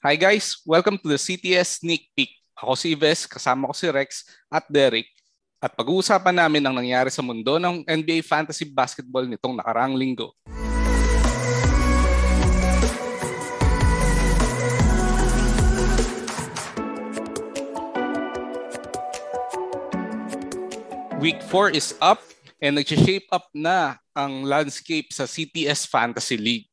Hi 0.00 0.16
guys, 0.16 0.64
welcome 0.64 0.96
to 0.96 1.12
the 1.12 1.20
CTS 1.20 1.84
Sneak 1.84 2.08
Peek. 2.16 2.32
Ako 2.56 2.72
si 2.72 2.96
Ives, 2.96 3.28
kasama 3.28 3.68
ko 3.68 3.76
si 3.76 3.84
Rex 3.84 4.24
at 4.48 4.64
Derek. 4.64 5.12
At 5.60 5.76
pag-uusapan 5.76 6.40
namin 6.40 6.64
ang 6.64 6.72
nangyari 6.72 7.12
sa 7.12 7.20
mundo 7.20 7.60
ng 7.60 7.84
NBA 7.84 8.24
Fantasy 8.24 8.64
Basketball 8.64 9.28
nitong 9.28 9.60
nakaraang 9.60 9.92
linggo. 9.92 10.32
Week 21.20 21.44
4 21.44 21.76
is 21.76 21.92
up 22.00 22.24
and 22.56 22.80
nag-shape 22.80 23.28
up 23.28 23.52
na 23.52 24.00
ang 24.16 24.48
landscape 24.48 25.12
sa 25.12 25.28
CTS 25.28 25.84
Fantasy 25.84 26.40
League. 26.40 26.69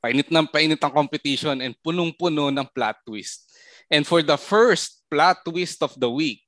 Painit 0.00 0.32
ng 0.32 0.48
painit 0.48 0.80
ang 0.80 0.92
competition 0.92 1.60
and 1.60 1.76
punong-puno 1.84 2.48
ng 2.48 2.66
plot 2.72 2.96
twist. 3.04 3.52
And 3.92 4.08
for 4.08 4.24
the 4.24 4.40
first 4.40 5.04
plot 5.12 5.44
twist 5.44 5.84
of 5.84 5.92
the 6.00 6.08
week, 6.08 6.40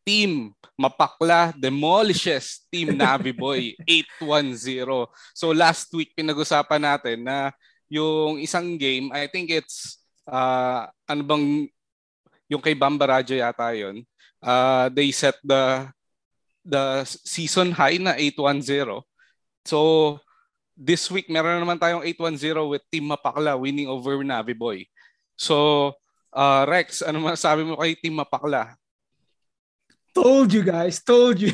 Team 0.00 0.56
Mapakla 0.80 1.52
demolishes 1.52 2.64
Team 2.72 2.96
Navi 3.00 3.36
Boy 3.36 3.76
8-1-0. 3.84 5.06
So 5.36 5.52
last 5.52 5.92
week 5.92 6.16
pinag-usapan 6.16 6.80
natin 6.80 7.18
na 7.20 7.52
yung 7.92 8.40
isang 8.40 8.80
game, 8.80 9.12
I 9.12 9.28
think 9.28 9.52
it's 9.52 10.00
uh, 10.24 10.88
ano 11.04 11.22
bang 11.26 11.68
yung 12.48 12.62
kay 12.62 12.72
Bamba 12.72 13.18
Radyo 13.20 13.36
yata 13.36 13.76
yon. 13.76 14.06
Uh, 14.40 14.88
they 14.88 15.12
set 15.12 15.36
the 15.44 15.84
the 16.64 17.04
season 17.04 17.74
high 17.76 18.00
na 18.00 18.16
8-1-0. 18.16 19.04
So 19.68 19.78
this 20.80 21.12
week, 21.12 21.28
meron 21.28 21.60
naman 21.60 21.76
tayong 21.76 22.00
8-1-0 22.16 22.72
with 22.72 22.84
Team 22.88 23.12
Mapakla 23.12 23.52
winning 23.60 23.84
over 23.84 24.16
Navi 24.24 24.56
Boy. 24.56 24.88
So, 25.36 25.92
uh, 26.32 26.64
Rex, 26.64 27.04
ano 27.04 27.20
masabi 27.20 27.68
mo 27.68 27.76
kay 27.76 28.00
Team 28.00 28.16
Mapakla? 28.16 28.80
Told 30.16 30.50
you 30.50 30.64
guys, 30.64 31.04
told 31.04 31.38
you. 31.38 31.52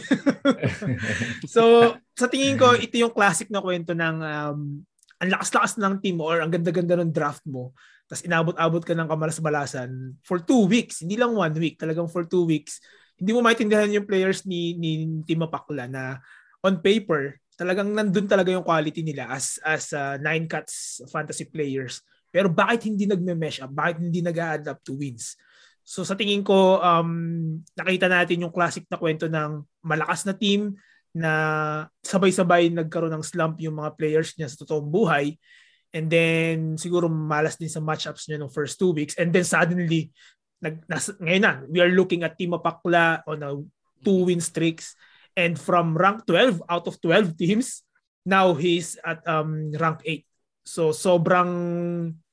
so, 1.54 1.92
sa 2.14 2.30
tingin 2.30 2.54
ko, 2.56 2.72
ito 2.78 2.96
yung 2.96 3.12
classic 3.12 3.50
na 3.50 3.60
kwento 3.60 3.92
ng 3.92 4.16
um, 4.22 4.80
ang 5.16 5.28
lakas-lakas 5.32 5.76
ng 5.76 6.00
team 6.00 6.20
mo 6.20 6.28
or 6.28 6.40
ang 6.40 6.52
ganda-ganda 6.52 6.96
ng 6.96 7.12
draft 7.12 7.44
mo. 7.44 7.72
Tapos 8.06 8.22
inabot-abot 8.24 8.84
ka 8.84 8.94
ng 8.94 9.08
kamalas-balasan 9.10 9.90
for 10.22 10.38
two 10.40 10.68
weeks. 10.70 11.02
Hindi 11.02 11.18
lang 11.18 11.34
one 11.34 11.52
week, 11.58 11.76
talagang 11.76 12.06
for 12.08 12.24
two 12.24 12.46
weeks. 12.46 12.78
Hindi 13.16 13.32
mo 13.32 13.40
maintindihan 13.40 13.90
yung 13.90 14.06
players 14.08 14.44
ni, 14.44 14.76
ni 14.76 15.20
Team 15.24 15.44
Mapakla 15.44 15.88
na 15.88 16.20
on 16.60 16.80
paper, 16.80 17.40
talagang 17.56 17.90
nandun 17.90 18.28
talaga 18.28 18.52
yung 18.52 18.62
quality 18.62 19.00
nila 19.00 19.32
as 19.32 19.56
as 19.64 19.90
uh, 19.96 20.20
nine 20.20 20.44
cuts 20.44 21.00
fantasy 21.08 21.48
players. 21.48 22.04
Pero 22.28 22.52
bakit 22.52 22.84
hindi 22.84 23.08
nagme-mesh 23.08 23.64
up? 23.64 23.72
Bakit 23.72 23.96
hindi 23.96 24.20
nag-add 24.20 24.68
up 24.68 24.84
to 24.84 24.92
wins? 24.92 25.40
So 25.80 26.04
sa 26.04 26.12
tingin 26.12 26.44
ko, 26.44 26.84
um, 26.84 27.56
nakita 27.72 28.12
natin 28.12 28.44
yung 28.44 28.52
classic 28.52 28.84
na 28.92 29.00
kwento 29.00 29.24
ng 29.24 29.64
malakas 29.80 30.28
na 30.28 30.36
team 30.36 30.76
na 31.16 31.32
sabay-sabay 32.04 32.68
nagkaroon 32.68 33.16
ng 33.16 33.24
slump 33.24 33.56
yung 33.64 33.80
mga 33.80 33.96
players 33.96 34.36
niya 34.36 34.52
sa 34.52 34.60
totoong 34.60 34.92
buhay. 34.92 35.40
And 35.96 36.12
then 36.12 36.76
siguro 36.76 37.08
malas 37.08 37.56
din 37.56 37.72
sa 37.72 37.80
matchups 37.80 38.28
niya 38.28 38.36
ng 38.42 38.52
first 38.52 38.76
two 38.76 38.92
weeks. 38.92 39.16
And 39.16 39.32
then 39.32 39.48
suddenly, 39.48 40.12
nag, 40.60 40.84
nas, 40.84 41.08
ngayon 41.16 41.40
na, 41.40 41.52
we 41.72 41.80
are 41.80 41.88
looking 41.88 42.20
at 42.20 42.36
Team 42.36 42.52
Apakla 42.52 43.24
on 43.24 43.40
a 43.40 43.56
two 44.04 44.28
win 44.28 44.44
streaks 44.44 44.92
And 45.36 45.60
from 45.60 45.92
rank 45.92 46.24
12 46.24 46.64
out 46.64 46.88
of 46.88 46.96
12 47.04 47.36
teams, 47.36 47.84
now 48.24 48.56
he's 48.56 48.96
at 49.04 49.20
um, 49.28 49.70
rank 49.76 50.00
8. 50.02 50.24
So 50.66 50.90
sobrang 50.90 51.52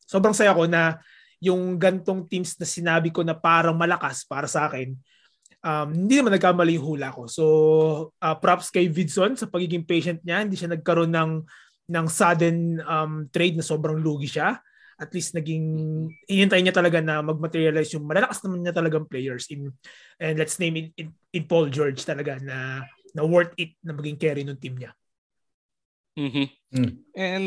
sobrang 0.08 0.34
saya 0.34 0.56
ko 0.56 0.66
na 0.66 1.04
yung 1.44 1.76
gantong 1.76 2.26
teams 2.32 2.56
na 2.56 2.64
sinabi 2.64 3.12
ko 3.12 3.22
na 3.22 3.36
parang 3.36 3.76
malakas 3.76 4.24
para 4.24 4.48
sa 4.48 4.72
akin, 4.72 4.96
um, 5.60 5.90
hindi 5.92 6.16
naman 6.20 6.40
nagkamali 6.40 6.80
yung 6.80 6.96
hula 6.96 7.12
ko. 7.12 7.28
So 7.28 7.46
uh, 8.24 8.36
props 8.40 8.72
kay 8.72 8.88
Vidson 8.88 9.36
sa 9.36 9.52
pagiging 9.52 9.84
patient 9.84 10.24
niya. 10.24 10.48
Hindi 10.48 10.56
siya 10.56 10.72
nagkaroon 10.72 11.12
ng 11.12 11.32
ng 11.84 12.08
sudden 12.08 12.80
um, 12.88 13.28
trade 13.28 13.60
na 13.60 13.66
sobrang 13.66 14.00
lugi 14.00 14.32
siya. 14.32 14.56
At 14.96 15.12
least 15.12 15.36
naging 15.36 15.66
inintay 16.32 16.64
niya 16.64 16.72
talaga 16.72 17.04
na 17.04 17.20
mag-materialize 17.20 17.92
yung 17.98 18.08
malalakas 18.08 18.40
naman 18.46 18.64
niya 18.64 18.78
talagang 18.78 19.10
players 19.10 19.50
in 19.52 19.68
and 20.22 20.40
let's 20.40 20.62
name 20.62 20.80
it 20.80 20.88
in, 20.96 21.12
in 21.34 21.44
Paul 21.44 21.68
George 21.68 22.00
talaga 22.08 22.40
na 22.40 22.88
na 23.14 23.24
worth 23.24 23.54
it 23.56 23.78
na 23.86 23.94
maging 23.94 24.20
carry 24.20 24.42
ng 24.42 24.58
team 24.58 24.76
niya. 24.78 24.92
Mm-hmm. 26.18 26.48
Mm. 26.74 26.94
And 27.14 27.46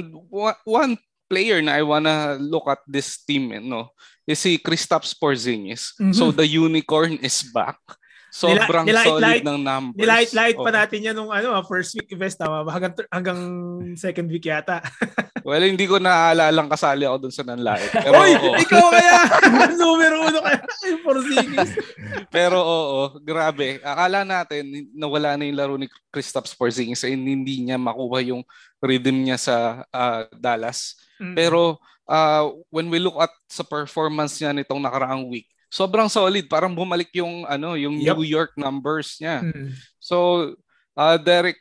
one 0.65 0.99
player 1.31 1.62
na 1.62 1.78
I 1.78 1.82
wanna 1.82 2.38
look 2.38 2.66
at 2.71 2.82
this 2.87 3.22
team, 3.22 3.53
eh, 3.53 3.62
no, 3.62 3.91
is 4.27 4.38
si 4.38 4.59
Kristaps 4.59 5.15
Porzingis. 5.15 5.94
Mm-hmm. 5.99 6.15
So 6.15 6.31
the 6.31 6.47
unicorn 6.47 7.19
is 7.22 7.43
back. 7.50 7.78
Sobrang 8.31 8.85
nila, 8.85 9.07
solid 9.07 9.23
light, 9.23 9.45
ng 9.47 9.59
numbers. 9.63 9.97
Nilight-light 9.97 10.59
pa 10.59 10.71
natin 10.75 10.99
yan 11.01 11.15
nung 11.17 11.33
ano, 11.33 11.57
first 11.65 11.97
week 11.97 12.11
invest 12.13 12.37
tama 12.37 12.67
hanggang 12.69 12.95
hanggang 13.09 13.41
second 13.97 14.29
week 14.29 14.45
yata. 14.45 14.83
well, 15.47 15.63
hindi 15.63 15.87
ko 15.89 15.97
naaalala 15.97 16.67
kasali 16.69 17.07
ako 17.07 17.17
dun 17.27 17.35
sa 17.35 17.47
nanlait. 17.47 17.89
Pero 17.95 18.15
Oy, 18.19 18.33
oo. 18.37 18.55
ikaw 18.61 18.87
kaya 18.93 19.17
numero 19.81 20.17
uno 20.27 20.39
kaya 20.43 20.61
for. 21.07 21.17
Pero 22.35 22.59
oo, 22.61 23.01
grabe. 23.23 23.79
Akala 23.81 24.27
natin 24.27 24.91
nawala 24.93 25.39
na 25.39 25.47
yung 25.47 25.59
laro 25.59 25.75
ni 25.79 25.87
Kristaps 26.11 26.53
Porzingis 26.53 27.07
and 27.07 27.23
hindi 27.23 27.63
niya 27.63 27.79
makuha 27.79 28.21
yung 28.27 28.43
rhythm 28.83 29.23
niya 29.23 29.39
sa 29.39 29.57
uh, 29.95 30.27
Dallas. 30.35 30.99
Mm-hmm. 31.23 31.35
Pero 31.39 31.81
uh, 32.11 32.45
when 32.69 32.91
we 32.91 32.99
look 33.01 33.17
at 33.17 33.33
sa 33.49 33.65
performance 33.65 34.39
niya 34.43 34.53
nitong 34.53 34.83
nakaraang 34.83 35.31
week, 35.31 35.49
sobrang 35.71 36.09
solid. 36.10 36.47
Parang 36.49 36.72
bumalik 36.72 37.10
yung 37.16 37.44
ano, 37.47 37.75
yung 37.75 37.99
yep. 37.99 38.16
New 38.16 38.27
York 38.27 38.54
numbers 38.56 39.19
niya. 39.19 39.43
Mm. 39.43 39.75
So, 39.99 40.54
uh, 40.97 41.19
Derek, 41.19 41.59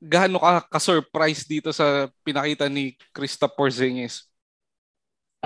gaano 0.00 0.38
ka 0.38 0.64
ka-surprise 0.68 1.44
dito 1.48 1.72
sa 1.72 2.08
pinakita 2.22 2.68
ni 2.68 2.94
Krista 3.10 3.48
Porzingis? 3.48 4.28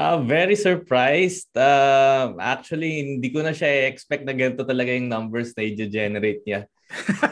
Uh, 0.01 0.23
very 0.25 0.57
surprised. 0.57 1.51
Uh, 1.53 2.33
actually, 2.41 3.05
hindi 3.05 3.29
ko 3.29 3.45
na 3.45 3.53
siya 3.53 3.91
expect 3.91 4.25
na 4.25 4.33
ganito 4.33 4.65
talaga 4.65 4.95
yung 4.95 5.11
numbers 5.11 5.53
na 5.53 5.67
i-generate 5.67 6.41
niya. 6.47 6.65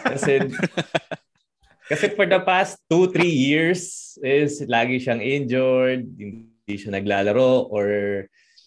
Kasi, 0.04 0.52
kasi 1.90 2.04
for 2.12 2.28
the 2.28 2.36
past 2.44 2.76
2-3 2.92 3.24
years 3.24 4.14
is 4.20 4.60
lagi 4.68 5.00
siyang 5.00 5.22
injured, 5.22 6.04
hindi 6.18 6.74
siya 6.76 6.92
naglalaro 6.92 7.72
or 7.72 7.86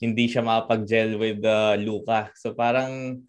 hindi 0.02 0.26
siya 0.26 0.42
makapag-gel 0.42 1.22
with 1.22 1.46
uh, 1.46 1.78
Luka. 1.78 2.34
So 2.34 2.58
parang 2.58 3.24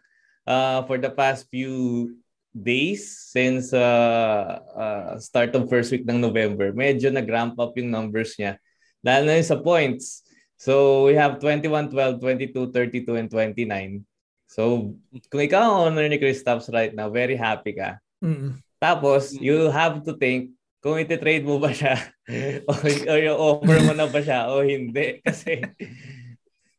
uh, 0.48 0.82
for 0.88 0.96
the 0.96 1.12
past 1.12 1.52
few 1.52 2.10
days 2.56 3.12
since 3.28 3.76
uh, 3.76 4.58
uh, 4.72 5.20
start 5.20 5.52
of 5.52 5.68
first 5.68 5.92
week 5.92 6.08
ng 6.08 6.18
November, 6.18 6.72
medyo 6.72 7.12
nag-ramp 7.12 7.60
up 7.60 7.76
yung 7.76 7.92
numbers 7.92 8.34
niya. 8.40 8.56
Lalo 9.04 9.28
na 9.28 9.44
sa 9.44 9.60
points. 9.60 10.24
So 10.56 11.04
we 11.04 11.14
have 11.20 11.36
21, 11.38 11.92
12, 11.92 12.18
22, 12.18 12.72
32, 12.72 13.20
and 13.20 13.28
29. 13.28 14.02
So 14.48 14.96
kung 15.28 15.42
ikaw 15.44 15.60
ang 15.60 15.92
owner 15.92 16.08
ni 16.08 16.16
Kristaps 16.16 16.72
right 16.72 16.96
now, 16.96 17.12
very 17.12 17.36
happy 17.36 17.76
ka. 17.76 18.00
Mm-hmm. 18.24 18.62
Tapos, 18.82 19.30
you 19.38 19.70
have 19.70 20.02
to 20.02 20.18
think 20.18 20.58
kung 20.82 20.98
iti-trade 20.98 21.46
mo 21.46 21.62
ba 21.62 21.70
siya 21.70 21.94
o, 22.66 22.74
o 22.74 23.14
yung 23.14 23.38
offer 23.38 23.78
mo 23.86 23.94
na 23.94 24.10
ba 24.10 24.18
siya 24.18 24.50
o 24.50 24.66
hindi. 24.66 25.22
Kasi 25.22 25.62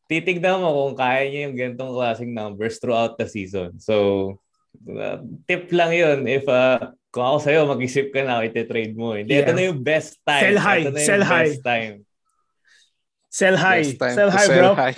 titignan 0.07 0.61
mo 0.61 0.69
kung 0.69 0.95
kaya 0.99 1.29
niya 1.29 1.41
yung 1.49 1.55
ganitong 1.57 1.93
klaseng 1.95 2.31
numbers 2.35 2.77
throughout 2.77 3.15
the 3.15 3.27
season. 3.27 3.79
So, 3.79 4.37
uh, 4.87 5.23
tip 5.47 5.71
lang 5.71 5.91
yun. 5.95 6.27
If 6.27 6.45
uh, 6.47 6.93
kung 7.13 7.25
ako 7.29 7.37
sa'yo, 7.45 7.69
mag-isip 7.69 8.09
ka 8.09 8.25
na, 8.25 8.41
iti-trade 8.41 8.97
mo. 8.97 9.13
Hindi, 9.13 9.37
yeah. 9.37 9.45
ito 9.45 9.53
na 9.53 9.63
yung 9.69 9.81
best 9.85 10.17
time. 10.25 10.43
Sell 10.49 10.59
high. 10.59 10.81
Ito 10.81 10.91
na 10.91 10.97
yung 10.97 11.07
Sell 11.07 11.23
best 11.23 11.29
high. 11.29 11.53
time. 11.61 11.95
Sell 13.33 13.57
high. 13.57 13.81
Sell 13.97 14.29
high, 14.29 14.45
sell 14.45 14.61
bro. 14.61 14.71
High, 14.77 14.93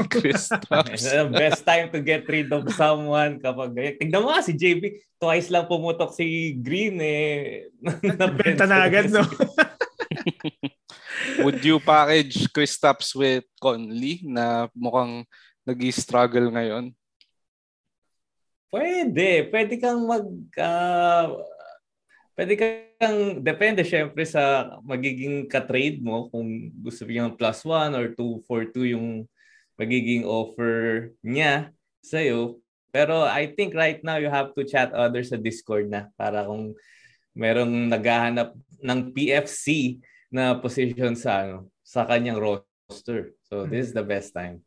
best 1.31 1.63
time 1.63 1.87
to 1.87 2.03
get 2.03 2.27
rid 2.27 2.51
of 2.51 2.67
someone 2.75 3.39
kapag 3.39 3.71
tignan 3.95 4.27
mo 4.27 4.35
si 4.43 4.51
JB, 4.51 4.91
twice 5.15 5.47
lang 5.47 5.71
pumutok 5.71 6.11
si 6.11 6.51
Green 6.59 6.99
eh. 6.99 7.71
Nabenta 8.19 8.67
na 8.67 8.83
agad, 8.83 9.07
no? 9.07 9.23
Would 11.41 11.61
you 11.65 11.81
package 11.81 12.47
Kristaps 12.51 13.13
with 13.17 13.45
Conley 13.59 14.21
na 14.25 14.69
mukhang 14.73 15.25
nag-struggle 15.65 16.53
ngayon? 16.53 16.93
Pwede. 18.69 19.49
Pwede 19.49 19.73
kang 19.79 20.05
mag... 20.05 20.27
Uh, 20.55 21.41
pwede 22.37 22.53
kang... 22.55 23.39
Depende 23.41 23.81
syempre 23.83 24.23
sa 24.27 24.75
magiging 24.83 25.47
ka-trade 25.49 25.99
mo 26.03 26.29
kung 26.29 26.71
gusto 26.83 27.03
yung 27.07 27.35
plus 27.35 27.65
one 27.65 27.93
or 27.95 28.13
two 28.13 28.43
for 28.45 28.67
two 28.67 28.87
yung 28.87 29.25
magiging 29.75 30.23
offer 30.23 31.11
niya 31.19 31.71
sa'yo. 32.03 32.59
Pero 32.95 33.27
I 33.27 33.51
think 33.51 33.75
right 33.75 33.99
now 34.07 34.15
you 34.15 34.31
have 34.31 34.55
to 34.55 34.63
chat 34.63 34.95
others 34.95 35.35
sa 35.35 35.39
Discord 35.39 35.91
na 35.91 36.07
para 36.15 36.47
kung 36.47 36.71
merong 37.35 37.91
naghahanap 37.91 38.55
ng 38.79 38.99
PFC 39.11 39.99
na 40.33 40.57
position 40.57 41.13
sa 41.13 41.45
ano 41.45 41.69
sa 41.85 42.03
kanyang 42.05 42.41
roster. 42.41 43.37
So 43.45 43.69
this 43.69 43.89
is 43.89 43.93
the 43.93 44.05
best 44.05 44.33
time. 44.33 44.61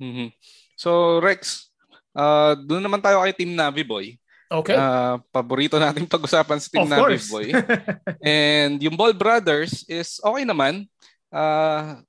Mm-hmm. 0.00 0.32
So 0.74 1.20
Rex, 1.20 1.70
uh, 2.16 2.56
doon 2.58 2.82
naman 2.82 3.04
tayo 3.04 3.22
kay 3.22 3.34
Team 3.36 3.52
Navi 3.52 3.84
Boy. 3.84 4.16
Okay. 4.52 4.76
Uh, 4.76 5.16
paborito 5.32 5.80
nating 5.80 6.04
pag-usapan 6.04 6.60
sa 6.60 6.68
Team 6.68 6.84
Of 6.84 6.92
Navi 6.92 7.00
course. 7.16 7.28
Boy. 7.32 7.48
And 8.20 8.76
yung 8.84 9.00
Ball 9.00 9.16
Brothers 9.16 9.88
is 9.88 10.20
okay 10.20 10.44
naman. 10.44 10.84
Uh, 11.32 12.04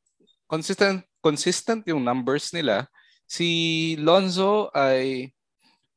consistent 0.52 1.08
consistent 1.24 1.88
yung 1.88 2.04
numbers 2.04 2.52
nila. 2.52 2.84
Si 3.24 3.96
Lonzo 3.96 4.68
ay 4.76 5.32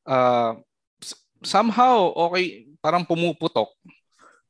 uh, 0.07 0.55
somehow 1.43 2.15
okay, 2.15 2.71
parang 2.79 3.03
pumuputok. 3.03 3.67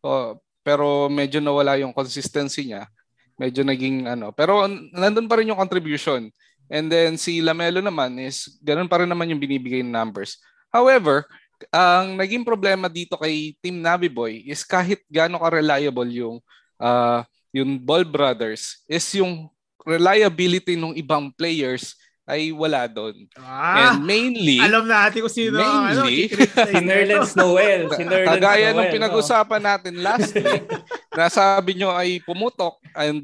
Uh, 0.05 0.37
pero 0.67 1.07
medyo 1.07 1.39
nawala 1.39 1.79
yung 1.79 1.95
consistency 1.95 2.67
niya. 2.67 2.91
Medyo 3.39 3.63
naging 3.63 4.03
ano, 4.03 4.35
pero 4.35 4.67
nandun 4.91 5.31
pa 5.31 5.39
rin 5.39 5.47
yung 5.47 5.61
contribution. 5.61 6.27
And 6.67 6.91
then 6.91 7.15
si 7.15 7.39
Lamelo 7.39 7.79
naman 7.79 8.19
is 8.19 8.59
ganun 8.59 8.91
pa 8.91 8.99
rin 8.99 9.07
naman 9.07 9.31
yung 9.31 9.39
binibigay 9.39 9.79
ng 9.79 9.95
numbers. 9.95 10.35
However, 10.67 11.23
ang 11.71 12.19
naging 12.19 12.43
problema 12.43 12.91
dito 12.91 13.15
kay 13.15 13.55
Team 13.63 13.79
Navi 13.79 14.11
Boy 14.11 14.43
is 14.43 14.67
kahit 14.67 14.99
gaano 15.07 15.39
ka-reliable 15.39 16.11
yung 16.11 16.43
uh, 16.75 17.23
yung 17.55 17.79
Ball 17.79 18.03
Brothers 18.03 18.83
is 18.91 19.07
yung 19.15 19.47
reliability 19.87 20.75
ng 20.75 20.99
ibang 20.99 21.31
players 21.31 21.95
ay 22.27 22.51
wala 22.51 22.91
doon. 22.91 23.23
Ah, 23.39 23.95
And 23.95 24.03
mainly, 24.03 24.59
alam 24.59 24.83
natin 24.83 25.23
kung 25.23 25.31
sino 25.31 25.63
ano, 25.63 26.03
mainly, 26.03 26.27
i-criticize 26.27 26.75
Si 26.75 26.83
Nerlens 26.83 27.33
Noel. 27.39 27.87
Si 27.95 28.03
Nerlens 28.11 28.29
kagaya 28.35 28.67
Noel. 28.75 28.77
ng 28.83 28.87
pinag-usapan 28.99 29.61
natin 29.63 29.93
last 30.03 30.35
week, 30.35 30.67
nasabi 31.17 31.79
nyo 31.79 31.95
ay 31.95 32.19
pumutok 32.27 32.75
and 32.99 33.23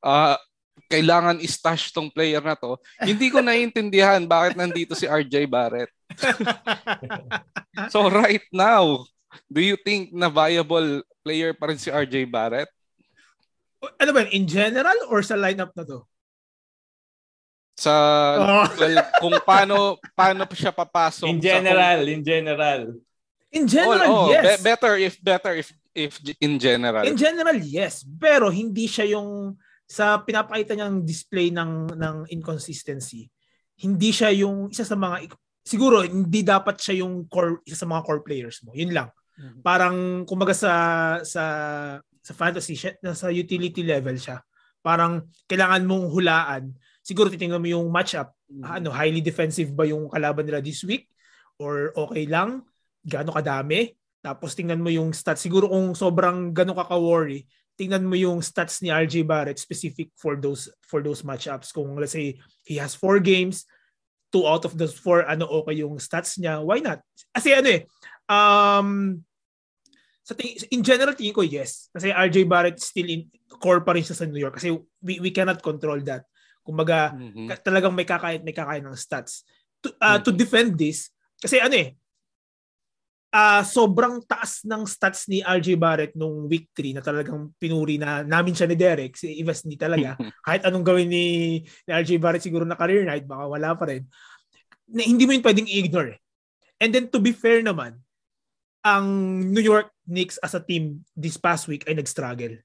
uh, 0.00 0.32
kailangan 0.88 1.44
i-stash 1.44 1.92
tong 1.92 2.08
player 2.08 2.40
na 2.40 2.56
to. 2.56 2.80
Hindi 2.96 3.28
ko 3.28 3.44
naiintindihan 3.44 4.24
bakit 4.24 4.56
nandito 4.56 4.96
si 4.96 5.04
RJ 5.04 5.44
Barrett. 5.44 5.92
so 7.92 8.08
right 8.08 8.48
now, 8.48 9.04
do 9.44 9.60
you 9.60 9.76
think 9.76 10.08
na 10.16 10.32
viable 10.32 11.04
player 11.20 11.52
pa 11.52 11.68
rin 11.68 11.76
si 11.76 11.92
RJ 11.92 12.24
Barrett? 12.32 12.72
ano 13.78 14.10
ba, 14.10 14.26
in 14.34 14.42
general 14.48 14.96
or 15.12 15.22
sa 15.22 15.38
lineup 15.38 15.70
na 15.76 15.84
to? 15.84 16.07
Sa 17.78 17.94
Oh. 18.34 18.66
well, 18.74 18.98
kung 19.22 19.34
paano 19.46 19.76
paano 20.18 20.42
pa 20.42 20.54
siya 20.58 20.74
papasok 20.74 21.30
In 21.30 21.38
sa- 21.38 21.46
general, 21.46 22.00
in 22.10 22.22
general. 22.26 22.80
In 23.54 23.64
general, 23.64 24.10
Oh, 24.10 24.26
oh, 24.26 24.34
yes. 24.34 24.58
be- 24.58 24.62
better 24.66 24.92
if 24.98 25.14
better 25.22 25.52
if 25.54 25.70
if 25.94 26.18
in 26.42 26.58
general. 26.58 27.06
In 27.06 27.14
general, 27.14 27.54
yes. 27.54 28.02
Pero 28.02 28.50
hindi 28.50 28.90
siya 28.90 29.14
yung 29.14 29.54
sa 29.86 30.18
pinapakita 30.18 30.74
niyang 30.74 31.06
display 31.06 31.54
ng 31.54 31.94
ng 31.94 32.16
inconsistency. 32.28 33.30
Hindi 33.78 34.10
siya 34.10 34.34
yung 34.34 34.68
isa 34.68 34.82
sa 34.82 34.98
mga 34.98 35.30
siguro 35.62 36.02
hindi 36.02 36.42
dapat 36.42 36.82
siya 36.82 37.06
yung 37.06 37.30
core 37.30 37.62
isa 37.62 37.78
sa 37.78 37.86
mga 37.86 38.02
core 38.02 38.26
players 38.26 38.58
mo. 38.66 38.74
Yun 38.74 38.90
lang. 38.90 39.08
Mhm. 39.38 39.62
Parang 39.62 39.96
kumbaga 40.26 40.50
sa 40.50 40.72
sa 41.22 41.44
sa 42.02 42.32
fantasy 42.34 42.74
siya, 42.74 42.90
sa 43.14 43.30
utility 43.30 43.80
level 43.80 44.18
siya. 44.18 44.42
Parang 44.82 45.24
kailangan 45.46 45.86
mong 45.86 46.10
hulaan. 46.10 46.74
Siguro 47.08 47.32
titingnan 47.32 47.64
mo 47.64 47.68
yung 47.72 47.88
matchup. 47.88 48.36
Ano, 48.60 48.92
highly 48.92 49.24
defensive 49.24 49.72
ba 49.72 49.88
yung 49.88 50.12
kalaban 50.12 50.44
nila 50.44 50.60
this 50.60 50.84
week 50.84 51.08
or 51.56 51.96
okay 51.96 52.28
lang? 52.28 52.68
Gaano 53.00 53.32
kadami? 53.32 53.96
Tapos 54.20 54.52
tingnan 54.52 54.84
mo 54.84 54.92
yung 54.92 55.16
stats. 55.16 55.40
Siguro 55.40 55.72
kung 55.72 55.96
sobrang 55.96 56.52
gano'n 56.52 56.76
ka 56.76 56.92
ka-worry, 56.92 57.48
tingnan 57.80 58.04
mo 58.04 58.12
yung 58.12 58.44
stats 58.44 58.84
ni 58.84 58.92
RJ 58.92 59.24
Barrett 59.24 59.56
specific 59.56 60.12
for 60.20 60.36
those 60.36 60.68
for 60.84 61.00
those 61.00 61.24
matchups. 61.24 61.72
Kung 61.72 61.96
let's 61.96 62.12
say 62.12 62.36
he 62.68 62.76
has 62.76 62.92
four 62.92 63.24
games, 63.24 63.64
two 64.28 64.44
out 64.44 64.68
of 64.68 64.76
those 64.76 64.92
four, 64.92 65.24
ano 65.24 65.48
okay 65.64 65.80
yung 65.80 65.96
stats 65.96 66.36
niya, 66.36 66.60
why 66.60 66.84
not? 66.84 67.00
Kasi 67.32 67.56
ano 67.56 67.72
eh, 67.72 67.88
um, 68.28 69.16
sa 70.28 70.36
ting- 70.36 70.60
in 70.68 70.84
general 70.84 71.16
tingin 71.16 71.32
ko 71.32 71.40
yes. 71.40 71.88
Kasi 71.88 72.12
RJ 72.12 72.44
Barrett 72.44 72.76
still 72.84 73.08
in 73.08 73.32
core 73.56 73.80
pa 73.80 73.96
rin 73.96 74.04
siya 74.04 74.18
sa 74.18 74.28
New 74.28 74.36
York 74.36 74.60
kasi 74.60 74.76
we, 75.00 75.24
we 75.24 75.32
cannot 75.32 75.64
control 75.64 75.96
that. 76.04 76.28
Kumbaga, 76.68 77.16
Mhm. 77.16 77.48
ka- 77.48 77.64
talagang 77.64 77.96
may 77.96 78.04
kakain 78.04 78.44
may 78.44 78.52
kakain 78.52 78.84
ng 78.84 78.92
stats. 78.92 79.40
To, 79.80 79.88
uh, 80.04 80.20
to 80.20 80.28
Mhm. 80.28 80.36
defend 80.36 80.70
this, 80.76 81.08
kasi 81.40 81.56
ano 81.56 81.72
eh, 81.72 81.96
ah 83.28 83.60
sobrang 83.60 84.20
taas 84.24 84.64
ng 84.64 84.84
stats 84.84 85.28
ni 85.28 85.40
RJ 85.40 85.76
Barrett 85.76 86.12
nung 86.16 86.44
week 86.48 86.68
3 86.72 86.92
na 86.96 87.00
talagang 87.04 87.52
pinuri 87.56 87.96
na 88.00 88.20
namin 88.24 88.52
siya 88.56 88.68
ni 88.68 88.76
Derek. 88.76 89.16
Si 89.16 89.40
Ives 89.40 89.64
hindi 89.64 89.76
talaga. 89.80 90.16
Kahit 90.44 90.64
anong 90.64 90.84
gawin 90.84 91.08
ni, 91.08 91.24
ni 91.64 91.90
RJ 91.92 92.16
Barrett 92.20 92.44
siguro 92.44 92.64
na 92.68 92.76
career 92.76 93.04
night, 93.04 93.24
baka 93.24 93.44
wala 93.48 93.72
pa 93.76 93.84
rin. 93.88 94.04
Na, 94.88 95.04
hindi 95.04 95.24
mo 95.24 95.32
yun 95.36 95.44
pwedeng 95.44 95.68
i-ignore. 95.68 96.16
And 96.80 96.88
then 96.92 97.08
to 97.08 97.20
be 97.20 97.32
fair 97.32 97.60
naman, 97.60 98.00
ang 98.80 99.04
New 99.52 99.60
York 99.60 99.92
Knicks 100.08 100.40
as 100.40 100.56
a 100.56 100.62
team 100.64 101.04
this 101.12 101.36
past 101.36 101.68
week 101.68 101.84
ay 101.84 101.92
nag-struggle. 101.92 102.56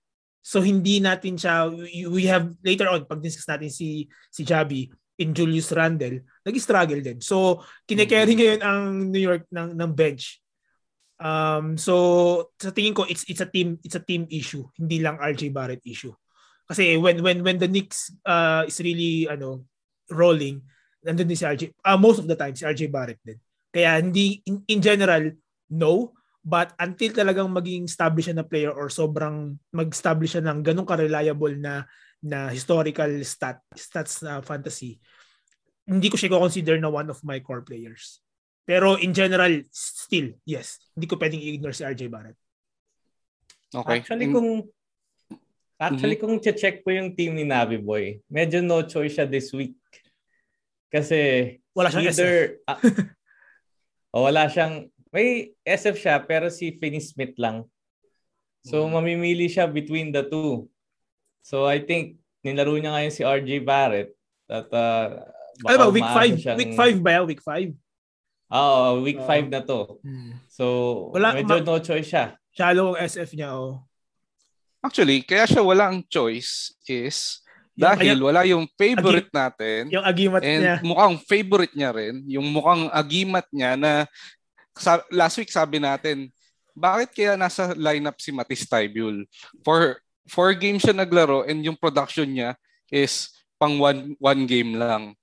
So 0.44 0.60
hindi 0.60 1.00
natin 1.00 1.40
siya 1.40 1.72
we, 1.72 2.28
have 2.28 2.52
later 2.60 2.92
on 2.92 3.08
pag 3.08 3.24
discuss 3.24 3.48
natin 3.48 3.72
si 3.72 4.12
si 4.28 4.44
Javi 4.44 4.92
in 5.24 5.32
Julius 5.32 5.72
Randle, 5.72 6.28
nag-struggle 6.44 7.00
din. 7.00 7.24
So 7.24 7.64
kine-carry 7.88 8.36
ngayon 8.36 8.60
ang 8.60 9.08
New 9.08 9.24
York 9.24 9.48
ng 9.48 9.72
ng 9.72 9.92
bench. 9.96 10.44
Um 11.24 11.80
so 11.80 11.96
sa 12.60 12.76
tingin 12.76 12.92
ko 12.92 13.08
it's 13.08 13.24
it's 13.32 13.40
a 13.40 13.48
team 13.48 13.80
it's 13.88 13.96
a 13.96 14.04
team 14.04 14.28
issue, 14.28 14.68
hindi 14.76 15.00
lang 15.00 15.16
RJ 15.24 15.56
Barrett 15.56 15.86
issue. 15.88 16.12
Kasi 16.68 17.00
when 17.00 17.24
when 17.24 17.40
when 17.40 17.56
the 17.56 17.72
Knicks 17.72 18.12
uh, 18.28 18.68
is 18.68 18.84
really 18.84 19.32
ano 19.32 19.64
rolling, 20.12 20.60
nandun 21.08 21.32
din 21.32 21.40
si 21.40 21.48
RJ 21.48 21.72
uh, 21.88 21.96
most 21.96 22.20
of 22.20 22.28
the 22.28 22.36
time 22.36 22.52
si 22.52 22.68
RJ 22.68 22.92
Barrett 22.92 23.24
din. 23.24 23.40
Kaya 23.72 24.04
hindi 24.04 24.44
in, 24.44 24.60
in 24.68 24.84
general 24.84 25.32
no, 25.72 26.20
but 26.44 26.76
until 26.78 27.16
talagang 27.16 27.48
maging 27.50 27.88
established 27.88 28.28
siya 28.28 28.44
na 28.44 28.48
player 28.48 28.76
or 28.76 28.92
sobrang 28.92 29.56
mag-establish 29.72 30.36
siya 30.36 30.44
ng 30.44 30.60
ganun 30.60 30.84
ka-reliable 30.84 31.56
na 31.56 31.88
na 32.24 32.52
historical 32.52 33.10
stat 33.24 33.60
stats 33.76 34.24
na 34.24 34.44
fantasy, 34.44 35.00
hindi 35.88 36.08
ko 36.12 36.16
siya 36.16 36.36
consider 36.36 36.80
na 36.80 36.92
one 36.92 37.08
of 37.08 37.20
my 37.24 37.40
core 37.40 37.64
players. 37.64 38.24
Pero 38.64 38.96
in 38.96 39.12
general, 39.12 39.52
still, 39.72 40.32
yes. 40.48 40.80
Hindi 40.96 41.08
ko 41.08 41.20
pwedeng 41.20 41.44
i-ignore 41.44 41.76
si 41.76 41.84
RJ 41.84 42.08
Barrett. 42.08 42.40
Okay. 43.76 44.00
Actually, 44.00 44.32
In- 44.32 44.36
kung 44.36 44.50
actually 45.76 46.16
kung 46.16 46.40
check 46.40 46.80
ko 46.80 46.96
yung 46.96 47.12
team 47.12 47.36
ni 47.36 47.44
Navi 47.44 47.76
Boy, 47.76 48.24
medyo 48.32 48.64
no 48.64 48.88
choice 48.88 49.20
siya 49.20 49.28
this 49.28 49.52
week. 49.52 49.76
Kasi 50.88 51.20
Wala 51.76 51.90
siyang 51.90 52.08
either 52.08 52.62
o 54.16 54.30
wala 54.30 54.46
siyang 54.46 54.93
may 55.14 55.28
SF 55.62 55.96
siya 55.96 56.18
pero 56.20 56.50
si 56.50 56.74
Finney 56.74 57.00
Smith 57.00 57.38
lang. 57.38 57.64
So 58.66 58.84
Mhm. 58.84 58.92
mamimili 58.92 59.46
siya 59.46 59.70
between 59.70 60.10
the 60.10 60.26
two. 60.26 60.66
So 61.42 61.64
I 61.64 61.80
think 61.80 62.18
nilaro 62.42 62.74
niya 62.76 62.92
ngayon 62.92 63.14
si 63.14 63.22
RJ 63.22 63.62
Barrett 63.62 64.10
at 64.50 64.68
uh, 64.68 65.22
Ano 65.64 65.78
ba, 65.78 65.88
week 65.88 66.02
umaasa 66.02 66.20
5? 66.26 66.34
siyang- 66.36 66.58
Week 66.58 66.74
5 66.74 66.98
ba 66.98 67.10
yan? 67.14 67.24
Week 67.24 67.40
5? 67.40 67.70
Oo, 68.50 68.84
week 69.02 69.18
Oo. 69.18 69.28
5 69.28 69.48
na 69.48 69.62
to. 69.62 70.02
So 70.50 70.66
Wala- 71.14 71.38
medyo 71.38 71.62
ma- 71.62 71.68
no 71.70 71.78
choice 71.78 72.10
siya. 72.10 72.34
Shallow 72.50 72.94
ang 72.94 73.00
SF 73.00 73.34
niya, 73.34 73.54
oh. 73.54 73.82
Actually, 74.80 75.22
kaya 75.22 75.46
siya 75.46 75.62
walang 75.62 76.04
choice 76.06 76.74
is 76.84 77.40
dahil 77.74 78.14
yung- 78.14 78.26
wala 78.28 78.42
yung 78.44 78.66
favorite 78.74 79.30
natin 79.32 79.90
Yung 79.90 80.04
agimat 80.04 80.42
and 80.44 80.62
niya. 80.62 80.76
mukhang 80.84 81.18
favorite 81.24 81.74
niya 81.74 81.90
rin, 81.90 82.22
yung 82.28 82.46
mukhang 82.46 82.92
agimat 82.92 83.46
niya 83.50 83.74
na 83.74 83.92
last 85.14 85.38
week 85.38 85.52
sabi 85.52 85.78
natin, 85.78 86.30
bakit 86.74 87.14
kaya 87.14 87.34
nasa 87.38 87.72
lineup 87.78 88.18
si 88.18 88.34
Matis 88.34 88.66
Tybul? 88.66 89.30
For 89.62 90.02
four 90.26 90.58
games 90.58 90.82
siya 90.82 90.98
naglaro 90.98 91.46
and 91.46 91.62
yung 91.62 91.78
production 91.78 92.26
niya 92.26 92.58
is 92.90 93.30
pang 93.62 93.78
one, 93.78 94.18
one 94.18 94.44
game 94.50 94.76
lang. 94.78 95.14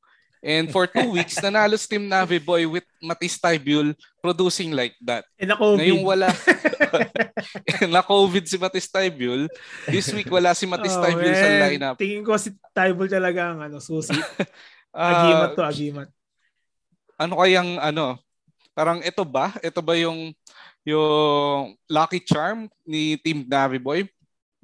And 0.41 0.73
for 0.73 0.89
two 0.89 1.13
weeks, 1.17 1.37
nanalo 1.37 1.77
si 1.77 1.85
Team 1.85 2.09
Navi 2.09 2.41
Boy 2.41 2.65
with 2.65 2.87
Matis 3.05 3.37
Tybul 3.37 3.93
producing 4.25 4.73
like 4.73 4.97
that. 5.05 5.29
Eh, 5.37 5.45
na 5.45 5.53
COVID. 5.53 5.77
Ngayong 5.77 6.05
wala, 6.05 6.33
na 7.93 8.01
COVID 8.01 8.45
si 8.49 8.57
Matis 8.57 8.89
Tybul, 8.89 9.53
this 9.85 10.09
week 10.17 10.33
wala 10.33 10.57
si 10.57 10.65
Matis 10.65 10.97
Oh, 10.97 11.05
Tybul 11.05 11.33
sa 11.37 11.49
lineup. 11.69 11.97
Tingin 12.01 12.25
ko 12.25 12.41
si 12.41 12.57
Tybul 12.73 13.13
talaga 13.13 13.53
ang 13.53 13.69
ano, 13.69 13.77
susi. 13.85 14.17
Agimat 14.97 15.55
to, 15.55 15.63
agimat. 15.63 16.09
ano 17.15 17.33
kayang 17.39 17.79
ano, 17.79 18.19
parang 18.81 19.05
ito 19.05 19.21
ba? 19.29 19.53
Ito 19.61 19.85
ba 19.85 19.93
yung 19.93 20.33
yung 20.89 21.77
lucky 21.85 22.25
charm 22.25 22.65
ni 22.89 23.21
Team 23.21 23.45
Navi 23.45 23.77
Boy? 23.77 24.09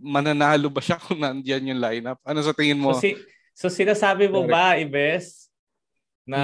Mananalo 0.01 0.73
ba 0.73 0.81
siya 0.81 0.97
kung 1.05 1.21
nandiyan 1.21 1.77
yung 1.77 1.81
lineup? 1.85 2.17
Ano 2.25 2.41
sa 2.41 2.57
tingin 2.57 2.81
mo? 2.81 2.97
So, 2.97 3.05
si, 3.05 3.13
so 3.53 3.69
sinasabi 3.69 4.33
mo 4.33 4.49
ba, 4.49 4.81
Ibes, 4.81 5.53
na 6.25 6.41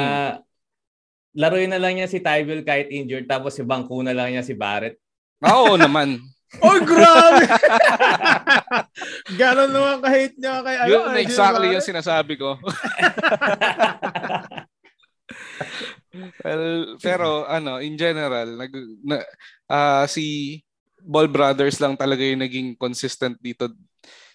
laruin 1.33 1.73
na 1.73 1.81
lang 1.81 1.97
niya 1.97 2.13
si 2.13 2.21
Tybel 2.21 2.61
kahit 2.61 2.93
injured 2.93 3.25
tapos 3.25 3.57
si 3.57 3.65
Bangko 3.65 4.05
na 4.05 4.13
lang 4.13 4.37
niya 4.37 4.45
si 4.45 4.53
Barrett? 4.53 5.01
Ah, 5.41 5.65
Oo 5.65 5.81
naman. 5.81 6.21
Oh, 6.61 6.77
grabe! 6.85 7.49
Ganon 9.41 9.73
naman 9.73 10.05
kahit 10.05 10.37
niya 10.37 10.61
kay 10.61 10.77
ano. 10.85 10.89
yun 10.93 11.09
RJ 11.17 11.25
exactly 11.25 11.73
yung 11.73 11.81
sinasabi 11.81 12.37
ko. 12.37 12.61
Well, 16.45 16.97
pero 17.01 17.49
ano, 17.49 17.81
in 17.81 17.97
general, 17.97 18.57
nag 18.57 18.73
na, 19.03 19.25
uh, 19.69 20.05
si 20.07 20.59
Ball 21.03 21.27
Brothers 21.27 21.83
lang 21.83 21.99
talaga 21.99 22.23
yung 22.23 22.43
naging 22.45 22.69
consistent 22.79 23.37
dito 23.43 23.69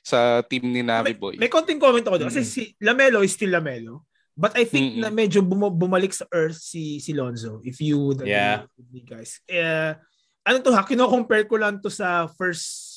sa 0.04 0.40
team 0.44 0.72
ni 0.72 0.84
Navi 0.84 1.16
Boy. 1.16 1.36
May, 1.36 1.48
may 1.48 1.52
konting 1.52 1.80
comment 1.80 2.04
ako 2.04 2.16
doon. 2.20 2.32
Mm-hmm. 2.32 2.44
Kasi 2.44 2.48
si 2.48 2.62
Lamelo 2.84 3.24
is 3.24 3.36
still 3.36 3.52
Lamelo. 3.52 4.08
But 4.38 4.54
I 4.54 4.70
think 4.70 4.96
mm-hmm. 4.96 5.04
na 5.04 5.10
medyo 5.10 5.42
bum- 5.42 5.74
bumalik 5.74 6.14
sa 6.14 6.30
earth 6.30 6.62
si 6.62 7.02
si 7.02 7.12
Lonzo. 7.12 7.58
If 7.66 7.82
you 7.82 7.98
would 7.98 8.22
agree 8.22 8.38
yeah. 8.38 8.70
with 8.78 8.88
me 8.94 9.02
guys. 9.02 9.42
Uh, 9.50 9.98
ano 10.46 10.62
to 10.62 10.72
ha? 10.72 10.86
Kino-compare 10.86 11.50
ko 11.50 11.58
lang 11.58 11.82
to 11.82 11.90
sa 11.90 12.30
first 12.38 12.96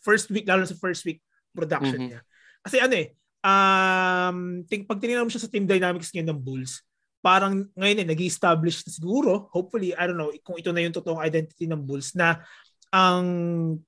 first 0.00 0.32
week, 0.32 0.48
lalo 0.48 0.64
sa 0.64 0.74
first 0.80 1.04
week 1.04 1.20
production 1.52 2.08
mm-hmm. 2.08 2.16
niya. 2.16 2.20
Kasi 2.64 2.76
ano 2.80 2.94
eh, 2.96 3.08
um, 3.44 4.64
ting, 4.64 4.88
pag 4.88 4.98
tinignan 4.98 5.28
mo 5.28 5.32
siya 5.32 5.44
sa 5.44 5.52
team 5.52 5.68
dynamics 5.68 6.08
ngayon 6.10 6.32
ng 6.32 6.40
Bulls, 6.40 6.80
parang 7.20 7.68
ngayon 7.76 8.02
eh, 8.02 8.06
nag 8.08 8.20
establish 8.20 8.84
na 8.84 8.90
siguro, 8.92 9.48
hopefully, 9.52 9.92
I 9.92 10.08
don't 10.08 10.16
know, 10.16 10.32
kung 10.40 10.56
ito 10.56 10.72
na 10.72 10.80
yung 10.84 10.96
totoong 10.96 11.20
identity 11.20 11.68
ng 11.68 11.84
Bulls, 11.84 12.16
na 12.16 12.40
ang 12.90 13.26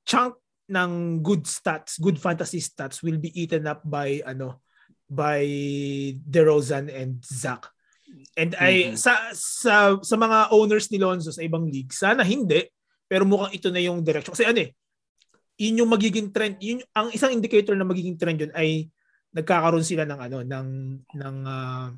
chunk 0.04 0.38
ng 0.70 1.20
good 1.20 1.44
stats, 1.48 1.98
good 1.98 2.16
fantasy 2.16 2.62
stats 2.62 3.02
will 3.02 3.18
be 3.18 3.32
eaten 3.34 3.66
up 3.66 3.82
by 3.82 4.22
ano 4.24 4.62
by 5.10 5.44
DeRozan 6.16 6.88
and 6.88 7.20
Zach. 7.20 7.68
And 8.36 8.56
mm-hmm. 8.56 8.96
I 8.96 8.96
sa 8.96 9.32
sa 9.36 10.00
sa 10.00 10.16
mga 10.16 10.52
owners 10.52 10.88
ni 10.88 11.00
Lonzo 11.00 11.32
sa 11.32 11.44
ibang 11.44 11.68
league, 11.68 11.92
sana 11.92 12.24
hindi, 12.24 12.68
pero 13.04 13.28
mukhang 13.28 13.52
ito 13.52 13.68
na 13.68 13.80
yung 13.80 14.00
direction. 14.00 14.32
Kasi 14.32 14.48
ano 14.48 14.64
eh, 14.64 14.70
yun 15.60 15.84
yung 15.84 15.90
magiging 15.92 16.32
trend, 16.32 16.56
yun 16.60 16.80
ang 16.96 17.12
isang 17.12 17.32
indicator 17.32 17.76
na 17.76 17.84
magiging 17.84 18.16
trend 18.16 18.40
yun 18.40 18.52
ay 18.56 18.88
nagkakaroon 19.32 19.84
sila 19.84 20.04
ng 20.04 20.20
ano 20.20 20.38
ng 20.44 20.68
ng 21.16 21.36
uh, 21.44 21.88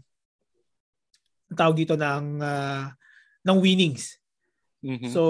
tawag 1.55 1.77
dito 1.79 1.95
ng 1.95 2.43
uh, 2.43 2.87
ng 3.45 3.57
winnings. 3.59 4.19
Mm-hmm. 4.85 5.11
So 5.11 5.23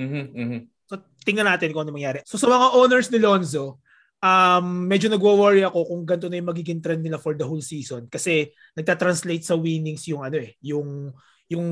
mm-hmm, 0.00 0.24
mm-hmm. 0.32 0.60
So 0.88 0.94
tingnan 1.22 1.46
natin 1.46 1.70
kung 1.70 1.86
ano 1.86 1.94
mangyari. 1.94 2.24
So 2.26 2.40
sa 2.40 2.48
mga 2.48 2.66
owners 2.74 3.08
ni 3.12 3.18
Lonzo, 3.20 3.78
um, 4.20 4.66
medyo 4.86 5.08
nagwo-worry 5.08 5.64
ako 5.64 5.88
kung 5.88 6.02
ganito 6.04 6.28
na 6.28 6.38
yung 6.38 6.50
magiging 6.52 6.80
trend 6.80 7.02
nila 7.02 7.20
for 7.20 7.34
the 7.34 7.44
whole 7.44 7.62
season 7.64 8.06
kasi 8.06 8.52
nagta-translate 8.76 9.44
sa 9.44 9.56
winnings 9.56 10.04
yung 10.08 10.22
ano 10.24 10.38
eh, 10.40 10.56
yung 10.64 11.10
yung 11.50 11.66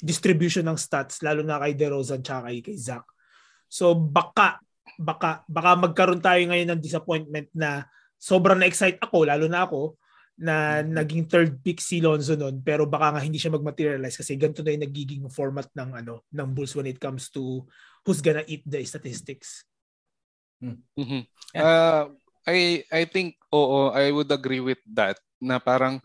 distribution 0.00 0.64
ng 0.64 0.80
stats 0.80 1.20
lalo 1.20 1.44
na 1.44 1.60
kay 1.60 1.76
DeRozan 1.76 2.24
at 2.24 2.48
kay, 2.48 2.64
kay 2.64 2.76
Zach. 2.78 3.04
So 3.68 3.92
baka 3.92 4.62
baka 4.96 5.42
baka 5.50 5.70
magkaroon 5.74 6.22
tayo 6.22 6.40
ngayon 6.46 6.76
ng 6.76 6.80
disappointment 6.80 7.48
na 7.52 7.84
sobrang 8.16 8.56
na-excite 8.56 9.02
ako 9.02 9.26
lalo 9.26 9.46
na 9.50 9.66
ako 9.66 9.98
na 10.34 10.82
mm-hmm. 10.82 10.90
naging 10.98 11.24
third 11.30 11.50
pick 11.62 11.78
si 11.78 12.02
Lonzo 12.02 12.34
noon 12.34 12.58
pero 12.58 12.90
baka 12.90 13.14
nga 13.14 13.22
hindi 13.22 13.38
siya 13.38 13.54
magmaterialize 13.54 14.18
kasi 14.18 14.34
ganito 14.34 14.66
na 14.66 14.74
yung 14.74 14.86
nagiging 14.86 15.24
format 15.30 15.70
ng 15.78 15.90
ano 15.94 16.26
ng 16.34 16.48
Bulls 16.50 16.74
when 16.74 16.90
it 16.90 16.98
comes 16.98 17.30
to 17.30 17.62
who's 18.02 18.18
gonna 18.18 18.42
eat 18.50 18.66
the 18.66 18.82
statistics. 18.82 19.62
Hmm. 20.58 20.82
Mm-hmm. 20.98 21.22
Yeah. 21.54 21.62
Uh, 21.62 22.04
I 22.44 22.82
I 22.90 23.02
think 23.06 23.38
oo 23.54 23.94
I 23.94 24.10
would 24.10 24.30
agree 24.34 24.60
with 24.60 24.82
that 24.90 25.22
na 25.38 25.62
parang 25.62 26.02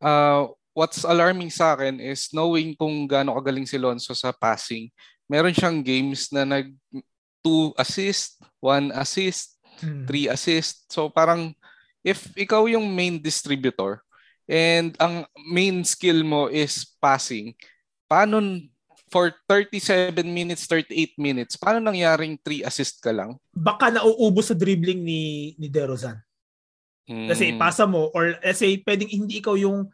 uh, 0.00 0.48
what's 0.72 1.04
alarming 1.04 1.52
sa 1.52 1.76
akin 1.76 2.00
is 2.00 2.32
knowing 2.32 2.72
kung 2.74 3.04
gaano 3.04 3.36
kagaling 3.36 3.68
si 3.68 3.76
Lonzo 3.76 4.16
sa 4.16 4.32
passing 4.32 4.88
meron 5.28 5.54
siyang 5.54 5.82
games 5.82 6.30
na 6.30 6.46
nag 6.46 6.70
2 7.46 7.78
assist, 7.78 8.42
1 8.58 8.90
assist, 8.90 9.54
3 9.78 10.10
hmm. 10.10 10.34
assist. 10.34 10.90
So 10.90 11.06
parang 11.06 11.54
if 12.06 12.30
ikaw 12.38 12.70
yung 12.70 12.86
main 12.86 13.18
distributor 13.18 14.06
and 14.46 14.94
ang 15.02 15.26
main 15.50 15.82
skill 15.82 16.22
mo 16.22 16.46
is 16.46 16.86
passing, 17.02 17.50
paano 18.06 18.38
for 19.10 19.34
37 19.50 20.22
minutes, 20.22 20.70
38 20.70 21.18
minutes, 21.18 21.58
paano 21.58 21.82
nangyaring 21.82 22.38
3 22.38 22.62
assist 22.62 23.02
ka 23.02 23.10
lang? 23.10 23.34
Baka 23.50 23.90
nauubos 23.90 24.54
sa 24.54 24.54
dribbling 24.54 25.02
ni 25.02 25.54
ni 25.58 25.66
DeRozan. 25.66 26.22
Hmm. 27.10 27.26
Kasi 27.26 27.58
pasa 27.58 27.90
mo 27.90 28.14
or 28.14 28.38
let's 28.38 28.62
say 28.62 28.78
pwedeng 28.86 29.10
hindi 29.10 29.42
ikaw 29.42 29.58
yung 29.58 29.90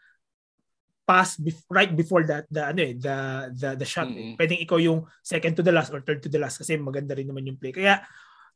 pass 1.03 1.37
bef- 1.37 1.67
right 1.69 1.93
before 1.93 2.23
that 2.25 2.47
the 2.49 2.63
ano 2.63 2.81
eh 2.81 2.95
the 2.95 3.17
the 3.59 3.71
the 3.75 3.89
shot 3.89 4.07
mm-hmm. 4.07 4.33
eh. 4.33 4.35
pwedeng 4.39 4.63
ikaw 4.63 4.79
yung 4.79 5.03
second 5.19 5.59
to 5.59 5.61
the 5.67 5.75
last 5.75 5.91
or 5.91 5.99
third 6.01 6.23
to 6.23 6.31
the 6.31 6.39
last 6.39 6.63
kasi 6.63 6.79
maganda 6.79 7.19
rin 7.19 7.27
naman 7.27 7.43
yung 7.43 7.59
play 7.59 7.75
kaya 7.75 8.01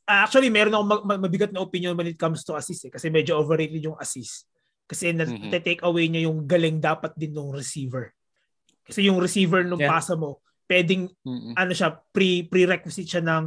actually 0.06 0.48
meron 0.48 0.72
akong 0.72 0.88
mag- 0.88 1.22
mabigat 1.22 1.50
na 1.50 1.62
opinion 1.62 1.98
when 1.98 2.06
it 2.06 2.18
comes 2.18 2.46
to 2.46 2.54
assist 2.54 2.86
eh 2.86 2.92
kasi 2.94 3.10
medyo 3.10 3.36
overrated 3.36 3.82
yung 3.82 3.98
assist 3.98 4.46
kasi 4.86 5.10
mm-hmm. 5.10 5.50
na-take 5.50 5.82
away 5.82 6.06
niya 6.06 6.30
yung 6.30 6.46
galing 6.46 6.78
dapat 6.78 7.10
din 7.18 7.34
ng 7.34 7.50
receiver 7.50 8.14
kasi 8.86 9.10
yung 9.10 9.18
receiver 9.18 9.66
nung 9.66 9.82
yeah. 9.82 9.90
pasa 9.90 10.14
mo 10.14 10.40
pwedeng 10.70 11.10
mm-hmm. 11.26 11.58
ano 11.58 11.72
siya 11.74 11.98
pre 12.14 12.46
prerequisite 12.46 13.10
siya 13.18 13.22
ng 13.22 13.44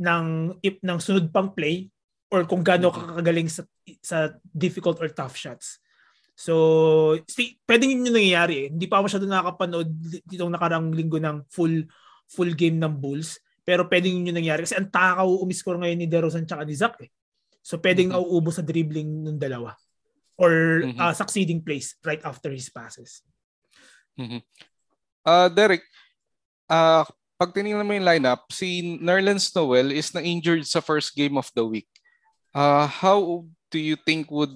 ng 0.00 0.24
if 0.60 0.76
ng 0.84 0.98
sunod 1.00 1.32
pang 1.32 1.52
play 1.52 1.88
or 2.28 2.44
kung 2.44 2.60
gaano 2.60 2.92
mm-hmm. 2.92 3.08
kakagaling 3.16 3.48
sa 3.48 3.64
sa 4.04 4.36
difficult 4.52 5.00
or 5.00 5.08
tough 5.08 5.34
shots 5.34 5.82
So, 6.32 7.14
see, 7.28 7.60
pwedeng 7.68 7.92
yun 7.92 8.08
yung 8.08 8.16
nangyayari 8.18 8.54
eh. 8.56 8.68
Hindi 8.72 8.88
pa 8.88 8.98
ako 8.98 9.02
masyado 9.06 9.26
nakakapanood 9.28 9.88
ditong 10.26 10.52
nakarang 10.52 10.90
linggo 10.90 11.20
ng 11.20 11.44
full 11.52 11.86
full 12.26 12.52
game 12.56 12.80
ng 12.80 12.98
Bulls. 12.98 13.36
Pero 13.62 13.86
pwedeng 13.86 14.18
yun 14.18 14.30
yung 14.30 14.38
nangyayari. 14.38 14.66
Kasi 14.66 14.74
ang 14.74 14.90
takaw 14.90 15.28
umiscore 15.42 15.78
ngayon 15.78 15.98
ni 16.02 16.06
DeRozan 16.10 16.46
tsaka 16.46 16.66
ni 16.66 16.74
Zach 16.74 16.98
eh. 16.98 17.10
So, 17.62 17.78
pwedeng 17.78 18.10
mm-hmm. 18.10 18.26
nauubos 18.26 18.58
sa 18.58 18.66
dribbling 18.66 19.22
ng 19.22 19.38
dalawa. 19.38 19.78
Or 20.34 20.82
mm-hmm. 20.82 20.98
uh, 20.98 21.14
succeeding 21.14 21.62
plays 21.62 21.94
right 22.02 22.20
after 22.26 22.50
his 22.50 22.66
passes. 22.66 23.22
Mm-hmm. 24.18 24.42
Uh, 25.22 25.48
Derek, 25.54 25.86
uh, 26.66 27.06
pag 27.38 27.54
tinignan 27.54 27.86
mo 27.86 27.94
yung 27.94 28.06
lineup, 28.06 28.50
si 28.50 28.98
Nerlens 28.98 29.54
Noel 29.54 29.94
is 29.94 30.10
na-injured 30.10 30.66
sa 30.66 30.82
first 30.82 31.14
game 31.14 31.38
of 31.38 31.46
the 31.54 31.62
week. 31.62 31.90
Uh, 32.50 32.90
how 32.90 33.46
do 33.70 33.78
you 33.78 33.94
think 33.94 34.30
would 34.30 34.52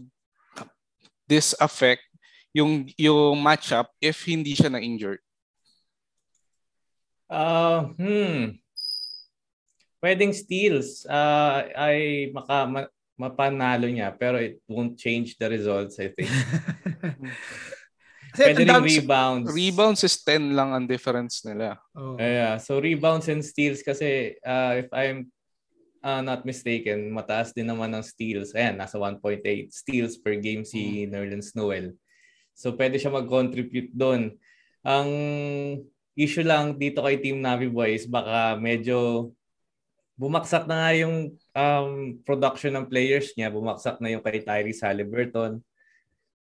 this 1.26 1.54
affect 1.58 2.02
yung 2.54 2.86
yung 2.96 3.40
matchup 3.42 3.90
if 3.98 4.22
hindi 4.26 4.54
siya 4.54 4.70
na 4.70 4.82
injured? 4.82 5.22
Uh, 7.26 7.90
hmm. 7.98 8.58
Pwedeng 10.06 10.30
steals 10.30 11.02
uh, 11.10 11.66
ay 11.74 12.30
maka 12.30 12.62
ma, 12.70 12.86
mapanalo 13.18 13.90
niya 13.90 14.14
pero 14.14 14.38
it 14.38 14.62
won't 14.70 14.94
change 14.94 15.34
the 15.34 15.50
results 15.50 15.98
I 15.98 16.14
think. 16.14 16.30
Pwede 18.38 18.62
rin 18.62 18.84
rebounds. 18.84 19.48
Rebounds 19.50 20.00
is 20.06 20.14
10 20.22 20.54
lang 20.54 20.70
ang 20.76 20.84
difference 20.86 21.42
nila. 21.42 21.80
Oh. 21.96 22.14
Yeah, 22.20 22.60
so 22.60 22.78
rebounds 22.78 23.26
and 23.32 23.40
steals 23.40 23.80
kasi 23.80 24.36
uh, 24.44 24.84
if 24.84 24.92
I'm 24.92 25.32
uh, 26.04 26.20
not 26.20 26.44
mistaken, 26.44 27.10
mataas 27.10 27.56
din 27.56 27.66
naman 27.66 27.96
ng 27.96 28.04
steals. 28.04 28.52
Ayan, 28.52 28.76
nasa 28.76 29.00
1.8 29.00 29.40
steals 29.72 30.20
per 30.20 30.36
game 30.36 30.62
si 30.62 31.08
mm. 31.08 31.16
Nerlens 31.16 31.56
Noel. 31.56 31.96
So 32.52 32.76
pwede 32.76 33.00
siya 33.00 33.10
mag-contribute 33.10 33.90
doon. 33.96 34.36
Ang 34.84 35.08
issue 36.16 36.44
lang 36.46 36.76
dito 36.76 37.04
kay 37.04 37.20
Team 37.20 37.40
Navi 37.40 37.68
Boys, 37.68 38.04
baka 38.08 38.56
medyo 38.56 39.32
bumaksak 40.16 40.64
na 40.64 40.76
nga 40.80 40.90
yung 40.96 41.36
um, 41.52 42.16
production 42.24 42.72
ng 42.76 42.88
players 42.88 43.36
niya. 43.36 43.52
Bumaksak 43.52 44.00
na 44.00 44.16
yung 44.16 44.24
kay 44.24 44.40
Tyrese 44.40 44.82
Halliburton. 44.82 45.60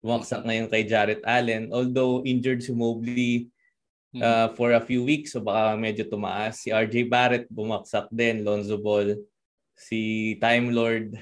Bumaksak 0.02 0.42
na 0.42 0.58
yung 0.58 0.66
kay 0.66 0.82
Jarrett 0.84 1.22
Allen. 1.22 1.70
Although 1.70 2.26
injured 2.26 2.66
si 2.66 2.74
Mobley 2.74 3.48
uh, 4.18 4.50
for 4.58 4.74
a 4.74 4.82
few 4.82 5.06
weeks, 5.06 5.32
so 5.32 5.40
baka 5.40 5.78
medyo 5.78 6.02
tumaas. 6.02 6.66
Si 6.66 6.74
RJ 6.74 7.06
Barrett 7.06 7.46
bumaksak 7.46 8.10
din. 8.10 8.42
Lonzo 8.42 8.74
Ball 8.74 9.14
si 9.78 10.34
Time 10.42 10.74
Lord. 10.74 11.14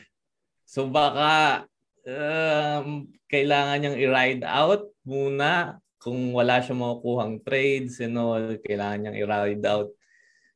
So 0.64 0.88
baka 0.88 1.64
um, 2.08 3.12
kailangan 3.28 3.76
niyang 3.78 3.98
i-ride 4.00 4.44
out 4.48 4.88
muna 5.04 5.76
kung 6.00 6.32
wala 6.32 6.62
siya 6.62 6.78
makukuhang 6.78 7.42
trades 7.42 8.00
and 8.00 8.16
all, 8.16 8.56
kailangan 8.64 8.98
niyang 9.04 9.18
i-ride 9.20 9.64
out 9.68 9.90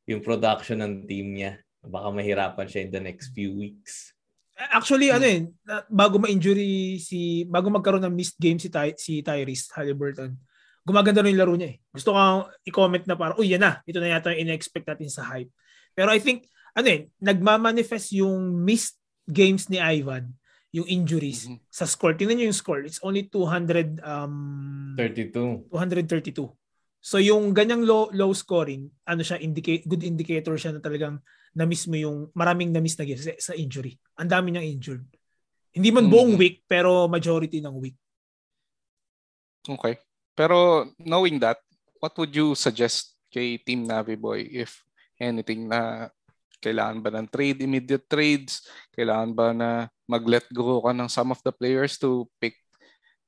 yung 0.09 0.23
production 0.23 0.81
ng 0.81 0.93
team 1.05 1.37
niya. 1.37 1.59
Baka 1.83 2.07
mahirapan 2.15 2.67
siya 2.67 2.87
in 2.87 2.91
the 2.91 3.03
next 3.03 3.35
few 3.35 3.51
weeks. 3.53 4.15
Actually, 4.53 5.09
ano 5.09 5.25
eh, 5.25 5.49
bago 5.89 6.21
ma-injury 6.21 7.01
si, 7.01 7.43
bago 7.49 7.67
magkaroon 7.73 8.05
ng 8.07 8.15
missed 8.15 8.37
game 8.37 8.61
si, 8.61 8.69
Ty, 8.69 8.93
si 8.95 9.19
Tyrese 9.25 9.73
Halliburton, 9.75 10.37
gumaganda 10.85 11.25
rin 11.25 11.35
yung 11.35 11.41
laro 11.41 11.55
niya 11.57 11.73
eh. 11.73 11.77
Gusto 11.89 12.13
kong 12.13 12.53
i-comment 12.69 13.03
na 13.09 13.17
parang, 13.17 13.35
uy, 13.41 13.51
yan 13.51 13.63
na, 13.65 13.81
ito 13.83 13.97
na 13.97 14.13
yata 14.13 14.31
yung 14.31 14.47
in-expect 14.47 14.87
natin 14.87 15.09
sa 15.09 15.25
hype. 15.25 15.49
Pero 15.97 16.13
I 16.13 16.21
think, 16.21 16.45
ano 16.77 16.87
eh, 16.87 17.09
nagmamanifest 17.19 18.13
yung 18.17 18.61
missed 18.61 19.01
games 19.25 19.67
ni 19.67 19.81
Ivan, 19.81 20.33
yung 20.73 20.89
injuries 20.89 21.45
mm-hmm. 21.45 21.61
sa 21.69 21.85
score. 21.85 22.17
Tingnan 22.17 22.41
niyo 22.41 22.47
yung 22.49 22.57
score. 22.57 22.81
It's 22.81 23.01
only 23.05 23.29
200 23.29 24.01
um 24.01 24.97
32. 24.97 25.69
232. 25.69 26.49
So 27.03 27.21
yung 27.21 27.53
ganyang 27.53 27.85
low 27.85 28.09
low 28.09 28.33
scoring, 28.33 28.89
ano 29.05 29.21
siya 29.21 29.37
indicate 29.37 29.85
good 29.85 30.01
indicator 30.01 30.57
siya 30.57 30.73
na 30.73 30.81
talagang 30.81 31.21
na-miss 31.53 31.85
mo 31.85 31.95
yung 31.97 32.29
maraming 32.33 32.73
na-miss 32.73 32.97
na 32.97 33.05
games 33.05 33.23
sa, 33.23 33.33
sa 33.37 33.53
injury. 33.53 33.97
Ang 34.17 34.29
dami 34.29 34.49
niyang 34.49 34.69
injured. 34.77 35.05
Hindi 35.73 35.89
man 35.89 36.09
buong 36.09 36.37
mm-hmm. 36.37 36.41
week 36.41 36.57
pero 36.69 37.09
majority 37.09 37.61
ng 37.61 37.75
week. 37.77 37.97
Okay. 39.65 39.97
Pero 40.33 40.89
knowing 40.97 41.37
that, 41.41 41.61
what 42.01 42.13
would 42.17 42.33
you 42.33 42.57
suggest 42.57 43.15
kay 43.29 43.57
Team 43.61 43.85
Navi 43.85 44.17
Boy 44.17 44.45
if 44.49 44.81
anything 45.21 45.69
na 45.69 46.09
kailangan 46.61 47.01
ba 47.01 47.09
ng 47.13 47.27
trade, 47.29 47.61
immediate 47.61 48.05
trades? 48.09 48.65
Kailangan 48.93 49.31
ba 49.33 49.47
na 49.53 49.69
mag-let 50.09 50.45
go 50.51 50.81
ka 50.81 50.91
ng 50.91 51.09
some 51.09 51.29
of 51.31 51.39
the 51.45 51.53
players 51.53 51.95
to 52.01 52.27
pick 52.41 52.57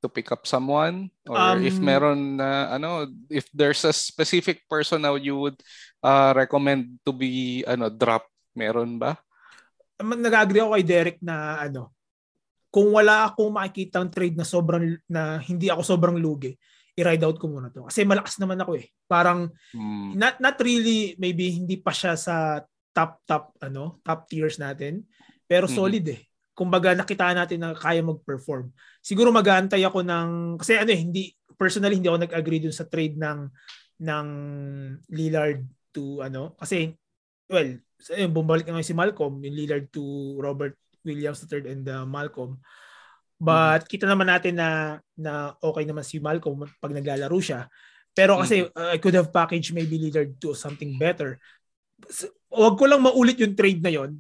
to 0.04 0.12
pick 0.12 0.30
up 0.30 0.46
someone 0.46 1.10
or 1.26 1.34
um, 1.34 1.66
if 1.66 1.82
meron 1.82 2.38
na 2.38 2.78
ano 2.78 3.10
if 3.26 3.50
there's 3.50 3.82
a 3.82 3.90
specific 3.90 4.62
person 4.70 5.02
now 5.02 5.18
you 5.18 5.34
would 5.34 5.58
uh, 6.06 6.32
recommend 6.38 7.02
to 7.02 7.10
be 7.10 7.66
ano 7.66 7.90
drop 7.90 8.30
meron 8.54 9.02
ba 9.02 9.18
nag-agree 9.98 10.62
ako 10.62 10.78
kay 10.78 10.86
Derek 10.86 11.20
na 11.26 11.66
ano 11.66 11.98
kung 12.70 12.94
wala 12.94 13.26
akong 13.32 13.56
makikita 13.56 14.04
ng 14.04 14.12
trade 14.14 14.38
na 14.38 14.46
sobrang 14.46 15.00
na 15.10 15.42
hindi 15.42 15.74
ako 15.74 15.82
sobrang 15.82 16.22
lugi 16.22 16.54
i-ride 16.96 17.26
out 17.26 17.42
ko 17.42 17.50
muna 17.50 17.74
to 17.74 17.90
kasi 17.90 18.06
malakas 18.06 18.38
naman 18.38 18.62
ako 18.62 18.78
eh 18.78 18.94
parang 19.10 19.50
hmm. 19.74 20.14
not 20.14 20.38
not 20.38 20.56
really 20.62 21.18
maybe 21.18 21.50
hindi 21.50 21.82
pa 21.82 21.90
siya 21.90 22.14
sa 22.14 22.62
top 22.96 23.26
top 23.28 23.52
ano 23.60 24.00
top 24.06 24.30
tiers 24.30 24.62
natin 24.62 25.04
pero 25.44 25.68
solid 25.68 26.06
mm-hmm. 26.06 26.24
eh 26.24 26.34
kumbaga 26.56 26.96
nakitaan 26.96 27.36
natin 27.36 27.60
na 27.62 27.76
kaya 27.76 28.00
mag-perform. 28.00 28.72
Siguro 29.04 29.30
mag-aantay 29.30 29.84
ako 29.84 30.02
ng 30.02 30.30
kasi 30.58 30.80
ano 30.80 30.90
eh 30.90 31.00
hindi 31.04 31.36
personally 31.60 32.00
hindi 32.00 32.08
ako 32.08 32.26
nag-agree 32.26 32.64
dun 32.64 32.74
sa 32.74 32.88
trade 32.88 33.20
ng 33.20 33.40
ng 34.02 34.28
Lillard 35.12 35.62
to 35.96 36.20
ano 36.20 36.52
kasi 36.60 36.92
well 37.48 37.80
ayun, 38.12 38.32
bumalik 38.36 38.68
nga 38.68 38.84
si 38.84 38.92
Malcolm 38.92 39.40
yung 39.40 39.56
Lillard 39.56 39.88
to 39.96 40.36
Robert 40.44 40.76
Williams 41.08 41.48
III 41.48 41.72
and 41.72 41.86
uh, 41.88 42.04
Malcolm 42.04 42.60
but 43.40 43.88
mm-hmm. 43.88 43.92
kita 43.96 44.06
naman 44.06 44.28
natin 44.28 44.60
na 44.60 45.00
na 45.16 45.56
okay 45.64 45.88
naman 45.88 46.04
si 46.04 46.20
Malcolm 46.20 46.68
pag 46.84 46.92
naglalaro 46.92 47.40
siya 47.40 47.72
pero 48.12 48.36
kasi 48.36 48.68
mm-hmm. 48.68 48.76
uh, 48.76 48.92
I 48.92 49.00
could 49.00 49.16
have 49.16 49.32
packaged 49.32 49.72
maybe 49.72 49.96
Lillard 49.96 50.36
to 50.44 50.52
something 50.52 51.00
better 51.00 51.40
so, 52.12 52.28
wag 52.52 52.76
ko 52.76 52.92
lang 52.92 53.00
maulit 53.00 53.40
yung 53.40 53.56
trade 53.56 53.80
na 53.80 53.96
yon 53.96 54.20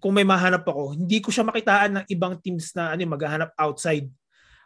kung 0.00 0.16
may 0.16 0.24
mahanap 0.24 0.64
ako, 0.64 0.96
hindi 0.96 1.20
ko 1.20 1.28
siya 1.28 1.44
makitaan 1.44 2.00
ng 2.00 2.04
ibang 2.08 2.40
teams 2.40 2.72
na 2.72 2.96
ano 2.96 3.04
maghahanap 3.04 3.52
outside 3.60 4.08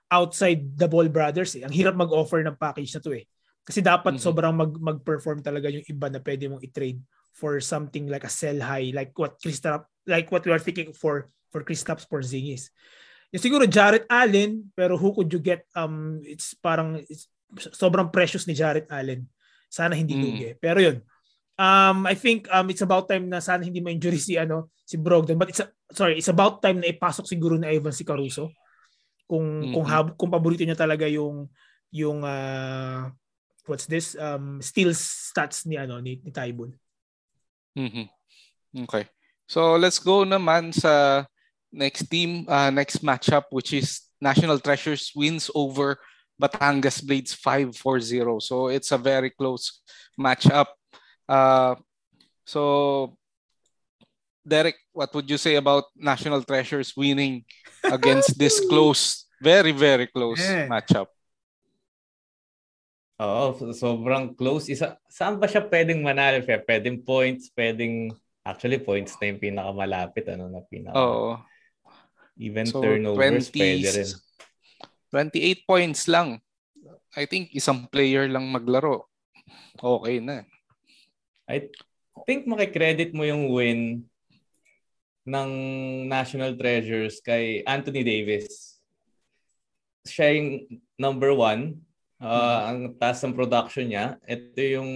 outside 0.06 0.62
the 0.78 0.86
Ball 0.86 1.10
Brothers 1.10 1.58
eh. 1.58 1.66
Ang 1.66 1.74
hirap 1.74 1.98
mag-offer 1.98 2.46
ng 2.46 2.54
package 2.54 2.94
na 2.94 3.02
to 3.02 3.10
eh. 3.18 3.26
Kasi 3.64 3.80
dapat 3.80 4.16
mm-hmm. 4.16 4.26
sobrang 4.28 4.54
mag 4.54 4.72
mag-perform 4.76 5.40
talaga 5.40 5.72
yung 5.72 5.84
iba 5.88 6.12
na 6.12 6.20
pwede 6.20 6.52
mong 6.52 6.62
i-trade 6.62 7.00
for 7.34 7.58
something 7.58 8.06
like 8.06 8.22
a 8.22 8.30
sell 8.30 8.60
high 8.60 8.94
like 8.94 9.10
what 9.18 9.40
Kristaps 9.40 9.88
like 10.06 10.28
what 10.30 10.44
we 10.44 10.52
are 10.52 10.62
thinking 10.62 10.92
for 10.92 11.32
for 11.48 11.64
Kristaps 11.64 12.04
Porzingis. 12.06 12.70
Yung 13.34 13.42
siguro 13.42 13.64
Jarrett 13.66 14.06
Allen 14.06 14.70
pero 14.76 14.94
who 15.00 15.10
could 15.16 15.32
you 15.32 15.40
get 15.40 15.66
um 15.74 16.20
it's 16.22 16.54
parang 16.54 17.02
it's, 17.08 17.26
sobrang 17.74 18.12
precious 18.12 18.46
ni 18.46 18.54
Jarrett 18.54 18.86
Allen. 18.92 19.26
Sana 19.72 19.98
hindi 19.98 20.14
mm. 20.14 20.22
lugi. 20.22 20.48
Pero 20.60 20.78
yun, 20.78 21.02
um, 21.58 22.06
I 22.06 22.14
think 22.14 22.46
um, 22.50 22.70
it's 22.70 22.82
about 22.82 23.06
time 23.06 23.30
na 23.30 23.38
sana 23.38 23.62
hindi 23.62 23.82
ma-injury 23.82 24.18
si 24.18 24.34
ano 24.38 24.74
si 24.84 24.98
Brogdon 24.98 25.38
but 25.38 25.50
it's 25.50 25.62
a, 25.62 25.70
sorry 25.94 26.18
it's 26.18 26.30
about 26.30 26.60
time 26.60 26.82
na 26.82 26.90
ipasok 26.90 27.24
siguro 27.24 27.56
na 27.56 27.72
Evan 27.72 27.94
si 27.94 28.04
Caruso 28.04 28.52
kung 29.24 29.64
mm-hmm. 29.64 29.72
kung 29.72 29.86
hab, 29.88 30.06
kung 30.20 30.30
paborito 30.30 30.62
niya 30.66 30.76
talaga 30.76 31.08
yung 31.08 31.48
yung 31.94 32.20
uh, 32.20 33.08
what's 33.66 33.86
this 33.86 34.16
um 34.18 34.60
steal 34.60 34.90
stats 34.90 35.66
ni 35.66 35.76
ano 35.76 36.00
ni, 36.00 36.20
ni 36.22 36.30
Tybon. 36.30 36.72
Mhm. 37.76 38.08
Okay. 38.84 39.08
So 39.46 39.76
let's 39.76 39.98
go 39.98 40.24
naman 40.24 40.72
sa 40.72 41.24
next 41.72 42.06
team 42.06 42.46
uh, 42.48 42.70
next 42.70 43.02
matchup 43.02 43.50
which 43.50 43.72
is 43.72 44.08
National 44.20 44.58
Treasures 44.58 45.12
wins 45.14 45.50
over 45.54 45.98
Batangas 46.40 47.04
Blades 47.04 47.34
5-4-0. 47.34 48.42
So 48.42 48.68
it's 48.68 48.90
a 48.90 48.98
very 48.98 49.30
close 49.30 49.82
matchup. 50.18 50.66
Uh, 51.28 51.74
so, 52.44 53.16
Derek, 54.46 54.76
what 54.92 55.14
would 55.14 55.28
you 55.28 55.38
say 55.38 55.56
about 55.56 55.84
National 55.96 56.42
Treasures 56.42 56.92
winning 56.96 57.44
against 57.82 58.38
this 58.38 58.60
close, 58.68 59.26
very, 59.40 59.72
very 59.72 60.06
close 60.06 60.40
yeah. 60.40 60.68
matchup? 60.68 61.06
Oo, 63.22 63.70
sobrang 63.70 64.34
close. 64.34 64.72
Isa, 64.74 64.98
saan 65.06 65.38
ba 65.38 65.46
siya 65.46 65.62
pwedeng 65.70 66.02
manalo? 66.02 66.42
Pwedeng 66.42 67.02
points, 67.02 67.50
pwedeng... 67.54 68.10
Actually, 68.44 68.76
points 68.82 69.16
na 69.16 69.32
yung 69.32 69.40
pinakamalapit. 69.40 70.28
Ano 70.34 70.50
na 70.50 70.60
pinaka... 70.66 70.98
Oo. 70.98 71.38
Even 72.34 72.66
so, 72.66 72.82
turnovers, 72.82 73.54
20, 73.54 73.62
pwede 73.62 73.88
rin. 73.94 74.10
28 75.14 75.70
points 75.70 76.10
lang. 76.10 76.42
I 77.14 77.30
think 77.30 77.54
isang 77.54 77.86
player 77.86 78.26
lang 78.26 78.50
maglaro. 78.50 79.06
Okay 79.78 80.18
na. 80.18 80.42
I 81.46 81.70
think 82.26 82.50
makikredit 82.50 83.14
mo 83.14 83.22
yung 83.22 83.46
win 83.54 84.02
ng 85.22 85.50
National 86.10 86.58
Treasures 86.58 87.22
kay 87.22 87.62
Anthony 87.62 88.02
Davis. 88.02 88.76
Siya 90.02 90.34
yung 90.34 90.66
number 90.98 91.30
one. 91.30 91.78
Uh. 92.22 92.60
Ang 92.70 92.78
taas 92.96 93.20
ng 93.22 93.36
production 93.36 93.86
niya. 93.90 94.16
Ito 94.24 94.60
yung, 94.60 94.90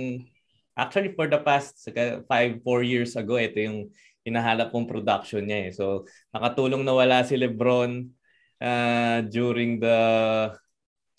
actually 0.78 1.12
for 1.12 1.26
the 1.26 1.40
past 1.42 1.82
five, 2.30 2.62
four 2.62 2.82
years 2.82 3.18
ago, 3.18 3.36
ito 3.36 3.58
yung 3.58 3.90
hinahanap 4.22 4.70
kong 4.70 4.88
production 4.88 5.44
niya 5.46 5.58
eh. 5.68 5.70
So, 5.74 6.08
nakatulong 6.34 6.84
na 6.84 6.94
wala 6.94 7.24
si 7.24 7.34
Lebron 7.34 8.12
uh, 8.60 9.24
during 9.26 9.80
the 9.80 9.98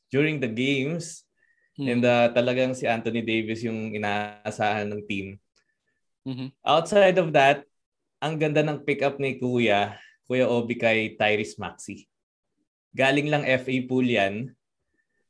during 0.09 0.41
the 0.41 0.49
games 0.49 1.29
Mm-hmm. 1.79 1.91
And 1.95 2.03
uh, 2.03 2.27
talagang 2.35 2.75
si 2.75 2.83
Anthony 2.83 3.23
Davis 3.23 3.63
yung 3.63 3.95
inaasahan 3.95 4.91
ng 4.91 5.01
team. 5.07 5.39
Mm-hmm. 6.27 6.51
Outside 6.59 7.15
of 7.15 7.31
that, 7.31 7.63
ang 8.19 8.35
ganda 8.35 8.59
ng 8.59 8.83
pick-up 8.83 9.15
ni 9.15 9.39
Kuya, 9.39 9.95
Kuya 10.27 10.43
Obi 10.43 10.75
kay 10.75 11.15
Tyrese 11.15 11.55
Maxey. 11.55 12.03
Galing 12.91 13.31
lang 13.31 13.47
FA 13.47 13.75
pool 13.87 14.03
yan. 14.03 14.51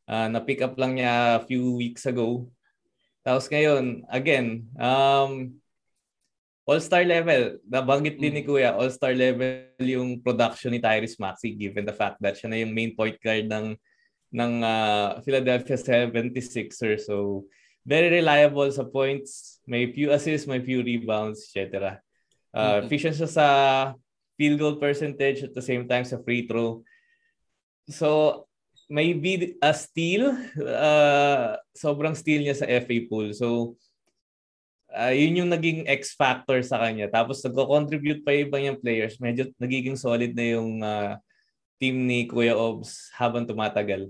Uh, 0.09 0.25
na-pick 0.25 0.65
up 0.65 0.73
lang 0.81 0.97
niya 0.97 1.37
a 1.37 1.45
few 1.45 1.77
weeks 1.77 2.09
ago. 2.09 2.49
Tapos 3.21 3.45
ngayon, 3.45 4.09
again, 4.09 4.65
um, 4.81 5.53
all-star 6.65 7.05
level. 7.05 7.61
Nabanggit 7.69 8.17
din 8.17 8.33
ni 8.33 8.41
mm. 8.41 8.49
Kuya, 8.49 8.73
all-star 8.73 9.13
level 9.13 9.69
yung 9.77 10.17
production 10.17 10.73
ni 10.73 10.81
Tyrese 10.81 11.21
Maxey 11.21 11.53
given 11.53 11.85
the 11.85 11.93
fact 11.93 12.17
that 12.25 12.33
siya 12.33 12.49
na 12.49 12.57
yung 12.57 12.73
main 12.73 12.97
point 12.97 13.21
guard 13.21 13.45
ng 13.45 13.77
ng 14.33 14.53
uh, 14.61 15.21
Philadelphia 15.21 15.77
76ers. 15.77 17.05
So, 17.05 17.45
very 17.85 18.09
reliable 18.09 18.69
sa 18.69 18.85
points. 18.85 19.61
May 19.65 19.89
few 19.89 20.09
assists, 20.13 20.45
may 20.45 20.61
few 20.61 20.81
rebounds, 20.85 21.45
etc. 21.49 21.97
Uh, 22.49 22.57
mm-hmm. 22.57 22.85
Efficient 22.85 23.15
siya 23.17 23.29
sa 23.29 23.47
field 24.37 24.57
goal 24.57 24.77
percentage 24.77 25.45
at 25.45 25.53
the 25.53 25.65
same 25.65 25.89
time 25.89 26.05
sa 26.05 26.21
free 26.21 26.45
throw. 26.45 26.81
So, 27.89 28.48
maybe 28.89 29.55
a 29.61 29.71
steal. 29.71 30.33
Uh, 30.57 31.55
sobrang 31.77 32.17
steal 32.17 32.41
niya 32.41 32.57
sa 32.57 32.67
FA 32.67 32.97
pool. 33.05 33.31
So, 33.37 33.77
uh, 34.91 35.13
yun 35.13 35.45
yung 35.45 35.51
naging 35.53 35.85
X 35.85 36.17
factor 36.17 36.59
sa 36.65 36.81
kanya. 36.81 37.07
Tapos 37.07 37.39
nagko-contribute 37.45 38.25
pa 38.25 38.33
ibang 38.33 38.65
yung 38.65 38.81
players. 38.81 39.21
Medyo 39.21 39.53
nagiging 39.61 39.95
solid 39.95 40.33
na 40.33 40.45
yung 40.57 40.81
uh, 40.81 41.15
team 41.77 42.09
ni 42.09 42.25
Kuya 42.25 42.57
Obs 42.57 43.13
habang 43.15 43.45
tumatagal. 43.45 44.09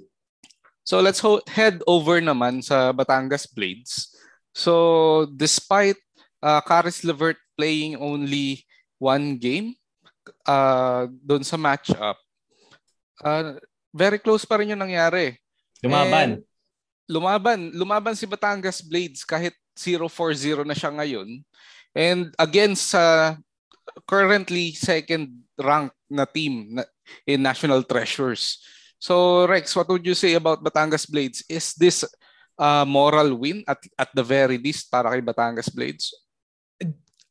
So 0.87 1.03
let's 1.03 1.21
ho- 1.21 1.43
head 1.45 1.85
over 1.85 2.17
naman 2.17 2.65
sa 2.65 2.89
Batangas 2.89 3.45
Blades. 3.45 4.15
So 4.57 5.29
despite 5.29 6.01
uh, 6.41 6.63
Caris 6.65 7.05
Levert 7.05 7.37
playing 7.53 8.01
only 8.01 8.65
one 8.97 9.37
game 9.37 9.77
uh, 10.49 11.05
doon 11.21 11.45
sa 11.45 11.61
matchup, 11.61 12.17
uh, 13.21 13.61
very 13.93 14.21
close 14.21 14.45
pa 14.45 14.61
rin 14.61 14.73
yung 14.73 14.83
nangyari. 14.83 15.37
Lumaban. 15.81 16.39
And 16.39 16.49
lumaban. 17.09 17.59
Lumaban 17.73 18.15
si 18.15 18.29
Batangas 18.29 18.85
Blades 18.85 19.25
kahit 19.25 19.57
0-4-0 19.73 20.61
na 20.63 20.77
siya 20.77 20.93
ngayon. 20.93 21.41
And 21.97 22.29
against 22.37 22.93
sa 22.93 23.01
uh, 23.01 23.29
currently 24.05 24.77
second 24.77 25.41
rank 25.57 25.89
na 26.05 26.29
team 26.29 26.77
na, 26.77 26.85
in 27.25 27.41
National 27.41 27.81
Treasures. 27.81 28.61
So 29.01 29.47
Rex, 29.49 29.73
what 29.73 29.89
would 29.89 30.05
you 30.05 30.13
say 30.13 30.37
about 30.37 30.61
Batangas 30.61 31.09
Blades? 31.09 31.41
Is 31.49 31.73
this 31.73 32.05
a 32.59 32.85
moral 32.85 33.39
win 33.39 33.63
at 33.65 33.79
at 33.97 34.11
the 34.13 34.21
very 34.21 34.59
least 34.59 34.91
para 34.91 35.09
kay 35.09 35.23
Batangas 35.23 35.71
Blades? 35.71 36.11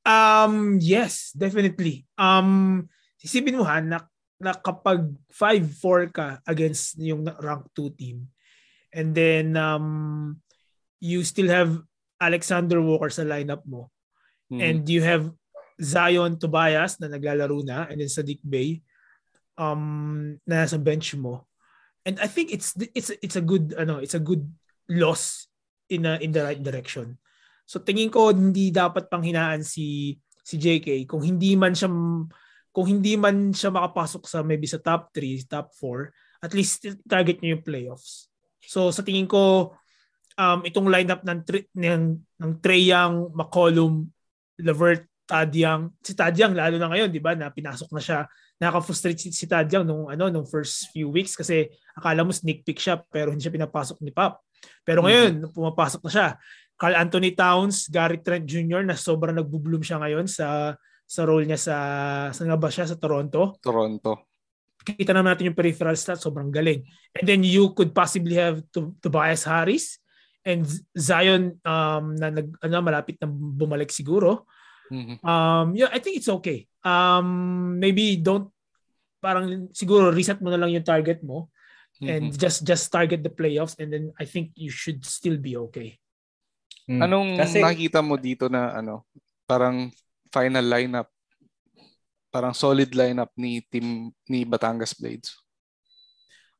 Um 0.02 0.80
yes, 0.80 1.30
definitely. 1.36 2.08
Um 2.16 2.82
sisipin 3.20 3.60
mo 3.60 3.68
ha 3.68 3.78
na, 3.84 4.02
na 4.38 4.54
kapag 4.54 5.02
5-4 5.34 6.14
ka 6.14 6.28
against 6.46 6.94
yung 6.98 7.26
rank 7.42 7.66
2 7.74 7.98
team 7.98 8.30
and 8.94 9.12
then 9.12 9.58
um 9.58 10.38
you 11.02 11.22
still 11.26 11.50
have 11.50 11.82
Alexander 12.18 12.78
Walker 12.82 13.10
sa 13.10 13.26
lineup 13.26 13.62
mo 13.66 13.90
mm-hmm. 14.50 14.62
and 14.62 14.82
you 14.86 15.02
have 15.02 15.30
Zion 15.78 16.38
Tobias 16.38 16.98
na 16.98 17.10
naglalaro 17.10 17.62
na 17.62 17.86
and 17.90 18.02
then 18.02 18.10
Sadiq 18.10 18.42
Bey 18.42 18.82
um 19.58 20.34
na 20.46 20.66
sa 20.66 20.78
bench 20.78 21.18
mo 21.18 21.48
and 22.08 22.16
I 22.24 22.28
think 22.32 22.48
it's 22.48 22.72
it's 22.96 23.12
it's 23.20 23.36
a 23.36 23.44
good 23.44 23.76
ano, 23.76 24.00
it's 24.00 24.16
a 24.16 24.22
good 24.24 24.48
loss 24.88 25.44
in 25.92 26.08
a, 26.08 26.16
in 26.24 26.32
the 26.32 26.40
right 26.40 26.56
direction. 26.56 27.20
So 27.68 27.84
tingin 27.84 28.08
ko 28.08 28.32
hindi 28.32 28.72
dapat 28.72 29.12
panghinaan 29.12 29.60
si 29.60 30.16
si 30.40 30.56
JK 30.56 31.04
kung 31.04 31.20
hindi 31.20 31.52
man 31.52 31.76
siya 31.76 31.92
kung 32.78 32.86
hindi 32.86 33.18
man 33.18 33.50
siya 33.50 33.74
makapasok 33.74 34.22
sa 34.30 34.38
maybe 34.46 34.70
sa 34.70 34.78
top 34.78 35.10
3, 35.10 35.50
top 35.50 35.74
4, 35.74 36.46
at 36.46 36.54
least 36.54 36.86
target 37.10 37.42
niya 37.42 37.58
yung 37.58 37.66
playoffs. 37.66 38.30
So 38.62 38.94
sa 38.94 39.02
tingin 39.02 39.26
ko 39.26 39.74
um 40.38 40.62
itong 40.62 40.86
lineup 40.86 41.26
ng 41.26 41.42
ng 41.74 42.02
ng 42.38 42.50
Trey 42.62 42.86
Young, 42.86 43.34
McCollum, 43.34 44.06
Levert, 44.62 45.10
Tadyang, 45.26 45.90
si 46.06 46.14
Tadyang 46.14 46.54
lalo 46.54 46.78
na 46.78 46.86
ngayon, 46.86 47.10
'di 47.10 47.18
ba, 47.18 47.34
na 47.34 47.50
pinasok 47.50 47.90
na 47.90 47.98
siya. 47.98 48.20
Nakaka-frustrate 48.62 49.18
si, 49.18 49.34
si 49.34 49.50
Tadyang 49.50 49.82
nung 49.82 50.06
ano 50.06 50.30
nung 50.30 50.46
first 50.46 50.94
few 50.94 51.10
weeks 51.10 51.34
kasi 51.34 51.66
akala 51.98 52.22
mo 52.22 52.30
sneak 52.30 52.62
peek 52.62 52.78
siya 52.78 53.02
pero 53.10 53.34
hindi 53.34 53.42
siya 53.42 53.58
pinapasok 53.58 53.98
ni 54.06 54.14
Pop. 54.14 54.38
Pero 54.86 55.02
ngayon, 55.02 55.42
mm-hmm. 55.42 55.50
pumapasok 55.50 56.06
na 56.06 56.10
siya. 56.14 56.28
Carl 56.78 56.94
Anthony 56.94 57.34
Towns, 57.34 57.90
Gary 57.90 58.22
Trent 58.22 58.46
Jr. 58.46 58.86
na 58.86 58.94
sobrang 58.94 59.34
nagbo-bloom 59.34 59.82
siya 59.82 59.98
ngayon 59.98 60.30
sa 60.30 60.78
sa 61.08 61.24
role 61.24 61.48
niya 61.48 61.56
sa 61.56 61.76
sa 62.36 62.42
nga 62.44 62.60
ba 62.60 62.68
siya 62.68 62.84
sa 62.84 63.00
Toronto. 63.00 63.56
Toronto. 63.64 64.28
Kita 64.84 65.16
naman 65.16 65.32
natin 65.32 65.52
yung 65.52 65.58
peripheral 65.58 65.96
stats, 65.96 66.24
sobrang 66.24 66.52
galing. 66.52 66.84
And 67.16 67.24
then 67.24 67.40
you 67.44 67.72
could 67.72 67.92
possibly 67.96 68.36
have 68.36 68.64
to, 68.72 68.96
Tobias 69.00 69.44
Harris 69.44 70.00
and 70.44 70.64
Zion 70.96 71.60
um, 71.64 72.16
na 72.16 72.32
nag, 72.32 72.48
ano, 72.60 72.80
malapit 72.80 73.20
na 73.20 73.28
bumalik 73.28 73.92
siguro. 73.92 74.48
Mm-hmm. 74.88 75.20
Um, 75.20 75.76
yeah, 75.76 75.92
I 75.92 76.00
think 76.00 76.20
it's 76.20 76.32
okay. 76.40 76.64
Um, 76.80 77.76
maybe 77.76 78.16
don't 78.16 78.48
parang 79.20 79.68
siguro 79.74 80.14
reset 80.14 80.40
mo 80.40 80.48
na 80.48 80.56
lang 80.56 80.72
yung 80.72 80.86
target 80.86 81.20
mo 81.26 81.50
mm-hmm. 81.98 82.08
and 82.08 82.24
just 82.38 82.64
just 82.64 82.88
target 82.88 83.20
the 83.20 83.32
playoffs 83.32 83.76
and 83.76 83.92
then 83.92 84.14
I 84.16 84.24
think 84.24 84.54
you 84.54 84.70
should 84.70 85.04
still 85.04 85.36
be 85.36 85.58
okay. 85.68 85.98
Mm. 86.88 87.04
Anong 87.04 87.30
Kasi, 87.36 87.60
nakita 87.60 88.00
mo 88.00 88.16
dito 88.16 88.48
na 88.48 88.72
ano, 88.72 89.04
parang 89.44 89.92
final 90.28 90.64
lineup, 90.64 91.08
parang 92.28 92.52
solid 92.52 92.92
lineup 92.92 93.32
ni 93.36 93.64
team 93.66 94.12
ni 94.28 94.44
Batangas 94.44 94.94
Blades? 94.96 95.36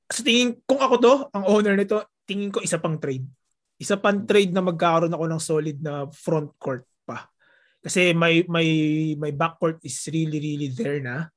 Sa 0.09 0.25
tingin, 0.25 0.57
kung 0.65 0.81
ako 0.81 0.95
to, 0.99 1.15
ang 1.37 1.45
owner 1.45 1.77
nito, 1.77 2.01
tingin 2.25 2.49
ko 2.49 2.65
isa 2.65 2.81
pang 2.81 2.97
trade. 2.97 3.29
Isa 3.77 4.01
pang 4.01 4.25
trade 4.25 4.51
na 4.51 4.65
magkakaroon 4.65 5.13
ako 5.13 5.25
ng 5.29 5.43
solid 5.43 5.77
na 5.79 6.09
front 6.11 6.51
court 6.57 6.89
pa. 7.05 7.29
Kasi 7.79 8.17
my 8.17 8.43
my 8.49 8.67
my 9.21 9.31
backcourt 9.31 9.79
is 9.85 9.97
really 10.11 10.41
really 10.41 10.73
there 10.73 10.99
na. 10.99 11.29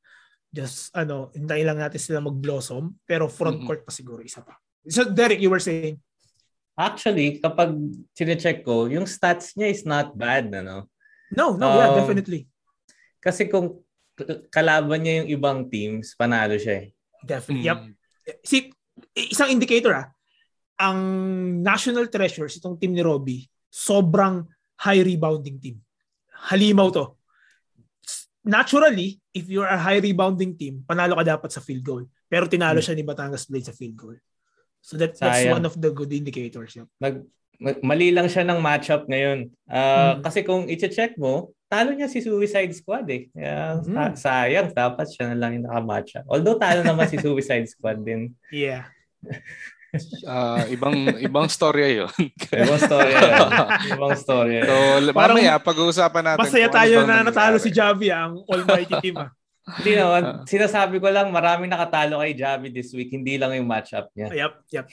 Just 0.52 0.91
ano, 0.91 1.32
hintayin 1.32 1.67
lang 1.67 1.80
natin 1.80 2.00
sila 2.02 2.20
mag-blossom, 2.20 3.00
pero 3.08 3.32
front 3.32 3.63
court 3.63 3.88
pa 3.88 3.91
siguro 3.91 4.20
isa 4.20 4.44
pa. 4.44 4.60
So 4.88 5.08
Derek, 5.08 5.39
you 5.39 5.52
were 5.52 5.63
saying 5.63 6.02
Actually, 6.82 7.38
kapag 7.38 7.78
sine-check 8.15 8.63
ko, 8.63 8.88
yung 8.88 9.04
stats 9.06 9.54
niya 9.54 9.70
is 9.70 9.84
not 9.84 10.15
bad, 10.15 10.50
ano? 10.50 10.88
No, 11.32 11.56
no, 11.56 11.67
um, 11.72 11.78
yeah, 11.80 11.89
definitely. 11.96 12.48
Kasi 13.22 13.48
kung 13.48 13.80
kalaban 14.52 15.02
niya 15.02 15.24
yung 15.24 15.30
ibang 15.39 15.60
teams, 15.72 16.13
panalo 16.17 16.60
siya 16.60 16.86
eh. 16.86 16.88
Definitely. 17.24 17.65
Mm. 17.65 17.70
Yep. 17.70 17.80
See, 18.44 18.63
isang 19.15 19.50
indicator 19.54 19.94
ah, 19.94 20.08
ang 20.82 21.00
National 21.62 22.10
Treasures, 22.10 22.58
itong 22.58 22.82
team 22.82 22.98
ni 22.98 23.06
Robbie, 23.06 23.46
sobrang 23.70 24.50
high 24.82 25.02
rebounding 25.06 25.62
team. 25.62 25.78
Halimaw 26.50 26.89
to. 26.89 27.06
Naturally, 28.41 29.22
if 29.30 29.46
you're 29.46 29.70
a 29.70 29.78
high 29.78 30.02
rebounding 30.02 30.58
team, 30.58 30.82
panalo 30.82 31.13
ka 31.22 31.38
dapat 31.38 31.54
sa 31.54 31.62
field 31.62 31.86
goal. 31.86 32.04
Pero 32.26 32.50
tinalo 32.50 32.82
hmm. 32.82 32.86
siya 32.89 32.98
ni 32.98 33.06
Batangas 33.06 33.46
Blade 33.46 33.70
sa 33.70 33.78
field 33.78 33.94
goal. 33.94 34.17
So 34.82 34.98
that, 34.98 35.13
that's 35.13 35.46
Sayang. 35.46 35.62
one 35.62 35.65
of 35.70 35.78
the 35.78 35.94
good 35.94 36.10
indicators. 36.10 36.74
Yep. 36.74 36.89
Nag, 36.98 37.22
mali 37.62 38.10
lang 38.10 38.26
siya 38.26 38.41
ng 38.41 38.58
matchup 38.58 39.06
ngayon. 39.06 39.54
Uh, 39.69 40.17
hmm. 40.17 40.26
Kasi 40.26 40.39
kung 40.41 40.65
i-check 40.65 41.13
mo, 41.21 41.54
talo 41.69 41.93
niya 41.93 42.10
si 42.10 42.19
Suicide 42.19 42.74
Squad 42.74 43.06
eh. 43.13 43.30
Kaya 43.30 43.80
hmm. 43.80 44.17
sayang, 44.17 44.74
dapat 44.74 45.08
siya 45.13 45.32
na 45.32 45.38
lang 45.38 45.56
yung 45.56 45.65
naka-matchup. 45.69 46.26
Although 46.26 46.58
talo 46.58 46.82
naman 46.82 47.06
si 47.08 47.21
Suicide 47.24 47.69
Squad 47.69 48.02
din. 48.02 48.34
Yeah. 48.50 48.89
uh, 50.26 50.65
ibang 50.76 50.95
ibang 51.21 51.45
storya 51.45 51.88
'yon. 51.91 52.12
ibang 52.50 52.82
storya. 52.82 53.17
Yun. 53.21 53.50
ibang 53.93 54.15
storya. 54.17 54.62
So, 54.65 54.76
Parang, 55.13 55.38
mamaya 55.38 55.62
pag-uusapan 55.62 56.24
natin. 56.34 56.41
Masaya 56.41 56.67
tayo 56.74 57.06
na 57.06 57.21
natalo 57.21 57.62
si 57.62 57.69
Javi 57.69 58.10
ang 58.10 58.41
almighty 58.50 58.97
team. 59.00 59.21
Ah. 59.21 59.30
Hindi 59.78 59.93
naman. 59.93 60.21
Sinasabi 60.50 60.97
ko 60.97 61.13
lang, 61.13 61.30
maraming 61.30 61.69
nakatalo 61.69 62.26
kay 62.26 62.34
Javi 62.34 62.74
this 62.74 62.91
week. 62.97 63.13
Hindi 63.13 63.38
lang 63.38 63.54
yung 63.54 63.69
matchup 63.69 64.10
niya. 64.17 64.34
Yep, 64.34 64.54
yep. 64.74 64.86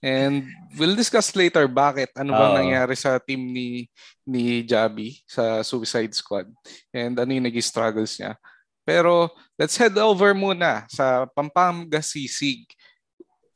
And 0.00 0.48
we'll 0.80 0.96
discuss 0.96 1.36
later 1.36 1.68
bakit 1.68 2.08
ano 2.16 2.32
bang 2.32 2.52
uh, 2.56 2.58
nangyari 2.64 2.96
sa 2.96 3.20
team 3.20 3.52
ni 3.52 3.84
ni 4.24 4.64
Javi 4.64 5.20
sa 5.28 5.60
Suicide 5.60 6.16
Squad 6.16 6.48
and 6.88 7.20
ano 7.20 7.30
yung 7.36 7.44
naging 7.44 7.68
struggles 7.68 8.16
niya. 8.16 8.32
Pero 8.80 9.28
let's 9.60 9.76
head 9.76 9.92
over 10.00 10.32
muna 10.32 10.88
sa 10.88 11.28
Pampanga 11.28 12.00
Sisig 12.00 12.64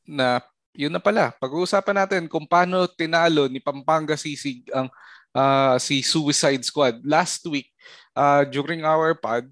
na 0.05 0.37
yun 0.77 0.93
na 0.93 1.01
pala. 1.01 1.33
Pag-uusapan 1.41 2.05
natin 2.05 2.23
kung 2.29 2.45
paano 2.45 2.85
tinalo 2.85 3.49
ni 3.49 3.57
Pampanga 3.57 4.13
Sisig 4.13 4.69
ang 4.69 4.85
uh, 5.35 5.75
si 5.81 6.05
Suicide 6.05 6.63
Squad. 6.63 7.03
Last 7.03 7.43
week, 7.49 7.67
uh, 8.15 8.47
during 8.47 8.87
our 8.87 9.17
pod, 9.17 9.49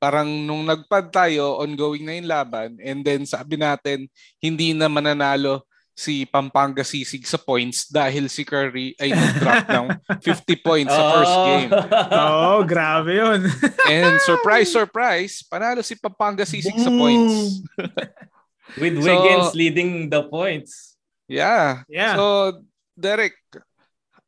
parang 0.00 0.30
nung 0.46 0.64
nagpad 0.64 1.12
tayo, 1.12 1.60
ongoing 1.60 2.08
na 2.08 2.14
yung 2.16 2.30
laban, 2.30 2.70
and 2.80 3.04
then 3.04 3.28
sabi 3.28 3.60
natin, 3.60 4.08
hindi 4.40 4.72
na 4.72 4.88
mananalo 4.88 5.67
si 5.98 6.22
Pampanga 6.22 6.86
Sisig 6.86 7.26
sa 7.26 7.34
points 7.34 7.90
dahil 7.90 8.30
si 8.30 8.46
Curry 8.46 8.94
ay 9.02 9.10
nag-drop 9.10 9.66
ng 9.66 9.86
50 10.22 10.62
points 10.62 10.94
sa 10.94 11.02
first 11.10 11.34
oh. 11.34 11.46
game. 11.50 11.70
oh, 12.14 12.58
grabe 12.62 13.18
yun. 13.18 13.40
and 13.90 14.22
surprise, 14.22 14.70
surprise, 14.70 15.42
panalo 15.42 15.82
si 15.82 15.98
Pampanga 15.98 16.46
Sisig 16.46 16.78
sa 16.78 16.94
points. 16.94 17.66
With 18.78 19.02
Wiggins 19.02 19.50
so, 19.50 19.58
leading 19.58 20.06
the 20.06 20.22
points. 20.30 20.94
Yeah. 21.26 21.82
Yeah. 21.90 22.14
So, 22.14 22.62
Derek, 22.94 23.34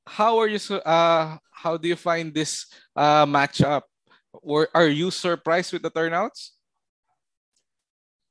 how 0.02 0.42
are 0.42 0.50
you 0.50 0.59
uh 0.83 1.38
how 1.54 1.78
do 1.78 1.87
you 1.87 1.94
find 1.94 2.35
this 2.35 2.66
uh, 2.98 3.28
matchup? 3.30 3.87
Or 4.33 4.66
are 4.74 4.88
you 4.88 5.12
surprised 5.12 5.70
with 5.70 5.87
the 5.87 5.92
turnouts? 5.92 6.56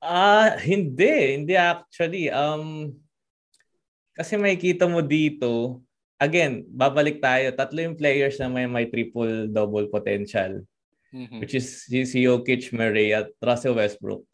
Ah, 0.02 0.10
uh, 0.10 0.60
hindi, 0.60 1.38
hindi 1.40 1.56
actually. 1.56 2.34
Um 2.34 2.98
kasi 4.20 4.36
makikita 4.36 4.84
mo 4.84 5.00
dito, 5.00 5.80
again, 6.20 6.68
babalik 6.68 7.24
tayo, 7.24 7.56
tatlo 7.56 7.80
yung 7.80 7.96
players 7.96 8.36
na 8.36 8.52
may 8.52 8.68
may 8.68 8.92
triple 8.92 9.48
double 9.48 9.88
potential. 9.88 10.60
Mm-hmm. 11.16 11.40
Which 11.40 11.56
is 11.56 11.88
si, 11.88 12.04
si 12.04 12.28
Jokic, 12.28 12.76
Murray 12.76 13.16
at 13.16 13.32
Russell 13.40 13.80
Westbrook. 13.80 14.28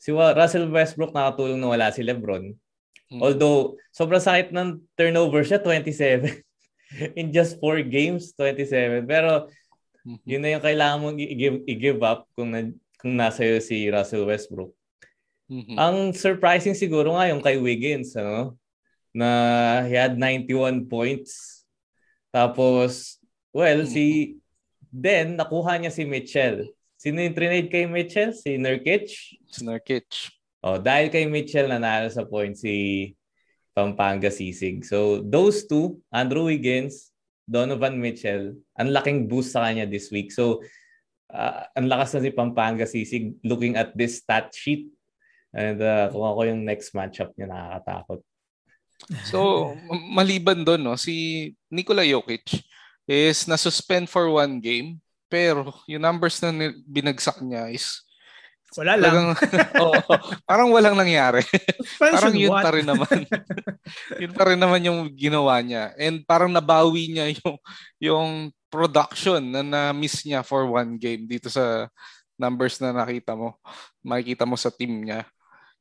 Si 0.00 0.10
Russell 0.10 0.72
Westbrook 0.72 1.12
nakatulong 1.12 1.60
na 1.60 1.68
wala 1.68 1.92
si 1.92 2.00
LeBron. 2.00 2.50
Mm-hmm. 2.50 3.20
Although 3.20 3.76
sobrang 3.92 4.24
sakit 4.24 4.56
ng 4.56 4.80
turnover 4.96 5.44
siya 5.44 5.60
27. 5.60 6.40
in 7.20 7.30
just 7.30 7.60
four 7.60 7.78
games, 7.84 8.32
27. 8.34 9.06
Pero 9.06 9.52
mm-hmm. 10.02 10.26
yun 10.26 10.40
na 10.42 10.50
yung 10.56 10.64
kailangan 10.64 10.98
mong 10.98 11.18
i-give, 11.20 11.60
i-give 11.68 12.00
up 12.02 12.26
kung, 12.34 12.50
na, 12.50 12.72
kung 12.98 13.14
nasa 13.14 13.44
iyo 13.44 13.60
si 13.62 13.86
Russell 13.86 14.26
Westbrook. 14.26 14.72
Mm-hmm. 15.50 15.76
Ang 15.76 15.96
surprising 16.14 16.74
siguro 16.74 17.14
nga 17.14 17.30
yung 17.30 17.42
kay 17.42 17.58
Wiggins, 17.58 18.14
ano? 18.18 18.58
Na 19.14 19.82
he 19.86 19.94
had 19.94 20.18
91 20.18 20.86
points. 20.86 21.64
Tapos, 22.30 23.18
well, 23.50 23.82
si 23.86 24.38
then 24.90 25.38
nakuha 25.38 25.78
niya 25.78 25.90
si 25.90 26.06
Mitchell. 26.06 26.70
Sino 27.00 27.24
yung 27.24 27.32
trinade 27.32 27.72
kay 27.72 27.88
Mitchell? 27.88 28.36
Si 28.36 28.60
Nurkic? 28.60 29.08
Si 29.48 29.64
Nurkic. 29.64 30.30
Oh, 30.60 30.76
dahil 30.76 31.08
kay 31.08 31.24
Mitchell 31.24 31.72
nanalo 31.72 32.12
sa 32.12 32.28
point 32.28 32.52
si 32.52 33.08
Pampanga 33.72 34.28
Sisig. 34.28 34.84
So 34.84 35.24
those 35.24 35.64
two, 35.64 36.04
Andrew 36.12 36.52
Wiggins, 36.52 37.08
Donovan 37.48 37.96
Mitchell, 37.96 38.52
ang 38.76 38.92
laking 38.92 39.32
boost 39.32 39.56
sa 39.56 39.64
kanya 39.64 39.88
this 39.88 40.12
week. 40.12 40.28
So 40.28 40.60
uh, 41.32 41.64
ang 41.72 41.88
lakas 41.88 42.18
na 42.18 42.28
si 42.28 42.30
Pampanga 42.36 42.84
Sisig 42.84 43.32
looking 43.40 43.80
at 43.80 43.96
this 43.96 44.20
stat 44.20 44.52
sheet. 44.52 44.92
And 45.56 45.80
uh, 45.80 46.12
kung 46.12 46.22
ako 46.22 46.40
yung 46.46 46.62
next 46.62 46.92
matchup 46.92 47.34
niya, 47.34 47.50
nakakatakot. 47.50 48.20
So, 49.26 49.72
maliban 50.12 50.62
doon, 50.62 50.82
no, 50.82 50.94
si 50.94 51.50
Nikola 51.72 52.06
Jokic 52.06 52.62
is 53.10 53.48
na-suspend 53.50 54.06
for 54.06 54.30
one 54.30 54.62
game, 54.62 55.02
pero 55.26 55.74
yung 55.90 56.02
numbers 56.02 56.38
na 56.42 56.74
binagsak 56.86 57.42
niya 57.42 57.70
is 57.70 58.02
wala 58.78 58.94
lang. 58.94 59.34
oh, 59.82 59.98
parang 60.46 60.70
walang 60.70 60.94
nangyari. 60.94 61.42
parang 62.02 62.30
yun 62.30 62.54
what? 62.54 62.62
pa 62.62 62.70
rin 62.70 62.86
naman. 62.86 63.26
yun 64.22 64.30
pa 64.30 64.44
rin 64.46 64.60
naman 64.62 64.86
yung 64.86 65.10
ginawa 65.10 65.58
niya. 65.58 65.90
And 65.98 66.22
parang 66.22 66.54
nabawi 66.54 67.10
niya 67.10 67.34
yung 67.34 67.56
yung 67.98 68.30
production 68.70 69.42
na 69.42 69.66
na-miss 69.66 70.22
niya 70.22 70.46
for 70.46 70.70
one 70.70 70.94
game 71.02 71.26
dito 71.26 71.50
sa 71.50 71.90
numbers 72.38 72.78
na 72.78 72.94
nakita 72.94 73.34
mo. 73.34 73.58
Makikita 74.06 74.46
mo 74.46 74.54
sa 74.54 74.70
team 74.70 75.02
niya. 75.02 75.26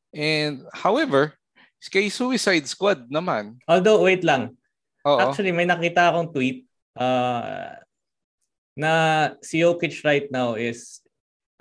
And 0.09 0.65
however, 0.73 1.37
kay 1.87 2.11
Suicide 2.11 2.67
Squad 2.67 3.07
naman. 3.07 3.55
Although, 3.63 4.03
wait 4.03 4.27
lang. 4.27 4.59
Oo. 5.07 5.15
Actually, 5.23 5.55
may 5.55 5.63
nakita 5.63 6.11
akong 6.11 6.35
tweet 6.35 6.67
uh, 6.99 7.79
na 8.75 8.91
si 9.39 9.63
Jokic 9.63 10.03
right 10.03 10.27
now 10.27 10.59
is 10.59 10.99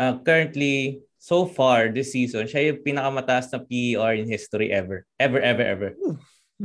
uh, 0.02 0.18
currently, 0.26 0.98
so 1.18 1.46
far 1.46 1.90
this 1.94 2.10
season, 2.10 2.50
siya 2.50 2.74
yung 2.74 2.82
pinakamataas 2.82 3.52
na 3.54 3.62
PER 3.62 4.18
in 4.18 4.26
history 4.26 4.74
ever. 4.74 5.06
Ever, 5.20 5.38
ever, 5.38 5.62
ever. 5.62 5.90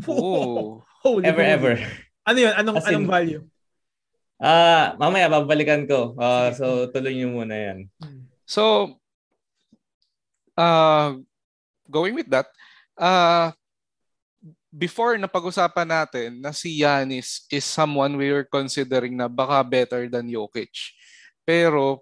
Oh. 0.10 0.82
Holy 1.04 1.28
Ever, 1.28 1.44
moly. 1.44 1.52
ever. 1.54 1.74
Ano 2.24 2.38
yun? 2.40 2.54
Anong, 2.56 2.78
As 2.80 2.88
in- 2.88 2.96
anong 2.96 3.10
value? 3.12 3.42
Ah, 4.40 4.96
mamaya 5.00 5.28
babalikan 5.28 5.84
ko. 5.84 6.16
Uh, 6.16 6.52
so 6.56 6.88
tuloy 6.92 7.12
niyo 7.16 7.32
muna 7.32 7.56
'yan. 7.56 7.80
So, 8.44 8.96
uh, 10.58 11.16
going 11.88 12.16
with 12.16 12.28
that, 12.32 12.48
uh, 12.98 13.52
before 14.74 15.14
napag-usapan 15.22 15.86
natin 15.86 16.30
na 16.42 16.50
si 16.50 16.82
Yanis 16.82 17.46
is 17.54 17.62
someone 17.62 18.18
we 18.18 18.34
were 18.34 18.48
considering 18.48 19.14
na 19.14 19.30
baka 19.30 19.62
better 19.62 20.10
than 20.10 20.26
Jokic. 20.26 20.74
Pero 21.46 22.02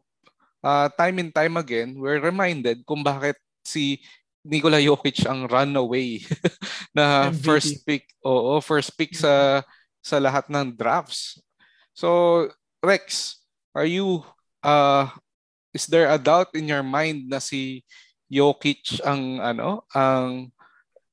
uh, 0.63 0.87
time 0.95 1.27
and 1.27 1.31
time 1.35 1.59
again, 1.59 1.99
we're 1.99 2.23
reminded 2.23 2.87
kung 2.87 3.03
bakit 3.03 3.35
si 3.61 3.99
Nikola 4.41 4.81
Jokic 4.81 5.21
ang 5.27 5.45
runaway 5.45 6.23
na 6.97 7.29
MVP. 7.29 7.43
first 7.45 7.73
pick. 7.85 8.03
Oo, 8.25 8.57
first 8.63 8.95
pick 8.97 9.13
sa 9.13 9.61
sa 10.01 10.17
lahat 10.17 10.49
ng 10.49 10.73
drafts. 10.73 11.37
So, 11.93 12.49
Rex, 12.81 13.37
are 13.77 13.85
you 13.85 14.25
uh 14.65 15.11
is 15.75 15.85
there 15.85 16.09
a 16.09 16.17
doubt 16.17 16.55
in 16.57 16.71
your 16.71 16.81
mind 16.81 17.29
na 17.29 17.37
si 17.37 17.85
Jokic 18.31 19.03
ang 19.03 19.43
ano, 19.43 19.85
ang 19.93 20.49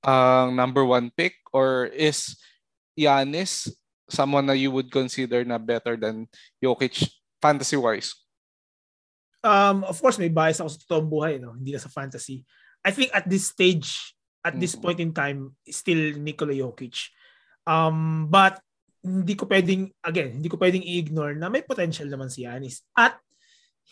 ang 0.02 0.54
number 0.54 0.84
one 0.86 1.10
pick 1.10 1.34
or 1.50 1.90
is 1.90 2.38
Giannis 2.94 3.70
someone 4.08 4.46
na 4.46 4.56
you 4.56 4.72
would 4.72 4.90
consider 4.90 5.44
na 5.44 5.58
better 5.58 5.94
than 5.98 6.26
Jokic 6.62 7.06
fantasy 7.42 7.76
wise? 7.76 8.14
Um, 9.44 9.86
of 9.86 10.00
course, 10.02 10.18
may 10.18 10.32
bias 10.32 10.58
ako 10.58 10.70
sa 10.72 10.80
totoong 10.82 11.08
buhay, 11.08 11.34
no? 11.38 11.54
hindi 11.54 11.70
na 11.70 11.82
sa 11.82 11.92
fantasy. 11.92 12.42
I 12.82 12.90
think 12.90 13.14
at 13.14 13.28
this 13.28 13.54
stage, 13.54 14.14
at 14.42 14.58
this 14.58 14.74
Mm. 14.74 14.82
point 14.82 15.00
in 15.02 15.12
time, 15.14 15.54
still 15.68 16.18
Nikola 16.18 16.54
Jokic. 16.54 17.10
Um, 17.68 18.26
but 18.26 18.58
hindi 19.04 19.38
ko 19.38 19.46
pwedeng, 19.46 19.94
again, 20.02 20.42
hindi 20.42 20.50
ko 20.50 20.58
pwedeng 20.58 20.82
i-ignore 20.82 21.38
na 21.38 21.46
may 21.46 21.62
potential 21.62 22.10
naman 22.10 22.32
si 22.32 22.42
Giannis. 22.42 22.82
At 22.98 23.22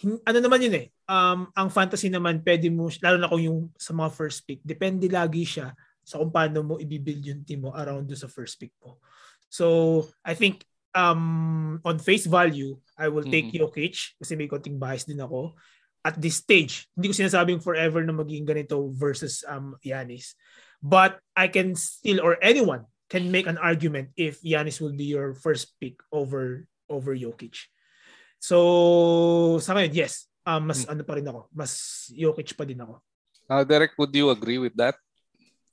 ano 0.03 0.39
naman 0.43 0.61
yun 0.61 0.75
eh, 0.77 0.87
um, 1.09 1.49
ang 1.55 1.69
fantasy 1.71 2.11
naman, 2.11 2.43
pwede 2.43 2.69
mo, 2.69 2.91
lalo 3.01 3.17
na 3.17 3.31
kung 3.31 3.41
yung 3.41 3.61
sa 3.79 3.95
mga 3.95 4.11
first 4.13 4.45
pick, 4.45 4.61
depende 4.67 5.07
lagi 5.09 5.47
siya 5.47 5.73
sa 6.07 6.23
kung 6.23 6.31
paano 6.31 6.63
mo 6.63 6.75
i-build 6.79 7.27
yung 7.27 7.43
team 7.43 7.67
mo 7.67 7.75
around 7.75 8.07
sa 8.15 8.31
first 8.31 8.55
pick 8.63 8.71
mo. 8.79 9.03
So, 9.51 10.07
I 10.23 10.39
think 10.39 10.63
um, 10.95 11.83
on 11.83 11.99
face 11.99 12.31
value, 12.31 12.79
I 12.95 13.11
will 13.11 13.27
take 13.27 13.51
Mhm. 13.51 13.59
Jokic 13.59 14.15
kasi 14.23 14.39
may 14.39 14.47
konting 14.47 14.79
bias 14.79 15.03
din 15.03 15.19
ako. 15.19 15.59
At 16.07 16.15
this 16.23 16.39
stage, 16.39 16.87
hindi 16.95 17.11
ko 17.11 17.15
sinasabing 17.19 17.59
forever 17.59 18.07
na 18.07 18.15
magiging 18.15 18.47
ganito 18.47 18.95
versus 18.95 19.43
um, 19.51 19.75
Giannis. 19.83 20.39
But 20.79 21.19
I 21.35 21.51
can 21.51 21.75
still, 21.75 22.23
or 22.23 22.39
anyone 22.39 22.87
can 23.11 23.27
make 23.35 23.51
an 23.51 23.59
argument 23.59 24.15
if 24.15 24.39
Giannis 24.47 24.79
will 24.79 24.95
be 24.95 25.11
your 25.11 25.35
first 25.35 25.75
pick 25.83 25.99
over 26.15 26.71
over 26.87 27.19
Jokic. 27.19 27.67
So, 28.39 29.59
sa 29.59 29.75
ngayon, 29.75 29.91
yes. 29.91 30.31
Um, 30.47 30.71
mas 30.71 30.87
ano 30.87 31.03
pa 31.03 31.19
rin 31.19 31.27
ako. 31.27 31.51
Mas 31.51 32.07
Jokic 32.15 32.55
pa 32.55 32.63
din 32.63 32.79
ako. 32.79 33.03
Uh, 33.51 33.67
Derek, 33.67 33.99
would 33.99 34.15
you 34.15 34.31
agree 34.31 34.63
with 34.63 34.75
that? 34.79 34.95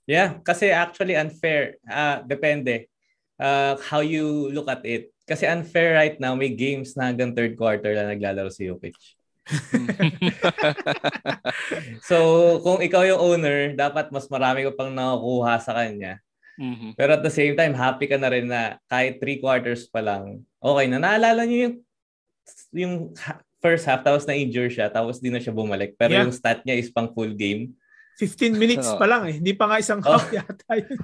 Yeah, 0.04 0.40
kasi 0.44 0.68
actually 0.68 1.16
unfair. 1.16 1.80
Ah, 1.88 2.20
depende. 2.24 2.92
Uh, 3.40 3.80
how 3.88 4.04
you 4.04 4.52
look 4.52 4.68
at 4.68 4.84
it. 4.84 5.12
Kasi 5.24 5.48
unfair 5.48 5.96
right 5.96 6.20
now, 6.20 6.36
may 6.36 6.52
games 6.52 7.00
na 7.00 7.08
hanggang 7.08 7.32
third 7.32 7.56
quarter 7.56 7.96
lang 7.96 8.12
naglalaro 8.12 8.52
si 8.52 8.68
Jokic. 8.68 8.96
So, 12.04 12.60
kung 12.64 12.80
ikaw 12.84 13.04
yung 13.08 13.20
owner, 13.20 13.72
dapat 13.76 14.12
mas 14.12 14.28
marami 14.28 14.68
ka 14.68 14.72
pang 14.76 14.92
nakukuha 14.92 15.54
sa 15.64 15.76
kanya. 15.76 16.20
Mhm. 16.60 16.94
Pero 16.94 17.18
at 17.18 17.24
the 17.26 17.34
same 17.34 17.56
time, 17.58 17.74
happy 17.74 18.06
ka 18.06 18.20
na 18.20 18.30
rin 18.30 18.46
na 18.46 18.78
kahit 18.86 19.18
three 19.18 19.40
quarters 19.42 19.90
pa 19.90 20.04
lang, 20.04 20.44
okay 20.62 20.86
na. 20.88 21.02
Naalala 21.02 21.48
niyo 21.48 21.58
yung, 21.66 21.76
yung 22.76 22.94
first 23.64 23.88
half, 23.88 24.04
tapos 24.04 24.28
na-injure 24.28 24.70
siya, 24.70 24.92
tapos 24.92 25.18
di 25.24 25.32
na 25.32 25.40
siya 25.40 25.56
bumalik. 25.56 25.96
Pero 25.96 26.14
Yeah. 26.14 26.24
yung 26.28 26.36
stat 26.36 26.62
niya 26.68 26.78
is 26.78 26.92
pang 26.92 27.10
full 27.16 27.32
game. 27.34 27.74
15 28.20 28.54
minutes 28.54 28.88
Oo. 28.94 29.00
pa 29.02 29.06
lang 29.10 29.26
eh. 29.30 29.36
Hindi 29.42 29.54
pa 29.58 29.66
nga 29.70 29.78
isang 29.82 30.02
Oh. 30.06 30.14
half 30.18 30.30
yata 30.30 30.74
yun. 30.78 30.98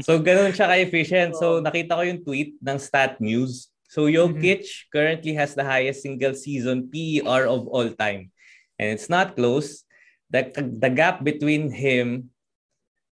So, 0.00 0.16
ganun 0.20 0.52
siya 0.56 0.66
ka-efficient. 0.70 1.36
So, 1.36 1.60
nakita 1.60 1.96
ko 1.98 2.02
yung 2.04 2.20
tweet 2.24 2.56
ng 2.60 2.78
Stat 2.80 3.20
News. 3.20 3.68
So, 3.86 4.08
Jokic 4.08 4.66
currently 4.90 5.36
has 5.36 5.54
the 5.54 5.64
highest 5.64 6.02
single 6.02 6.34
season 6.34 6.88
PER 6.88 7.46
of 7.46 7.68
all 7.68 7.88
time. 7.92 8.32
And 8.76 8.92
it's 8.92 9.08
not 9.08 9.36
close. 9.36 9.84
The, 10.28 10.50
the 10.56 10.90
gap 10.90 11.22
between 11.22 11.70
him, 11.70 12.28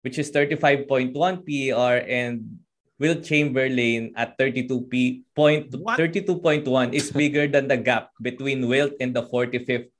which 0.02 0.18
is 0.18 0.32
35.1 0.32 1.14
PER, 1.16 1.96
and 2.04 2.60
Will 3.00 3.20
Chamberlain 3.20 4.14
at 4.16 4.38
32 4.38 4.88
P 4.88 5.24
point 5.36 5.68
What? 5.76 6.00
32.1 6.00 6.64
is 6.94 7.12
bigger 7.12 7.48
than 7.48 7.68
the 7.68 7.76
gap 7.76 8.12
between 8.22 8.68
Wilt 8.68 8.94
and 9.00 9.12
the 9.14 9.24
45th 9.24 9.92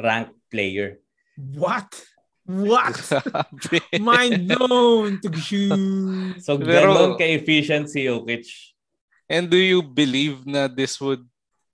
ranked 0.00 0.34
player. 0.50 0.98
What? 1.36 1.90
What? 2.44 3.00
Mind 4.00 4.48
blown 4.52 5.16
to 5.24 5.32
shoot. 5.32 5.72
So, 6.44 6.60
Pero- 6.60 6.92
ganun 6.92 7.12
ka-efficient 7.16 7.88
si 7.88 8.04
Jokic. 8.04 8.44
And 9.24 9.48
do 9.48 9.56
you 9.56 9.80
believe 9.80 10.44
na 10.44 10.68
this 10.68 11.00
would 11.00 11.24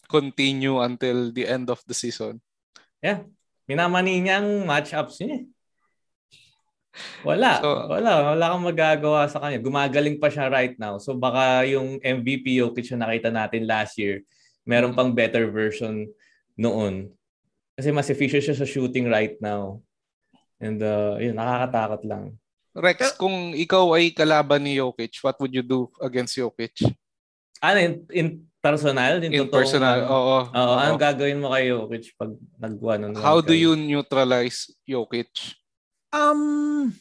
continue 0.07 0.79
until 0.79 1.35
the 1.35 1.51
end 1.51 1.67
of 1.67 1.83
the 1.87 1.95
season? 1.95 2.39
Yeah. 3.03 3.27
Minamani 3.67 4.23
niya 4.23 4.39
ang 4.43 4.63
matchups 4.67 5.19
niya. 5.23 5.43
eh. 5.43 5.45
Wala. 7.27 7.59
So- 7.59 7.87
wala. 7.91 8.13
Wala 8.35 8.45
kang 8.55 8.67
magagawa 8.67 9.21
sa 9.27 9.43
kanya. 9.43 9.59
Gumagaling 9.59 10.23
pa 10.23 10.31
siya 10.31 10.47
right 10.47 10.79
now. 10.79 10.99
So 11.03 11.19
baka 11.19 11.67
yung 11.67 11.99
MVP 11.99 12.63
Jokic 12.63 12.91
na 12.95 13.07
nakita 13.11 13.31
natin 13.35 13.67
last 13.67 13.99
year, 13.99 14.23
meron 14.63 14.95
pang 14.95 15.11
better 15.11 15.51
version 15.51 16.07
noon. 16.55 17.11
Kasi 17.75 17.91
mas 17.91 18.07
efficient 18.11 18.47
siya 18.47 18.55
sa 18.59 18.67
shooting 18.69 19.11
right 19.11 19.35
now. 19.43 19.83
And 20.61 20.79
uh, 20.85 21.17
yun, 21.17 21.41
nakakatakot 21.41 22.05
lang. 22.05 22.37
Rex, 22.71 23.17
kung 23.19 23.57
ikaw 23.57 23.99
ay 23.99 24.15
kalaban 24.15 24.63
ni 24.63 24.79
Jokic, 24.79 25.19
what 25.27 25.35
would 25.43 25.51
you 25.51 25.65
do 25.65 25.91
against 25.99 26.39
Jokic? 26.39 26.77
Ano, 27.59 27.79
in, 27.83 27.95
in 28.15 28.27
personal? 28.63 29.19
In, 29.25 29.33
In 29.33 29.49
personal, 29.51 30.07
ano? 30.07 30.13
oo. 30.13 30.39
Oo, 30.55 30.55
Oo. 30.55 30.77
anong 30.79 31.01
gagawin 31.01 31.41
mo 31.43 31.51
kay 31.51 31.73
Jokic 31.73 32.15
pag 32.15 32.31
on 32.63 32.73
one 32.79 33.03
How 33.19 33.43
do 33.43 33.57
you 33.57 33.75
neutralize 33.75 34.71
Jokic? 34.87 35.59
Um, 36.15 36.95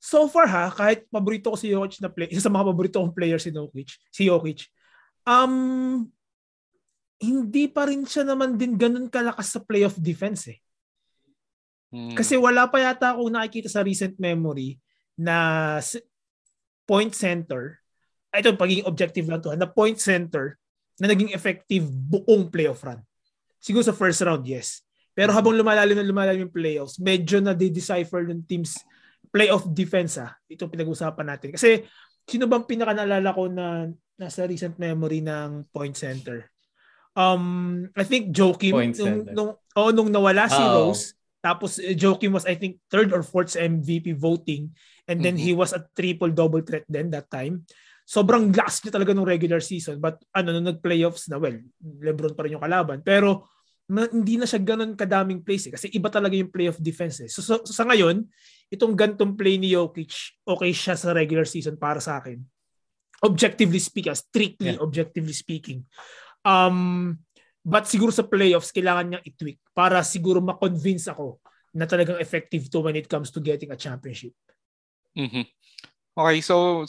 so 0.00 0.30
far 0.32 0.48
ha, 0.48 0.72
kahit 0.72 1.04
paborito 1.12 1.52
ko 1.52 1.58
si 1.60 1.74
Jokic 1.74 2.00
na 2.00 2.08
play, 2.08 2.30
isa 2.32 2.48
sa 2.48 2.52
mga 2.54 2.70
paborito 2.72 2.96
kong 3.02 3.12
player 3.12 3.42
si 3.42 3.52
Jokic, 3.52 4.00
si 4.08 4.30
Jokic, 4.32 4.70
um, 5.28 6.06
hindi 7.20 7.64
pa 7.68 7.84
rin 7.84 8.08
siya 8.08 8.24
naman 8.24 8.56
din 8.56 8.80
ganun 8.80 9.12
kalakas 9.12 9.52
sa 9.52 9.60
playoff 9.60 10.00
defense 10.00 10.56
eh. 10.56 10.58
Hmm. 11.96 12.12
Kasi 12.12 12.36
wala 12.36 12.68
pa 12.68 12.76
yata 12.76 13.16
akong 13.16 13.32
nakikita 13.32 13.72
sa 13.72 13.80
recent 13.80 14.20
memory 14.20 14.76
na 15.16 15.80
point 16.84 17.16
center, 17.16 17.80
ay, 18.36 18.44
ito 18.44 18.52
pagiging 18.52 18.84
objective 18.84 19.24
lang 19.32 19.40
to, 19.40 19.56
na 19.56 19.64
point 19.64 19.96
center 19.96 20.60
na 21.00 21.08
naging 21.08 21.32
effective 21.32 21.88
buong 21.88 22.52
playoff 22.52 22.84
run. 22.84 23.00
Siguro 23.56 23.80
sa 23.80 23.96
first 23.96 24.20
round, 24.20 24.44
yes. 24.44 24.84
Pero 25.16 25.32
habang 25.32 25.56
lumalalim 25.56 25.96
na 25.96 26.04
lumalalim 26.04 26.44
yung 26.44 26.52
playoffs, 26.52 27.00
medyo 27.00 27.40
na 27.40 27.56
decipher 27.56 28.28
ng 28.28 28.44
team's 28.44 28.76
playoff 29.32 29.64
defense 29.72 30.20
ah. 30.20 30.36
Ito 30.44 30.68
pinag-usapan 30.68 31.26
natin. 31.32 31.56
Kasi 31.56 31.80
sino 32.28 32.44
bang 32.44 32.68
pinaka 32.68 32.92
naalala 32.92 33.32
ko 33.32 33.48
na 33.48 33.88
nasa 34.20 34.44
recent 34.44 34.76
memory 34.76 35.24
ng 35.24 35.72
point 35.72 35.96
center? 35.96 36.52
Um, 37.16 37.88
I 37.96 38.04
think 38.04 38.36
Joakim 38.36 38.76
Point 38.76 38.96
nung, 39.00 39.08
center. 39.08 39.32
nung, 39.32 39.50
oh, 39.56 39.90
nung 39.96 40.12
nawala 40.12 40.52
si 40.52 40.60
Oo. 40.60 40.92
Rose, 40.92 41.16
tapos 41.46 41.78
uh, 41.78 41.94
Joakim 41.94 42.34
was 42.34 42.42
I 42.42 42.58
think 42.58 42.82
third 42.90 43.14
or 43.14 43.22
fourth 43.22 43.54
sa 43.54 43.62
MVP 43.62 44.18
voting 44.18 44.74
and 45.06 45.22
then 45.22 45.38
Mhm. 45.38 45.42
he 45.46 45.52
was 45.54 45.70
a 45.70 45.86
triple 45.94 46.34
double 46.34 46.66
threat 46.66 46.82
then 46.90 47.14
that 47.14 47.30
time. 47.30 47.62
Sobrang 48.02 48.50
lakas 48.50 48.82
niya 48.82 48.98
talaga 48.98 49.14
nung 49.14 49.26
regular 49.26 49.62
season 49.62 50.02
but 50.02 50.18
ano 50.34 50.50
nung 50.50 50.66
nag-playoffs 50.66 51.30
na 51.30 51.38
well, 51.38 51.54
LeBron 51.82 52.34
pa 52.34 52.42
rin 52.46 52.58
yung 52.58 52.66
kalaban 52.66 52.98
pero 53.06 53.46
ma- 53.86 54.10
hindi 54.10 54.34
na 54.34 54.46
siya 54.50 54.58
ganun 54.58 54.98
kadaming 54.98 55.46
plays 55.46 55.70
eh, 55.70 55.74
kasi 55.78 55.86
iba 55.94 56.10
talaga 56.10 56.34
yung 56.34 56.50
playoff 56.50 56.82
defense 56.82 57.22
eh. 57.22 57.30
So, 57.30 57.38
so, 57.38 57.62
so 57.62 57.70
sa 57.70 57.86
ngayon, 57.86 58.26
itong 58.66 58.98
gantong 58.98 59.38
play 59.38 59.62
ni 59.62 59.70
Jokic, 59.70 60.10
okay 60.42 60.74
siya 60.74 60.98
sa 60.98 61.14
regular 61.14 61.46
season 61.46 61.78
para 61.78 62.02
sa 62.02 62.18
akin. 62.18 62.42
Objectively 63.22 63.78
speaking, 63.78 64.14
strictly 64.14 64.74
Yeah. 64.74 64.82
objectively 64.82 65.30
speaking. 65.30 65.86
Um, 66.42 67.14
but 67.66 67.90
siguro 67.90 68.14
sa 68.14 68.22
playoffs, 68.22 68.70
kailangan 68.70 69.10
niyang 69.10 69.26
i-tweak 69.26 69.58
para 69.74 69.98
siguro 70.06 70.38
ma-convince 70.38 71.10
ako 71.10 71.42
na 71.74 71.82
talagang 71.82 72.22
effective 72.22 72.70
to 72.70 72.78
when 72.78 72.94
it 72.94 73.10
comes 73.10 73.34
to 73.34 73.42
getting 73.42 73.74
a 73.74 73.76
championship. 73.76 74.30
Mm-hmm. 75.18 75.44
Okay, 76.14 76.38
so 76.46 76.86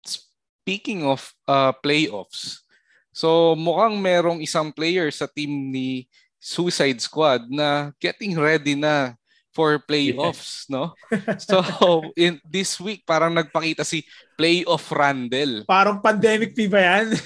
speaking 0.00 1.04
of 1.04 1.20
uh, 1.44 1.76
playoffs, 1.84 2.64
so 3.12 3.52
mukhang 3.54 4.00
merong 4.00 4.40
isang 4.40 4.72
player 4.72 5.12
sa 5.12 5.28
team 5.28 5.68
ni 5.68 6.08
Suicide 6.40 6.98
Squad 7.04 7.44
na 7.52 7.92
getting 8.00 8.32
ready 8.40 8.72
na 8.72 9.12
for 9.52 9.80
playoffs, 9.80 10.68
no? 10.68 10.96
So, 11.40 11.64
in 12.12 12.40
this 12.44 12.76
week 12.76 13.04
parang 13.08 13.32
nagpakita 13.32 13.84
si 13.84 14.04
Playoff 14.36 14.92
Randall. 14.92 15.64
Parang 15.68 15.98
pandemic 16.04 16.52
P 16.52 16.68
ba 16.68 16.80
yan? 16.84 17.16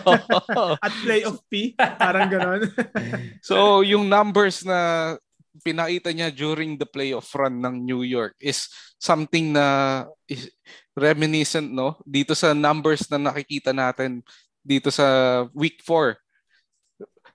At 0.84 0.94
Playoff 1.04 1.44
P? 1.46 1.76
Parang 1.76 2.26
ganon. 2.32 2.64
so, 3.48 3.84
yung 3.84 4.08
numbers 4.08 4.64
na 4.64 5.14
pinakita 5.62 6.10
niya 6.10 6.34
during 6.34 6.74
the 6.74 6.88
playoff 6.88 7.30
run 7.36 7.62
ng 7.62 7.86
New 7.86 8.02
York 8.02 8.34
is 8.42 8.66
something 8.98 9.54
na 9.54 10.02
is 10.26 10.50
reminiscent 10.98 11.70
no 11.70 11.94
dito 12.02 12.34
sa 12.34 12.50
numbers 12.50 13.06
na 13.06 13.22
nakikita 13.22 13.70
natin 13.70 14.18
dito 14.66 14.90
sa 14.90 15.06
week 15.54 15.78
4. 15.86 16.18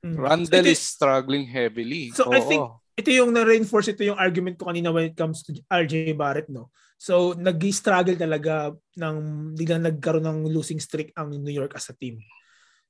Mm. 0.03 0.15
Randall 0.19 0.67
so, 0.67 0.73
is 0.75 0.81
struggling 0.83 1.47
heavily. 1.47 2.11
So 2.11 2.27
Oo. 2.27 2.35
I 2.35 2.41
think 2.43 2.63
ito 2.99 3.09
yung 3.15 3.31
na-reinforce 3.31 3.95
ito 3.95 4.03
yung 4.03 4.19
argument 4.19 4.59
ko 4.59 4.67
kanina 4.67 4.91
when 4.91 5.07
it 5.07 5.15
comes 5.15 5.39
to 5.47 5.55
RJ 5.71 6.19
Barrett 6.19 6.51
no. 6.51 6.67
So 6.99 7.31
nag-struggle 7.31 8.19
talaga 8.19 8.75
ng 8.99 9.17
biglang 9.55 9.87
nagkaroon 9.87 10.27
ng 10.27 10.39
losing 10.51 10.83
streak 10.83 11.15
ang 11.15 11.31
New 11.31 11.55
York 11.55 11.71
as 11.71 11.87
a 11.87 11.95
team. 11.95 12.19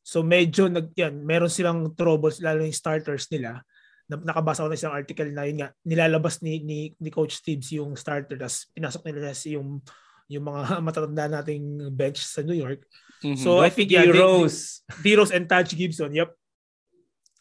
So 0.01 0.25
medyo 0.25 0.65
nag 0.65 0.97
yan, 0.97 1.21
meron 1.21 1.53
silang 1.53 1.93
troubles 1.93 2.41
lalo 2.41 2.65
yung 2.65 2.73
starters 2.73 3.29
nila. 3.29 3.61
Nakabasa 4.09 4.65
ko 4.65 4.73
na 4.73 4.79
isang 4.81 4.97
article 4.97 5.29
na 5.29 5.45
yun 5.45 5.61
nga, 5.61 5.69
nilalabas 5.85 6.41
ni, 6.41 6.65
ni, 6.65 6.97
ni 6.97 7.13
Coach 7.13 7.37
Stevens 7.37 7.69
yung 7.69 7.93
starter 7.93 8.33
tapos 8.33 8.65
pinasok 8.73 9.01
nila 9.05 9.37
si 9.37 9.53
yung 9.53 9.77
yung 10.25 10.45
mga 10.49 10.61
matatanda 10.89 11.25
nating 11.29 11.93
bench 11.93 12.25
sa 12.25 12.41
New 12.41 12.57
York. 12.57 12.81
Mm-hmm. 13.21 13.37
So 13.37 13.61
I 13.61 13.69
think 13.69 13.93
yeah, 13.93 14.09
D-Rose. 14.09 14.81
D-Rose 15.05 15.29
and 15.37 15.45
Taj 15.45 15.69
Gibson. 15.77 16.17
Yep. 16.17 16.33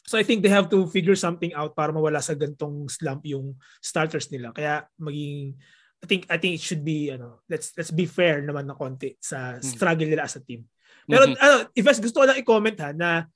So 0.05 0.21
I 0.21 0.25
think 0.25 0.45
they 0.45 0.53
have 0.53 0.69
to 0.69 0.85
figure 0.89 1.17
something 1.17 1.49
out 1.57 1.73
para 1.73 1.89
mawala 1.89 2.21
sa 2.21 2.37
gantong 2.37 2.85
slump 2.89 3.25
yung 3.25 3.57
starters 3.81 4.29
nila. 4.29 4.53
Kaya 4.53 4.85
maging 5.01 5.57
I 5.99 6.05
think 6.07 6.23
I 6.31 6.39
think 6.39 6.55
it 6.55 6.63
should 6.63 6.83
be 6.83 7.11
ano, 7.11 7.43
let's 7.51 7.75
let's 7.75 7.91
be 7.91 8.07
fair 8.07 8.39
naman 8.41 8.65
na 8.65 8.75
konti 8.77 9.19
sa 9.19 9.59
mm. 9.59 9.63
struggle 9.63 10.07
nila 10.07 10.23
as 10.23 10.39
a 10.39 10.43
team. 10.43 10.63
Pero 11.09 11.27
mm-hmm. 11.27 11.43
ano, 11.43 11.55
if 11.75 11.83
gusto 11.83 12.23
ko 12.23 12.25
lang 12.29 12.39
i-comment 12.39 12.77
ha 12.79 12.89
na 12.95 13.27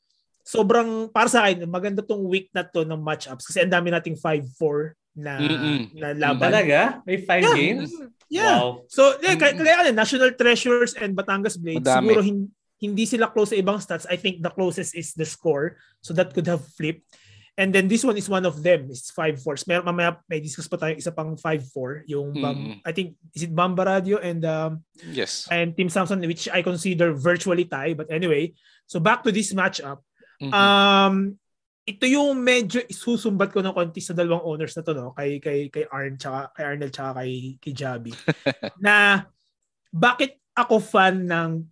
sobrang 0.43 1.07
para 1.11 1.27
sa 1.31 1.47
akin 1.47 1.67
maganda 1.67 2.03
tong 2.03 2.23
week 2.27 2.51
na 2.51 2.63
to 2.63 2.83
ng 2.83 2.99
matchups 2.99 3.47
kasi 3.47 3.63
ang 3.63 3.71
dami 3.71 3.91
nating 3.91 4.19
5-4 4.19 4.95
na 5.13 5.39
Mm-mm. 5.39 5.93
na 5.95 6.07
laban. 6.13 6.49
Talaga? 6.51 6.79
May 7.05 7.21
5 7.21 7.29
yeah. 7.29 7.55
games? 7.55 7.89
Yeah. 8.33 8.57
Wow. 8.59 8.89
So, 8.89 9.13
yeah, 9.21 9.37
kaya, 9.37 9.53
kaya 9.53 9.85
ano, 9.85 9.89
National 9.93 10.33
Treasures 10.33 10.97
and 10.97 11.13
Batangas 11.13 11.53
Blades, 11.53 11.85
Madami. 11.85 12.01
siguro 12.01 12.21
hin- 12.25 12.51
hindi 12.81 13.05
sila 13.07 13.31
close 13.31 13.55
sa 13.55 13.61
ibang 13.61 13.79
stats. 13.79 14.09
I 14.09 14.19
think 14.19 14.43
the 14.43 14.51
closest 14.51 14.97
is 14.97 15.15
the 15.15 15.23
score. 15.23 15.79
So 16.03 16.11
that 16.17 16.35
could 16.35 16.49
have 16.51 16.65
flipped. 16.75 17.07
And 17.53 17.69
then 17.69 17.85
this 17.85 18.01
one 18.01 18.17
is 18.17 18.25
one 18.25 18.49
of 18.49 18.65
them. 18.65 18.89
It's 18.89 19.13
5-4. 19.13 19.69
May, 19.69 19.77
mamaya 19.77 20.17
may 20.25 20.41
discuss 20.41 20.65
pa 20.65 20.77
tayo 20.77 20.97
isa 20.97 21.13
pang 21.13 21.37
5-4. 21.37 22.09
Yung, 22.09 22.33
Bam, 22.33 22.55
mm. 22.57 22.77
I 22.81 22.91
think, 22.91 23.13
is 23.37 23.45
it 23.45 23.53
Bamba 23.53 23.85
Radio 23.85 24.17
and 24.17 24.41
um, 24.41 24.81
yes. 25.05 25.45
and 25.53 25.77
Team 25.77 25.89
Samson, 25.89 26.17
which 26.25 26.49
I 26.49 26.65
consider 26.65 27.13
virtually 27.13 27.69
tie. 27.69 27.93
But 27.93 28.09
anyway, 28.09 28.57
so 28.89 28.97
back 28.97 29.21
to 29.23 29.31
this 29.31 29.53
matchup. 29.53 30.01
Mm-hmm. 30.41 30.49
Um, 30.49 31.37
ito 31.83 32.07
yung 32.07 32.39
medyo 32.39 32.79
isusumbat 32.87 33.51
ko 33.51 33.59
ng 33.59 33.75
konti 33.75 33.99
sa 33.99 34.15
dalawang 34.15 34.47
owners 34.47 34.71
na 34.73 34.83
to 34.87 34.95
no 34.95 35.11
kay 35.11 35.43
kay 35.43 35.67
kay 35.67 35.83
Arn 35.91 36.15
tsaka 36.15 36.55
kay 36.55 36.63
Arnel 36.63 36.91
tsaka 36.95 37.19
kay 37.19 37.59
kay 37.59 37.73
Javi 37.75 38.15
na 38.87 39.27
bakit 39.91 40.39
ako 40.55 40.79
fan 40.79 41.27
ng 41.27 41.67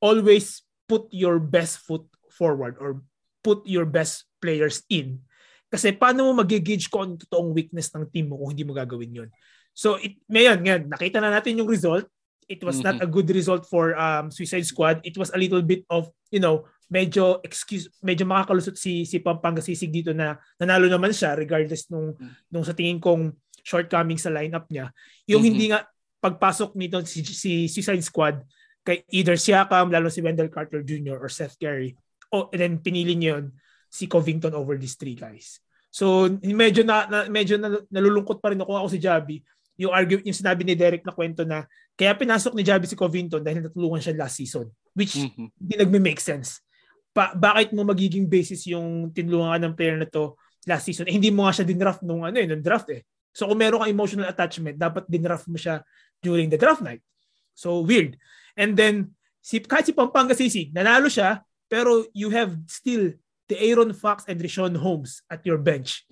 always 0.00 0.64
put 0.88 1.04
your 1.12 1.36
best 1.36 1.84
foot 1.84 2.08
forward 2.32 2.80
or 2.80 3.04
put 3.44 3.60
your 3.68 3.84
best 3.84 4.24
players 4.42 4.82
in. 4.90 5.22
Kasi 5.70 5.94
paano 5.94 6.26
mo 6.26 6.42
magigage 6.42 6.90
ko 6.90 7.06
ang 7.06 7.14
totoong 7.14 7.54
weakness 7.54 7.94
ng 7.94 8.10
team 8.10 8.28
mo 8.28 8.42
kung 8.42 8.50
hindi 8.52 8.66
mo 8.66 8.74
gagawin 8.74 9.24
yon 9.24 9.30
So, 9.72 9.96
it, 9.96 10.20
ngayon, 10.28 10.58
ngayon, 10.60 10.82
nakita 10.92 11.16
na 11.16 11.32
natin 11.32 11.56
yung 11.56 11.70
result. 11.70 12.04
It 12.44 12.60
was 12.60 12.82
mm-hmm. 12.82 12.98
not 12.98 12.98
a 13.00 13.08
good 13.08 13.30
result 13.32 13.64
for 13.64 13.96
um, 13.96 14.28
Suicide 14.28 14.68
Squad. 14.68 15.00
It 15.00 15.16
was 15.16 15.32
a 15.32 15.40
little 15.40 15.64
bit 15.64 15.88
of, 15.88 16.12
you 16.28 16.42
know, 16.42 16.68
medyo 16.92 17.40
excuse 17.40 17.88
medyo 18.04 18.28
makakalusot 18.28 18.76
si 18.76 19.08
si 19.08 19.16
Pampanga 19.16 19.64
Sisig 19.64 19.88
dito 19.88 20.12
na 20.12 20.36
nanalo 20.60 20.92
naman 20.92 21.08
siya 21.08 21.32
regardless 21.32 21.88
nung 21.88 22.12
mm. 22.12 22.52
nung 22.52 22.68
sa 22.68 22.76
tingin 22.76 23.00
kong 23.00 23.32
shortcoming 23.64 24.20
sa 24.20 24.28
lineup 24.28 24.68
niya. 24.68 24.92
Yung 25.24 25.40
mm-hmm. 25.40 25.48
hindi 25.48 25.66
nga 25.72 25.88
pagpasok 26.20 26.76
nito 26.76 27.00
si, 27.08 27.24
si 27.24 27.66
Suicide 27.66 28.04
Squad 28.04 28.44
kay 28.82 29.06
either 29.14 29.38
Siakam, 29.38 29.88
lalo 29.88 30.10
si 30.10 30.20
Wendell 30.20 30.50
Carter 30.50 30.82
Jr. 30.82 31.16
or 31.16 31.30
Seth 31.30 31.56
Curry. 31.56 31.94
O, 32.34 32.50
and 32.50 32.60
then 32.60 32.74
pinili 32.82 33.14
niyo 33.14 33.38
yun, 33.38 33.46
si 33.92 34.08
Covington 34.08 34.56
over 34.56 34.80
these 34.80 34.96
three 34.96 35.12
guys. 35.12 35.60
So, 35.92 36.24
medyo 36.40 36.80
na, 36.80 37.04
na 37.04 37.18
medyo 37.28 37.60
na, 37.60 37.76
nalulungkot 37.92 38.40
pa 38.40 38.56
rin 38.56 38.64
ako 38.64 38.72
ako 38.72 38.88
si 38.88 38.98
Javi. 38.98 39.36
Yung 39.76 39.92
argument 39.92 40.24
yung 40.24 40.40
sinabi 40.40 40.64
ni 40.64 40.72
Derek 40.72 41.04
na 41.04 41.12
kwento 41.12 41.44
na 41.44 41.68
kaya 41.92 42.16
pinasok 42.16 42.56
ni 42.56 42.64
Javi 42.64 42.88
si 42.88 42.96
Covington 42.96 43.44
dahil 43.44 43.60
natulungan 43.60 44.00
siya 44.00 44.16
last 44.16 44.40
season, 44.40 44.72
which 44.96 45.20
mm-hmm. 45.20 45.52
hindi 45.60 45.74
nagme-make 45.76 46.24
sense. 46.24 46.64
Pa, 47.12 47.36
bakit 47.36 47.76
mo 47.76 47.84
magiging 47.84 48.24
basis 48.24 48.64
yung 48.64 49.12
tinulungan 49.12 49.68
ng 49.68 49.76
player 49.76 50.00
na 50.00 50.08
to 50.08 50.32
last 50.64 50.88
season? 50.88 51.04
Eh, 51.04 51.12
hindi 51.12 51.28
mo 51.28 51.44
nga 51.44 51.60
siya 51.60 51.68
dinraft 51.68 52.00
nung 52.00 52.24
ano 52.24 52.40
eh, 52.40 52.48
nung 52.48 52.64
draft 52.64 52.88
eh. 52.88 53.04
So 53.36 53.44
kung 53.52 53.60
meron 53.60 53.84
kang 53.84 53.92
emotional 53.92 54.24
attachment, 54.32 54.80
dapat 54.80 55.04
dinraft 55.04 55.44
mo 55.52 55.60
siya 55.60 55.84
during 56.24 56.48
the 56.48 56.56
draft 56.56 56.80
night. 56.80 57.04
So 57.52 57.84
weird. 57.84 58.16
And 58.56 58.72
then, 58.72 59.12
si, 59.44 59.60
kahit 59.60 59.88
si 59.88 59.92
Pampanga 59.92 60.32
Sisig, 60.32 60.72
nanalo 60.72 61.12
siya, 61.12 61.44
pero 61.68 62.08
you 62.16 62.32
have 62.32 62.56
still 62.64 63.12
the 63.52 63.60
Aaron 63.60 63.92
Fox 63.92 64.24
and 64.24 64.40
Rishon 64.40 64.72
Holmes 64.80 65.20
at 65.28 65.44
your 65.44 65.60
bench. 65.60 66.08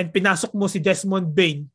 And 0.00 0.08
pinasok 0.08 0.56
mo 0.56 0.64
si 0.64 0.80
Desmond 0.80 1.28
Bain 1.36 1.68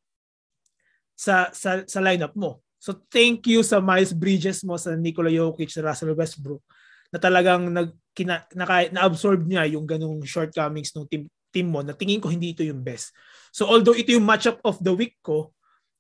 sa, 1.14 1.54
sa, 1.54 1.86
sa 1.86 2.02
lineup 2.02 2.34
mo. 2.34 2.66
So 2.82 2.98
thank 3.14 3.46
you 3.46 3.62
sa 3.62 3.78
Miles 3.78 4.12
Bridges 4.12 4.66
mo, 4.66 4.74
sa 4.82 4.98
Nikola 4.98 5.30
Jokic, 5.30 5.70
sa 5.70 5.86
Russell 5.86 6.18
Westbrook, 6.18 6.66
na 7.14 7.22
talagang 7.22 7.70
nag, 7.70 7.94
kina, 8.18 8.42
na, 8.58 8.66
na-absorb 8.90 9.46
niya 9.46 9.70
yung 9.70 9.86
ganong 9.86 10.26
shortcomings 10.26 10.90
ng 10.98 11.06
team, 11.06 11.24
team 11.54 11.70
mo 11.70 11.86
na 11.86 11.94
tingin 11.94 12.18
ko 12.18 12.34
hindi 12.34 12.58
ito 12.58 12.66
yung 12.66 12.82
best. 12.82 13.14
So 13.54 13.70
although 13.70 13.94
ito 13.94 14.10
yung 14.10 14.26
matchup 14.26 14.58
of 14.66 14.82
the 14.82 14.92
week 14.92 15.22
ko, 15.22 15.54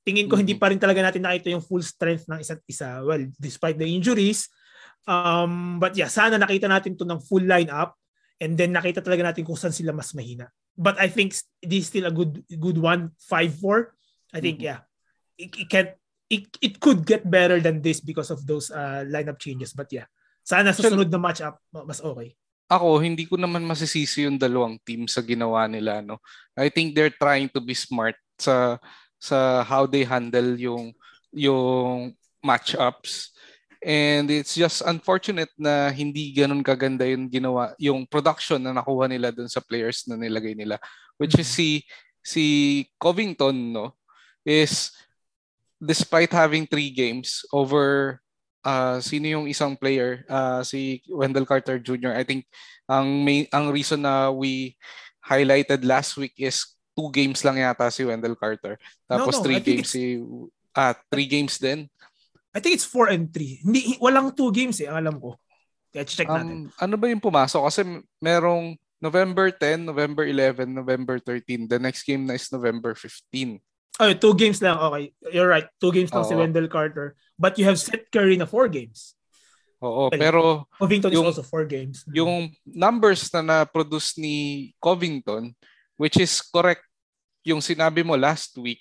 tingin 0.04 0.28
ko 0.28 0.36
mm-hmm. 0.36 0.42
hindi 0.44 0.56
pa 0.58 0.74
rin 0.74 0.82
talaga 0.82 1.06
natin 1.06 1.24
nakita 1.24 1.54
yung 1.54 1.64
full 1.64 1.86
strength 1.86 2.26
ng 2.28 2.42
isa't 2.42 2.60
isa. 2.66 3.00
Well, 3.06 3.30
despite 3.38 3.78
the 3.78 3.88
injuries, 3.88 4.50
um, 5.06 5.78
but 5.80 5.96
yeah, 5.96 6.12
sana 6.12 6.36
nakita 6.36 6.68
natin 6.68 6.98
to 6.98 7.08
ng 7.08 7.22
full 7.24 7.46
lineup 7.46 7.96
and 8.42 8.58
then 8.58 8.74
nakita 8.74 9.02
talaga 9.02 9.34
natin 9.34 9.46
kung 9.46 9.58
saan 9.58 9.76
sila 9.76 9.94
mas 9.94 10.14
mahina. 10.18 10.50
But 10.74 10.98
I 10.98 11.10
think 11.10 11.38
this 11.62 11.86
is 11.86 11.90
still 11.90 12.10
a 12.10 12.14
good 12.14 12.42
good 12.50 12.82
one, 12.82 13.14
5-4. 13.30 13.94
I 14.34 14.40
think 14.42 14.62
mm-hmm. 14.62 14.70
yeah. 14.70 14.80
It, 15.38 15.54
it 15.58 15.70
can 15.70 15.88
it, 16.30 16.46
it 16.62 16.74
could 16.82 17.06
get 17.06 17.26
better 17.26 17.62
than 17.62 17.82
this 17.82 18.02
because 18.02 18.34
of 18.34 18.42
those 18.46 18.74
uh, 18.74 19.06
lineup 19.06 19.38
changes. 19.38 19.74
But 19.74 19.94
yeah, 19.94 20.10
sana 20.42 20.74
sa 20.74 20.90
sunod 20.90 21.14
na 21.14 21.22
matchup 21.22 21.62
mas 21.70 22.02
okay. 22.02 22.34
Ako, 22.74 22.98
hindi 23.04 23.30
ko 23.30 23.38
naman 23.38 23.68
masisisi 23.68 24.26
yung 24.26 24.40
dalawang 24.40 24.82
team 24.82 25.06
sa 25.06 25.22
ginawa 25.22 25.70
nila. 25.70 26.02
No? 26.02 26.18
I 26.58 26.74
think 26.74 26.96
they're 26.96 27.14
trying 27.14 27.52
to 27.54 27.62
be 27.62 27.78
smart 27.78 28.18
sa 28.40 28.82
sa 29.22 29.62
how 29.62 29.86
they 29.86 30.02
handle 30.08 30.58
yung 30.58 30.96
yung 31.30 32.18
matchups. 32.42 33.33
And 33.84 34.32
it's 34.32 34.56
just 34.56 34.80
unfortunate 34.88 35.52
na 35.60 35.92
hindi 35.92 36.32
ganun 36.32 36.64
kaganda 36.64 37.04
yung 37.04 37.28
ginawa, 37.28 37.76
yung 37.76 38.08
production 38.08 38.64
na 38.64 38.72
nakuha 38.72 39.12
nila 39.12 39.36
dun 39.36 39.52
sa 39.52 39.60
players 39.60 40.08
na 40.08 40.16
nilagay 40.16 40.56
nila. 40.56 40.80
Which 41.20 41.36
is 41.36 41.52
si 41.52 41.84
si 42.24 42.88
Covington, 42.96 43.76
no, 43.76 44.00
is 44.48 44.96
despite 45.84 46.32
having 46.32 46.64
three 46.64 46.90
games 46.90 47.44
over 47.52 48.24
uh, 48.64 48.98
sino 49.04 49.28
yung 49.28 49.46
isang 49.52 49.76
player, 49.76 50.24
uh, 50.32 50.64
si 50.64 51.04
Wendell 51.12 51.46
Carter 51.46 51.78
Jr. 51.78 52.16
I 52.16 52.24
think 52.24 52.48
ang 52.88 53.24
main, 53.24 53.46
ang 53.52 53.70
reason 53.70 54.02
na 54.02 54.32
we 54.32 54.80
highlighted 55.24 55.84
last 55.84 56.16
week 56.16 56.34
is 56.40 56.76
two 56.96 57.12
games 57.12 57.44
lang 57.44 57.60
yata 57.60 57.92
si 57.92 58.08
Wendell 58.08 58.40
Carter. 58.40 58.80
Tapos 59.08 59.36
no, 59.38 59.40
no, 59.40 59.44
three 59.44 59.62
games 59.62 59.92
si 59.92 60.24
ah, 60.74 60.96
three 61.12 61.28
games 61.28 61.60
din. 61.60 61.88
I 62.54 62.62
think 62.62 62.78
it's 62.78 62.86
four 62.86 63.10
and 63.10 63.34
three. 63.34 63.60
Hindi, 63.66 63.98
walang 63.98 64.38
two 64.38 64.54
games 64.54 64.78
eh, 64.80 64.88
alam 64.88 65.18
ko. 65.18 65.36
Kaya 65.90 66.06
check 66.06 66.30
um, 66.30 66.38
natin. 66.38 66.58
Ano 66.78 66.96
ba 67.02 67.10
yung 67.10 67.22
pumasok? 67.22 67.62
Kasi 67.66 67.82
merong 68.22 68.78
November 69.02 69.50
10, 69.50 69.84
November 69.84 70.24
11, 70.24 70.70
November 70.70 71.18
13. 71.18 71.68
The 71.68 71.82
next 71.82 72.06
game 72.06 72.30
na 72.30 72.38
is 72.38 72.48
November 72.54 72.94
15. 72.96 73.58
Oh, 74.02 74.10
two 74.18 74.34
games 74.34 74.58
lang. 74.62 74.78
Okay. 74.78 75.14
You're 75.34 75.50
right. 75.50 75.70
Two 75.78 75.94
games 75.94 76.10
lang 76.10 76.26
Oo. 76.26 76.30
si 76.30 76.34
Wendell 76.34 76.72
Carter. 76.72 77.14
But 77.38 77.58
you 77.62 77.66
have 77.66 77.78
Seth 77.78 78.10
Curry 78.10 78.38
na 78.38 78.50
four 78.50 78.70
games. 78.70 79.14
Oo, 79.84 80.08
well, 80.08 80.16
pero 80.16 80.42
Covington 80.80 81.12
yung, 81.12 81.28
is 81.28 81.36
also 81.36 81.44
four 81.44 81.68
games. 81.68 82.08
Yung 82.16 82.56
numbers 82.64 83.28
na 83.36 83.44
na-produce 83.44 84.16
ni 84.16 84.72
Covington, 84.80 85.52
which 86.00 86.16
is 86.16 86.40
correct 86.40 86.88
yung 87.44 87.60
sinabi 87.60 88.00
mo 88.08 88.16
last 88.16 88.56
week 88.56 88.80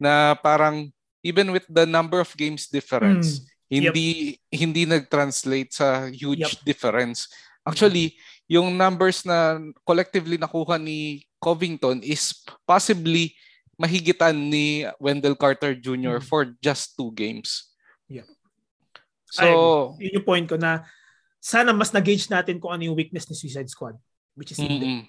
na 0.00 0.32
parang 0.40 0.88
even 1.22 1.52
with 1.52 1.66
the 1.68 1.84
number 1.84 2.20
of 2.20 2.30
games 2.36 2.66
difference, 2.68 3.40
mm. 3.40 3.44
hindi 3.70 4.08
yep. 4.36 4.60
hindi 4.60 4.82
nag-translate 4.86 5.70
sa 5.72 6.08
huge 6.08 6.44
yep. 6.44 6.52
difference. 6.64 7.28
Actually, 7.64 8.16
yung 8.50 8.74
numbers 8.74 9.22
na 9.22 9.60
collectively 9.84 10.40
nakuha 10.40 10.80
ni 10.80 11.24
Covington 11.40 12.02
is 12.02 12.40
possibly 12.68 13.32
mahigitan 13.80 14.36
ni 14.36 14.84
Wendell 15.00 15.36
Carter 15.36 15.72
Jr. 15.72 16.20
Mm. 16.20 16.26
for 16.26 16.52
just 16.60 16.96
two 16.96 17.12
games. 17.16 17.72
Yeah. 18.10 18.28
So, 19.30 19.46
Ay, 19.96 20.10
yun 20.10 20.20
yung 20.20 20.26
point 20.26 20.46
ko 20.50 20.58
na 20.58 20.84
sana 21.40 21.72
mas 21.72 21.94
na-gauge 21.94 22.28
natin 22.28 22.60
kung 22.60 22.74
ano 22.74 22.84
yung 22.84 22.98
weakness 22.98 23.24
ni 23.30 23.38
Suicide 23.38 23.70
Squad 23.70 23.96
which 24.34 24.56
is 24.56 24.58
mm-hmm. 24.58 25.04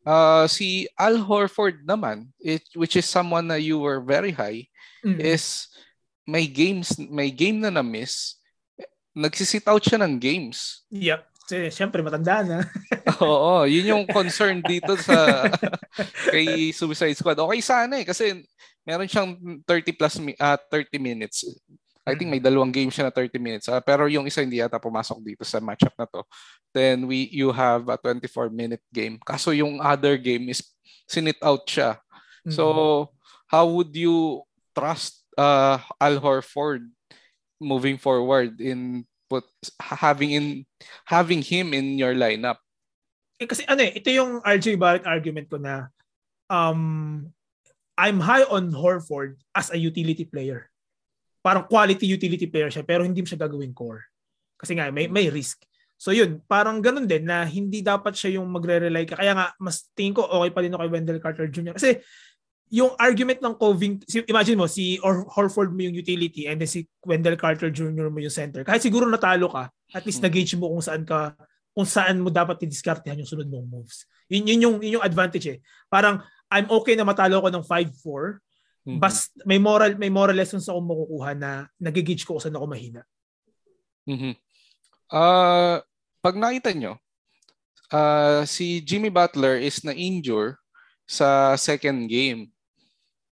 Uh, 0.00 0.48
si 0.48 0.88
Al 0.96 1.20
Horford 1.20 1.84
naman, 1.84 2.32
it, 2.40 2.64
which 2.72 2.96
is 2.96 3.04
someone 3.04 3.44
na 3.44 3.60
you 3.60 3.76
were 3.76 4.00
very 4.00 4.32
high, 4.32 4.64
mm-hmm. 5.04 5.20
is 5.20 5.68
may 6.28 6.46
games, 6.46 6.94
may 6.98 7.30
game 7.32 7.58
na 7.58 7.72
na-miss, 7.72 8.38
nagsisit 9.16 9.66
out 9.66 9.82
siya 9.82 9.98
ng 10.00 10.20
games. 10.20 10.86
Yep. 10.94 11.26
Kasi 11.50 11.66
syempre 11.74 11.98
matanda 11.98 12.46
na. 12.46 12.58
Oo, 13.26 13.66
yun 13.66 13.90
yung 13.90 14.04
concern 14.06 14.62
dito 14.62 14.94
sa 14.94 15.50
kay 16.30 16.70
Suicide 16.70 17.18
Squad. 17.18 17.42
Okay 17.42 17.58
sana 17.58 17.98
eh 17.98 18.06
kasi 18.06 18.46
meron 18.86 19.10
siyang 19.10 19.34
30 19.66 19.98
plus 19.98 20.14
uh, 20.38 20.58
30 20.70 20.94
minutes 21.02 21.42
I 22.08 22.16
think 22.16 22.32
may 22.32 22.40
dalawang 22.40 22.72
game 22.72 22.88
siya 22.88 23.08
na 23.08 23.14
30 23.14 23.36
minutes. 23.36 23.66
Uh, 23.68 23.78
pero 23.84 24.08
yung 24.08 24.24
isa 24.24 24.40
hindi 24.40 24.58
yata 24.58 24.80
pumasok 24.80 25.20
dito 25.20 25.44
sa 25.44 25.60
matchup 25.60 25.92
na 25.94 26.08
to. 26.08 26.24
Then 26.72 27.04
we 27.04 27.28
you 27.28 27.52
have 27.52 27.86
a 27.92 27.96
24 28.00 28.48
minute 28.50 28.82
game. 28.90 29.20
Kaso 29.20 29.52
yung 29.52 29.78
other 29.78 30.16
game 30.16 30.48
is 30.48 30.64
sinit 31.04 31.38
out 31.44 31.62
siya. 31.68 32.00
Mm-hmm. 32.46 32.54
So 32.56 32.64
how 33.46 33.68
would 33.68 33.92
you 33.92 34.42
trust 34.76 35.24
uh, 35.36 35.80
Al 36.00 36.20
Horford 36.20 36.88
moving 37.60 38.00
forward 38.00 38.60
in 38.60 39.04
put 39.28 39.46
having 39.78 40.32
in 40.34 40.46
having 41.06 41.42
him 41.44 41.72
in 41.76 41.98
your 42.00 42.16
lineup? 42.16 42.58
Eh, 43.40 43.48
kasi 43.48 43.64
ano 43.64 43.80
eh, 43.84 43.96
ito 43.96 44.10
yung 44.12 44.44
RJ 44.44 44.76
Barrett 44.76 45.08
argument 45.08 45.48
ko 45.48 45.56
na 45.56 45.88
um 46.50 47.24
I'm 48.00 48.20
high 48.20 48.48
on 48.48 48.72
Horford 48.72 49.36
as 49.52 49.68
a 49.70 49.78
utility 49.78 50.24
player 50.24 50.70
parang 51.40 51.64
quality 51.64 52.04
utility 52.04 52.46
player 52.46 52.68
siya 52.68 52.84
pero 52.84 53.04
hindi 53.04 53.24
mo 53.24 53.28
siya 53.28 53.40
gagawing 53.40 53.72
core. 53.72 54.04
Kasi 54.60 54.76
nga 54.76 54.92
may 54.92 55.08
may 55.08 55.32
risk. 55.32 55.64
So 56.00 56.16
yun, 56.16 56.40
parang 56.48 56.80
ganun 56.80 57.04
din 57.04 57.28
na 57.28 57.44
hindi 57.44 57.84
dapat 57.84 58.16
siya 58.16 58.40
yung 58.40 58.48
magre-rely 58.48 59.04
ka. 59.04 59.20
Kaya 59.20 59.36
nga 59.36 59.46
mas 59.60 59.88
tingin 59.92 60.16
ko 60.16 60.24
okay 60.24 60.52
pa 60.52 60.64
din 60.64 60.72
ako 60.72 60.84
kay 60.84 60.92
Wendell 60.92 61.20
Carter 61.20 61.48
Jr. 61.48 61.76
Kasi 61.76 62.00
yung 62.70 62.94
argument 62.96 63.42
ng 63.42 63.54
Coving, 63.58 63.98
imagine 64.30 64.54
mo 64.54 64.70
si 64.70 64.96
Or- 65.02 65.26
Horford 65.26 65.74
mo 65.74 65.82
yung 65.82 65.98
utility 65.98 66.46
and 66.46 66.62
then 66.62 66.70
si 66.70 66.86
Wendell 67.02 67.34
Carter 67.34 67.68
Jr. 67.68 68.08
mo 68.08 68.22
yung 68.22 68.32
center. 68.32 68.62
Kahit 68.62 68.86
siguro 68.86 69.10
natalo 69.10 69.50
ka, 69.50 69.74
at 69.90 70.06
least 70.06 70.22
hmm. 70.22 70.30
na-gauge 70.30 70.54
mo 70.54 70.70
kung 70.70 70.84
saan 70.84 71.02
ka 71.02 71.34
kung 71.70 71.86
saan 71.86 72.18
mo 72.18 72.30
dapat 72.30 72.62
i-discartehan 72.66 73.18
yung 73.22 73.30
sunod 73.30 73.46
mong 73.46 73.66
moves. 73.66 74.06
Yun, 74.26 74.42
yun, 74.46 74.58
yung, 74.62 74.76
yun 74.82 74.98
yung 74.98 75.06
advantage 75.06 75.46
eh. 75.46 75.58
Parang 75.86 76.22
I'm 76.50 76.66
okay 76.66 76.98
na 76.98 77.06
matalo 77.06 77.38
ko 77.42 77.48
ng 77.50 77.62
5-4 77.62 78.42
Mm-hmm. 78.80 78.96
Bas 78.96 79.28
may 79.44 79.60
moral 79.60 79.92
may 80.00 80.08
moral 80.08 80.32
lessons 80.32 80.64
ako 80.64 80.80
makukuha 80.80 81.36
na 81.36 81.68
nagigage 81.76 82.24
ko 82.24 82.36
kung 82.36 82.42
saan 82.48 82.56
ako 82.56 82.64
mahina. 82.64 83.04
Mhm. 84.08 84.32
Uh, 85.10 85.84
pag 86.24 86.36
nakita 86.38 86.72
nyo, 86.72 86.96
uh, 87.92 88.40
si 88.48 88.80
Jimmy 88.80 89.12
Butler 89.12 89.60
is 89.60 89.84
na-injure 89.84 90.56
sa 91.04 91.58
second 91.60 92.08
game. 92.08 92.48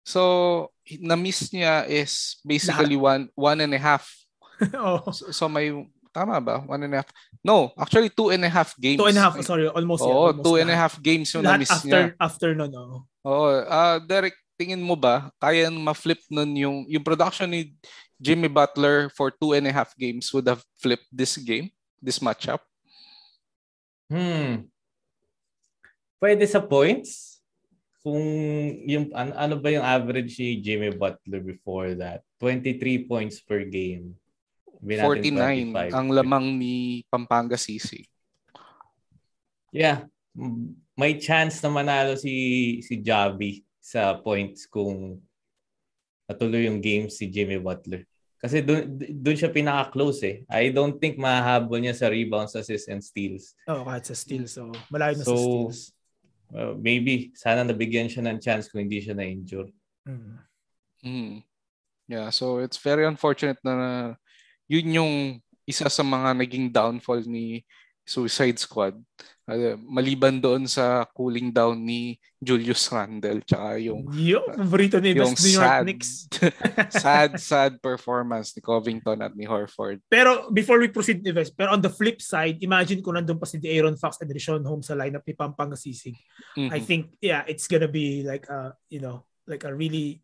So, 0.08 0.72
na-miss 1.04 1.52
niya 1.52 1.84
is 1.84 2.40
basically 2.40 2.96
one 2.96 3.28
one 3.36 3.60
and 3.60 3.76
a 3.76 3.80
half. 3.80 4.08
oh. 4.72 5.12
so, 5.12 5.28
so 5.28 5.44
may 5.52 5.68
tama 6.16 6.40
ba? 6.40 6.64
One 6.64 6.80
and 6.88 6.96
a 6.96 7.04
half. 7.04 7.12
No, 7.44 7.76
actually 7.76 8.08
two 8.08 8.32
and 8.32 8.40
a 8.40 8.48
half 8.48 8.72
games. 8.80 8.96
Two 8.96 9.12
and 9.12 9.20
a 9.20 9.28
half, 9.28 9.36
sorry, 9.44 9.68
almost. 9.68 10.00
Oo, 10.00 10.32
yeah, 10.32 10.40
two 10.40 10.56
and 10.56 10.72
a 10.72 10.78
half 10.80 10.96
games 11.04 11.28
yung 11.36 11.44
na-miss 11.44 11.68
after, 11.68 11.92
niya. 11.92 12.16
After 12.16 12.48
nun, 12.56 12.72
oo. 12.72 13.04
Oo, 13.28 13.48
uh, 13.68 14.00
Derek, 14.00 14.32
tingin 14.56 14.80
mo 14.80 14.96
ba 14.96 15.28
kaya 15.36 15.68
ma-flip 15.68 16.24
nun 16.32 16.56
yung 16.56 16.76
yung 16.88 17.04
production 17.04 17.52
ni 17.52 17.76
Jimmy 18.16 18.48
Butler 18.48 19.12
for 19.12 19.28
two 19.30 19.52
and 19.54 19.68
a 19.68 19.72
half 19.76 19.92
games 19.94 20.32
would 20.32 20.48
have 20.48 20.64
flipped 20.80 21.06
this 21.12 21.36
game, 21.36 21.68
this 22.00 22.18
matchup? 22.18 22.64
Hmm. 24.08 24.66
Pwede 26.18 26.42
sa 26.48 26.64
points? 26.64 27.37
Kung 28.08 28.24
yung 28.88 29.12
ano, 29.12 29.36
ano 29.36 29.54
ba 29.60 29.68
yung 29.68 29.84
average 29.84 30.40
ni 30.40 30.64
Jimmy 30.64 30.96
Butler 30.96 31.44
before 31.44 31.92
that? 32.00 32.24
23 32.40 33.04
points 33.04 33.44
per 33.44 33.68
game. 33.68 34.16
49 34.80 35.92
ang 35.92 36.08
lamang 36.08 36.56
ni 36.56 37.04
Pampanga 37.12 37.60
CC. 37.60 38.08
Yeah. 39.68 40.08
May 40.96 41.20
chance 41.20 41.60
na 41.60 41.68
manalo 41.68 42.16
si 42.16 42.78
si 42.80 42.96
Javi 42.96 43.60
sa 43.76 44.16
points 44.16 44.64
kung 44.64 45.20
natuloy 46.24 46.64
yung 46.64 46.80
game 46.80 47.12
si 47.12 47.28
Jimmy 47.28 47.60
Butler. 47.60 48.08
Kasi 48.38 48.62
doon 48.62 48.96
doon 48.96 49.36
siya 49.36 49.50
pinaka-close 49.50 50.20
eh. 50.24 50.36
I 50.46 50.70
don't 50.70 50.96
think 50.96 51.18
mahahabol 51.18 51.82
niya 51.82 51.92
sa 51.92 52.06
rebounds, 52.06 52.54
assists, 52.54 52.86
and 52.86 53.02
steals. 53.02 53.52
Oh, 53.66 53.82
kahit 53.82 54.06
sa 54.06 54.14
steals. 54.14 54.54
So, 54.54 54.70
malayo 54.94 55.18
na 55.18 55.26
so, 55.26 55.34
sa 55.34 55.42
steals. 55.42 55.97
Uh, 56.48 56.72
maybe, 56.80 57.32
sana 57.36 57.60
nabigyan 57.60 58.08
siya 58.08 58.24
ng 58.24 58.40
chance 58.40 58.72
kung 58.72 58.80
hindi 58.84 59.04
siya 59.04 59.12
na-injure. 59.12 59.68
Mm. 60.08 60.36
Mm. 61.04 61.36
Yeah, 62.08 62.32
so 62.32 62.64
it's 62.64 62.80
very 62.80 63.04
unfortunate 63.04 63.60
na 63.60 64.16
yun 64.64 64.88
yung 64.96 65.14
isa 65.68 65.92
sa 65.92 66.00
mga 66.00 66.40
naging 66.40 66.72
downfall 66.72 67.20
ni 67.28 67.60
Suicide 68.08 68.56
Squad. 68.56 68.96
Uh, 69.48 69.80
maliban 69.80 70.36
doon 70.40 70.68
sa 70.68 71.08
cooling 71.16 71.48
down 71.48 71.80
ni 71.80 72.20
Julius 72.36 72.84
Randle 72.92 73.40
tsaka 73.40 73.80
yung 73.80 74.04
yung 74.12 74.44
paborito 74.44 75.00
ni 75.00 75.16
yung 75.16 75.32
New 75.32 75.56
York 75.56 75.72
sad, 75.72 75.84
Knicks. 75.88 76.10
sad 77.00 77.30
sad 77.40 77.72
performance 77.80 78.52
ni 78.52 78.60
Covington 78.60 79.24
at 79.24 79.32
ni 79.32 79.48
Horford. 79.48 80.04
Pero 80.04 80.52
before 80.52 80.76
we 80.76 80.92
proceed 80.92 81.24
Ives, 81.24 81.48
pero 81.48 81.72
on 81.72 81.80
the 81.80 81.88
flip 81.88 82.20
side, 82.20 82.60
imagine 82.60 83.00
kung 83.00 83.16
nandun 83.16 83.40
pa 83.40 83.48
si 83.48 83.56
Aaron 83.64 83.96
Fox 83.96 84.20
and 84.20 84.28
Deshaun 84.28 84.68
Holmes 84.68 84.84
sa 84.84 84.96
lineup 84.96 85.24
ni 85.24 85.32
Pampanga 85.32 85.80
Sisig. 85.80 86.16
Mm-hmm. 86.52 86.68
I 86.68 86.80
think 86.84 87.16
yeah, 87.24 87.48
it's 87.48 87.64
gonna 87.72 87.88
be 87.88 88.28
like 88.28 88.44
a, 88.52 88.76
you 88.92 89.00
know, 89.00 89.24
like 89.48 89.64
a 89.64 89.72
really 89.72 90.20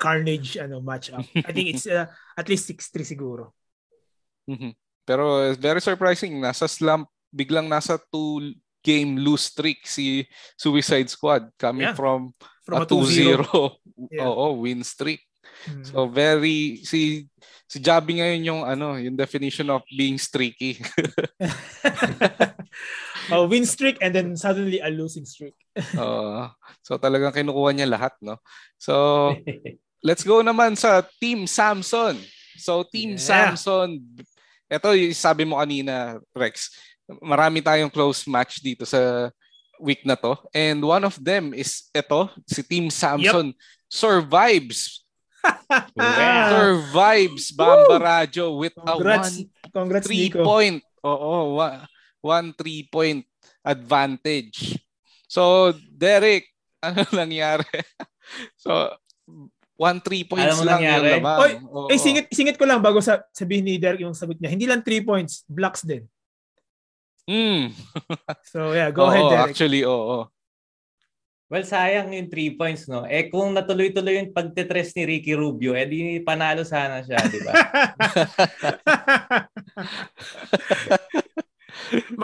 carnage 0.00 0.56
ano 0.56 0.80
matchup. 0.80 1.28
I 1.44 1.52
think 1.52 1.76
it's 1.76 1.84
uh, 1.84 2.08
at 2.36 2.48
least 2.48 2.72
6-3 2.72 3.04
siguro. 3.04 3.52
Mm-hmm. 4.48 4.72
Pero 5.06 5.54
very 5.54 5.78
surprising, 5.78 6.42
nasa 6.42 6.66
slump, 6.66 7.06
biglang 7.30 7.70
nasa 7.70 7.96
two 8.10 8.52
game 8.82 9.18
lose 9.18 9.50
streak 9.50 9.82
si 9.86 10.22
Suicide 10.54 11.10
Squad 11.10 11.50
coming 11.58 11.90
yeah. 11.90 11.96
from, 11.98 12.30
from 12.62 12.82
a 12.82 12.86
2-0 12.86 13.42
yeah. 14.14 14.26
Oo, 14.26 14.62
win 14.62 14.82
streak. 14.86 15.22
Hmm. 15.66 15.82
So 15.82 16.06
very 16.06 16.84
si 16.84 17.26
si 17.66 17.82
Jabi 17.82 18.22
ngayon 18.22 18.42
yung 18.46 18.62
ano, 18.62 18.94
yung 19.00 19.18
definition 19.18 19.72
of 19.72 19.82
being 19.90 20.20
streaky. 20.20 20.78
oh, 23.32 23.48
win 23.50 23.66
streak 23.66 23.98
and 23.98 24.14
then 24.14 24.36
suddenly 24.38 24.78
a 24.78 24.90
losing 24.92 25.26
streak. 25.26 25.56
uh, 25.98 26.52
so 26.86 27.00
talagang 27.00 27.34
kinukuha 27.34 27.74
niya 27.74 27.88
lahat, 27.90 28.14
no? 28.22 28.38
So 28.78 29.34
let's 30.06 30.22
go 30.22 30.44
naman 30.44 30.78
sa 30.78 31.02
Team 31.18 31.48
Samson. 31.50 32.20
So 32.60 32.86
Team 32.86 33.16
yeah. 33.16 33.22
Samson 33.22 34.04
ito 34.66 34.88
yung 34.94 35.14
sabi 35.14 35.46
mo 35.46 35.58
kanina, 35.58 36.18
Rex, 36.34 36.74
marami 37.22 37.62
tayong 37.62 37.92
close 37.92 38.26
match 38.26 38.58
dito 38.58 38.82
sa 38.82 39.30
week 39.78 40.02
na 40.02 40.18
to. 40.18 40.34
And 40.50 40.82
one 40.82 41.04
of 41.06 41.16
them 41.20 41.54
is 41.54 41.86
ito, 41.94 42.30
si 42.48 42.60
Team 42.66 42.90
Samson 42.90 43.54
yep. 43.54 43.58
survives. 43.86 45.06
Survives 46.50 47.54
Bamba 47.54 48.02
Radio 48.02 48.58
with 48.58 48.74
Congrats. 48.74 49.38
a 49.38 49.46
one 49.46 49.70
Congrats, 49.70 50.06
three 50.10 50.26
Nico. 50.26 50.42
point. 50.42 50.82
Oo, 51.06 51.62
one, 51.62 51.86
one 52.18 52.48
three 52.58 52.82
point 52.90 53.22
advantage. 53.62 54.74
So, 55.30 55.70
Derek, 55.94 56.50
ano 56.86 57.06
nangyari? 57.14 57.66
so, 58.58 58.90
One 59.76 60.00
three 60.00 60.24
points 60.24 60.56
lang 60.64 60.80
nangyari? 60.80 61.20
yung 61.20 61.20
labang. 61.20 61.38
Oy, 61.44 61.52
oh, 61.68 61.88
eh, 61.92 62.00
singit, 62.00 62.32
singit 62.32 62.56
ko 62.56 62.64
lang 62.64 62.80
bago 62.80 62.96
sa, 63.04 63.20
sabihin 63.28 63.68
ni 63.68 63.76
Derek 63.76 64.00
yung 64.00 64.16
sagot 64.16 64.40
niya. 64.40 64.48
Hindi 64.48 64.64
lang 64.64 64.80
three 64.80 65.04
points, 65.04 65.44
blocks 65.44 65.84
din. 65.84 66.08
Mm. 67.28 67.76
so 68.52 68.72
yeah, 68.72 68.88
go 68.88 69.04
oh, 69.04 69.12
ahead 69.12 69.28
Derek. 69.28 69.52
Actually, 69.52 69.84
oo. 69.84 69.92
Oh, 69.92 70.24
oh. 70.24 70.26
Well, 71.46 71.62
sayang 71.62 72.10
yung 72.10 72.26
three 72.26 72.58
points, 72.58 72.90
no? 72.90 73.06
Eh, 73.06 73.30
kung 73.30 73.54
natuloy-tuloy 73.54 74.18
yung 74.18 74.34
pagtetres 74.34 74.90
ni 74.98 75.06
Ricky 75.06 75.38
Rubio, 75.38 75.78
eh 75.78 75.86
di 75.86 76.18
panalo 76.18 76.66
sana 76.66 77.06
siya, 77.06 77.22
di 77.30 77.38
ba? 77.38 77.54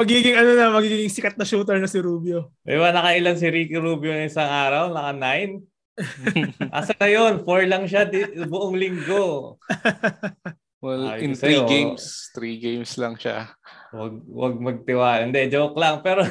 magiging 0.03 0.35
ano 0.35 0.51
na, 0.59 0.75
magiging 0.75 1.07
sikat 1.07 1.39
na 1.39 1.47
shooter 1.47 1.79
na 1.79 1.87
si 1.87 2.03
Rubio. 2.03 2.51
Di 2.67 2.75
ba 2.75 2.91
nakailan 2.91 3.39
si 3.39 3.47
Ricky 3.47 3.79
Rubio 3.79 4.11
ng 4.11 4.27
isang 4.27 4.51
araw? 4.51 4.91
Naka 4.91 5.15
nine? 5.15 5.63
Asa 6.77 6.97
na 6.97 7.09
yun? 7.09 7.45
Four 7.45 7.69
lang 7.69 7.85
siya 7.85 8.09
di, 8.09 8.25
buong 8.49 8.77
linggo. 8.77 9.57
Well, 10.83 11.15
Ay, 11.15 11.31
in 11.31 11.39
three 11.39 11.63
oh. 11.63 11.71
games, 11.71 12.35
three 12.35 12.59
games 12.59 12.99
lang 12.99 13.15
siya. 13.15 13.55
Wag 13.95 14.19
wag 14.27 14.59
magtiwala. 14.59 15.23
Hindi, 15.23 15.47
joke 15.47 15.79
lang. 15.79 16.03
Pero 16.03 16.27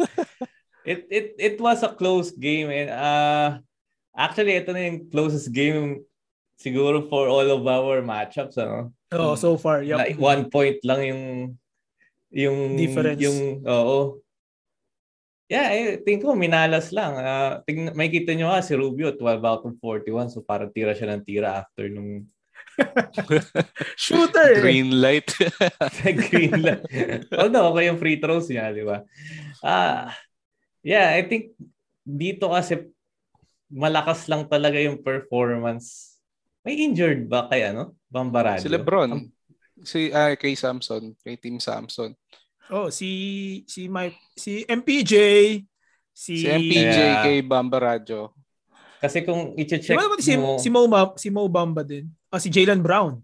it 0.86 1.02
it 1.10 1.26
it 1.34 1.56
was 1.58 1.82
a 1.82 1.90
close 1.90 2.30
game. 2.30 2.70
And, 2.70 2.94
uh, 2.94 3.58
actually, 4.14 4.54
ito 4.54 4.70
na 4.70 4.86
yung 4.86 5.10
closest 5.10 5.50
game 5.50 6.06
siguro 6.54 7.10
for 7.10 7.26
all 7.26 7.42
of 7.42 7.66
our 7.66 8.06
matchups. 8.06 8.54
Ano? 8.54 8.94
Oh, 9.10 9.34
so 9.34 9.58
far. 9.58 9.82
Yep. 9.82 9.98
Like, 9.98 10.14
one 10.22 10.42
point 10.46 10.78
lang 10.86 11.02
yung 11.02 11.22
yung 12.30 12.78
Difference. 12.78 13.18
Yung, 13.18 13.66
oo. 13.66 14.21
Yeah, 15.52 15.68
eh, 15.68 16.00
tingin 16.00 16.24
ko 16.24 16.32
minalas 16.32 16.96
lang. 16.96 17.12
Uh, 17.20 17.60
ting, 17.68 17.92
may 17.92 18.08
kita 18.08 18.32
nyo 18.32 18.48
nga 18.48 18.64
si 18.64 18.72
Rubio 18.72 19.12
12 19.12 19.44
out 19.44 19.68
of 19.68 19.76
41 19.84 20.32
so 20.32 20.40
parang 20.40 20.72
tira 20.72 20.96
siya 20.96 21.12
ng 21.12 21.28
tira 21.28 21.60
after 21.60 21.92
nung 21.92 22.24
Shooter! 24.00 24.56
eh. 24.56 24.64
Green 24.64 24.96
light. 24.96 25.28
green 26.32 26.56
light. 26.56 26.88
Although 27.40 27.68
okay 27.76 27.92
yung 27.92 28.00
free 28.00 28.16
throws 28.16 28.48
niya, 28.48 28.72
di 28.72 28.80
ba? 28.80 29.04
Ah, 29.60 30.16
yeah, 30.80 31.12
I 31.12 31.28
think 31.28 31.52
dito 32.00 32.48
kasi 32.48 32.88
malakas 33.68 34.24
lang 34.32 34.48
talaga 34.48 34.80
yung 34.80 35.04
performance. 35.04 36.16
May 36.64 36.80
injured 36.80 37.28
ba 37.28 37.44
kay 37.52 37.68
ano? 37.68 37.92
Bambaradyo? 38.08 38.64
si 38.64 38.72
Lebron. 38.72 39.10
Si 39.84 40.00
ah, 40.14 40.32
kay 40.32 40.56
Samson, 40.56 41.12
kay 41.20 41.36
Team 41.36 41.60
Samson. 41.60 42.16
Oh, 42.72 42.88
si 42.88 43.10
si 43.68 43.84
my 43.84 44.08
si 44.32 44.64
MPJ, 44.64 45.12
si 46.08 46.32
Si 46.40 46.48
MPJ 46.48 46.96
Yeah. 46.96 47.20
kay 47.20 47.44
Bamba 47.44 47.76
Radyo. 47.76 48.32
Kasi 48.96 49.20
kung 49.20 49.52
i-check 49.58 49.92
ba 49.92 50.06
naman 50.08 50.22
si, 50.22 50.38
mo, 50.38 50.56
si 50.56 50.68
Mo 50.72 50.86
Ma- 50.88 51.12
si 51.18 51.28
Mo 51.28 51.44
Bamba 51.52 51.84
din. 51.84 52.08
Ah, 52.32 52.40
si 52.40 52.48
Jalen 52.48 52.80
Brown. 52.80 53.20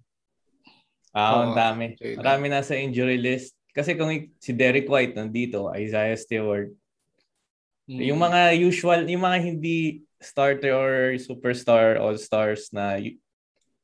ah, 1.16 1.48
ang 1.48 1.50
Oo, 1.50 1.56
dami. 1.56 1.96
Jalen. 1.96 2.20
Marami 2.20 2.46
na 2.52 2.60
sa 2.60 2.76
injury 2.76 3.16
list. 3.16 3.56
Kasi 3.72 3.96
kung 3.96 4.10
si 4.36 4.50
Derek 4.52 4.84
White 4.84 5.16
nandito, 5.16 5.70
Isaiah 5.72 6.18
Stewart, 6.18 6.68
Mm. 7.88 8.04
yung 8.04 8.20
mga 8.20 8.52
usual, 8.60 9.08
yung 9.08 9.24
mga 9.24 9.38
hindi 9.40 10.04
starter 10.20 10.76
or 10.76 10.92
superstar 11.16 11.96
all-stars 11.96 12.68
na 12.68 13.00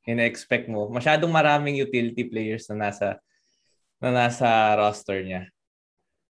ina-expect 0.04 0.68
mo, 0.68 0.92
masyadong 0.92 1.32
maraming 1.32 1.80
utility 1.80 2.28
players 2.28 2.68
na 2.68 2.90
nasa 2.90 3.16
na 3.96 4.12
nasa 4.12 4.44
roster 4.76 5.24
niya. 5.24 5.48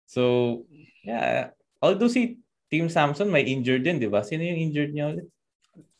So, 0.04 0.62
yeah. 1.02 1.52
Although 1.80 2.08
si 2.08 2.40
Team 2.68 2.88
Samson 2.88 3.28
may 3.28 3.44
injured 3.44 3.84
din, 3.84 4.00
di 4.00 4.08
ba? 4.08 4.24
Sino 4.24 4.42
yung 4.44 4.70
injured 4.70 4.92
niya 4.92 5.12
ulit? 5.12 5.28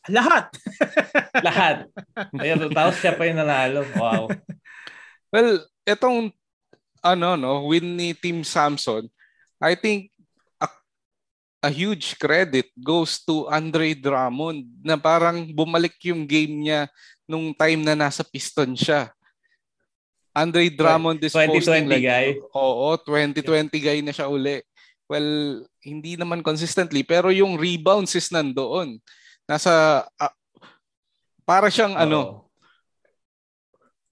Lahat. 0.09 0.52
Lahat. 1.46 1.88
Ayun, 2.36 2.68
tapos 2.72 3.00
siya 3.00 3.16
pa 3.16 3.24
yung 3.24 3.40
nanalo. 3.40 3.84
Wow. 3.96 4.28
Well, 5.32 5.64
etong 5.88 6.30
ano 7.05 7.36
no, 7.36 7.68
win 7.68 7.84
ni 7.96 8.16
Team 8.16 8.40
Samson, 8.40 9.09
I 9.61 9.76
think 9.76 10.09
a, 10.57 10.68
a 11.68 11.70
huge 11.70 12.16
credit 12.16 12.72
goes 12.80 13.20
to 13.28 13.48
Andre 13.52 13.92
Drummond 13.92 14.64
na 14.80 14.96
parang 14.96 15.44
bumalik 15.52 16.00
yung 16.09 16.24
game 16.24 16.64
niya 16.64 16.88
nung 17.28 17.52
time 17.52 17.84
na 17.84 17.96
nasa 17.96 18.24
Piston 18.24 18.72
siya. 18.72 19.12
Andre 20.35 20.66
Drummond 20.66 21.22
is 21.22 21.30
2020 21.30 21.55
posting 21.55 21.87
like, 21.87 22.03
guy. 22.03 22.26
Oo, 22.59 22.99
2020 22.99 23.70
guy 23.78 23.99
na 24.03 24.11
siya 24.11 24.26
uli. 24.26 24.59
Well, 25.07 25.62
hindi 25.78 26.18
naman 26.18 26.43
consistently 26.43 27.07
pero 27.07 27.30
yung 27.30 27.55
rebounds 27.55 28.18
is 28.18 28.35
nandoon. 28.35 28.99
Nasa 29.47 30.03
ah, 30.18 30.35
para 31.47 31.70
siyang 31.70 31.95
ano, 31.95 32.20
Oo. 32.20 32.35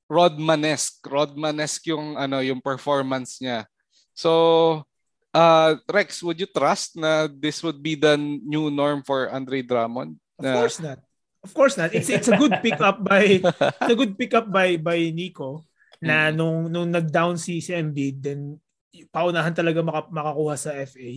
Rodmanesque. 0.06 1.02
Rodmanesque 1.02 1.90
yung 1.90 2.14
ano 2.14 2.38
yung 2.38 2.62
performance 2.62 3.42
niya. 3.42 3.66
So, 4.14 4.30
uh, 5.34 5.74
Rex, 5.90 6.22
would 6.22 6.38
you 6.38 6.46
trust 6.46 6.94
na 6.94 7.26
this 7.26 7.64
would 7.66 7.82
be 7.82 7.98
the 7.98 8.14
new 8.20 8.70
norm 8.70 9.02
for 9.02 9.26
Andre 9.26 9.66
Drummond? 9.66 10.14
Of 10.38 10.44
Na- 10.46 10.54
course 10.54 10.78
not. 10.78 10.98
Of 11.42 11.50
course 11.50 11.74
not. 11.74 11.90
It's 11.90 12.06
it's 12.06 12.30
a 12.30 12.38
good 12.38 12.62
pick 12.62 12.78
up 12.78 13.02
by 13.02 13.42
it's 13.42 13.90
a 13.90 13.98
good 13.98 14.14
pick 14.14 14.30
up 14.38 14.46
by 14.46 14.78
by 14.78 15.10
Nico 15.10 15.66
na 16.02 16.28
Mm. 16.28 16.34
nung 16.34 16.58
nung 16.68 16.90
nag-down 16.90 17.38
si 17.38 17.62
si 17.62 17.70
Embiid 17.72 18.18
then 18.20 18.58
paunahan 19.08 19.54
talaga 19.54 19.80
maka, 19.80 20.10
makakuha 20.10 20.54
sa 20.58 20.74
FA. 20.82 21.10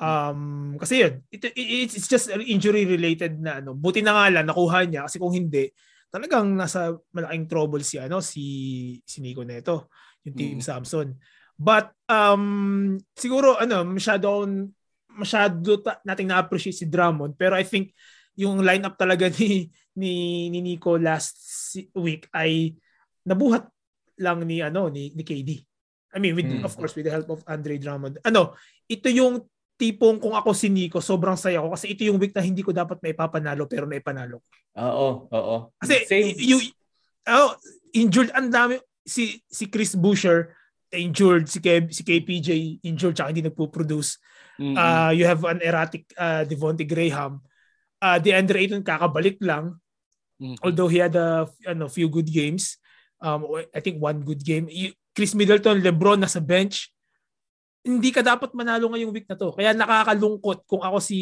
Um 0.00 0.74
kasi 0.80 1.04
yun, 1.04 1.20
it, 1.28 1.44
it- 1.44 1.56
it's, 1.56 1.94
it's 1.94 2.08
just 2.08 2.28
injury 2.32 2.88
related 2.88 3.36
na 3.38 3.60
ano. 3.60 3.76
Buti 3.76 4.00
na 4.00 4.16
nga 4.16 4.26
lang 4.32 4.48
nakuha 4.48 4.88
niya 4.88 5.04
kasi 5.06 5.20
kung 5.20 5.32
hindi 5.32 5.68
talagang 6.10 6.56
nasa 6.56 6.90
malaking 7.14 7.46
trouble 7.46 7.84
si 7.84 8.00
ano 8.00 8.18
si 8.18 8.44
si 9.06 9.20
Nico 9.22 9.44
Neto, 9.44 9.92
yung 10.26 10.34
team 10.36 10.58
Mm. 10.58 10.64
Samson. 10.64 11.08
But 11.54 11.92
um 12.08 12.96
siguro 13.14 13.60
ano 13.60 13.84
masyado 13.84 14.48
masyado 15.12 15.84
ta- 15.84 16.00
nating 16.02 16.32
na-appreciate 16.32 16.80
si 16.80 16.86
Drummond 16.88 17.36
pero 17.36 17.52
I 17.54 17.62
think 17.62 17.92
yung 18.34 18.64
lineup 18.64 18.96
talaga 18.96 19.28
ni 19.36 19.68
ni, 19.92 20.12
ni 20.48 20.58
Nico 20.64 20.96
last 20.96 21.36
week 21.92 22.24
ay 22.32 22.72
nabuhat 23.22 23.68
lang 24.20 24.44
ni 24.44 24.60
ano 24.60 24.92
ni, 24.92 25.10
ni 25.16 25.24
KD. 25.24 25.50
I 26.12 26.18
mean 26.18 26.34
with 26.36 26.46
Hmm. 26.46 26.66
of 26.66 26.74
course 26.76 26.92
with 26.92 27.06
the 27.06 27.14
help 27.14 27.30
of 27.30 27.40
Andre 27.48 27.80
Drummond. 27.80 28.18
Ano, 28.22 28.54
ito 28.86 29.08
yung 29.08 29.46
tipong 29.80 30.20
kung 30.20 30.36
ako 30.36 30.52
si 30.52 30.68
Nico, 30.68 31.00
sobrang 31.00 31.40
saya 31.40 31.62
ko 31.64 31.72
kasi 31.72 31.96
ito 31.96 32.04
yung 32.04 32.20
week 32.20 32.36
na 32.36 32.44
hindi 32.44 32.60
ko 32.60 32.68
dapat 32.70 33.00
may 33.00 33.16
papanalo 33.16 33.64
pero 33.64 33.88
naipanalo. 33.88 34.44
Oo, 34.76 35.30
oo. 35.32 35.56
Kasi 35.80 36.04
Same. 36.04 36.36
you 36.36 36.60
oh, 37.26 37.56
injured 37.96 38.28
ang 38.36 38.52
dami 38.52 38.76
si 39.00 39.40
si 39.48 39.66
Chris 39.72 39.96
Boucher 39.96 40.52
injured 40.90 41.46
si 41.46 41.62
Kev, 41.62 41.94
si 41.94 42.02
KPJ 42.02 42.82
injured 42.82 43.14
tsaka 43.14 43.30
hindi 43.30 43.46
nagpo-produce. 43.46 44.18
Mm-mm. 44.58 44.74
Uh, 44.76 45.14
you 45.14 45.22
have 45.24 45.40
an 45.46 45.62
erratic 45.62 46.04
uh, 46.18 46.42
Devonte 46.44 46.82
Graham. 46.84 47.38
Uh, 48.02 48.18
DeAndre 48.18 48.66
Ayton 48.66 48.82
kakabalik 48.84 49.38
lang 49.40 49.78
Mhm. 50.40 50.56
although 50.64 50.88
he 50.88 50.96
had 50.96 51.12
a 51.20 51.44
ano, 51.68 51.84
few 51.86 52.08
good 52.08 52.24
games. 52.24 52.80
Um, 53.20 53.60
I 53.76 53.80
think 53.84 54.00
one 54.00 54.24
good 54.24 54.40
game. 54.40 54.66
Chris 55.12 55.36
Middleton, 55.36 55.84
LeBron 55.84 56.16
nasa 56.16 56.40
bench. 56.40 56.88
Hindi 57.84 58.12
ka 58.12 58.24
dapat 58.24 58.52
manalo 58.56 58.88
ngayong 58.92 59.12
week 59.12 59.28
na 59.28 59.36
to. 59.36 59.52
Kaya 59.52 59.76
nakakalungkot 59.76 60.64
kung 60.64 60.80
ako 60.84 61.00
si 61.00 61.20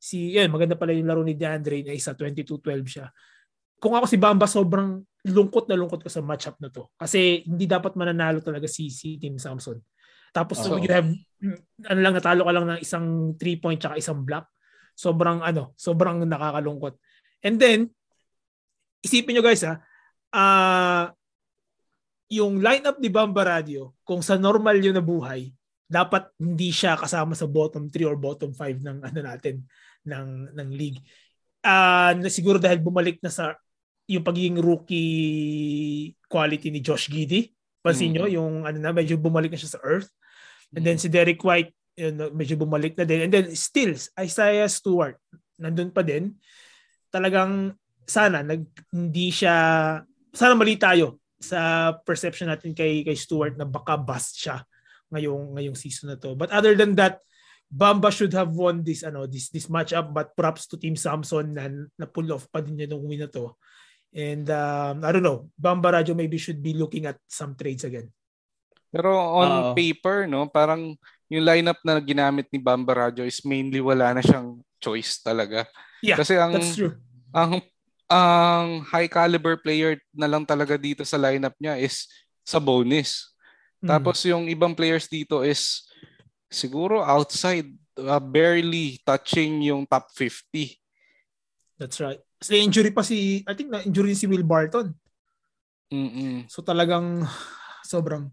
si 0.00 0.32
yan 0.32 0.48
maganda 0.48 0.80
pala 0.80 0.96
yung 0.96 1.04
laro 1.04 1.20
ni 1.20 1.36
DeAndre 1.36 1.84
na 1.84 1.92
isa 1.92 2.16
22-12 2.16 2.88
siya. 2.88 3.06
Kung 3.80 3.92
ako 3.96 4.08
si 4.08 4.16
Bamba 4.16 4.48
sobrang 4.48 5.00
lungkot 5.28 5.68
na 5.68 5.76
lungkot 5.76 6.00
ko 6.00 6.08
sa 6.08 6.24
matchup 6.24 6.56
na 6.60 6.72
to. 6.72 6.88
Kasi 6.96 7.44
hindi 7.44 7.68
dapat 7.68 7.96
mananalo 7.96 8.40
talaga 8.40 8.64
si 8.64 8.88
si 8.88 9.20
Team 9.20 9.36
Samson. 9.36 9.76
Tapos 10.32 10.62
Oo. 10.64 10.80
you 10.80 10.88
have 10.88 11.08
ano 11.84 12.00
lang 12.00 12.16
natalo 12.16 12.48
ka 12.48 12.52
lang 12.52 12.66
ng 12.76 12.80
isang 12.80 13.36
3 13.36 13.60
point 13.60 13.80
tsaka 13.80 14.00
isang 14.00 14.24
block. 14.24 14.48
Sobrang 14.96 15.44
ano, 15.44 15.76
sobrang 15.76 16.24
nakakalungkot. 16.24 16.96
And 17.44 17.56
then 17.60 17.92
isipin 19.00 19.36
nyo 19.36 19.44
guys 19.44 19.64
ha, 19.64 19.80
ah 20.34 21.10
yung 22.30 22.62
lineup 22.62 23.02
ni 23.02 23.10
Bamba 23.10 23.42
Radio, 23.58 23.90
kung 24.06 24.22
sa 24.22 24.38
normal 24.38 24.78
yun 24.78 24.94
na 24.94 25.02
buhay, 25.02 25.50
dapat 25.90 26.30
hindi 26.38 26.70
siya 26.70 26.94
kasama 26.94 27.34
sa 27.34 27.50
bottom 27.50 27.90
3 27.90 28.06
or 28.06 28.14
bottom 28.14 28.54
5 28.54 28.78
ng 28.78 28.98
ano 29.02 29.20
natin 29.26 29.66
ng 30.06 30.54
ng 30.54 30.68
league. 30.70 31.02
Ah, 31.66 32.14
na 32.14 32.30
siguro 32.30 32.62
dahil 32.62 32.78
bumalik 32.78 33.18
na 33.18 33.34
sa 33.34 33.58
yung 34.06 34.22
pagiging 34.22 34.62
rookie 34.62 36.14
quality 36.30 36.70
ni 36.70 36.78
Josh 36.82 37.10
Giddy. 37.10 37.50
Pansin 37.82 38.14
nyo, 38.14 38.30
Mm. 38.30 38.34
yung 38.38 38.54
ano 38.66 38.78
na, 38.78 38.90
medyo 38.94 39.18
bumalik 39.18 39.50
na 39.50 39.58
siya 39.58 39.78
sa 39.78 39.82
earth. 39.82 40.10
And 40.74 40.86
then 40.86 40.98
si 40.98 41.10
Derek 41.10 41.42
White, 41.42 41.74
yun, 41.98 42.14
medyo 42.34 42.54
bumalik 42.54 42.94
na 42.94 43.02
din. 43.06 43.26
And 43.26 43.32
then 43.34 43.46
still, 43.58 43.94
Isaiah 44.18 44.70
Stewart, 44.70 45.18
nandun 45.58 45.90
pa 45.90 46.06
din. 46.06 46.38
Talagang 47.10 47.74
sana 48.06 48.42
nag 48.42 48.66
hindi 48.94 49.30
siya 49.30 49.54
sana 50.34 50.54
mali 50.54 50.78
tayo 50.78 51.18
sa 51.40 51.92
perception 52.04 52.52
natin 52.52 52.76
kay 52.76 53.00
kay 53.00 53.16
Stewart 53.16 53.56
na 53.56 53.64
baka 53.64 53.96
bust 53.96 54.36
siya 54.36 54.60
ngayong 55.10 55.56
ngayong 55.58 55.78
season 55.78 56.14
na 56.14 56.18
to. 56.20 56.36
But 56.38 56.54
other 56.54 56.76
than 56.76 56.94
that, 57.00 57.18
Bamba 57.70 58.10
should 58.10 58.34
have 58.34 58.50
won 58.50 58.82
this 58.82 59.06
ano 59.06 59.30
this 59.30 59.50
this 59.54 59.70
matchup 59.70 60.10
but 60.10 60.34
props 60.34 60.66
to 60.70 60.78
Team 60.78 60.98
Samson 60.98 61.54
na, 61.54 61.70
na 61.94 62.06
pull 62.06 62.26
off 62.34 62.50
pa 62.50 62.58
din 62.58 62.78
niya 62.78 62.90
nung 62.90 63.06
win 63.06 63.22
na 63.22 63.30
to. 63.30 63.54
And 64.10 64.46
um, 64.50 65.06
I 65.06 65.10
don't 65.14 65.22
know, 65.22 65.46
Bamba 65.54 65.94
Radyo 65.94 66.18
maybe 66.18 66.34
should 66.34 66.58
be 66.58 66.74
looking 66.74 67.06
at 67.06 67.18
some 67.30 67.54
trades 67.54 67.86
again. 67.86 68.10
Pero 68.90 69.14
on 69.14 69.50
Oo. 69.50 69.74
paper, 69.78 70.26
no, 70.26 70.50
parang 70.50 70.98
yung 71.30 71.46
lineup 71.46 71.78
na 71.86 72.02
ginamit 72.02 72.50
ni 72.50 72.58
Bamba 72.58 73.06
Radyo 73.06 73.22
is 73.22 73.38
mainly 73.46 73.78
wala 73.78 74.18
na 74.18 74.22
siyang 74.22 74.58
choice 74.82 75.22
talaga. 75.22 75.62
Yeah, 76.02 76.18
Kasi 76.18 76.34
ang 76.34 76.58
That's 76.58 76.74
true. 76.74 76.98
ang 77.30 77.62
ang 78.10 78.82
high 78.90 79.06
caliber 79.06 79.54
player 79.62 79.94
na 80.10 80.26
lang 80.26 80.42
talaga 80.42 80.74
dito 80.74 81.06
sa 81.06 81.14
lineup 81.14 81.54
niya 81.62 81.78
is 81.78 82.10
sa 82.42 82.58
bonus. 82.58 83.30
Tapos 83.80 84.20
yung 84.26 84.50
ibang 84.50 84.74
players 84.74 85.06
dito 85.08 85.40
is 85.46 85.88
siguro 86.50 87.00
outside, 87.00 87.70
uh, 87.96 88.20
barely 88.20 88.98
touching 89.06 89.70
yung 89.70 89.86
top 89.86 90.10
50. 90.12 90.74
That's 91.80 91.96
right. 92.02 92.20
Kasi 92.36 92.60
injury 92.60 92.92
pa 92.92 93.00
si, 93.00 93.40
I 93.48 93.54
think 93.56 93.72
na 93.72 93.80
injury 93.80 94.12
si 94.12 94.28
Will 94.28 94.44
Barton. 94.44 94.92
Mm-mm. 95.88 96.50
So 96.50 96.60
talagang 96.60 97.24
sobrang 97.86 98.28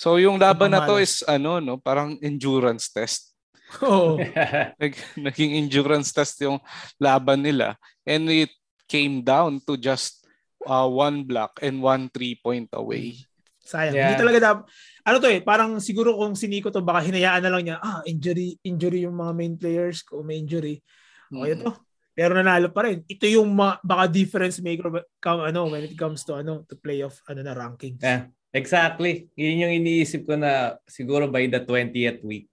So 0.00 0.16
yung 0.16 0.40
laban 0.40 0.72
na 0.72 0.88
to 0.88 0.96
is 0.96 1.20
ano 1.28 1.60
no, 1.60 1.76
parang 1.76 2.16
endurance 2.24 2.88
test. 2.88 3.36
Oo. 3.84 4.16
Nag, 4.80 4.92
naging 5.12 5.60
endurance 5.60 6.08
test 6.08 6.40
yung 6.40 6.56
laban 6.96 7.44
nila 7.44 7.76
and 8.08 8.24
it 8.32 8.48
came 8.90 9.22
down 9.22 9.62
to 9.62 9.78
just 9.78 10.26
uh, 10.66 10.84
one 10.84 11.22
block 11.22 11.62
and 11.62 11.78
one 11.78 12.10
three 12.10 12.34
point 12.34 12.66
away. 12.74 13.14
Sayang. 13.62 13.94
Yeah. 13.94 14.10
Hindi 14.10 14.18
talaga 14.18 14.38
dap- 14.42 14.66
ano 15.06 15.16
to 15.22 15.30
eh, 15.30 15.40
parang 15.40 15.78
siguro 15.78 16.18
kung 16.18 16.34
si 16.34 16.50
Nico 16.50 16.74
to 16.74 16.82
baka 16.82 17.06
hinayaan 17.06 17.46
na 17.46 17.50
lang 17.54 17.62
niya, 17.62 17.76
ah, 17.78 18.02
injury, 18.02 18.58
injury 18.66 19.06
yung 19.06 19.14
mga 19.14 19.32
main 19.32 19.54
players 19.54 20.02
ko, 20.02 20.26
may 20.26 20.42
injury. 20.42 20.82
Okay 21.30 21.54
Mm. 21.54 21.62
to. 21.62 21.70
Pero 22.10 22.34
nanalo 22.34 22.74
pa 22.74 22.84
rin. 22.84 23.06
Ito 23.06 23.30
yung 23.30 23.54
ma- 23.54 23.78
baka 23.80 24.10
difference 24.10 24.58
maker 24.58 24.90
come, 25.22 25.46
ano, 25.46 25.70
when 25.70 25.86
it 25.86 25.94
comes 25.94 26.26
to 26.26 26.34
ano, 26.34 26.66
to 26.66 26.74
playoff 26.74 27.22
ano 27.30 27.40
na 27.40 27.54
rankings. 27.54 28.02
Yeah, 28.02 28.26
exactly. 28.50 29.30
Yun 29.38 29.62
yung 29.62 29.72
iniisip 29.78 30.26
ko 30.26 30.34
na 30.34 30.74
siguro 30.84 31.30
by 31.30 31.46
the 31.46 31.62
20th 31.62 32.26
week, 32.26 32.50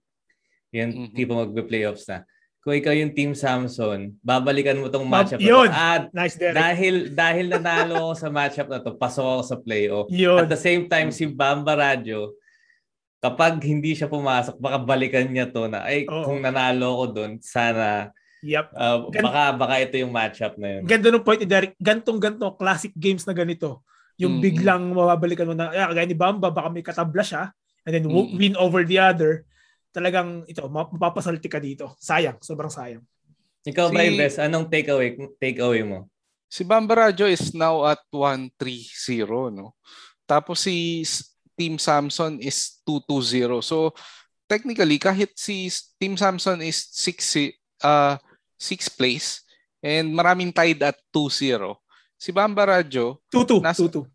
yun 0.70 1.10
Mhm. 1.10 1.12
tipo 1.12 1.34
magbe-playoffs 1.34 2.06
na. 2.06 2.22
Kung 2.68 2.76
ikaw 2.76 2.92
yung 2.92 3.16
Team 3.16 3.32
Samson, 3.32 4.12
babalikan 4.20 4.76
mo 4.76 4.92
tong 4.92 5.08
matchup 5.08 5.40
yun! 5.40 5.72
na 5.72 5.72
to. 5.72 5.80
At 5.88 6.02
Nice, 6.12 6.36
Derek. 6.36 6.52
dahil 6.52 6.94
dahil 7.08 7.46
nanalo 7.48 8.12
ako 8.12 8.14
sa 8.14 8.28
matchup 8.28 8.68
na 8.68 8.76
to, 8.76 8.92
pasok 8.92 9.24
ako 9.24 9.42
sa 9.42 9.56
playoff. 9.56 10.06
Yun. 10.12 10.36
At 10.36 10.52
the 10.52 10.60
same 10.60 10.84
time, 10.84 11.08
si 11.08 11.24
Bamba 11.24 11.72
Radio, 11.72 12.36
kapag 13.18 13.56
hindi 13.62 13.96
siya 13.96 14.04
pumasok, 14.04 14.60
baka 14.60 14.76
balikan 14.78 15.24
niya 15.24 15.48
to 15.48 15.64
na, 15.64 15.80
ay, 15.80 16.04
Oo. 16.04 16.28
kung 16.28 16.38
nanalo 16.38 16.92
ako 16.92 17.04
doon, 17.10 17.32
sana, 17.40 18.12
Yep. 18.38 18.66
uh, 18.70 18.98
Gan- 19.08 19.24
baka, 19.24 19.42
baka 19.56 19.74
ito 19.80 19.96
yung 19.96 20.12
matchup 20.12 20.54
na 20.54 20.68
yun. 20.68 20.82
Ganda 20.84 21.08
ng 21.08 21.24
point 21.24 21.40
ni 21.40 21.48
Derek. 21.48 21.72
Gantong 21.74 22.20
ganto 22.20 22.52
classic 22.52 22.92
games 22.94 23.24
na 23.24 23.32
ganito. 23.32 23.80
Yung 24.14 24.36
Mm. 24.36 24.42
biglang 24.44 24.82
mababalikan 24.92 25.48
mo 25.48 25.56
na, 25.56 25.72
ah, 25.72 25.88
kagaya 25.88 26.04
ni 26.04 26.12
Bamba, 26.12 26.52
baka 26.52 26.68
may 26.68 26.84
katabla 26.84 27.24
siya 27.24 27.48
and 27.82 27.96
then 27.96 28.04
w- 28.04 28.28
Mm. 28.28 28.36
win 28.36 28.54
over 28.60 28.84
the 28.84 29.00
other. 29.00 29.48
Talagang 29.98 30.46
ito, 30.46 30.62
ma- 30.70 30.86
mapapasalti 30.86 31.50
ka 31.50 31.58
dito. 31.58 31.90
Sayang, 31.98 32.38
sobrang 32.38 32.70
sayang. 32.70 33.02
Ikaw 33.66 33.90
ba, 33.90 34.06
Si- 34.06 34.14
Ives, 34.14 34.38
anong 34.38 34.70
takeaway, 34.70 35.18
takeaway 35.42 35.82
mo? 35.82 36.06
Si 36.46 36.62
Bamba 36.62 37.10
Radyo 37.10 37.26
is 37.26 37.50
now 37.50 37.82
at 37.82 37.98
1-3-0, 38.14 39.26
no? 39.50 39.74
Tapos 40.22 40.62
si 40.62 41.02
Team 41.58 41.82
Samson 41.82 42.38
is 42.38 42.78
2-2-0. 42.86 43.58
So, 43.58 43.90
technically, 44.46 45.02
kahit 45.02 45.34
si 45.34 45.66
Team 45.98 46.14
Samson 46.14 46.62
is 46.62 46.78
6 46.94 47.58
uh, 47.82 48.14
sixth 48.54 48.94
place 48.94 49.42
and 49.82 50.14
maraming 50.14 50.54
tied 50.54 50.78
at 50.80 50.94
2-0. 51.10 51.74
Si 52.14 52.30
Bamba 52.30 52.78
Radyo, 52.78 53.18
2-2, 53.34 53.58
Nas- 53.58 53.82
2-2. 53.82 54.06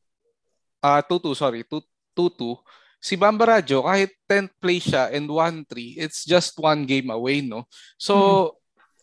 ah 0.79 1.03
2-2, 1.03 1.35
sorry, 1.35 1.67
2- 1.67 1.83
2-2. 2.15 2.55
Si 3.03 3.19
Bamba 3.19 3.59
Radyo, 3.59 3.83
kahit 3.83 4.15
10th 4.31 4.53
place 4.63 4.87
siya 4.87 5.11
and 5.11 5.27
1-3, 5.27 5.99
it's 5.99 6.23
just 6.23 6.55
one 6.55 6.87
game 6.87 7.11
away, 7.11 7.43
no? 7.43 7.67
So, 7.99 8.55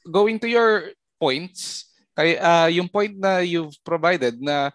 going 0.08 0.40
to 0.40 0.48
your 0.48 0.96
points, 1.20 1.92
kay 2.16 2.40
ah, 2.40 2.72
yung 2.72 2.88
point 2.88 3.12
na 3.12 3.44
you've 3.44 3.76
provided 3.84 4.40
na 4.40 4.72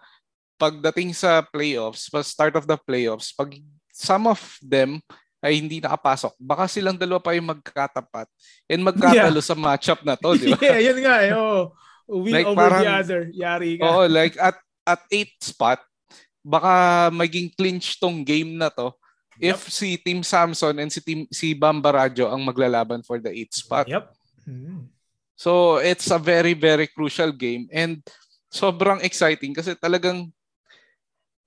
pagdating 0.54 1.10
sa 1.10 1.42
playoffs, 1.42 2.06
pa 2.06 2.22
start 2.22 2.54
of 2.54 2.70
the 2.70 2.78
playoffs, 2.78 3.34
pag 3.34 3.58
some 3.90 4.30
of 4.30 4.38
them 4.62 5.02
ay 5.42 5.58
hindi 5.58 5.82
nakapasok, 5.82 6.30
baka 6.38 6.70
silang 6.70 6.94
dalawa 6.94 7.18
pa 7.18 7.34
yung 7.34 7.50
magkatapat 7.50 8.30
and 8.70 8.80
magkatalo 8.86 9.42
sa 9.42 9.58
matchup 9.58 10.06
na 10.06 10.14
to, 10.14 10.38
di 10.38 10.54
ba? 10.54 10.58
yeah, 10.70 10.80
yun 10.80 10.98
nga 11.02 11.16
eh. 11.26 11.34
Oh. 11.34 11.74
Win 12.06 12.30
Like, 12.30 12.46
over 12.46 12.54
the 12.54 12.62
parang- 12.62 12.86
other. 13.02 13.22
Yari 13.34 13.70
ka. 13.74 13.82
Oo, 13.90 14.06
like 14.06 14.38
at 14.38 14.54
at 14.86 15.02
8 15.10 15.50
spot, 15.50 15.82
baka 16.46 17.10
maging 17.10 17.50
clinch 17.58 17.98
tong 17.98 18.22
game 18.22 18.54
na 18.54 18.70
to 18.70 18.94
if 19.40 19.68
si 19.68 19.96
Team 20.00 20.22
Samson 20.22 20.76
and 20.80 20.90
si 20.90 21.00
Team 21.00 21.26
si 21.28 21.52
Bamba 21.52 21.92
Radyo 22.06 22.30
ang 22.30 22.42
maglalaban 22.42 23.04
for 23.04 23.20
the 23.20 23.30
8 23.30 23.52
spot. 23.52 23.86
Yep. 23.88 24.04
Hmm. 24.46 24.88
So 25.36 25.82
it's 25.82 26.08
a 26.08 26.20
very 26.20 26.56
very 26.56 26.88
crucial 26.88 27.30
game 27.32 27.68
and 27.68 28.00
sobrang 28.48 29.04
exciting 29.04 29.52
kasi 29.52 29.76
talagang 29.76 30.32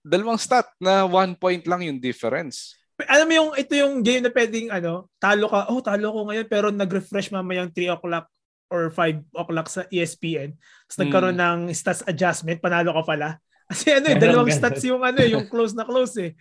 dalawang 0.06 0.40
stat 0.40 0.68
na 0.80 1.04
one 1.06 1.36
point 1.36 1.64
lang 1.68 1.84
yung 1.84 2.00
difference. 2.00 2.78
Alam 3.08 3.26
mo 3.32 3.34
yung, 3.36 3.52
ito 3.56 3.74
yung 3.80 4.04
game 4.04 4.28
na 4.28 4.32
pwedeng, 4.32 4.68
ano, 4.76 5.08
talo 5.24 5.48
ka, 5.48 5.72
oh, 5.72 5.80
talo 5.80 6.12
ko 6.12 6.20
ngayon, 6.28 6.48
pero 6.52 6.68
nag-refresh 6.68 7.32
mamayang 7.32 7.72
3 7.72 7.96
o'clock 7.96 8.28
or 8.68 8.92
5 8.92 9.24
o'clock 9.40 9.68
sa 9.72 9.88
ESPN. 9.88 10.52
Tapos 10.84 10.96
Hmm. 11.00 11.02
nagkaroon 11.08 11.40
ng 11.40 11.60
stats 11.72 12.04
adjustment, 12.04 12.60
panalo 12.60 12.92
ka 13.00 13.04
pala. 13.08 13.40
Kasi 13.70 13.94
ano, 13.94 14.06
eh, 14.10 14.18
dalawang 14.18 14.50
stats 14.50 14.82
yung 14.90 15.06
ano, 15.06 15.22
eh, 15.22 15.30
yung 15.38 15.46
close 15.46 15.78
na 15.78 15.86
close 15.86 16.18
eh. 16.18 16.32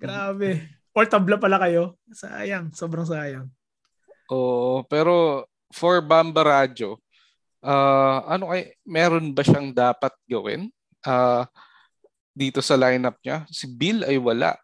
Grabe. 0.00 0.64
Or 0.96 1.04
tabla 1.04 1.36
pala 1.36 1.60
kayo. 1.60 2.00
Sayang, 2.08 2.72
sobrang 2.72 3.04
sayang. 3.04 3.52
Oo, 4.32 4.80
pero 4.88 5.44
for 5.68 6.00
Bamba 6.00 6.40
Radyo, 6.40 6.96
ah, 7.60 8.24
ano 8.24 8.48
kay 8.48 8.72
meron 8.88 9.36
ba 9.36 9.44
siyang 9.44 9.76
dapat 9.76 10.16
gawin? 10.24 10.72
Ah, 11.04 11.44
dito 12.32 12.64
sa 12.64 12.80
lineup 12.80 13.20
niya, 13.20 13.44
si 13.52 13.68
Bill 13.68 14.02
ay 14.08 14.16
wala. 14.16 14.56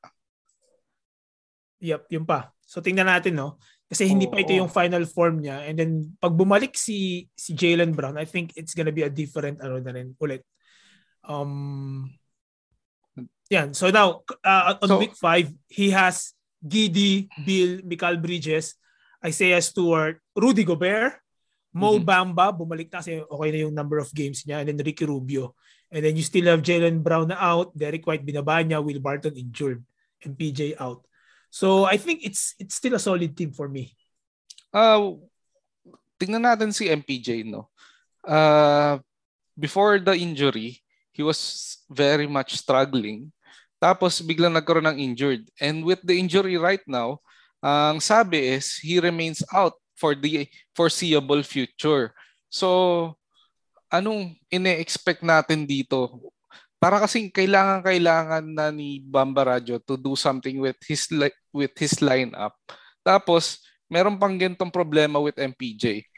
Yep, 1.85 2.09
yun 2.09 2.25
pa. 2.25 2.51
So 2.65 2.81
tingnan 2.81 3.09
natin, 3.09 3.37
no? 3.37 3.61
Kasi 3.91 4.07
hindi 4.07 4.31
pa 4.31 4.39
ito 4.39 4.55
yung 4.55 4.71
final 4.71 5.03
form 5.03 5.43
niya. 5.43 5.67
And 5.67 5.75
then, 5.75 5.93
pag 6.23 6.31
bumalik 6.31 6.79
si 6.79 7.27
si 7.35 7.59
Jalen 7.59 7.91
Brown, 7.91 8.15
I 8.15 8.23
think 8.23 8.55
it's 8.55 8.71
gonna 8.71 8.95
be 8.95 9.03
a 9.03 9.11
different 9.11 9.59
ano 9.59 9.83
na 9.83 9.91
rin 9.91 10.15
ulit. 10.23 10.47
Um, 11.25 12.11
yan. 13.51 13.75
So 13.75 13.91
now, 13.91 14.23
uh, 14.45 14.79
on 14.81 14.89
So- 14.89 15.01
week 15.01 15.17
5, 15.17 15.49
he 15.69 15.91
has 15.91 16.33
Giddy, 16.61 17.29
Bill, 17.45 17.81
Mikal 17.85 18.21
Bridges, 18.21 18.77
Isaiah 19.25 19.61
Stewart, 19.61 20.21
Rudy 20.37 20.65
Gobert, 20.65 21.21
Mo 21.71 21.97
Mhm. 21.97 22.05
Bamba, 22.05 22.51
bumalik 22.51 22.91
na 22.91 22.99
kasi 22.99 23.23
okay 23.23 23.51
na 23.55 23.59
yung 23.63 23.77
number 23.77 24.03
of 24.03 24.11
games 24.11 24.43
niya, 24.43 24.59
and 24.59 24.75
then 24.75 24.83
Ricky 24.83 25.07
Rubio. 25.07 25.55
And 25.87 26.03
then 26.03 26.19
you 26.19 26.27
still 26.27 26.51
have 26.51 26.67
Jalen 26.67 26.99
Brown 26.99 27.31
na 27.31 27.39
out, 27.39 27.71
Derek 27.79 28.03
White 28.07 28.27
binaba 28.27 28.59
niya, 28.67 28.83
Will 28.83 28.99
Barton 28.99 29.39
injured, 29.39 29.79
and 30.27 30.35
PJ 30.35 30.75
out. 30.83 31.07
So 31.51 31.87
I 31.87 31.95
think 31.95 32.27
it's 32.27 32.59
it's 32.59 32.75
still 32.75 32.99
a 32.99 33.03
solid 33.03 33.35
team 33.39 33.55
for 33.55 33.71
me. 33.71 33.95
Ah, 34.75 34.99
tingnan 36.19 36.43
natin 36.47 36.75
si 36.75 36.91
MPJ, 36.91 37.47
no? 37.47 37.71
Ah, 38.27 38.99
before 39.55 40.03
the 40.03 40.15
injury, 40.19 40.83
he 41.21 41.23
was 41.23 41.77
very 41.93 42.25
much 42.25 42.57
struggling. 42.57 43.29
Tapos 43.77 44.25
biglang 44.25 44.57
nagkaroon 44.57 44.89
ng 44.89 45.13
injured. 45.13 45.45
And 45.61 45.85
with 45.85 46.01
the 46.01 46.17
injury 46.17 46.57
right 46.57 46.81
now, 46.89 47.21
ang 47.61 48.01
sabi 48.01 48.57
is 48.57 48.81
he 48.81 48.97
remains 48.97 49.45
out 49.53 49.77
for 50.01 50.17
the 50.17 50.49
foreseeable 50.73 51.45
future. 51.45 52.17
So, 52.49 53.13
anong 53.93 54.41
ine-expect 54.49 55.21
natin 55.21 55.69
dito? 55.69 56.25
Para 56.81 57.05
kasing 57.05 57.29
kailangan 57.29 57.85
kailangan 57.85 58.45
na 58.49 58.73
ni 58.73 59.05
Bamba 59.05 59.61
Radyo 59.61 59.77
to 59.85 60.01
do 60.01 60.17
something 60.17 60.65
with 60.65 60.81
his 60.89 61.05
li- 61.13 61.37
with 61.53 61.77
his 61.77 62.01
lineup. 62.01 62.57
Tapos 63.05 63.61
meron 63.93 64.17
pang 64.17 64.33
ganitong 64.41 64.73
problema 64.73 65.21
with 65.21 65.37
MPJ. 65.37 66.09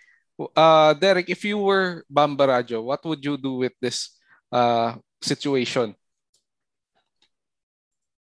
Uh, 0.54 0.94
Derek, 0.94 1.26
if 1.26 1.42
you 1.42 1.58
were 1.58 2.06
Bamba 2.06 2.62
Radyo, 2.62 2.86
what 2.86 3.02
would 3.02 3.18
you 3.18 3.34
do 3.34 3.66
with 3.66 3.74
this 3.82 4.21
uh, 4.52 5.00
situation? 5.18 5.96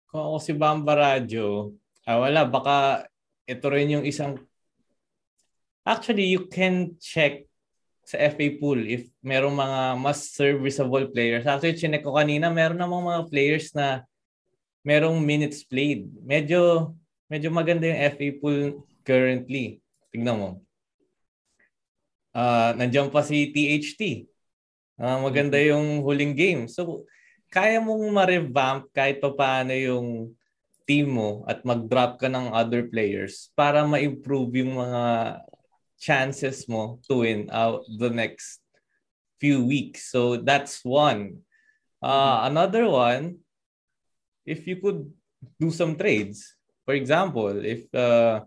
Kung 0.08 0.22
ako 0.22 0.36
si 0.38 0.52
Bamba 0.54 0.94
Radio, 0.94 1.74
ah, 2.06 2.22
wala, 2.22 2.46
baka 2.46 3.06
ito 3.44 3.66
rin 3.68 3.98
yung 3.98 4.06
isang... 4.06 4.38
Actually, 5.82 6.30
you 6.30 6.46
can 6.46 6.94
check 7.02 7.50
sa 8.10 8.18
FA 8.34 8.46
pool 8.58 8.78
if 8.90 9.06
merong 9.22 9.54
mga 9.54 9.80
mas 10.02 10.34
serviceable 10.34 11.06
players. 11.14 11.46
Actually, 11.46 11.78
chinek 11.78 12.02
ko 12.02 12.14
kanina, 12.14 12.50
meron 12.50 12.78
namang 12.78 13.06
mga 13.06 13.22
players 13.30 13.70
na 13.70 14.02
merong 14.82 15.22
minutes 15.22 15.62
played. 15.62 16.10
Medyo 16.26 16.90
medyo 17.30 17.48
maganda 17.54 17.86
yung 17.86 18.02
FA 18.10 18.28
pool 18.42 18.60
currently. 19.06 19.78
Tignan 20.10 20.36
mo. 20.36 20.50
Ah, 22.34 22.74
nandiyan 22.74 23.14
pa 23.14 23.22
si 23.22 23.54
THT. 23.54 24.26
Ah, 25.00 25.16
maganda 25.16 25.56
yung 25.56 26.04
huling 26.04 26.36
game. 26.36 26.68
So, 26.68 27.08
kaya 27.48 27.80
mong 27.80 28.04
ma-revamp 28.12 28.92
kahit 28.92 29.24
pa 29.24 29.32
paano 29.32 29.72
yung 29.72 30.36
team 30.84 31.16
mo 31.16 31.42
at 31.48 31.64
mag-drop 31.64 32.20
ka 32.20 32.28
ng 32.28 32.52
other 32.52 32.86
players 32.86 33.48
para 33.56 33.80
ma-improve 33.88 34.60
yung 34.60 34.76
mga 34.76 35.02
chances 35.96 36.68
mo 36.68 37.00
to 37.08 37.24
win 37.24 37.48
out 37.48 37.82
the 37.88 38.12
next 38.12 38.60
few 39.40 39.64
weeks. 39.64 40.12
So 40.12 40.36
that's 40.36 40.84
one. 40.84 41.42
Uh, 41.98 42.44
Another 42.44 42.84
one, 42.86 43.40
if 44.44 44.68
you 44.68 44.78
could 44.78 45.08
do 45.56 45.72
some 45.72 45.96
trades, 45.96 46.60
For 46.90 46.98
example, 46.98 47.54
if 47.62 47.86
uh, 47.94 48.42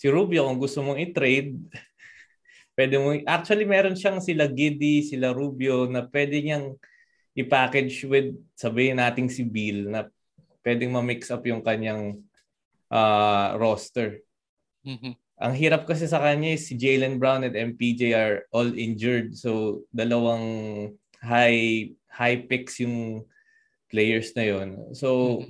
si 0.00 0.08
Rubio 0.08 0.48
kung 0.48 0.56
gusto 0.56 0.80
mong 0.80 0.96
i-trade, 0.96 1.60
pwede 2.80 2.96
mo 2.96 3.12
actually 3.28 3.68
meron 3.68 3.92
siyang 3.92 4.24
sila 4.24 4.48
Giddy, 4.48 5.04
sila 5.04 5.36
Rubio 5.36 5.84
na 5.84 6.08
pwede 6.08 6.40
niyang 6.40 6.80
i-package 7.36 8.08
with 8.08 8.32
sabihin 8.56 8.96
nating 8.96 9.28
si 9.28 9.44
Bill 9.44 9.92
na 9.92 10.08
pwedeng 10.64 10.88
ma-mix 10.88 11.28
up 11.28 11.44
yung 11.44 11.60
kanyang 11.60 12.24
uh, 12.88 13.52
roster. 13.60 14.24
Mhm. 14.80 15.12
Ang 15.40 15.54
hirap 15.56 15.84
kasi 15.84 16.08
sa 16.08 16.24
kanya 16.24 16.56
is 16.56 16.68
si 16.68 16.76
Jalen 16.80 17.20
Brown 17.20 17.44
and 17.44 17.52
MPJ 17.52 18.16
are 18.16 18.48
all 18.52 18.68
injured. 18.72 19.36
So, 19.36 19.84
dalawang 19.92 20.44
high 21.20 21.92
high 22.08 22.44
picks 22.48 22.80
yung 22.80 23.28
players 23.92 24.32
na 24.36 24.44
yon. 24.44 24.92
So, 24.96 25.40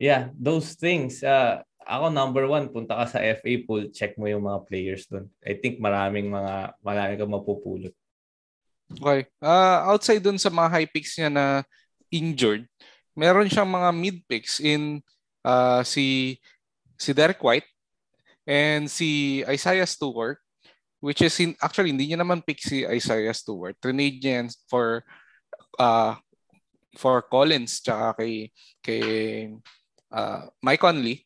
yeah, 0.00 0.32
those 0.36 0.76
things. 0.76 1.20
Uh, 1.24 1.64
ako 1.84 2.10
number 2.10 2.44
one, 2.48 2.72
punta 2.72 2.96
ka 2.96 3.04
sa 3.06 3.20
FA 3.20 3.52
pool, 3.64 3.92
check 3.92 4.16
mo 4.16 4.26
yung 4.26 4.44
mga 4.44 4.60
players 4.66 5.04
doon. 5.06 5.28
I 5.44 5.56
think 5.60 5.78
maraming 5.78 6.32
mga 6.32 6.76
maraming 6.80 7.18
kang 7.20 7.34
mapupulot. 7.34 7.94
Okay. 8.90 9.28
Uh, 9.40 9.88
outside 9.88 10.20
dun 10.20 10.40
sa 10.40 10.52
mga 10.52 10.68
high 10.68 10.88
picks 10.88 11.16
niya 11.16 11.30
na 11.32 11.46
injured, 12.12 12.68
meron 13.16 13.48
siyang 13.48 13.68
mga 13.68 13.90
mid 13.94 14.16
picks 14.28 14.60
in 14.60 15.00
uh, 15.44 15.80
si 15.84 16.36
si 16.96 17.10
Derek 17.12 17.40
White 17.40 17.66
and 18.44 18.86
si 18.88 19.40
Isaiah 19.48 19.88
Stewart 19.88 20.38
which 21.04 21.20
is 21.20 21.36
in 21.36 21.52
actually 21.60 21.92
hindi 21.92 22.08
niya 22.08 22.24
naman 22.24 22.40
pick 22.40 22.64
si 22.64 22.88
Isaiah 22.88 23.36
Stewart. 23.36 23.76
Trinade 23.76 24.24
niya 24.24 24.48
for 24.72 25.04
uh, 25.76 26.16
for 26.96 27.20
Collins 27.28 27.84
tsaka 27.84 28.24
kay 28.24 28.48
kay 28.80 29.04
uh, 30.08 30.48
Mike 30.64 30.80
Conley. 30.80 31.20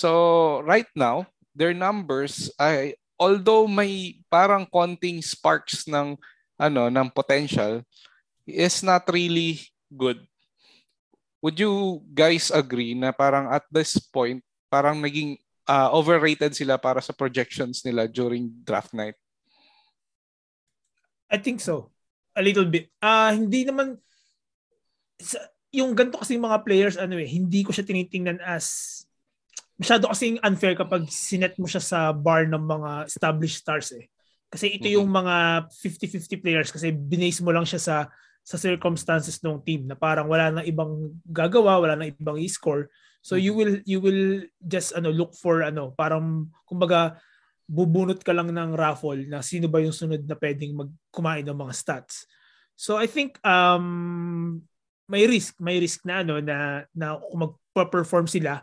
So 0.00 0.64
right 0.64 0.88
now, 0.96 1.28
their 1.52 1.76
numbers 1.76 2.48
ay 2.56 2.96
although 3.20 3.68
may 3.68 4.16
parang 4.32 4.64
konting 4.64 5.20
sparks 5.20 5.84
ng 5.84 6.16
ano 6.56 6.88
ng 6.88 7.08
potential 7.12 7.84
is 8.48 8.80
not 8.80 9.04
really 9.12 9.60
good. 9.92 10.24
Would 11.44 11.60
you 11.60 12.00
guys 12.16 12.48
agree 12.48 12.96
na 12.96 13.12
parang 13.12 13.52
at 13.52 13.68
this 13.68 14.00
point 14.00 14.40
parang 14.72 15.04
naging 15.04 15.36
uh, 15.68 15.92
overrated 15.92 16.56
sila 16.56 16.80
para 16.80 17.04
sa 17.04 17.12
projections 17.12 17.84
nila 17.84 18.08
during 18.08 18.48
draft 18.64 18.96
night? 18.96 19.20
I 21.28 21.36
think 21.36 21.60
so. 21.60 21.92
A 22.32 22.40
little 22.40 22.64
bit. 22.64 22.88
Ah, 23.04 23.36
hindi 23.36 23.68
naman 23.68 24.00
sa, 25.20 25.36
yung 25.68 25.92
ganito 25.92 26.16
kasi 26.16 26.40
mga 26.40 26.64
players 26.64 26.96
ano 26.96 27.20
eh, 27.20 27.28
hindi 27.28 27.60
ko 27.60 27.72
siya 27.72 27.84
tinitingnan 27.84 28.40
as 28.40 29.00
masyado 29.80 30.12
kasing 30.12 30.36
unfair 30.44 30.76
kapag 30.76 31.08
sinet 31.08 31.56
mo 31.56 31.64
siya 31.64 31.80
sa 31.80 32.12
bar 32.12 32.44
ng 32.44 32.60
mga 32.60 32.90
established 33.08 33.64
stars 33.64 33.96
eh. 33.96 34.12
Kasi 34.52 34.76
ito 34.76 34.84
yung 34.92 35.08
mga 35.08 35.64
50-50 35.72 36.42
players 36.44 36.68
kasi 36.68 36.92
binase 36.92 37.40
mo 37.40 37.48
lang 37.48 37.64
siya 37.64 37.80
sa 37.80 37.96
sa 38.44 38.60
circumstances 38.60 39.40
ng 39.40 39.62
team 39.64 39.88
na 39.88 39.96
parang 39.96 40.28
wala 40.28 40.52
nang 40.52 40.66
ibang 40.68 41.16
gagawa, 41.24 41.80
wala 41.80 41.96
nang 41.96 42.12
ibang 42.12 42.36
i-score. 42.36 42.92
So 43.24 43.40
you 43.40 43.56
will 43.56 43.80
you 43.88 44.04
will 44.04 44.44
just 44.60 44.92
ano 44.92 45.08
look 45.08 45.32
for 45.32 45.64
ano 45.64 45.96
parang 45.96 46.52
kumbaga 46.68 47.16
bubunot 47.64 48.20
ka 48.20 48.36
lang 48.36 48.52
ng 48.52 48.74
raffle 48.76 49.22
na 49.30 49.40
sino 49.40 49.70
ba 49.70 49.80
yung 49.80 49.94
sunod 49.94 50.26
na 50.26 50.36
pwedeng 50.36 50.76
magkumain 50.76 51.46
ng 51.46 51.56
mga 51.56 51.72
stats. 51.72 52.28
So 52.76 53.00
I 53.00 53.08
think 53.08 53.40
um 53.46 54.60
may 55.08 55.24
risk, 55.24 55.56
may 55.62 55.80
risk 55.80 56.04
na 56.04 56.20
ano 56.20 56.42
na 56.42 56.84
na 56.92 57.16
kung 57.16 57.48
magpa-perform 57.48 58.28
sila 58.28 58.60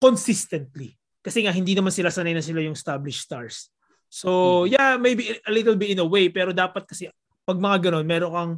consistently. 0.00 0.96
Kasi 1.20 1.44
nga 1.44 1.52
hindi 1.52 1.76
naman 1.76 1.92
sila 1.92 2.08
sanay 2.08 2.32
na 2.32 2.42
sila 2.42 2.64
yung 2.64 2.74
established 2.74 3.22
stars. 3.28 3.68
So 4.08 4.64
yeah, 4.64 4.96
maybe 4.96 5.36
a 5.44 5.52
little 5.52 5.76
bit 5.76 5.94
in 5.94 6.02
a 6.02 6.08
way 6.08 6.32
pero 6.32 6.50
dapat 6.50 6.88
kasi 6.88 7.06
pag 7.44 7.60
mga 7.60 7.92
ganun, 7.92 8.08
meron 8.08 8.32
kang 8.32 8.54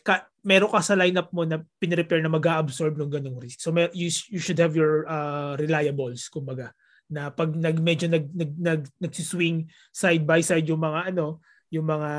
ka, 0.00 0.24
meron 0.40 0.72
ka 0.72 0.80
sa 0.80 0.96
lineup 0.96 1.28
mo 1.30 1.44
na 1.44 1.60
pinrepair 1.76 2.24
na 2.24 2.32
mag-absorb 2.32 2.96
ng 2.96 3.12
ganung 3.12 3.36
risk. 3.36 3.60
So 3.60 3.68
may, 3.68 3.92
you, 3.92 4.08
you 4.32 4.40
should 4.40 4.56
have 4.56 4.72
your 4.72 5.04
uh, 5.04 5.54
reliables 5.60 6.32
kumbaga 6.32 6.72
na 7.10 7.28
pag 7.28 7.50
nag 7.52 7.82
medyo 7.82 8.06
nag 8.06 8.30
nag, 8.30 8.54
nag 8.54 8.82
nagsiswing 9.02 9.66
side 9.90 10.22
by 10.22 10.38
side 10.38 10.64
yung 10.70 10.78
mga 10.78 11.10
ano 11.10 11.42
yung 11.70 11.86
mga 11.86 12.10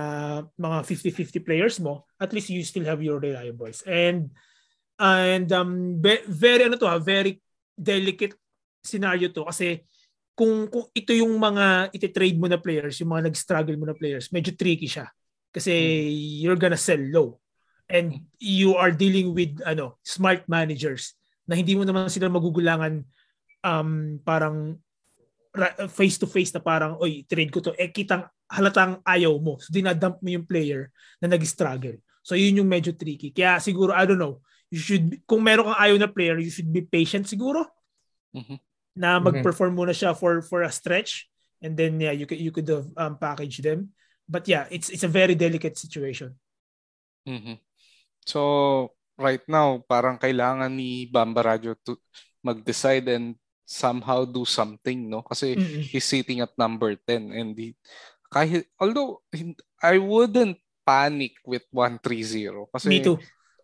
mga 0.60 0.78
50-50 0.84 1.48
players 1.48 1.76
mo 1.80 2.04
at 2.20 2.36
least 2.36 2.52
you 2.52 2.60
still 2.60 2.84
have 2.84 3.00
your 3.00 3.20
reliables 3.24 3.88
and 3.88 4.36
and 5.00 5.48
um 5.56 5.96
be, 5.96 6.20
very 6.28 6.68
ano 6.68 6.76
to 6.76 6.92
ha, 6.92 7.00
very 7.00 7.40
delicate 7.80 8.36
scenario 8.82 9.30
to. 9.30 9.46
Kasi 9.48 9.86
kung 10.36 10.68
kung 10.68 10.90
ito 10.92 11.14
yung 11.14 11.38
mga 11.38 11.94
ite-trade 11.94 12.40
mo 12.40 12.50
na 12.50 12.58
players 12.58 12.98
yung 13.00 13.14
mga 13.14 13.30
nag-struggle 13.30 13.78
mo 13.78 13.86
na 13.86 13.96
players 13.96 14.34
medyo 14.34 14.56
tricky 14.58 14.90
siya. 14.90 15.08
Kasi 15.52 15.72
you're 16.42 16.60
gonna 16.60 16.80
sell 16.80 17.00
low. 17.00 17.38
And 17.92 18.24
you 18.40 18.80
are 18.80 18.90
dealing 18.90 19.36
with 19.36 19.60
ano 19.68 20.00
smart 20.02 20.48
managers 20.48 21.14
na 21.44 21.60
hindi 21.60 21.76
mo 21.76 21.84
naman 21.84 22.08
sila 22.08 22.32
magugulangan 22.32 23.04
um, 23.68 24.18
parang 24.24 24.80
face 25.92 26.16
to 26.16 26.28
face 26.32 26.56
na 26.56 26.64
parang 26.64 26.96
oy 27.04 27.28
trade 27.28 27.52
ko 27.52 27.60
to. 27.60 27.76
Eh 27.76 27.92
kitang 27.92 28.24
halatang 28.48 29.04
ayaw 29.04 29.36
mo. 29.36 29.60
So 29.60 29.76
dinadump 29.76 30.24
mo 30.24 30.30
yung 30.32 30.48
player 30.48 30.90
na 31.20 31.28
nag-struggle. 31.28 32.00
So 32.24 32.40
yun 32.40 32.64
yung 32.64 32.72
medyo 32.72 32.96
tricky. 32.96 33.36
Kaya 33.36 33.60
siguro 33.60 33.92
I 33.92 34.08
don't 34.08 34.22
know. 34.22 34.40
You 34.72 34.80
should 34.80 35.28
kung 35.28 35.44
meron 35.44 35.68
kang 35.68 35.82
ayaw 35.84 35.98
na 36.00 36.08
player 36.08 36.40
you 36.40 36.50
should 36.50 36.72
be 36.72 36.80
patient 36.80 37.28
siguro. 37.28 37.68
Mhm. 38.32 38.71
Na 38.96 39.20
mag-perform 39.24 39.72
muna 39.72 39.96
siya 39.96 40.12
for 40.12 40.44
for 40.44 40.68
a 40.68 40.72
stretch 40.72 41.32
and 41.64 41.80
then 41.80 41.96
yeah 42.02 42.12
you 42.12 42.28
could 42.28 42.42
you 42.42 42.52
could 42.52 42.68
have 42.68 42.88
um, 43.00 43.16
package 43.16 43.64
them. 43.64 43.92
But 44.28 44.48
yeah 44.48 44.68
it's 44.72 44.92
it's 44.92 45.08
a 45.08 45.12
very 45.12 45.36
delicate 45.36 45.78
situation. 45.80 46.36
Mhm. 47.28 47.60
So 48.26 48.42
right 49.18 49.44
now 49.46 49.82
parang 49.86 50.18
kailangan 50.18 50.72
ni 50.74 51.08
Bamba 51.08 51.46
Radio 51.56 51.78
to 51.86 51.98
mag-decide 52.42 53.06
and 53.14 53.38
somehow 53.72 54.26
do 54.28 54.44
something 54.44 55.08
no? 55.08 55.24
Kasi 55.24 55.56
Mm-mm. 55.56 55.84
he's 55.88 56.04
sitting 56.04 56.44
at 56.44 56.52
number 56.60 56.98
10 57.08 57.32
and 57.32 57.56
he, 57.56 57.78
kahit 58.28 58.68
although 58.82 59.24
I 59.80 59.96
wouldn't 60.02 60.60
panic 60.82 61.38
with 61.46 61.64
130 61.70 62.68
kasi 62.74 62.88
me 62.90 63.00
too 63.00 63.22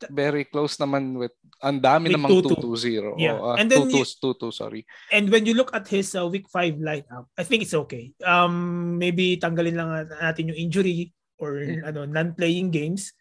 very 0.09 0.45
close 0.45 0.77
naman 0.77 1.17
with 1.17 1.33
ang 1.61 1.81
dami 1.81 2.13
namang 2.13 2.29
2-2. 2.29 2.61
220 2.61 3.17
Yeah. 3.17 3.33
oh, 3.35 3.53
uh, 3.53 3.55
And 3.57 3.65
then 3.67 3.89
2-2 3.89 3.97
you- 3.97 4.35
2-2 4.37 4.53
sorry 4.53 4.81
And 5.09 5.29
when 5.29 5.49
you 5.49 5.57
look 5.57 5.73
at 5.73 5.89
his 5.89 6.13
uh, 6.13 6.29
week 6.29 6.45
5 6.49 6.77
lineup, 6.77 7.25
I 7.33 7.41
think 7.41 7.65
it's 7.65 7.73
okay. 7.87 8.13
Um 8.21 8.95
maybe 8.97 9.41
tanggalin 9.41 9.73
lang 9.73 9.89
natin 10.07 10.53
yung 10.53 10.59
injury 10.59 11.09
or 11.41 11.57
Mm. 11.61 11.81
ano 11.85 11.99
non-playing 12.05 12.69
games, 12.69 13.13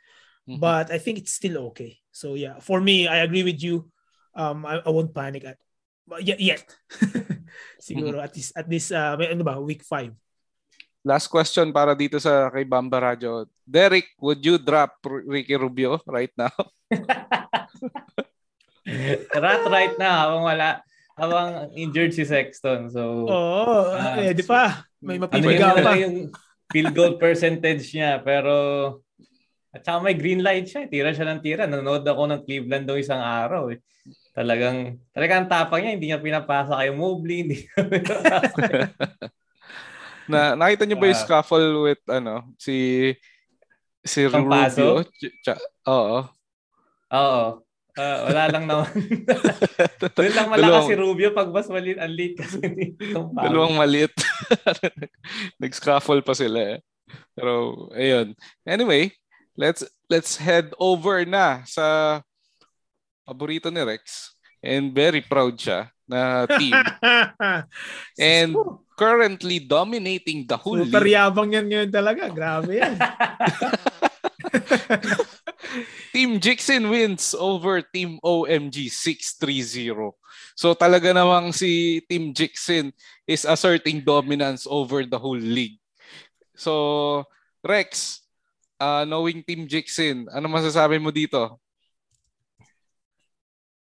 Mhm. 0.49 0.61
but 0.61 0.89
I 0.89 0.97
think 0.97 1.17
it's 1.21 1.33
still 1.37 1.69
okay. 1.73 1.97
So 2.13 2.33
yeah, 2.37 2.61
for 2.61 2.81
me, 2.81 3.09
I 3.09 3.25
agree 3.25 3.45
with 3.45 3.61
you. 3.61 3.89
Um 4.33 4.65
I, 4.65 4.81
I 4.85 4.91
won't 4.93 5.13
panic 5.13 5.45
at 5.45 5.57
but 6.05 6.21
yet. 6.25 6.41
yet. 6.41 6.65
Siguro 7.81 8.21
Mm-hmm. 8.21 8.27
at 8.27 8.33
this 8.37 8.49
at 8.53 8.67
this 8.69 8.93
uh 8.93 9.17
may- 9.17 9.33
ano 9.33 9.45
ba, 9.45 9.57
week 9.61 9.81
5. 9.85 10.13
Last 11.07 11.31
question 11.31 11.71
para 11.71 11.95
dito 11.95 12.19
sa 12.19 12.51
kay 12.51 12.67
Bamba 12.67 12.99
Radio 13.01 13.47
Derek 13.63 14.11
would 14.19 14.43
you 14.43 14.59
drop 14.59 14.99
Ricky 15.07 15.55
Rubio 15.55 16.03
right 16.05 16.35
now 16.35 16.51
Rat 19.33 19.63
right 19.67 19.95
now 19.97 20.15
habang 20.27 20.43
wala 20.45 20.69
habang 21.17 21.49
injured 21.73 22.13
si 22.13 22.23
Sexton. 22.23 22.87
So 22.87 23.25
Oo, 23.25 23.91
Ah, 23.91 24.21
eh, 24.21 24.31
di 24.31 24.45
pa. 24.45 24.85
May 25.01 25.17
ano 25.17 25.27
mapipigaw 25.27 25.75
na 25.75 25.83
pa. 25.83 25.87
lang 25.89 25.99
yung 25.99 26.17
field 26.69 26.93
goal 26.93 27.15
percentage 27.17 27.89
niya 27.91 28.21
pero 28.21 28.55
at 29.73 29.83
saka 29.83 30.01
may 30.01 30.15
green 30.15 30.41
light 30.41 30.67
siya. 30.67 30.85
eh. 30.85 30.89
Tira 30.89 31.11
siya 31.11 31.27
ng 31.27 31.41
tira. 31.41 31.65
Nanonood 31.65 32.01
ako 32.03 32.23
ng 32.27 32.41
Cleveland 32.45 32.87
daw 32.87 32.97
isang 32.97 33.21
araw. 33.21 33.69
Eh. 33.69 33.81
Talagang, 34.33 34.97
talagang 35.11 35.45
tapang 35.47 35.85
niya. 35.85 35.93
Hindi 35.93 36.07
niya 36.09 36.21
pinapasa 36.21 36.77
kay 36.77 36.93
Mobley. 36.93 37.45
Hindi 37.45 37.57
niya 37.61 37.81
pinapasa. 37.93 38.61
na 40.27 40.55
nakita 40.55 40.85
niyo 40.85 40.97
ba 40.97 41.07
yung 41.07 41.19
Ah. 41.19 41.25
scuffle 41.25 41.69
with 41.83 42.03
ano 42.07 42.35
si 42.57 43.11
si? 44.03 44.27
Rubio 44.27 45.03
Ch- 45.43 45.63
oo 45.87 46.27
Oo. 47.07 47.63
Ah, 47.97 48.29
wala 48.29 48.43
lang 48.53 48.65
naman. 48.69 48.93
Doon 50.19 50.33
lang 50.37 50.53
malakas 50.53 50.69
Dalawang- 50.85 50.91
si 50.91 50.97
Rubio 51.01 51.29
pag 51.33 51.49
mas 51.49 51.65
maliit 51.65 51.97
ang 51.97 52.13
lead 52.13 52.37
kasi 52.37 52.61
nitong 52.61 53.33
foul. 53.33 53.41
Dalawang 53.41 53.73
maliit. 53.73 54.13
Nag-scuffle 55.63 56.21
pa 56.21 56.35
sila 56.37 56.77
eh. 56.77 56.79
Pero 57.33 57.53
ayun. 57.97 58.37
Anyway, 58.67 59.15
let's 59.57 59.81
let's 60.11 60.37
head 60.37 60.77
over 60.77 61.25
na 61.25 61.65
sa 61.65 62.21
paborito 63.25 63.73
ni 63.73 63.81
Rex 63.81 64.35
and 64.61 64.93
very 64.93 65.25
proud 65.25 65.57
siya 65.57 65.89
na 66.05 66.45
team 66.53 66.75
and 68.21 68.53
currently 68.97 69.61
dominating 69.61 70.49
the 70.49 70.57
whole 70.57 70.81
Super 70.81 71.05
league. 71.05 71.15
yabang 71.15 71.53
yan 71.53 71.69
ngayon 71.69 71.91
talaga. 71.93 72.33
Grabe 72.33 72.81
yan. 72.81 72.97
Team 76.15 76.41
Jixin 76.41 76.89
wins 76.89 77.35
over 77.37 77.83
Team 77.83 78.19
OMG 78.25 78.89
6-3-0. 78.89 80.17
So 80.57 80.73
talaga 80.73 81.13
namang 81.13 81.53
si 81.53 82.01
Team 82.09 82.33
Jixin 82.33 82.93
is 83.29 83.45
asserting 83.45 84.01
dominance 84.01 84.65
over 84.65 85.05
the 85.05 85.19
whole 85.21 85.39
league. 85.39 85.77
So 86.57 87.25
Rex, 87.61 88.23
uh, 88.81 89.05
knowing 89.05 89.45
Team 89.45 89.69
Jixin, 89.69 90.31
ano 90.33 90.49
masasabi 90.49 90.97
mo 90.97 91.13
dito? 91.13 91.61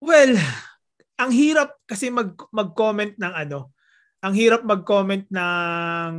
Well, 0.00 0.36
ang 1.20 1.30
hirap 1.32 1.76
kasi 1.84 2.08
mag 2.08 2.32
mag-comment 2.48 3.12
ng 3.20 3.34
ano, 3.36 3.68
ang 4.20 4.34
hirap 4.36 4.62
mag-comment 4.64 5.24
ng 5.32 6.12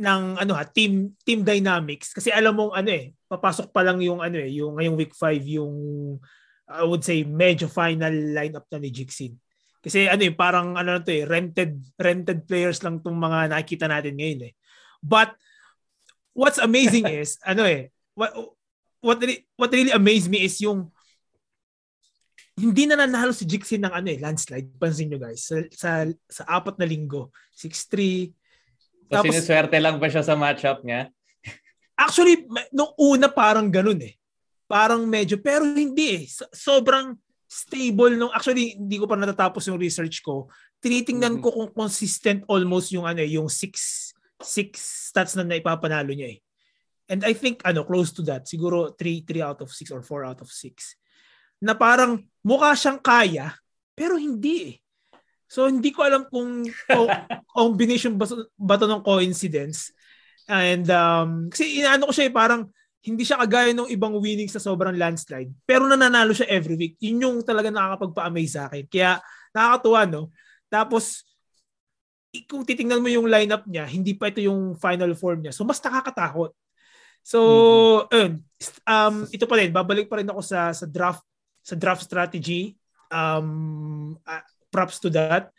ng 0.00 0.22
ano 0.40 0.52
ha, 0.56 0.64
team 0.64 1.12
team 1.28 1.44
dynamics 1.44 2.16
kasi 2.16 2.32
alam 2.32 2.56
mong 2.56 2.72
ano 2.72 2.88
eh, 2.88 3.12
papasok 3.28 3.68
pa 3.68 3.84
lang 3.84 4.00
yung 4.00 4.24
ano 4.24 4.40
eh, 4.40 4.48
yung 4.48 4.80
ngayong 4.80 4.96
week 4.96 5.12
5 5.12 5.44
yung 5.60 5.74
I 6.70 6.86
would 6.86 7.04
say 7.04 7.26
medyo 7.26 7.68
final 7.68 8.14
lineup 8.32 8.64
na 8.70 8.78
ni 8.78 8.94
Jixin. 8.94 9.34
Kasi 9.80 10.06
ano 10.06 10.22
eh, 10.24 10.32
parang 10.32 10.78
ano 10.78 10.96
na 10.96 11.02
to 11.04 11.12
eh, 11.12 11.28
rented 11.28 11.76
rented 12.00 12.48
players 12.48 12.80
lang 12.80 13.04
tong 13.04 13.16
mga 13.16 13.52
nakikita 13.52 13.90
natin 13.90 14.16
ngayon 14.16 14.48
eh. 14.48 14.52
But 15.04 15.36
what's 16.32 16.60
amazing 16.62 17.04
is 17.20 17.36
ano 17.44 17.68
eh, 17.68 17.92
what 18.16 18.32
what 19.04 19.20
really, 19.20 19.44
what 19.56 19.72
really 19.72 19.92
amazed 19.92 20.32
me 20.32 20.44
is 20.44 20.56
yung 20.64 20.88
hindi 22.60 22.84
na 22.84 23.00
nanalo 23.00 23.32
si 23.32 23.48
Jixin 23.48 23.88
ng 23.88 23.94
ano 23.94 24.08
eh, 24.12 24.20
landslide. 24.20 24.76
Pansin 24.76 25.08
nyo 25.08 25.18
guys, 25.18 25.48
sa, 25.48 25.56
sa, 25.72 25.90
sa 26.28 26.42
apat 26.44 26.76
na 26.76 26.84
linggo. 26.84 27.32
6-3, 27.56 28.30
So, 29.10 29.18
Tapos, 29.18 29.34
sinuswerte 29.34 29.74
lang 29.82 29.98
ba 29.98 30.06
siya 30.06 30.22
sa 30.22 30.38
matchup 30.38 30.86
niya? 30.86 31.10
Actually, 31.98 32.46
nung 32.70 32.94
una 32.94 33.26
parang 33.26 33.66
ganun 33.66 33.98
eh. 34.06 34.14
Parang 34.70 35.02
medyo, 35.02 35.34
pero 35.42 35.66
hindi 35.66 36.14
eh. 36.14 36.24
Sobrang 36.54 37.18
stable 37.50 38.14
nung, 38.14 38.30
actually, 38.30 38.78
hindi 38.78 39.02
ko 39.02 39.10
pa 39.10 39.18
natatapos 39.18 39.66
yung 39.66 39.82
research 39.82 40.22
ko. 40.22 40.46
Tinitingnan 40.78 41.42
mm-hmm. 41.42 41.50
ko 41.50 41.58
kung 41.58 41.70
consistent 41.74 42.46
almost 42.46 42.94
yung 42.94 43.02
ano 43.02 43.18
eh, 43.18 43.34
yung 43.34 43.50
six, 43.50 44.14
six 44.38 45.10
stats 45.10 45.34
na 45.34 45.42
naipapanalo 45.42 46.14
niya 46.14 46.38
eh. 46.38 46.40
And 47.10 47.26
I 47.26 47.34
think, 47.34 47.66
ano, 47.66 47.82
close 47.82 48.14
to 48.14 48.22
that. 48.30 48.46
Siguro 48.46 48.94
3, 48.94 49.26
3 49.26 49.42
out 49.42 49.58
of 49.66 49.74
6 49.74 49.90
or 49.90 50.06
4 50.06 50.30
out 50.30 50.38
of 50.38 50.46
6. 50.46 50.70
Na 51.60 51.76
parang 51.76 52.24
mukha 52.40 52.72
siyang 52.72 52.98
kaya, 53.00 53.52
pero 53.92 54.16
hindi 54.16 54.72
eh. 54.72 54.74
So 55.50 55.66
hindi 55.66 55.90
ko 55.92 56.06
alam 56.06 56.24
kung 56.30 56.64
combination 57.58 58.16
ba, 58.16 58.24
ba 58.56 58.80
to 58.80 58.88
ng 58.88 59.04
coincidence. 59.04 59.92
And 60.50 60.88
um, 60.90 61.52
kasi 61.52 61.82
inaano 61.84 62.08
ko 62.08 62.12
siya 62.16 62.26
eh, 62.30 62.34
parang 62.34 62.70
hindi 63.00 63.24
siya 63.24 63.40
kagaya 63.40 63.72
ng 63.72 63.88
ibang 63.88 64.12
winnings 64.20 64.52
sa 64.52 64.60
sobrang 64.60 64.92
landslide. 64.92 65.48
Pero 65.64 65.88
nananalo 65.88 66.36
siya 66.36 66.52
every 66.52 66.76
week. 66.76 66.94
Yun 67.00 67.24
yung 67.24 67.36
talaga 67.40 67.72
nakakapagpa-amaze 67.72 68.52
sa 68.52 68.68
akin. 68.68 68.84
Kaya 68.92 69.16
nakakatuwa, 69.56 70.00
no? 70.04 70.22
Tapos, 70.68 71.24
kung 72.44 72.62
titingnan 72.62 73.00
mo 73.00 73.08
yung 73.08 73.24
lineup 73.26 73.64
niya, 73.64 73.88
hindi 73.88 74.12
pa 74.12 74.28
ito 74.28 74.44
yung 74.44 74.76
final 74.76 75.16
form 75.16 75.48
niya. 75.48 75.56
So, 75.56 75.64
mas 75.64 75.80
nakakatakot. 75.80 76.52
So, 77.24 77.38
mm-hmm. 78.12 78.36
um, 78.84 79.14
ito 79.32 79.44
pa 79.48 79.54
rin, 79.56 79.72
babalik 79.72 80.06
pa 80.06 80.20
rin 80.20 80.28
ako 80.28 80.44
sa, 80.44 80.70
sa 80.76 80.84
draft 80.84 81.24
sa 81.60 81.76
draft 81.76 82.04
strategy. 82.04 82.76
Um, 83.10 84.16
uh, 84.24 84.44
props 84.70 85.02
to 85.02 85.10
that. 85.10 85.50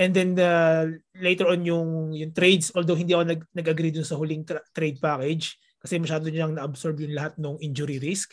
And 0.00 0.16
then 0.16 0.38
uh, 0.38 0.96
later 1.18 1.52
on 1.52 1.66
yung 1.66 2.16
yung 2.16 2.32
trades 2.32 2.72
although 2.72 2.96
hindi 2.96 3.12
ako 3.12 3.36
nag 3.36 3.42
nag-agree 3.52 3.92
dun 3.92 4.06
sa 4.06 4.16
huling 4.16 4.48
tra- 4.48 4.64
trade 4.72 4.96
package 4.96 5.60
kasi 5.76 6.00
masyado 6.00 6.30
niyang 6.32 6.56
na-absorb 6.56 6.96
yung 7.04 7.12
lahat 7.12 7.36
ng 7.36 7.60
injury 7.60 8.00
risk. 8.00 8.32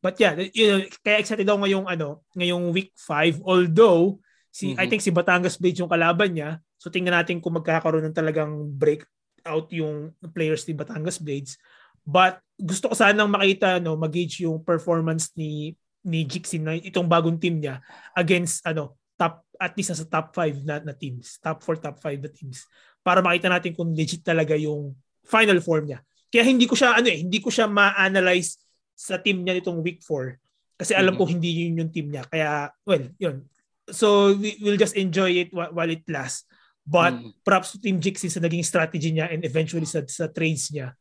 But 0.00 0.16
yeah, 0.16 0.36
you 0.36 0.66
know, 0.68 0.80
kaya 1.04 1.20
excited 1.20 1.44
ako 1.44 1.64
ngayong 1.64 1.86
ano, 1.88 2.24
ngayong 2.32 2.72
week 2.72 2.96
5 2.96 3.44
although 3.44 4.16
si 4.48 4.72
mm-hmm. 4.72 4.80
I 4.80 4.86
think 4.88 5.04
si 5.04 5.12
Batangas 5.12 5.60
Blades 5.60 5.84
yung 5.84 5.92
kalaban 5.92 6.32
niya. 6.32 6.62
So 6.80 6.88
tingnan 6.88 7.16
natin 7.16 7.40
kung 7.44 7.56
magkakaroon 7.56 8.08
ng 8.08 8.16
talagang 8.16 8.72
break 8.72 9.04
out 9.44 9.68
yung 9.76 10.16
players 10.32 10.64
ni 10.64 10.72
Batangas 10.72 11.20
Blades. 11.20 11.60
But 12.04 12.40
gusto 12.56 12.92
ko 12.92 12.94
sanang 12.96 13.32
makita 13.32 13.76
no, 13.80 13.96
mag-gauge 13.96 14.44
yung 14.44 14.60
performance 14.64 15.32
ni 15.36 15.76
ni 16.04 16.28
Jixin 16.28 16.62
na 16.62 16.76
itong 16.76 17.08
bagong 17.08 17.40
team 17.40 17.58
niya 17.58 17.80
against 18.12 18.60
ano 18.68 18.96
top 19.16 19.44
at 19.56 19.72
least 19.78 19.94
sa 19.94 20.06
top 20.06 20.34
5 20.36 20.66
na, 20.66 20.82
na 20.82 20.92
teams, 20.92 21.38
top 21.38 21.62
4, 21.62 21.80
top 21.80 21.96
5 22.02 22.24
na 22.26 22.30
teams 22.30 22.66
para 23.00 23.22
makita 23.22 23.48
natin 23.48 23.72
kung 23.72 23.94
legit 23.94 24.20
talaga 24.20 24.58
yung 24.58 24.92
final 25.24 25.58
form 25.62 25.88
niya. 25.88 26.00
Kaya 26.28 26.44
hindi 26.44 26.66
ko 26.66 26.74
siya 26.74 26.98
ano 26.98 27.08
eh, 27.08 27.18
hindi 27.22 27.38
ko 27.38 27.48
siya 27.48 27.70
ma-analyze 27.70 28.58
sa 28.94 29.18
team 29.22 29.42
niya 29.42 29.56
nitong 29.58 29.80
week 29.80 30.02
4 30.02 30.36
kasi 30.74 30.92
alam 30.92 31.14
mm-hmm. 31.14 31.22
ko 31.22 31.30
hindi 31.30 31.50
yun 31.64 31.80
yung 31.86 31.90
team 31.94 32.10
niya. 32.10 32.24
Kaya 32.26 32.68
well, 32.82 33.04
yun. 33.16 33.46
So 33.88 34.34
we, 34.34 34.58
we'll 34.64 34.80
just 34.80 34.98
enjoy 34.98 35.46
it 35.46 35.50
while 35.54 35.90
it 35.90 36.02
lasts. 36.10 36.48
But 36.84 37.16
mm-hmm. 37.16 37.40
props 37.40 37.72
to 37.72 37.80
Team 37.80 37.96
Jixi 37.96 38.28
sa 38.28 38.44
naging 38.44 38.60
strategy 38.60 39.08
niya 39.08 39.32
and 39.32 39.40
eventually 39.40 39.88
sa, 39.88 40.04
sa 40.04 40.28
trades 40.28 40.68
niya. 40.68 40.92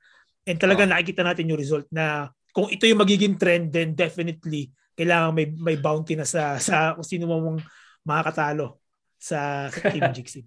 And 0.48 0.56
talaga 0.56 0.88
oh. 0.88 0.92
nakikita 0.92 1.28
natin 1.28 1.52
yung 1.52 1.60
result 1.60 1.88
na 1.92 2.32
kung 2.56 2.72
ito 2.72 2.86
yung 2.88 3.02
magiging 3.02 3.36
trend 3.36 3.74
then 3.74 3.98
definitely 3.98 4.72
kailangan 4.94 5.34
may 5.34 5.48
may 5.50 5.78
bounty 5.78 6.14
na 6.14 6.26
sa 6.26 6.58
sa 6.62 6.94
kung 6.94 7.06
sino 7.06 7.26
mong 7.30 7.62
makakatalo 8.06 8.78
sa, 9.18 9.72
sa 9.72 9.90
Team 9.90 10.04
Jixi. 10.16 10.44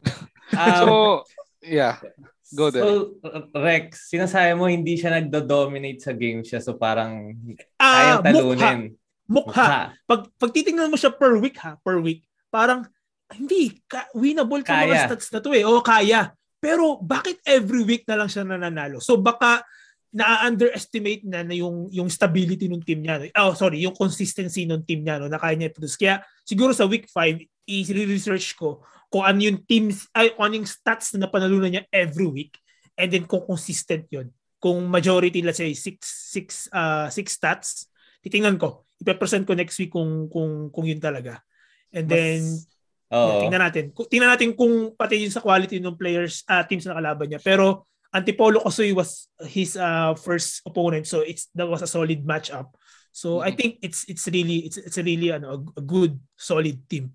um, 0.52 0.76
so, 0.76 0.94
yeah. 1.64 1.96
Go 2.54 2.70
there. 2.70 2.84
So, 2.84 3.18
Rex, 3.56 4.06
sinasabi 4.12 4.54
mo 4.54 4.70
hindi 4.70 4.94
siya 4.94 5.18
nagdo-dominate 5.18 5.98
sa 5.98 6.14
game 6.14 6.46
siya 6.46 6.62
so 6.62 6.78
parang 6.78 7.34
uh, 7.80 7.90
kayang 7.90 8.22
talunin. 8.22 8.80
Mukha. 9.26 9.50
mukha. 9.50 9.78
Pag, 10.06 10.30
pag 10.38 10.50
titingnan 10.54 10.86
mo 10.86 10.94
siya 10.94 11.10
per 11.10 11.34
week 11.42 11.58
ha, 11.58 11.74
per 11.82 11.98
week, 11.98 12.22
parang 12.46 12.86
hindi, 13.34 13.82
ka, 13.90 14.06
winnable 14.14 14.62
ka 14.62 14.86
kaya. 14.86 14.86
mga 14.86 15.02
stats 15.10 15.34
na 15.34 15.42
to 15.42 15.50
eh. 15.50 15.66
O 15.66 15.82
kaya. 15.82 16.30
Pero 16.62 17.02
bakit 17.02 17.42
every 17.42 17.82
week 17.82 18.06
na 18.06 18.22
lang 18.22 18.30
siya 18.30 18.46
nananalo? 18.46 19.02
So 19.02 19.18
baka 19.18 19.66
na-underestimate 20.16 21.28
na, 21.28 21.44
na 21.44 21.52
yung 21.52 21.92
yung 21.92 22.08
stability 22.08 22.72
ng 22.72 22.80
team 22.80 23.04
niya. 23.04 23.28
Oh, 23.36 23.52
sorry, 23.52 23.84
yung 23.84 23.92
consistency 23.92 24.64
ng 24.64 24.80
team 24.88 25.04
niya 25.04 25.20
no, 25.20 25.28
na 25.28 25.36
kaya 25.36 25.60
niya 25.60 25.76
produce. 25.76 26.00
Kaya 26.00 26.24
siguro 26.40 26.72
sa 26.72 26.88
week 26.88 27.04
5, 27.12 27.36
i-research 27.68 28.56
ko 28.56 28.80
kung 29.12 29.28
ano 29.28 29.38
yung 29.44 29.60
teams 29.68 30.08
ay 30.16 30.32
kung 30.32 30.48
ano 30.48 30.54
yung 30.64 30.68
stats 30.68 31.12
na 31.14 31.28
napanalunan 31.28 31.68
niya 31.68 31.84
every 31.92 32.26
week 32.26 32.56
and 32.96 33.12
then 33.12 33.28
kung 33.28 33.44
consistent 33.44 34.08
yon 34.10 34.32
kung 34.58 34.88
majority 34.88 35.44
let's 35.44 35.60
say 35.60 35.70
6 35.70 36.00
6 36.00 36.72
uh, 36.72 37.06
six 37.12 37.36
stats 37.36 37.92
titingnan 38.24 38.56
ko. 38.56 38.88
Ipe-present 38.96 39.44
ko 39.44 39.52
next 39.52 39.76
week 39.76 39.92
kung 39.92 40.26
kung 40.32 40.72
kung 40.72 40.84
yun 40.88 40.98
talaga. 40.98 41.44
And 41.92 42.08
then 42.08 42.40
Mas, 43.06 43.46
tingnan 43.46 43.62
natin. 43.62 43.84
Tingnan 43.94 44.30
natin 44.34 44.50
kung 44.58 44.96
pati 44.98 45.22
yun 45.22 45.30
sa 45.30 45.44
quality 45.44 45.78
ng 45.78 45.94
players 45.94 46.42
uh, 46.50 46.64
teams 46.66 46.82
na 46.88 46.98
kalaban 46.98 47.30
niya. 47.30 47.38
Pero 47.44 47.86
Antipolo 48.16 48.64
Kosoy 48.64 48.96
was 48.96 49.28
his 49.44 49.76
uh, 49.76 50.16
first 50.16 50.64
opponent 50.64 51.04
so 51.04 51.20
it's 51.20 51.52
that 51.52 51.68
was 51.68 51.84
a 51.84 51.90
solid 51.90 52.24
matchup. 52.24 52.72
So 53.12 53.40
mm-hmm. 53.40 53.48
I 53.48 53.50
think 53.52 53.72
it's 53.84 54.08
it's 54.08 54.24
really 54.32 54.64
it's 54.64 54.80
it's 54.80 54.96
a 54.96 55.04
really 55.04 55.36
ano, 55.36 55.60
a, 55.76 55.84
good 55.84 56.16
solid 56.32 56.80
team. 56.88 57.12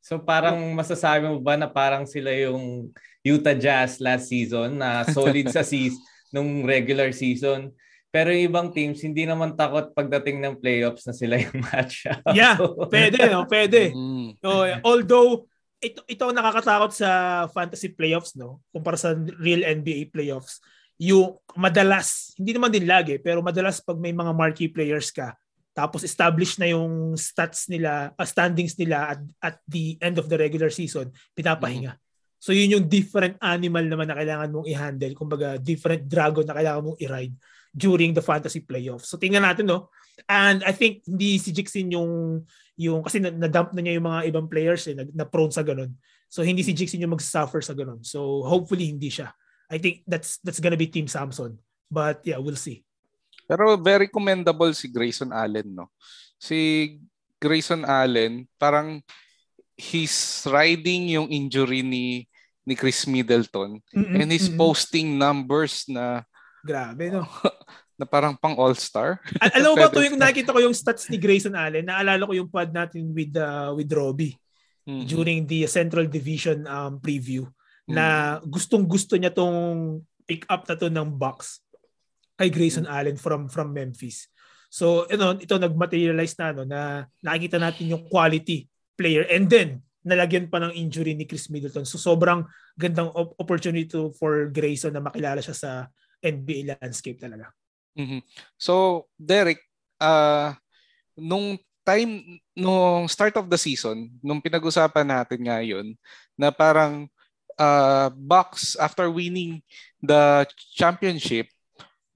So 0.00 0.16
parang 0.16 0.72
masasabi 0.72 1.28
mo 1.28 1.44
ba 1.44 1.60
na 1.60 1.68
parang 1.68 2.08
sila 2.08 2.32
yung 2.32 2.88
Utah 3.20 3.52
Jazz 3.52 4.00
last 4.00 4.32
season 4.32 4.80
na 4.80 5.04
solid 5.04 5.52
sa 5.52 5.60
season 5.72 6.00
nung 6.32 6.64
regular 6.64 7.12
season 7.12 7.68
pero 8.10 8.34
yung 8.34 8.50
ibang 8.50 8.68
teams 8.74 8.98
hindi 9.04 9.22
naman 9.22 9.54
takot 9.54 9.94
pagdating 9.94 10.42
ng 10.42 10.58
playoffs 10.58 11.06
na 11.06 11.14
sila 11.14 11.38
yung 11.38 11.62
matchup. 11.68 12.18
Yeah, 12.34 12.58
pwede 12.90 13.18
no, 13.30 13.46
pwede. 13.46 13.94
Mm. 13.94 14.40
So, 14.42 14.66
although 14.82 15.46
ito 15.80 16.04
ito 16.04 16.22
ang 16.28 16.36
nakakatakot 16.36 16.92
sa 16.92 17.10
fantasy 17.48 17.88
playoffs 17.88 18.36
no? 18.36 18.60
Kumpara 18.68 19.00
sa 19.00 19.16
real 19.40 19.64
NBA 19.64 20.12
playoffs. 20.12 20.60
Yung 21.00 21.40
madalas 21.56 22.36
hindi 22.36 22.52
naman 22.52 22.68
din 22.68 22.84
lagi 22.84 23.16
pero 23.16 23.40
madalas 23.40 23.80
pag 23.80 23.96
may 23.96 24.12
mga 24.12 24.36
marquee 24.36 24.68
players 24.68 25.08
ka 25.08 25.32
tapos 25.72 26.04
established 26.04 26.60
na 26.60 26.68
yung 26.68 27.16
stats 27.16 27.72
nila 27.72 28.12
uh, 28.12 28.28
standings 28.28 28.76
nila 28.76 29.16
at 29.16 29.20
at 29.40 29.56
the 29.64 29.96
end 30.04 30.20
of 30.20 30.28
the 30.28 30.36
regular 30.36 30.68
season 30.68 31.08
pinapahinga. 31.32 31.96
Mm-hmm. 31.96 32.36
so 32.36 32.52
yun 32.52 32.76
yung 32.76 32.84
different 32.84 33.40
animal 33.40 33.84
naman 33.88 34.08
na 34.12 34.16
kailangan 34.20 34.52
mong 34.52 34.68
i-handle. 34.68 35.12
Kumbaga 35.16 35.56
different 35.56 36.04
dragon 36.04 36.44
na 36.44 36.56
kailangan 36.56 36.84
mong 36.84 37.00
i-ride 37.00 37.36
during 37.72 38.12
the 38.12 38.20
fantasy 38.20 38.60
playoffs. 38.60 39.08
So 39.08 39.16
tingnan 39.16 39.48
natin 39.48 39.64
no 39.64 39.88
and 40.28 40.64
I 40.66 40.72
think 40.72 41.06
hindi 41.06 41.38
si 41.38 41.54
Jixin 41.54 41.92
yung 41.94 42.44
yung 42.80 43.04
kasi 43.04 43.20
na-dump 43.20 43.76
na 43.76 43.80
niya 43.84 44.00
yung 44.00 44.08
mga 44.08 44.20
ibang 44.32 44.46
players 44.48 44.88
eh, 44.88 44.96
na, 44.96 45.04
na 45.12 45.26
prone 45.28 45.52
sa 45.52 45.64
ganun. 45.64 45.92
So 46.32 46.40
hindi 46.40 46.64
si 46.64 46.72
Jixin 46.72 47.02
yung 47.04 47.14
mag-suffer 47.14 47.60
sa 47.60 47.76
ganun. 47.76 48.00
So 48.04 48.44
hopefully 48.44 48.88
hindi 48.88 49.12
siya. 49.12 49.32
I 49.70 49.78
think 49.78 50.02
that's 50.08 50.40
that's 50.42 50.58
gonna 50.58 50.80
be 50.80 50.88
Team 50.88 51.06
Samson. 51.06 51.60
But 51.90 52.24
yeah, 52.24 52.40
we'll 52.40 52.58
see. 52.58 52.82
Pero 53.46 53.76
very 53.76 54.06
commendable 54.06 54.70
si 54.72 54.86
Grayson 54.86 55.34
Allen, 55.34 55.74
no? 55.74 55.90
Si 56.38 56.96
Grayson 57.42 57.82
Allen, 57.82 58.46
parang 58.56 59.02
he's 59.80 60.44
riding 60.44 61.08
yung 61.08 61.28
injury 61.32 61.80
ni 61.80 62.28
ni 62.68 62.76
Chris 62.76 63.08
Middleton 63.08 63.80
mm-hmm, 63.90 64.20
and 64.20 64.28
he's 64.28 64.52
posting 64.52 65.16
numbers 65.16 65.88
na 65.88 66.20
grabe 66.60 67.08
no 67.08 67.24
na 68.00 68.08
parang 68.08 68.32
pang 68.32 68.56
all-star. 68.56 69.20
Al- 69.36 69.60
alam 69.60 69.76
mo 69.76 69.76
ba 69.76 69.92
tuwing 69.92 70.16
nakita 70.16 70.56
ko 70.56 70.64
yung 70.64 70.72
stats 70.72 71.12
ni 71.12 71.20
Grayson 71.20 71.52
Allen, 71.52 71.84
naalala 71.84 72.24
ko 72.24 72.32
yung 72.32 72.48
pod 72.48 72.72
natin 72.72 73.12
with 73.12 73.36
uh, 73.36 73.76
with 73.76 73.92
Robbie 73.92 74.32
mm-hmm. 74.88 75.04
during 75.04 75.44
the 75.44 75.68
Central 75.68 76.08
Division 76.08 76.64
um, 76.64 76.96
preview 76.96 77.44
mm-hmm. 77.44 77.92
na 77.92 78.40
gustong-gusto 78.40 79.20
niya 79.20 79.36
tong 79.36 80.00
pick 80.24 80.48
up 80.48 80.64
na 80.64 80.80
to 80.80 80.88
ng 80.88 81.20
box 81.20 81.60
kay 82.40 82.48
Grayson 82.48 82.88
mm-hmm. 82.88 82.96
Allen 82.96 83.16
from 83.20 83.52
from 83.52 83.76
Memphis. 83.76 84.32
So, 84.72 85.04
you 85.12 85.20
know, 85.20 85.36
ito 85.36 85.60
nag-materialize 85.60 86.40
na 86.40 86.56
no 86.56 86.64
na 86.64 87.04
nakikita 87.20 87.60
natin 87.60 87.92
yung 87.92 88.08
quality 88.08 88.64
player 88.96 89.28
and 89.28 89.44
then 89.52 89.84
nalagyan 90.00 90.48
pa 90.48 90.56
ng 90.62 90.72
injury 90.72 91.12
ni 91.12 91.28
Chris 91.28 91.52
Middleton. 91.52 91.84
So 91.84 92.00
sobrang 92.00 92.48
gandang 92.80 93.12
opportunity 93.36 93.84
to, 93.92 94.16
for 94.16 94.48
Grayson 94.48 94.96
na 94.96 95.04
makilala 95.04 95.44
siya 95.44 95.52
sa 95.52 95.70
NBA 96.24 96.76
landscape 96.76 97.20
talaga. 97.20 97.52
Mm-hmm. 97.98 98.20
So, 98.56 99.06
Derek, 99.18 99.60
uh, 100.00 100.54
nung 101.18 101.58
time, 101.84 102.40
nung 102.54 103.08
start 103.10 103.36
of 103.36 103.50
the 103.50 103.58
season, 103.58 104.10
nung 104.22 104.40
pinag-usapan 104.40 105.06
natin 105.06 105.40
ngayon, 105.44 105.86
na 106.38 106.48
parang 106.54 107.10
uh, 107.58 108.08
Bucks, 108.14 108.76
after 108.78 109.10
winning 109.10 109.60
the 110.00 110.46
championship, 110.72 111.48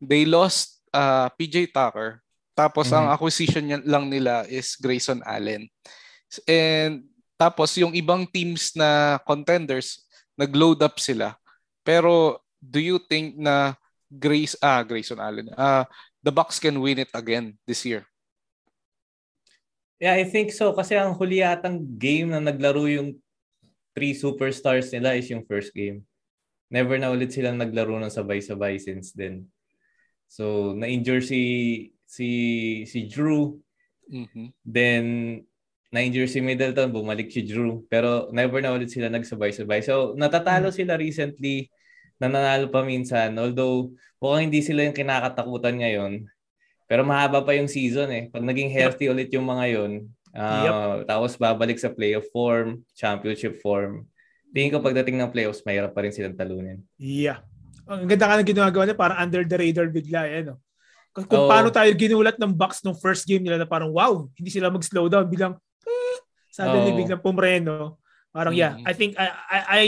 they 0.01 0.25
lost 0.25 0.81
uh, 0.95 1.29
PJ 1.37 1.75
Tucker. 1.75 2.23
Tapos 2.55 2.89
mm-hmm. 2.89 2.99
ang 3.03 3.07
acquisition 3.11 3.65
lang 3.85 4.07
nila 4.09 4.47
is 4.47 4.79
Grayson 4.79 5.21
Allen. 5.27 5.67
And 6.47 7.05
tapos 7.35 7.75
yung 7.77 7.93
ibang 7.93 8.25
teams 8.31 8.73
na 8.79 9.19
contenders, 9.27 10.07
nag-load 10.39 10.81
up 10.87 10.97
sila. 11.03 11.35
Pero 11.83 12.41
do 12.63 12.81
you 12.81 12.97
think 12.97 13.37
na 13.37 13.75
Grace 14.19 14.55
ah 14.63 14.83
Grayson 14.83 15.19
Allen. 15.19 15.51
Uh, 15.53 15.85
the 16.23 16.33
Bucks 16.33 16.59
can 16.59 16.81
win 16.81 17.03
it 17.03 17.11
again 17.15 17.59
this 17.67 17.85
year. 17.85 18.07
Yeah, 20.03 20.19
I 20.19 20.27
think 20.27 20.51
so 20.53 20.75
kasi 20.75 20.99
ang 20.99 21.15
huli 21.15 21.41
yatang 21.41 21.99
game 21.99 22.35
na 22.35 22.43
naglaro 22.43 22.85
yung 22.91 23.17
three 23.95 24.13
superstars 24.13 24.91
nila 24.91 25.15
is 25.15 25.31
yung 25.31 25.47
first 25.47 25.71
game. 25.73 26.03
Never 26.69 26.99
na 26.99 27.15
ulit 27.15 27.31
silang 27.31 27.63
naglaro 27.63 27.97
ng 28.03 28.11
sabay-sabay 28.11 28.83
since 28.83 29.15
then. 29.15 29.47
So, 30.27 30.75
na-injure 30.75 31.23
si 31.23 31.41
si 32.03 32.29
si 32.91 33.07
Drew. 33.07 33.63
Mm-hmm. 34.11 34.47
Then 34.67 35.05
na-injure 35.95 36.27
si 36.27 36.43
Middleton, 36.43 36.91
bumalik 36.91 37.31
si 37.31 37.47
Drew. 37.47 37.87
Pero 37.87 38.29
never 38.35 38.59
na 38.59 38.75
ulit 38.75 38.91
sila 38.91 39.07
nagsabay-sabay. 39.07 39.87
So, 39.87 40.19
natatalo 40.19 40.75
mm-hmm. 40.75 40.79
sila 40.83 40.99
recently 40.99 41.71
nananalo 42.19 42.71
pa 42.71 42.87
minsan. 42.87 43.35
Although, 43.37 43.93
mukhang 44.23 44.51
hindi 44.51 44.61
sila 44.63 44.87
yung 44.87 44.97
kinakatakutan 44.97 45.77
ngayon. 45.81 46.13
Pero 46.85 47.03
mahaba 47.03 47.41
pa 47.41 47.57
yung 47.57 47.69
season 47.71 48.13
eh. 48.13 48.25
Pag 48.29 48.45
naging 48.45 48.71
healthy 48.71 49.09
ulit 49.09 49.33
yung 49.33 49.49
mga 49.49 49.65
yon, 49.73 49.93
uh, 50.37 50.65
yep. 50.65 50.75
tapos 51.09 51.35
babalik 51.41 51.81
sa 51.81 51.89
playoff 51.89 52.29
form, 52.29 52.85
championship 52.93 53.59
form, 53.65 54.05
tingin 54.53 54.71
ko 54.71 54.85
pagdating 54.85 55.17
ng 55.19 55.33
playoffs, 55.33 55.65
mahirap 55.65 55.97
pa 55.97 56.05
rin 56.05 56.13
silang 56.13 56.37
talunin. 56.37 56.85
Yeah. 57.01 57.43
Ang 57.89 58.09
ganda 58.09 58.29
ka 58.29 58.35
ng 58.41 58.49
ginagawa 58.49 58.83
niya, 58.85 58.97
parang 58.97 59.19
under 59.21 59.43
the 59.45 59.57
radar 59.57 59.89
bigla. 59.89 60.29
Eh, 60.29 60.45
no? 60.45 60.61
Kung 61.15 61.47
oh. 61.47 61.51
paano 61.51 61.71
tayo 61.71 61.91
ginulat 61.95 62.37
ng 62.43 62.53
Bucks 62.53 62.83
nung 62.83 62.99
first 62.99 63.23
game 63.23 63.47
nila 63.47 63.61
na 63.61 63.69
parang 63.69 63.95
wow, 63.95 64.27
hindi 64.35 64.51
sila 64.51 64.67
mag-slow 64.69 65.07
down. 65.07 65.31
Bilang, 65.31 65.55
eh, 65.87 66.19
suddenly 66.51 66.91
oh. 66.91 66.99
biglang 66.99 67.23
pumreno. 67.23 68.03
Parang 68.35 68.51
yeah, 68.51 68.75
mm-hmm. 68.75 68.91
I 68.91 68.93
think 68.99 69.15
I, 69.15 69.31
I, 69.31 69.59
I 69.63 69.85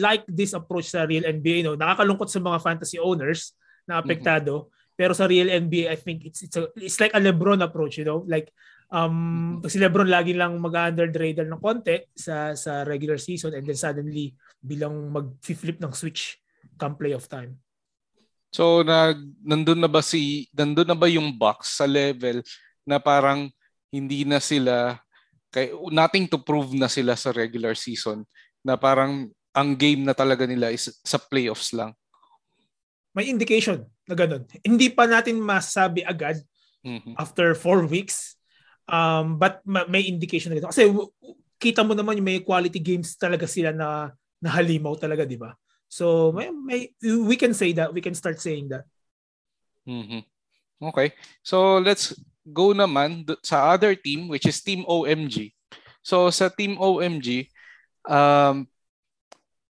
like 0.00 0.24
this 0.24 0.56
approach 0.56 0.88
sa 0.88 1.04
real 1.04 1.28
NBA 1.28 1.60
no. 1.60 1.76
Nakakalungkot 1.76 2.32
sa 2.32 2.40
mga 2.40 2.64
fantasy 2.64 2.96
owners 2.96 3.52
na 3.84 4.00
apektado, 4.00 4.64
mm-hmm. 4.64 4.96
pero 4.96 5.12
sa 5.12 5.28
real 5.28 5.52
NBA 5.52 5.92
I 5.92 6.00
think 6.00 6.24
it's 6.24 6.40
it's 6.40 6.56
a, 6.56 6.72
it's 6.80 6.96
like 6.96 7.12
a 7.12 7.20
LeBron 7.20 7.60
approach, 7.60 8.00
you 8.00 8.08
know, 8.08 8.24
like 8.24 8.48
um 8.88 9.60
mm-hmm. 9.60 9.68
si 9.68 9.76
LeBron 9.76 10.08
lagi 10.08 10.32
lang 10.32 10.56
mag-under 10.56 11.04
the 11.12 11.20
radar 11.20 11.44
ng 11.44 11.60
konti 11.60 12.00
sa 12.16 12.56
sa 12.56 12.80
regular 12.88 13.20
season 13.20 13.52
and 13.52 13.68
then 13.68 13.76
suddenly 13.76 14.32
bilang 14.64 15.12
mag-flip 15.12 15.76
ng 15.76 15.92
switch 15.92 16.40
come 16.80 16.96
playoff 16.96 17.28
time. 17.28 17.60
So 18.56 18.80
nag 18.80 19.20
nandun 19.44 19.84
na 19.84 19.92
ba 19.92 20.00
si 20.00 20.48
nandun 20.56 20.88
na 20.88 20.96
ba 20.96 21.12
yung 21.12 21.36
Bucks 21.36 21.76
sa 21.76 21.84
level 21.84 22.40
na 22.88 22.96
parang 22.96 23.52
hindi 23.92 24.24
na 24.24 24.40
sila 24.40 24.96
kay 25.52 25.68
nothing 25.92 26.24
to 26.26 26.40
prove 26.40 26.72
na 26.72 26.88
sila 26.88 27.12
sa 27.12 27.30
regular 27.30 27.76
season 27.76 28.24
na 28.64 28.80
parang 28.80 29.28
ang 29.52 29.76
game 29.76 30.00
na 30.00 30.16
talaga 30.16 30.48
nila 30.48 30.72
is 30.72 30.88
sa 31.04 31.20
playoffs 31.20 31.76
lang. 31.76 31.92
May 33.12 33.28
indication 33.28 33.84
na 34.08 34.16
ganun. 34.16 34.48
Hindi 34.64 34.88
pa 34.88 35.04
natin 35.04 35.36
masabi 35.36 36.00
agad 36.00 36.40
mm-hmm. 36.80 37.20
after 37.20 37.52
four 37.52 37.84
weeks. 37.84 38.40
Um, 38.88 39.36
but 39.36 39.60
may 39.68 40.08
indication 40.08 40.50
na 40.50 40.56
ganun. 40.56 40.72
Kasi 40.72 40.88
kita 41.60 41.84
mo 41.84 41.92
naman 41.92 42.16
yung 42.16 42.26
may 42.26 42.40
quality 42.40 42.80
games 42.80 43.12
talaga 43.20 43.44
sila 43.44 43.76
na 43.76 44.10
nahalimaw 44.40 44.96
talaga, 44.96 45.28
di 45.28 45.36
ba? 45.36 45.52
So 45.92 46.32
may, 46.32 46.48
may 46.48 46.80
we 47.04 47.36
can 47.36 47.52
say 47.52 47.76
that, 47.76 47.92
we 47.92 48.00
can 48.00 48.16
start 48.16 48.40
saying 48.40 48.72
that. 48.72 48.88
Mm-hmm. 49.84 50.24
Okay. 50.88 51.12
So 51.44 51.76
let's 51.76 52.16
go 52.46 52.74
naman 52.74 53.22
sa 53.42 53.70
other 53.70 53.94
team 53.94 54.26
which 54.26 54.46
is 54.46 54.58
Team 54.62 54.82
OMG. 54.86 55.54
So 56.02 56.30
sa 56.34 56.50
Team 56.50 56.76
OMG, 56.78 57.46
um, 58.06 58.66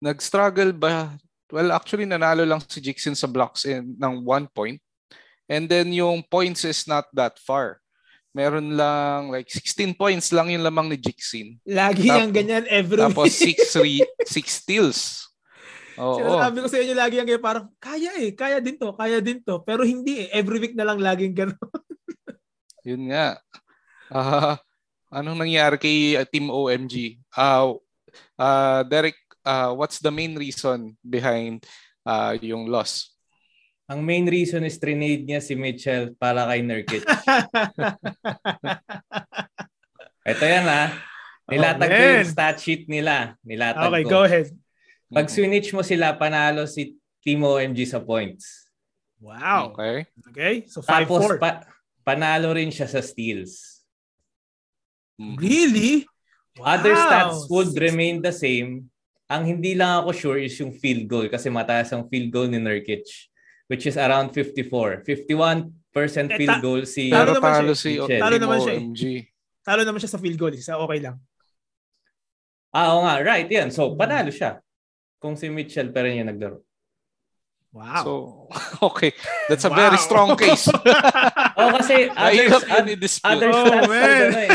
nag-struggle 0.02 0.74
ba? 0.74 1.14
Well, 1.50 1.70
actually 1.70 2.10
nanalo 2.10 2.42
lang 2.42 2.58
si 2.66 2.82
Jixin 2.82 3.14
sa 3.14 3.30
blocks 3.30 3.64
in, 3.64 3.94
ng 3.94 4.26
one 4.26 4.50
point. 4.50 4.82
And 5.46 5.70
then 5.70 5.94
yung 5.94 6.26
points 6.26 6.66
is 6.66 6.90
not 6.90 7.06
that 7.14 7.38
far. 7.38 7.78
Meron 8.36 8.76
lang 8.76 9.32
like 9.32 9.48
16 9.48 9.96
points 9.96 10.28
lang 10.34 10.52
yung 10.52 10.66
lamang 10.66 10.90
ni 10.92 10.98
Jixin. 11.00 11.56
Lagi 11.64 12.10
yung 12.10 12.34
ganyan 12.34 12.66
every 12.68 13.00
Tapos 13.00 13.32
6 13.32 13.80
re- 13.80 14.10
6 14.26 14.28
steals. 14.44 15.30
Oo. 15.96 16.20
Sinasabi 16.20 16.56
ko 16.60 16.68
sa 16.68 16.78
inyo 16.84 16.92
lagi 16.92 17.16
yung 17.16 17.40
parang 17.40 17.72
kaya 17.80 18.12
eh, 18.20 18.36
kaya 18.36 18.60
din 18.60 18.76
to, 18.76 18.92
kaya 18.92 19.24
din 19.24 19.40
to. 19.40 19.64
Pero 19.64 19.80
hindi 19.88 20.28
eh, 20.28 20.36
every 20.36 20.60
week 20.60 20.76
na 20.76 20.84
lang 20.84 21.00
laging 21.00 21.32
gano'n. 21.32 21.56
Yun 22.86 23.10
nga. 23.10 23.42
Uh, 24.06 24.54
anong 25.10 25.42
nangyari 25.42 25.74
kay 25.74 26.14
uh, 26.14 26.22
Team 26.22 26.54
OMG? 26.54 27.18
Uh, 27.34 27.74
uh, 28.38 28.86
Derek, 28.86 29.18
uh, 29.42 29.74
what's 29.74 29.98
the 29.98 30.14
main 30.14 30.38
reason 30.38 30.94
behind 31.02 31.66
uh, 32.06 32.38
yung 32.38 32.70
loss? 32.70 33.10
Ang 33.90 34.06
main 34.06 34.26
reason 34.26 34.62
is 34.62 34.78
trinade 34.78 35.26
niya 35.26 35.42
si 35.42 35.58
Mitchell 35.58 36.14
para 36.14 36.46
kay 36.46 36.62
Nurkic. 36.62 37.02
Ito 40.30 40.42
yan 40.42 40.66
ha. 40.66 40.90
Nilatag 41.46 41.90
oh, 41.90 41.94
ko 41.94 42.06
yung 42.18 42.26
stat 42.26 42.58
sheet 42.58 42.90
nila. 42.90 43.38
Nilatag 43.46 43.90
okay, 43.90 44.02
ko. 44.02 44.10
go 44.10 44.22
ahead. 44.26 44.50
Pag 45.06 45.30
switch 45.30 45.70
mo 45.70 45.86
sila, 45.86 46.18
panalo 46.18 46.66
si 46.66 46.98
Team 47.22 47.46
OMG 47.46 47.86
sa 47.86 48.02
points. 48.02 48.66
Wow. 49.22 49.74
Okay. 49.74 50.06
Okay. 50.34 50.54
So 50.66 50.82
5-4. 50.82 50.86
Tapos, 50.86 51.22
pa- 51.38 51.62
panalo 52.06 52.54
rin 52.54 52.70
siya 52.70 52.86
sa 52.86 53.02
steals. 53.02 53.82
Hmm. 55.18 55.34
Really? 55.34 56.06
Wow. 56.54 56.78
Other 56.78 56.94
stats 56.94 57.50
would 57.50 57.74
remain 57.74 58.22
the 58.22 58.30
same. 58.30 58.86
Ang 59.26 59.58
hindi 59.58 59.74
lang 59.74 60.06
ako 60.06 60.14
sure 60.14 60.38
is 60.38 60.54
yung 60.62 60.70
field 60.70 61.10
goal 61.10 61.26
kasi 61.26 61.50
mataas 61.50 61.90
ang 61.90 62.06
field 62.06 62.30
goal 62.30 62.46
ni 62.46 62.62
Nurkic 62.62 63.02
which 63.66 63.82
is 63.90 63.98
around 63.98 64.30
54. 64.30 65.02
51% 65.02 65.02
eh, 65.02 66.38
field 66.38 66.58
goal 66.62 66.86
si 66.86 67.10
Pero 67.10 67.34
talo 67.42 67.74
si 67.74 67.98
Talo 67.98 68.36
naman 68.38 68.62
siya. 68.62 68.74
OMG. 68.78 69.02
Talo 69.66 69.82
naman 69.82 69.98
siya 69.98 70.12
sa 70.14 70.22
field 70.22 70.38
goal. 70.38 70.54
Isa 70.54 70.78
okay 70.78 71.02
lang. 71.02 71.18
Ah, 72.70 72.94
oo 72.94 73.02
nga. 73.02 73.18
Right. 73.24 73.48
Yan. 73.50 73.72
So, 73.72 73.96
panalo 73.98 74.30
siya. 74.30 74.62
Kung 75.18 75.34
si 75.34 75.48
Mitchell 75.48 75.90
pa 75.90 76.04
rin 76.04 76.22
yung 76.22 76.30
naglaro. 76.30 76.62
Wow. 77.76 78.02
So, 78.02 78.12
okay. 78.88 79.12
That's 79.52 79.68
a 79.68 79.72
wow. 79.72 79.76
very 79.76 79.98
strong 80.00 80.32
case. 80.32 80.64
oh, 81.60 81.68
kasi 81.76 82.08
other, 82.16 82.56
other 82.56 83.50
oh, 83.52 83.64
stats 83.68 83.84
man. 83.84 84.08
ano 84.32 84.40
eh. 84.40 84.50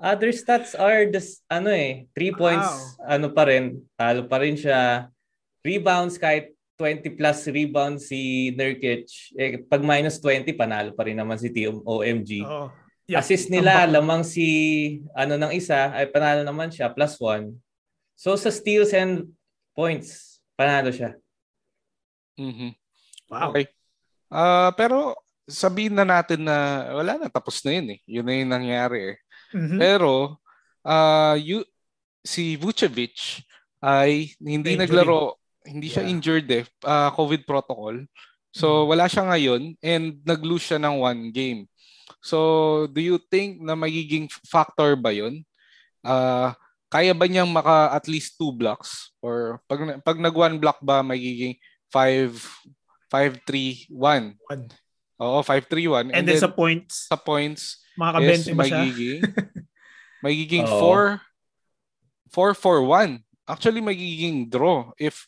other 0.00 0.30
stats 0.32 0.72
are 0.72 1.12
this 1.12 1.44
ano 1.50 1.68
eh, 1.68 2.08
3 2.16 2.32
points 2.32 2.64
wow. 2.96 3.20
ano 3.20 3.26
pa 3.28 3.44
rin, 3.52 3.84
talo 4.00 4.24
pa 4.24 4.40
rin 4.40 4.56
siya. 4.56 5.12
Rebounds 5.60 6.16
kahit 6.16 6.56
20 6.80 7.18
plus 7.18 7.38
rebounds 7.52 8.08
si 8.08 8.54
Nurkic. 8.56 9.10
Eh, 9.36 9.60
pag 9.60 9.84
minus 9.84 10.16
20, 10.22 10.48
panalo 10.56 10.96
pa 10.96 11.04
rin 11.04 11.18
naman 11.18 11.36
si 11.36 11.52
Team 11.52 11.84
OMG. 11.84 12.46
Oh, 12.46 12.72
yeah. 13.04 13.20
Assist 13.20 13.52
nila, 13.52 13.84
lamang 13.84 14.24
si 14.24 14.46
ano 15.12 15.36
ng 15.36 15.52
isa, 15.52 15.92
ay 15.92 16.08
panalo 16.08 16.46
naman 16.46 16.72
siya, 16.72 16.88
plus 16.88 17.18
1. 17.20 17.50
So 18.14 18.38
sa 18.38 18.48
steals 18.48 18.94
and 18.94 19.34
points, 19.76 20.38
panalo 20.54 20.94
siya. 20.94 21.18
Mm-hmm. 22.38 22.70
Wow. 23.28 23.50
Okay. 23.52 23.66
Uh, 24.32 24.70
pero 24.78 25.18
sabihin 25.48 25.96
na 25.96 26.06
natin 26.06 26.46
na 26.46 26.88
wala 26.94 27.18
na, 27.20 27.28
tapos 27.28 27.60
na 27.64 27.76
yun 27.76 27.86
eh. 27.96 28.00
Yun 28.06 28.24
na 28.24 28.32
yung 28.38 28.52
nangyari 28.52 29.00
eh. 29.12 29.16
Mm-hmm. 29.56 29.78
Pero 29.80 30.38
uh, 30.86 31.36
you, 31.36 31.66
si 32.22 32.56
Vucevic 32.56 33.44
ay 33.82 34.32
hindi 34.40 34.76
Injury. 34.76 34.82
naglaro, 34.84 35.36
hindi 35.64 35.88
siya 35.90 36.04
yeah. 36.04 36.12
injured 36.12 36.48
eh. 36.52 36.64
Uh, 36.84 37.10
COVID 37.12 37.42
protocol. 37.44 37.96
So 38.52 38.88
wala 38.88 39.08
siya 39.08 39.28
ngayon 39.28 39.76
and 39.84 40.24
nag-lose 40.24 40.72
siya 40.72 40.80
ng 40.80 40.96
one 41.04 41.22
game. 41.32 41.68
So 42.24 42.88
do 42.90 42.98
you 42.98 43.20
think 43.20 43.60
na 43.62 43.76
magiging 43.76 44.26
factor 44.48 44.96
ba 44.96 45.12
'yon? 45.12 45.44
Uh, 46.02 46.50
kaya 46.88 47.12
ba 47.12 47.28
niyang 47.28 47.52
maka 47.52 47.92
at 47.92 48.08
least 48.08 48.40
two 48.40 48.50
blocks 48.50 49.12
or 49.20 49.60
pag 49.68 50.00
pag 50.00 50.18
nag 50.18 50.32
one 50.32 50.56
block 50.56 50.80
ba 50.80 51.04
magiging 51.04 51.54
5 51.92 52.36
5 53.10 53.40
3 53.46 53.88
1. 53.90 54.36
Oo, 55.18 55.38
5 55.42 55.66
3 55.66 55.88
1. 55.88 56.12
And, 56.12 56.22
and 56.22 56.24
then, 56.28 56.36
then 56.36 56.44
sa 56.44 56.50
points. 56.52 57.08
Sa 57.08 57.16
points. 57.16 57.82
Makakabente 57.98 58.52
yes, 58.52 58.56
ba 58.56 58.64
siya? 58.64 58.82
Magiging 58.84 59.20
magiging 60.26 60.64
4 60.66 61.20
4 62.30 62.54
4 62.54 62.84
1. 62.84 63.48
Actually 63.48 63.80
magiging 63.80 64.46
draw 64.46 64.92
if 65.00 65.26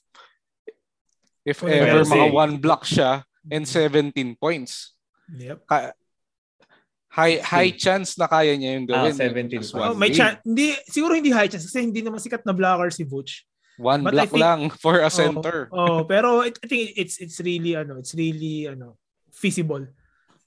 if 1.43 1.65
well, 1.65 1.73
ever 1.73 2.05
mga 2.05 2.29
one 2.31 2.55
block 2.61 2.85
siya 2.85 3.25
and 3.49 3.65
17 3.65 4.13
points. 4.37 4.93
Yep. 5.33 5.65
Ka- 5.65 5.97
high 7.11 7.43
high 7.43 7.73
chance 7.75 8.15
na 8.15 8.31
kaya 8.31 8.55
niya 8.55 8.79
yung 8.79 8.87
gawin. 8.87 9.15
Ah, 9.19 9.35
17 9.35 9.75
oh, 9.75 9.99
may 9.99 10.15
chance. 10.15 10.39
Hindi 10.47 10.79
siguro 10.87 11.19
hindi 11.19 11.35
high 11.35 11.51
chance 11.51 11.67
kasi 11.67 11.83
hindi 11.83 12.07
naman 12.07 12.23
sikat 12.23 12.47
na 12.47 12.55
blocker 12.55 12.95
si 12.95 13.03
Butch. 13.03 13.50
One 13.79 14.03
But 14.03 14.13
block 14.13 14.31
think, 14.33 14.43
lang 14.43 14.61
for 14.83 15.01
a 15.01 15.11
center. 15.13 15.69
Oh, 15.71 16.01
oh 16.01 16.01
pero 16.05 16.43
I 16.43 16.51
think 16.51 16.97
it's 16.97 17.21
it's 17.23 17.39
really 17.41 17.77
ano, 17.77 18.01
it's 18.01 18.13
really 18.17 18.67
ano, 18.67 18.99
feasible. 19.31 19.87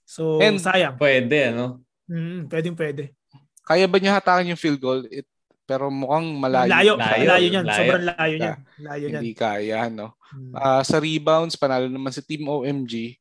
So 0.03 0.41
And 0.43 0.59
sayang. 0.59 0.99
Pwede 0.99 1.55
ano. 1.55 1.82
Mm, 2.09 2.51
pwedeng 2.51 2.76
pwede. 2.78 3.15
Kaya 3.63 3.88
ba 3.88 3.97
niya 3.97 4.19
hatakan 4.19 4.49
yung 4.51 4.59
field 4.59 4.78
goal? 4.84 5.07
It, 5.07 5.26
pero 5.63 5.88
mukhang 5.88 6.28
malayo. 6.36 6.67
Layo, 6.67 6.93
layo, 6.99 7.26
layo 7.26 7.47
niyan. 7.47 7.65
Layo. 7.65 7.78
Sobrang 7.80 8.05
layo 8.11 8.36
niyan. 8.36 8.59
Layo 8.84 9.05
niyan. 9.07 9.21
Hindi 9.24 9.34
kaya, 9.34 9.80
no? 9.88 10.07
Hmm. 10.28 10.51
Uh, 10.51 10.82
sa 10.84 10.97
rebounds, 10.99 11.55
panalo 11.55 11.88
naman 11.88 12.11
si 12.11 12.19
Team 12.19 12.43
OMG. 12.51 13.15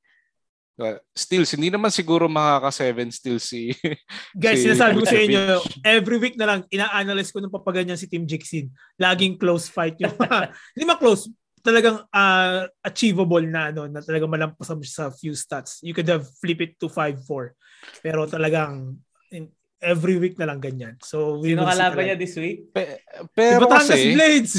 Uh, 0.83 0.99
steals, 1.15 1.55
hindi 1.55 1.71
naman 1.71 1.95
siguro 1.95 2.27
makaka-7 2.27 3.15
steals 3.15 3.47
si 3.47 3.71
Guys, 4.35 4.59
si 4.59 4.67
sinasabi 4.67 4.99
ko 4.99 5.07
sa 5.07 5.21
inyo, 5.23 5.43
every 5.87 6.19
week 6.19 6.35
na 6.35 6.47
lang, 6.51 6.61
ina-analyze 6.75 7.31
ko 7.31 7.39
ng 7.39 7.55
papaganyan 7.55 7.95
si 7.95 8.11
Team 8.11 8.27
Jixin. 8.27 8.67
Laging 8.99 9.39
close 9.39 9.71
fight 9.71 9.95
yung 10.03 10.11
Hindi 10.75 10.85
ma 10.85 10.99
close, 10.99 11.31
talagang 11.63 12.03
uh, 12.11 12.67
achievable 12.83 13.47
na 13.47 13.71
ano 13.71 13.87
na 13.87 14.03
talagang 14.03 14.27
malampasan 14.27 14.83
mo 14.83 14.83
sa 14.83 15.15
few 15.15 15.39
stats. 15.39 15.79
You 15.87 15.95
could 15.95 16.11
have 16.11 16.27
flip 16.43 16.59
it 16.59 16.75
to 16.83 16.91
5-4. 16.91 17.55
Pero 18.03 18.27
talagang 18.27 18.99
in, 19.31 19.47
every 19.79 20.19
week 20.19 20.39
na 20.39 20.51
lang 20.51 20.59
ganyan. 20.59 20.99
So 21.03 21.39
we 21.39 21.55
Sino 21.55 21.67
kalaban 21.67 22.03
niya 22.07 22.19
this 22.19 22.35
week? 22.35 22.75
Pe- 22.75 23.03
pero 23.35 23.67
Batangas 23.67 23.95
kasi 23.95 24.15
Blades. 24.15 24.55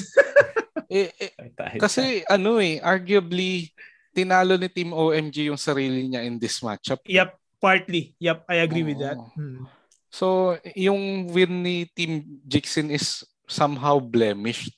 eh, 0.91 1.09
eh, 1.19 1.31
kasi 1.79 2.23
ano 2.27 2.59
eh, 2.63 2.79
arguably 2.79 3.71
tinalo 4.13 4.55
ni 4.55 4.69
Team 4.69 4.93
OMG 4.93 5.49
yung 5.49 5.59
sarili 5.59 6.07
niya 6.07 6.21
in 6.23 6.37
this 6.37 6.61
matchup. 6.61 7.01
Yep, 7.09 7.33
partly. 7.57 8.13
Yep, 8.21 8.45
I 8.45 8.61
agree 8.61 8.85
oh. 8.85 8.89
with 8.93 8.99
that. 9.01 9.17
Hmm. 9.33 9.65
So, 10.13 10.55
yung 10.77 11.33
win 11.33 11.65
ni 11.65 11.89
Team 11.89 12.41
Jixin 12.45 12.93
is 12.93 13.25
somehow 13.49 13.97
blemished. 13.97 14.77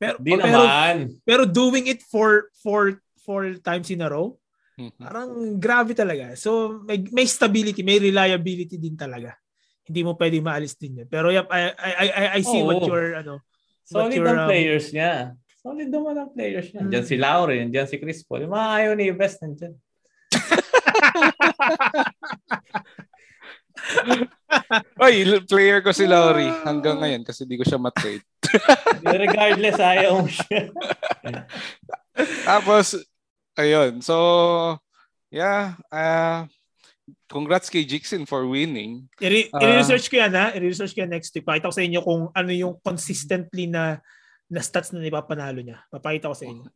Pero, 0.00 0.16
Di 0.16 0.32
pero, 0.32 0.42
naman. 0.48 0.96
Pero 1.22 1.42
doing 1.44 1.92
it 1.92 2.00
for 2.08 2.48
for 2.64 2.98
four 3.20 3.60
times 3.60 3.92
in 3.92 4.00
a 4.00 4.08
row, 4.08 4.36
mm-hmm. 4.80 4.96
parang 4.96 5.60
grabe 5.60 5.92
talaga. 5.92 6.32
So, 6.40 6.80
may, 6.88 7.04
may 7.12 7.28
stability, 7.28 7.84
may 7.84 8.00
reliability 8.00 8.80
din 8.80 8.96
talaga. 8.96 9.36
Hindi 9.84 10.00
mo 10.00 10.16
pwede 10.16 10.40
maalis 10.40 10.80
din 10.80 11.04
yun. 11.04 11.08
Pero 11.12 11.28
yep, 11.28 11.44
I, 11.52 11.60
I, 11.76 11.92
I, 11.92 12.24
I 12.36 12.40
see 12.40 12.64
oh. 12.64 12.72
what 12.72 12.80
your, 12.88 13.20
ano, 13.20 13.44
Solid 13.84 14.16
ang 14.16 14.40
um, 14.44 14.48
players 14.48 14.88
niya. 14.96 15.36
Solid 15.64 15.88
naman 15.88 16.20
ang 16.20 16.28
players 16.28 16.68
niya. 16.76 16.84
Diyan 16.84 17.08
si 17.08 17.16
Lauren, 17.16 17.72
diyan 17.72 17.88
si 17.88 17.96
Chris 17.96 18.20
Paul. 18.20 18.44
Yung 18.44 18.52
mga 18.52 18.68
ayaw 18.68 18.92
ni 18.92 19.08
West 19.16 19.40
nandiyan. 19.40 19.72
Oy, 25.00 25.24
player 25.48 25.80
ko 25.80 25.88
si 25.96 26.04
Lowry 26.04 26.52
hanggang 26.68 27.00
ngayon 27.00 27.24
kasi 27.24 27.48
di 27.48 27.56
ko 27.56 27.64
siya 27.64 27.80
matrade. 27.80 28.20
Regardless, 29.24 29.80
ayaw 29.80 30.20
mo 30.20 30.28
siya. 30.28 30.68
Tapos, 32.48 33.00
ayun. 33.56 34.04
So, 34.04 34.76
yeah. 35.32 35.80
Uh, 35.88 36.44
congrats 37.32 37.72
kay 37.72 37.88
Jixin 37.88 38.28
for 38.28 38.44
winning. 38.44 39.08
Uh, 39.16 39.48
I-research 39.48 40.12
ko 40.12 40.20
yan 40.20 40.36
ha. 40.36 40.52
I-research 40.52 40.92
ko 40.92 41.08
yan 41.08 41.16
next 41.16 41.32
week. 41.32 41.48
Pakita 41.48 41.72
ko 41.72 41.76
sa 41.76 41.88
inyo 41.88 42.04
kung 42.04 42.28
ano 42.36 42.52
yung 42.52 42.76
consistently 42.84 43.64
na 43.64 44.04
na 44.48 44.60
stats 44.60 44.92
na 44.92 45.04
ipapanalo 45.04 45.60
niya. 45.60 45.82
Papakita 45.88 46.30
ko 46.30 46.36
sa 46.36 46.46
inyo. 46.46 46.68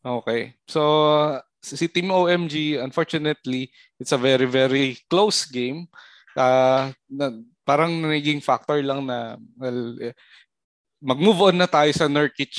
Okay. 0.00 0.56
So, 0.64 0.80
si 1.60 1.88
Team 1.88 2.08
OMG, 2.08 2.80
unfortunately, 2.80 3.68
it's 4.00 4.12
a 4.12 4.20
very, 4.20 4.48
very 4.48 4.96
close 5.12 5.44
game. 5.44 5.88
Uh, 6.32 6.92
na, 7.10 7.36
parang 7.68 7.92
naging 8.00 8.40
factor 8.40 8.80
lang 8.80 9.04
na, 9.04 9.36
well, 9.60 9.96
eh, 10.00 10.16
mag-move 11.00 11.52
on 11.52 11.56
na 11.56 11.68
tayo 11.68 11.92
sa 11.92 12.08
Nurkic, 12.08 12.52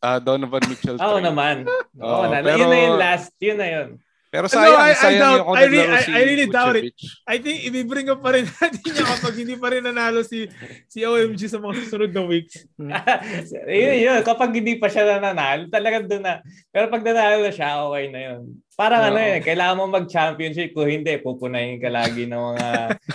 uh, 0.00 0.20
Donovan 0.20 0.64
Mitchell. 0.68 0.96
Oo 1.04 1.16
oh, 1.16 1.20
naman. 1.20 1.68
Oo, 2.00 2.24
oh, 2.24 2.24
na, 2.28 2.40
pero, 2.40 2.64
yun 2.64 2.68
na 2.68 2.78
yung 2.80 3.00
last. 3.00 3.32
Yun 3.40 3.58
na 3.60 3.68
yun. 3.68 3.88
Pero 4.26 4.50
sayang, 4.50 4.74
no, 4.74 4.82
I, 4.82 4.92
sayang 4.92 5.16
I 5.16 5.22
doubt, 5.22 5.38
yung 5.38 5.48
I, 5.56 5.64
really, 5.70 5.88
I, 5.88 6.02
I 6.02 6.20
really 6.26 6.48
doubt 6.50 6.76
it. 6.76 6.84
I 7.24 7.36
think 7.38 7.56
ibibring 7.62 8.10
up 8.10 8.20
pa 8.20 8.34
rin 8.34 8.44
natin 8.58 8.82
niya 8.82 9.04
kapag 9.06 9.34
hindi 9.38 9.54
pa 9.54 9.70
rin 9.70 9.86
nanalo 9.86 10.26
si 10.26 10.50
si 10.90 11.06
OMG 11.06 11.46
sa 11.46 11.62
mga 11.62 11.74
susunod 11.86 12.10
na 12.10 12.22
weeks. 12.26 12.66
yun, 13.70 13.96
yun. 14.02 14.20
Kapag 14.26 14.50
hindi 14.50 14.82
pa 14.82 14.90
siya 14.90 15.22
nanalo, 15.22 15.70
talagang 15.70 16.10
doon 16.10 16.26
na. 16.26 16.34
Pero 16.74 16.90
pag 16.90 17.06
nanalo 17.06 17.46
na 17.46 17.52
siya, 17.54 17.86
okay 17.86 18.04
na 18.10 18.20
yun. 18.20 18.42
Parang 18.76 19.08
no. 19.08 19.16
ano 19.16 19.18
eh, 19.24 19.40
kailangan 19.40 19.76
mo 19.80 19.84
mag-championship. 19.88 20.76
Kung 20.76 20.84
hindi, 20.84 21.16
pupunahin 21.16 21.80
ka 21.80 21.88
lagi 21.88 22.28
ng 22.28 22.36
mga 22.36 22.68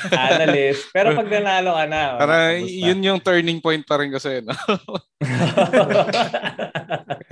analyst. 0.10 0.90
Pero 0.90 1.14
pag 1.14 1.30
nanalo 1.30 1.78
ka 1.78 1.86
na. 1.86 2.02
Para 2.18 2.58
yun 2.58 3.06
yung 3.06 3.22
turning 3.22 3.62
point 3.62 3.86
pa 3.86 4.02
rin 4.02 4.10
kasi. 4.10 4.42
No? 4.42 4.58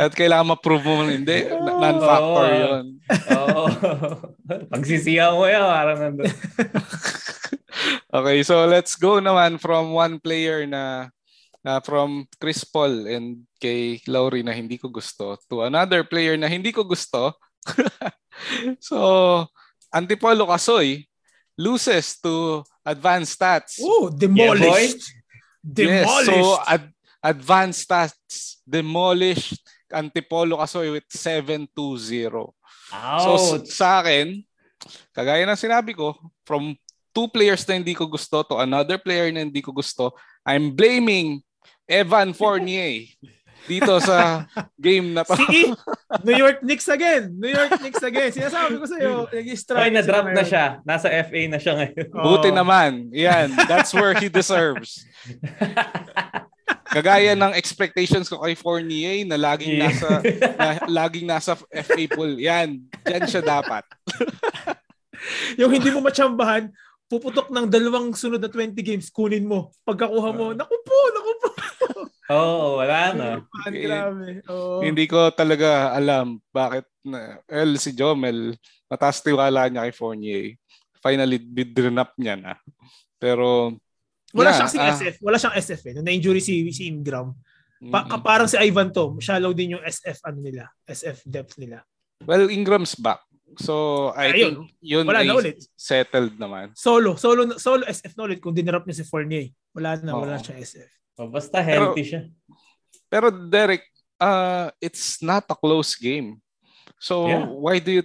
At 0.05 0.13
kailangan 0.13 0.53
ma-prove 0.53 0.85
mo 0.85 1.09
hindi. 1.09 1.49
Non-factor 1.49 2.45
oh, 2.45 2.53
yun. 2.53 2.85
Oo. 3.33 3.61
Oh. 3.65 3.69
Pagsisiya 4.77 5.33
mo 5.33 5.49
yan, 5.49 5.65
parang 5.65 5.97
nandun. 5.97 6.29
okay, 8.21 8.37
so 8.45 8.69
let's 8.69 8.93
go 8.93 9.17
naman 9.17 9.57
from 9.57 9.97
one 9.97 10.21
player 10.21 10.69
na 10.69 11.09
uh, 11.65 11.81
from 11.81 12.29
Chris 12.37 12.61
Paul 12.61 13.09
and 13.09 13.49
kay 13.57 13.99
Lowry 14.05 14.45
na 14.45 14.53
hindi 14.53 14.77
ko 14.77 14.87
gusto 14.87 15.35
to 15.49 15.65
another 15.65 16.05
player 16.05 16.37
na 16.37 16.45
hindi 16.45 16.69
ko 16.71 16.85
gusto 16.85 17.33
so, 18.79 19.45
Antipolo 19.93 20.45
Kasoy 20.45 21.05
loses 21.57 22.19
to 22.21 22.63
Advanced 22.85 23.35
Stats. 23.35 23.79
Oh, 23.81 24.09
demolished. 24.09 25.11
Yeah, 25.65 25.99
demolished. 25.99 26.31
Yes, 26.31 26.45
so 26.45 26.59
ad- 26.65 26.93
Advanced 27.19 27.83
Stats 27.83 28.63
demolished 28.63 29.59
Antipolo 29.91 30.55
Kasoy 30.55 30.93
with 30.93 31.07
7-2-0. 31.09 32.53
So 33.21 33.61
sa 33.69 34.01
akin, 34.01 34.41
kagaya 35.13 35.45
ng 35.45 35.59
sinabi 35.59 35.93
ko, 35.93 36.15
from 36.47 36.73
two 37.13 37.27
players 37.29 37.65
na 37.67 37.77
hindi 37.77 37.93
ko 37.93 38.07
gusto 38.07 38.41
to 38.45 38.55
another 38.61 38.97
player 38.97 39.29
na 39.29 39.45
hindi 39.45 39.61
ko 39.61 39.73
gusto, 39.73 40.15
I'm 40.45 40.73
blaming 40.73 41.41
Evan 41.89 42.33
Fournier 42.33 43.05
dito 43.69 43.93
sa 44.01 44.49
game 44.81 45.13
na 45.13 45.21
to. 45.21 45.37
See? 45.45 45.69
New 46.25 46.33
York 46.33 46.65
Knicks 46.65 46.89
again. 46.89 47.37
New 47.37 47.53
York 47.53 47.77
Knicks 47.77 48.01
again. 48.01 48.33
Sinasabi 48.33 48.81
ko 48.81 48.85
sa 48.89 48.97
iyo, 48.97 49.29
nag-strike. 49.29 49.81
Ay, 49.85 49.89
na-drop 49.93 50.33
na 50.33 50.41
siya. 50.41 50.81
Nasa 50.81 51.13
FA 51.13 51.41
na 51.45 51.61
siya 51.61 51.73
ngayon. 51.77 52.07
Oh. 52.17 52.23
Buti 52.25 52.49
naman. 52.49 53.13
Yan. 53.13 53.53
That's 53.69 53.93
where 53.93 54.17
he 54.17 54.25
deserves. 54.25 55.05
Kagaya 56.89 57.37
ng 57.37 57.53
expectations 57.53 58.25
ko 58.25 58.41
kay 58.41 58.57
Fournier 58.57 59.21
na 59.29 59.37
laging 59.37 59.77
nasa 59.77 60.25
na, 60.57 60.69
laging 60.89 61.29
nasa 61.29 61.53
FA 61.53 62.03
pool. 62.09 62.33
Yan, 62.41 62.81
diyan 63.05 63.29
siya 63.29 63.45
dapat. 63.45 63.85
yung 65.61 65.69
hindi 65.69 65.93
mo 65.93 66.01
matsambahan, 66.01 66.73
puputok 67.05 67.53
ng 67.53 67.69
dalawang 67.69 68.17
sunod 68.17 68.41
na 68.41 68.49
20 68.49 68.73
games, 68.81 69.13
kunin 69.13 69.45
mo. 69.45 69.69
Pagkakuha 69.85 70.29
mo, 70.33 70.53
naku 70.57 70.75
po, 70.81 70.97
naku 71.13 71.31
po. 71.37 71.48
Oo, 72.29 72.37
oh, 72.37 72.69
wala 72.77 73.09
na. 73.17 73.27
Grabe. 73.65 74.45
Oh. 74.45 74.85
Hindi 74.85 75.09
ko 75.09 75.33
talaga 75.33 75.97
alam 75.97 76.37
bakit 76.53 76.85
na 77.01 77.41
well, 77.49 77.73
si 77.81 77.89
Jomel 77.97 78.53
mataas 78.85 79.25
tiwala 79.25 79.65
niya 79.65 79.89
kay 79.89 79.93
Fournier. 79.97 80.45
Finally, 81.01 81.41
bidrinap 81.41 82.13
niya 82.21 82.37
na. 82.37 82.53
Pero 83.17 83.73
wala 84.29 84.53
yeah, 84.53 84.69
siyang 84.69 84.85
uh, 84.85 84.93
SF. 84.93 85.15
Wala 85.25 85.37
siyang 85.41 85.57
SF 85.57 85.81
eh. 85.89 85.93
Na-injury 86.05 86.41
si, 86.43 86.61
si 86.69 86.85
Ingram. 86.85 87.33
Pa, 87.89 88.05
mm-hmm. 88.05 88.21
Parang 88.21 88.45
si 88.45 88.59
Ivan 88.61 88.93
to. 88.93 89.17
Shallow 89.17 89.55
din 89.55 89.79
yung 89.79 89.83
SF 89.83 90.21
ano 90.29 90.37
nila. 90.43 90.69
SF 90.85 91.25
depth 91.25 91.57
nila. 91.57 91.81
Well, 92.27 92.51
Ingram's 92.51 92.93
back. 92.93 93.25
So, 93.57 94.13
I 94.13 94.29
Ayun. 94.29 94.37
think 94.37 94.57
yun 94.85 95.03
wala 95.09 95.25
na 95.25 95.33
ulit. 95.33 95.57
settled 95.73 96.37
naman. 96.37 96.77
Solo. 96.77 97.17
Solo 97.17 97.57
solo 97.57 97.81
SF 97.89 98.13
na 98.13 98.29
ulit 98.29 98.37
kung 98.37 98.53
dinarap 98.53 98.85
niya 98.85 99.01
si 99.01 99.05
Fournier. 99.07 99.49
Wala 99.73 99.97
na. 99.97 100.13
Oh. 100.13 100.21
Wala 100.21 100.37
siya 100.37 100.61
SF. 100.61 100.98
Oh, 101.19 101.27
basta 101.27 101.59
healthy 101.59 101.99
pero, 101.99 102.07
siya. 102.07 102.21
Pero 103.11 103.27
Derek, 103.27 103.83
uh, 104.23 104.71
it's 104.79 105.19
not 105.19 105.43
a 105.51 105.57
close 105.59 105.99
game. 105.99 106.39
So 106.95 107.27
yeah. 107.27 107.43
why 107.43 107.83
do 107.83 107.91
you 107.99 108.03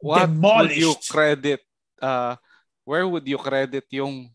what 0.00 0.32
would 0.32 0.72
you 0.72 0.96
Demolished. 0.96 1.12
credit 1.12 1.60
uh 2.00 2.36
where 2.84 3.08
would 3.08 3.24
you 3.24 3.40
credit 3.40 3.84
yung 3.92 4.28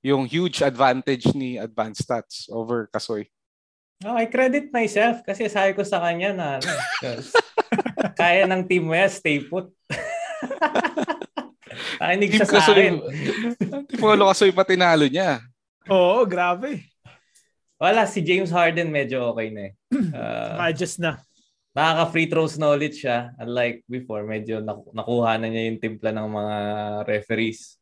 yung 0.00 0.24
huge 0.28 0.60
advantage 0.64 1.28
ni 1.36 1.56
Advanced 1.60 2.04
Stats 2.04 2.48
over 2.52 2.88
Kasoy? 2.92 3.28
Oh, 4.04 4.14
I 4.14 4.30
credit 4.30 4.70
myself 4.70 5.24
kasi 5.26 5.48
sabi 5.50 5.74
ko 5.74 5.82
sa 5.82 5.98
kanya 6.04 6.30
na 6.30 6.46
ano, 6.62 6.70
kaya 8.20 8.46
ng 8.46 8.62
team 8.68 8.86
mo 8.86 8.94
yan, 8.94 9.10
stay 9.10 9.42
put. 9.42 9.72
Nakinig 11.98 12.30
Team 12.30 12.38
siya 12.38 12.46
sa 12.46 12.62
Kasoy, 12.62 12.78
akin. 12.78 12.94
Tipolo 13.90 14.30
Kasoy 14.30 14.54
pa 14.54 14.62
tinalo 14.62 15.10
niya. 15.10 15.42
Oo, 15.90 16.22
grabe. 16.22 16.86
Wala, 17.78 18.10
si 18.10 18.20
James 18.26 18.50
Harden 18.50 18.90
medyo 18.90 19.30
okay 19.30 19.54
na 19.54 19.70
eh. 19.70 19.72
Uh, 19.94 20.58
Adjust 20.66 20.98
na. 20.98 21.22
nakaka-free 21.70 22.26
throws 22.26 22.58
na 22.58 22.74
ulit 22.74 22.98
siya. 22.98 23.30
Unlike 23.38 23.86
before, 23.86 24.26
medyo 24.26 24.58
naku- 24.58 24.90
nakuha 24.90 25.38
na 25.38 25.46
niya 25.46 25.70
yung 25.70 25.78
timpla 25.78 26.10
ng 26.10 26.26
mga 26.26 26.56
referees. 27.06 27.78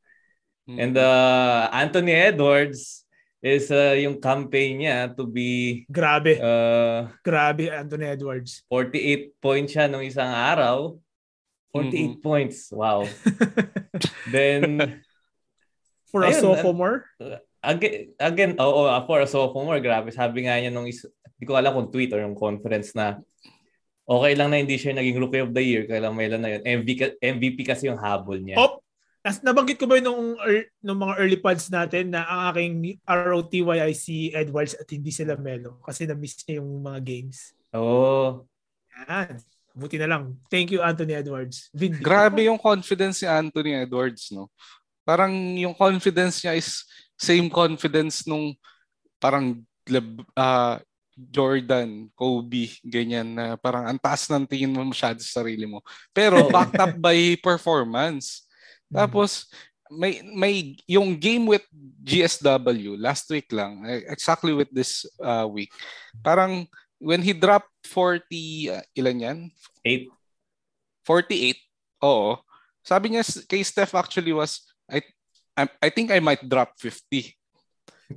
Hmm. 0.68 0.76
And 0.76 0.94
uh, 1.00 1.72
Anthony 1.72 2.12
Edwards 2.12 3.08
is 3.40 3.72
uh, 3.72 3.96
yung 3.96 4.20
campaign 4.20 4.84
niya 4.84 5.16
to 5.16 5.24
be 5.24 5.84
Grabe. 5.88 6.36
uh, 6.36 7.08
Grabe, 7.24 7.72
Anthony 7.72 8.04
Edwards. 8.12 8.68
48 8.68 9.32
points 9.40 9.72
siya 9.72 9.88
nung 9.88 10.04
isang 10.04 10.28
araw. 10.28 11.00
48 11.72 12.20
points. 12.20 12.68
Wow. 12.68 13.08
Then, 14.34 15.00
For 16.08 16.24
a 16.24 16.32
Ayun, 16.32 16.40
sophomore. 16.40 17.04
Again, 17.66 18.14
again 18.22 18.52
oo, 18.62 18.86
oh, 18.86 19.02
for 19.04 19.18
a 19.20 19.28
sophomore, 19.28 19.82
grabe. 19.82 20.14
Sabi 20.14 20.46
nga 20.46 20.56
niya 20.56 20.70
nung 20.70 20.86
is, 20.86 21.02
hindi 21.36 21.44
ko 21.44 21.58
alam 21.58 21.74
kung 21.74 21.90
tweet 21.90 22.14
or 22.14 22.22
yung 22.22 22.38
conference 22.38 22.94
na 22.94 23.18
okay 24.06 24.32
lang 24.38 24.54
na 24.54 24.62
hindi 24.62 24.78
siya 24.78 24.94
naging 24.94 25.18
rookie 25.18 25.42
of 25.42 25.50
the 25.50 25.60
year 25.60 25.82
kailan 25.84 26.14
may 26.14 26.30
lang 26.30 26.46
na 26.46 26.54
yun. 26.56 26.62
MVP, 26.62 27.18
MVP 27.18 27.58
kasi 27.66 27.90
yung 27.90 27.98
habol 27.98 28.38
niya. 28.38 28.56
Op! 28.62 28.86
Nas, 29.26 29.42
nabanggit 29.42 29.82
ko 29.82 29.90
ba 29.90 29.98
yun 29.98 30.06
nung, 30.06 30.38
ear- 30.46 30.70
nung 30.78 31.02
mga 31.02 31.14
early 31.18 31.38
pods 31.42 31.66
natin 31.66 32.14
na 32.14 32.22
ang 32.30 32.54
aking 32.54 33.02
ROTY 33.02 33.90
si 33.90 34.30
Edwards 34.30 34.78
at 34.78 34.86
hindi 34.86 35.10
sila 35.10 35.34
Melo 35.34 35.82
kasi 35.82 36.06
na-miss 36.06 36.46
niya 36.46 36.62
yung 36.62 36.78
mga 36.78 37.02
games. 37.02 37.50
Oo. 37.74 38.46
Yan. 38.94 39.42
Buti 39.76 39.98
na 39.98 40.08
lang. 40.08 40.38
Thank 40.48 40.70
you, 40.70 40.80
Anthony 40.80 41.18
Edwards. 41.18 41.68
Vindy. 41.74 42.00
Grabe 42.00 42.46
yung 42.46 42.56
confidence 42.56 43.20
ni 43.20 43.28
Anthony 43.28 43.76
Edwards, 43.76 44.30
no? 44.30 44.48
Parang 45.02 45.34
yung 45.58 45.74
confidence 45.74 46.40
niya 46.40 46.54
is 46.56 46.86
same 47.16 47.48
confidence 47.48 48.24
nung 48.28 48.52
parang 49.18 49.64
ah, 50.36 50.78
Jordan, 51.16 52.12
Kobe, 52.12 52.68
ganyan 52.84 53.32
na 53.32 53.56
parang 53.56 53.88
ang 53.88 53.96
taas 53.96 54.28
ng 54.28 54.44
tingin 54.44 54.68
mo 54.68 54.84
masyado 54.84 55.16
sa 55.24 55.40
sarili 55.40 55.64
mo. 55.64 55.80
Pero 56.12 56.44
backed 56.54 56.76
up 56.76 56.92
by 57.00 57.40
performance. 57.40 58.44
Tapos 58.92 59.48
may 59.88 60.20
may 60.36 60.76
yung 60.84 61.16
game 61.16 61.48
with 61.48 61.64
GSW 62.04 63.00
last 63.00 63.26
week 63.32 63.48
lang, 63.48 63.80
eh, 63.88 64.04
exactly 64.12 64.52
with 64.52 64.68
this 64.68 65.08
uh, 65.24 65.48
week. 65.48 65.72
Parang 66.20 66.68
when 67.00 67.24
he 67.24 67.32
dropped 67.32 67.72
40 67.88 68.76
uh, 68.76 68.84
ilan 68.92 69.16
yan? 69.16 69.38
Eight. 69.88 70.12
48. 71.08 71.56
Oo. 72.04 72.36
Sabi 72.84 73.16
niya 73.16 73.24
kay 73.48 73.64
Steph 73.64 73.96
actually 73.96 74.36
was 74.36 74.68
I 74.86 75.02
I, 75.56 75.64
I 75.80 75.88
think 75.88 76.12
I 76.12 76.20
might 76.20 76.44
drop 76.44 76.76
50. 76.76 77.32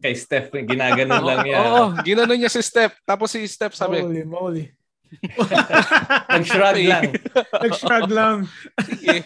Kay 0.03 0.13
Steph, 0.13 0.53
ginaganon 0.53 1.23
lang 1.23 1.39
niya. 1.47 1.57
Oo, 1.57 1.83
ginanon 2.05 2.37
niya 2.37 2.51
si 2.51 2.61
Steph. 2.61 2.99
Tapos 3.07 3.31
si 3.31 3.41
Steph 3.47 3.73
sabi, 3.73 4.03
Holy 4.03 4.21
moly. 4.27 4.65
Nag-shrug 6.29 6.77
lang. 6.85 7.03
Nag-shrug 7.65 8.09
lang. 8.13 8.37
sige. 8.85 9.25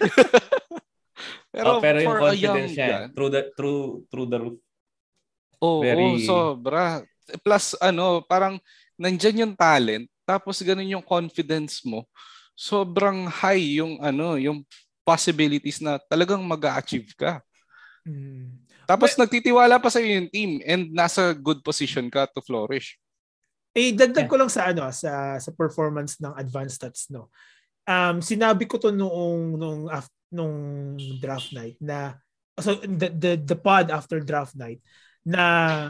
Pero, 1.53 1.77
oh, 1.77 1.79
pero 1.83 1.97
yung 2.01 2.17
a 2.17 2.33
young 2.33 2.55
confidence 2.65 2.73
niya, 2.73 2.99
through 3.13 3.29
the, 3.29 3.41
through, 3.53 3.83
through 4.09 4.27
the 4.29 4.39
roof. 4.39 4.57
Oo, 5.61 5.81
Very- 5.83 6.17
oo, 6.17 6.23
sobra. 6.23 7.03
Plus, 7.43 7.77
ano, 7.77 8.23
parang 8.25 8.57
nandyan 8.97 9.43
yung 9.47 9.53
talent, 9.53 10.07
tapos 10.23 10.63
ganun 10.65 10.87
yung 10.97 11.05
confidence 11.05 11.83
mo. 11.85 12.07
Sobrang 12.57 13.27
high 13.29 13.83
yung, 13.83 13.99
ano, 14.01 14.39
yung 14.39 14.65
possibilities 15.03 15.83
na 15.83 15.99
talagang 15.99 16.41
mag-achieve 16.41 17.11
ka. 17.13 17.43
Hmm. 18.03 18.59
Tapos 18.83 19.15
nagtitiwala 19.15 19.79
pa 19.79 19.87
sa 19.87 20.03
yung 20.03 20.27
team 20.27 20.59
and 20.67 20.91
nasa 20.91 21.31
good 21.31 21.63
position 21.63 22.11
ka 22.11 22.27
to 22.27 22.43
flourish. 22.43 22.99
Eh 23.73 23.95
dagdag 23.95 24.27
ko 24.27 24.35
lang 24.37 24.51
sa 24.51 24.69
ano 24.69 24.85
sa 24.91 25.39
sa 25.39 25.51
performance 25.55 26.19
ng 26.19 26.35
advanced 26.35 26.77
stats 26.83 27.07
no. 27.09 27.31
Um 27.87 28.19
sinabi 28.19 28.67
ko 28.67 28.77
to 28.77 28.91
noong 28.91 29.55
nung 29.55 29.81
af, 29.87 30.11
nung 30.29 30.93
draft 31.17 31.55
night 31.55 31.79
na 31.79 32.19
so 32.59 32.77
the, 32.83 33.09
the 33.09 33.31
the 33.39 33.57
pod 33.57 33.89
after 33.89 34.21
draft 34.21 34.53
night 34.53 34.83
na 35.23 35.89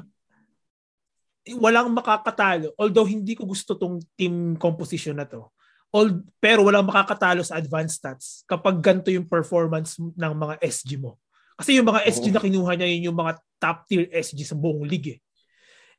walang 1.59 1.91
makakatalo 1.91 2.71
although 2.79 3.03
hindi 3.03 3.35
ko 3.35 3.43
gusto 3.43 3.75
tong 3.75 3.99
team 4.15 4.55
composition 4.55 5.17
na 5.17 5.25
to. 5.25 5.49
All, 5.93 6.25
pero 6.41 6.65
walang 6.65 6.89
makakatalo 6.89 7.45
sa 7.45 7.57
advanced 7.57 8.01
stats 8.01 8.41
kapag 8.49 8.81
ganito 8.81 9.13
yung 9.13 9.29
performance 9.29 9.97
ng 9.97 10.33
mga 10.33 10.57
SG 10.61 10.97
mo. 10.97 11.21
Kasi 11.57 11.77
yung 11.77 11.87
mga 11.87 12.01
SG 12.09 12.29
Oo. 12.29 12.35
na 12.35 12.41
kinuha 12.41 12.71
niya 12.75 12.89
yun 12.89 13.13
yung 13.13 13.17
mga 13.17 13.37
top 13.61 13.77
tier 13.85 14.09
SG 14.09 14.39
sa 14.43 14.57
buong 14.57 14.83
league 14.85 15.17
eh. 15.17 15.19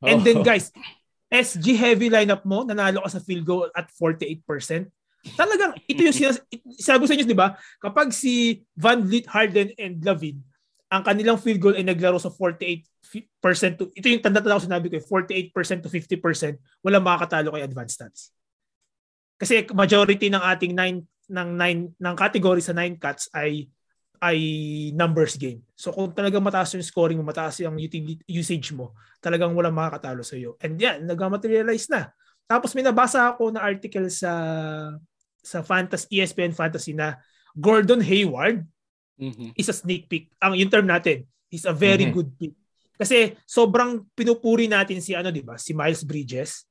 And 0.05 0.20
then 0.20 0.43
Oo. 0.43 0.47
guys, 0.47 0.74
SG 1.31 1.74
heavy 1.74 2.12
lineup 2.12 2.47
mo, 2.47 2.62
nanalo 2.62 3.02
ka 3.02 3.18
sa 3.18 3.22
field 3.22 3.43
goal 3.47 3.66
at 3.74 3.90
48%. 3.90 4.90
Talagang 5.35 5.72
ito 5.89 6.01
yung 6.05 6.14
sinas- 6.14 6.44
sabi 6.76 6.98
ko 7.02 7.09
sa 7.09 7.14
inyo, 7.16 7.24
'di 7.24 7.39
ba? 7.39 7.56
Kapag 7.81 8.12
si 8.12 8.60
Van 8.76 9.01
Vliet, 9.01 9.24
Harden 9.24 9.72
and 9.81 10.05
Lavin, 10.05 10.36
ang 10.93 11.02
kanilang 11.02 11.40
field 11.40 11.59
goal 11.59 11.74
ay 11.74 11.82
naglaro 11.82 12.20
sa 12.20 12.28
48% 12.28 12.85
to 13.81 13.89
ito 13.97 14.06
yung 14.06 14.20
tanda 14.20 14.44
tanda 14.44 14.60
ko 14.60 14.68
sinabi 14.68 14.86
ko, 14.93 14.94
eh, 15.01 15.02
48% 15.02 15.81
to 15.81 15.90
50%, 15.90 16.60
walang 16.85 17.02
makakatalo 17.02 17.56
kay 17.56 17.64
advanced 17.64 17.97
stats. 17.97 18.31
Kasi 19.40 19.66
majority 19.72 20.28
ng 20.28 20.44
ating 20.44 20.76
9 20.76 21.02
ng 21.32 21.48
9 21.56 21.98
ng 21.98 22.14
category 22.14 22.60
sa 22.60 22.76
9 22.76 23.01
cuts 23.01 23.32
ay 23.32 23.66
ay 24.22 24.38
numbers 24.94 25.34
game. 25.38 25.62
So 25.74 25.90
kung 25.90 26.14
talagang 26.14 26.42
mataas 26.42 26.74
yung 26.74 26.84
scoring 26.86 27.18
mo, 27.18 27.26
mataas 27.26 27.60
yung 27.62 27.76
usage 28.28 28.70
mo, 28.72 28.94
talagang 29.22 29.52
walang 29.54 29.74
makakatalo 29.74 30.22
sa 30.22 30.36
iyo. 30.38 30.54
And 30.62 30.78
yan, 30.78 31.06
nagmaterialize 31.08 31.90
na. 31.90 32.10
Tapos 32.44 32.76
may 32.76 32.84
nabasa 32.84 33.24
ako 33.32 33.54
na 33.54 33.64
article 33.64 34.06
sa 34.12 34.32
sa 35.44 35.60
Fantasy 35.60 36.20
ESPN 36.20 36.56
Fantasy 36.56 36.96
na 36.96 37.20
Gordon 37.56 38.00
Hayward 38.00 38.64
Mhm. 39.20 39.54
is 39.54 39.68
a 39.70 39.76
sneak 39.76 40.08
peek. 40.10 40.32
Ang 40.42 40.58
yung 40.58 40.72
term 40.72 40.88
natin, 40.88 41.24
is 41.52 41.64
a 41.68 41.72
very 41.72 42.08
Mhm. 42.08 42.14
good 42.16 42.30
pick. 42.34 42.54
Kasi 42.98 43.34
sobrang 43.46 44.06
pinupuri 44.14 44.66
natin 44.66 44.98
si 45.02 45.14
ano, 45.14 45.30
'di 45.30 45.42
ba? 45.46 45.54
Si 45.60 45.70
Miles 45.76 46.02
Bridges. 46.02 46.66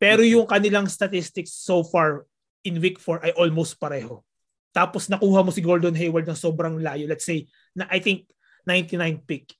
Pero 0.00 0.22
yung 0.24 0.46
kanilang 0.48 0.88
statistics 0.88 1.52
so 1.52 1.82
far 1.84 2.24
in 2.64 2.80
week 2.80 2.96
4 3.00 3.20
ay 3.24 3.32
almost 3.36 3.76
pareho. 3.76 4.22
Tapos 4.70 5.10
nakuha 5.10 5.42
mo 5.42 5.50
si 5.50 5.62
Gordon 5.62 5.94
Hayward 5.94 6.26
ng 6.30 6.38
sobrang 6.38 6.78
layo. 6.78 7.06
Let's 7.10 7.26
say 7.26 7.46
na 7.74 7.90
I 7.90 7.98
think 7.98 8.30
99 8.66 9.26
pick. 9.26 9.54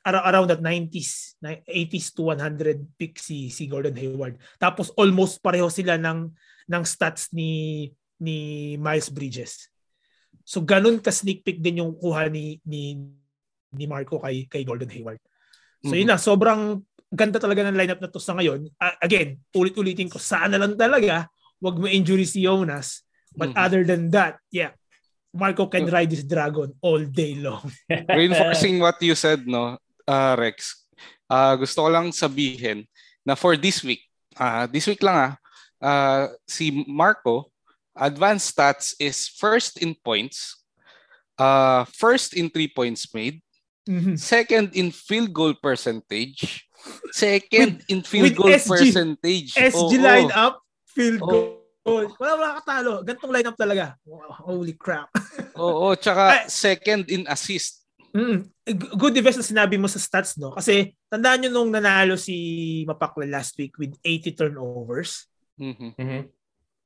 Ar- 0.00 0.32
around 0.32 0.48
that 0.48 0.64
90s, 0.64 1.36
na- 1.44 1.60
80s 1.68 2.16
to 2.16 2.32
100 2.32 2.96
pick 2.96 3.20
si 3.20 3.52
si 3.52 3.68
Gordon 3.68 3.94
Hayward. 3.94 4.40
Tapos 4.56 4.88
almost 4.96 5.44
pareho 5.44 5.68
sila 5.68 6.00
ng 6.00 6.32
ng 6.70 6.82
stats 6.88 7.30
ni 7.36 7.92
ni 8.16 8.74
Miles 8.80 9.12
Bridges. 9.12 9.68
So 10.42 10.64
ganun 10.64 10.98
ka 11.04 11.12
sneak 11.12 11.44
peek 11.44 11.60
din 11.60 11.84
yung 11.84 11.94
kuha 12.00 12.32
ni 12.32 12.58
ni 12.64 12.96
ni 13.70 13.84
Marco 13.86 14.18
kay 14.18 14.50
kay 14.50 14.66
Gordon 14.66 14.90
Hayward. 14.90 15.20
So 15.80 15.96
yun 15.96 16.12
na, 16.12 16.20
sobrang 16.20 16.84
ganda 17.08 17.40
talaga 17.40 17.64
ng 17.64 17.76
lineup 17.76 18.00
na 18.04 18.12
to 18.12 18.20
sa 18.20 18.36
ngayon. 18.36 18.68
A- 18.76 19.00
again, 19.00 19.40
ulit-ulitin 19.56 20.12
ko, 20.12 20.20
sana 20.20 20.60
lang 20.60 20.76
talaga 20.76 21.26
wag 21.60 21.76
mo 21.76 21.88
injury 21.88 22.28
si 22.28 22.44
Jonas. 22.44 23.04
But 23.40 23.56
Mhm. 23.56 23.64
other 23.64 23.82
than 23.88 24.12
that, 24.12 24.36
yeah, 24.52 24.76
Marco 25.32 25.64
can 25.64 25.88
ride 25.88 26.12
this 26.12 26.20
dragon 26.20 26.76
all 26.84 27.00
day 27.00 27.40
long. 27.40 27.64
Reinforcing 28.12 28.76
what 28.84 29.00
you 29.00 29.16
said, 29.16 29.48
no, 29.48 29.80
uh, 30.04 30.36
Rex, 30.36 30.84
uh, 31.24 31.56
gusto 31.56 31.86
ko 31.86 31.88
lang 31.88 32.12
sabihin 32.12 32.84
na 33.24 33.32
for 33.32 33.56
this 33.56 33.80
week, 33.80 34.04
uh, 34.36 34.68
this 34.68 34.84
week 34.84 35.00
lang 35.00 35.16
ah, 35.16 35.32
uh, 35.80 36.24
si 36.44 36.84
Marco, 36.84 37.48
advanced 37.96 38.52
stats 38.52 38.92
is 39.00 39.24
first 39.24 39.80
in 39.80 39.96
points, 39.96 40.60
uh, 41.40 41.88
first 41.96 42.36
in 42.36 42.52
three 42.52 42.68
points 42.68 43.08
made, 43.16 43.40
Mhm. 43.88 44.20
second 44.20 44.76
in 44.76 44.92
field 44.92 45.32
goal 45.32 45.56
percentage, 45.56 46.68
second 47.16 47.80
in 47.88 48.04
field 48.04 48.28
with 48.28 48.36
goal 48.36 48.52
SG. 48.52 48.68
percentage. 48.68 49.56
SG 49.56 49.96
Oo. 49.96 50.04
lineup, 50.04 50.60
field 50.84 51.22
Oo. 51.22 51.26
goal. 51.26 51.48
Wala 51.86 52.32
wala 52.36 52.58
katalo. 52.60 53.00
Gantong 53.00 53.32
lineup 53.32 53.56
talaga. 53.56 53.96
Wow, 54.04 54.30
holy 54.44 54.76
crap. 54.76 55.08
Oo, 55.60 55.96
tsaka 55.96 56.44
second 56.46 57.08
in 57.08 57.24
assist. 57.26 57.80
Mm. 58.10 58.50
Good 58.98 59.14
defense 59.14 59.38
na 59.38 59.46
sinabi 59.46 59.78
mo 59.78 59.86
sa 59.86 60.02
stats, 60.02 60.34
no? 60.34 60.50
Kasi 60.52 60.92
tandaan 61.06 61.46
nyo 61.46 61.50
nung 61.50 61.70
nanalo 61.70 62.18
si 62.18 62.82
Mapakla 62.84 63.26
last 63.26 63.54
week 63.56 63.78
with 63.78 63.94
80 64.02 64.34
turnovers. 64.34 65.30
Mhm. 65.60 65.94
Mhm. 65.96 66.22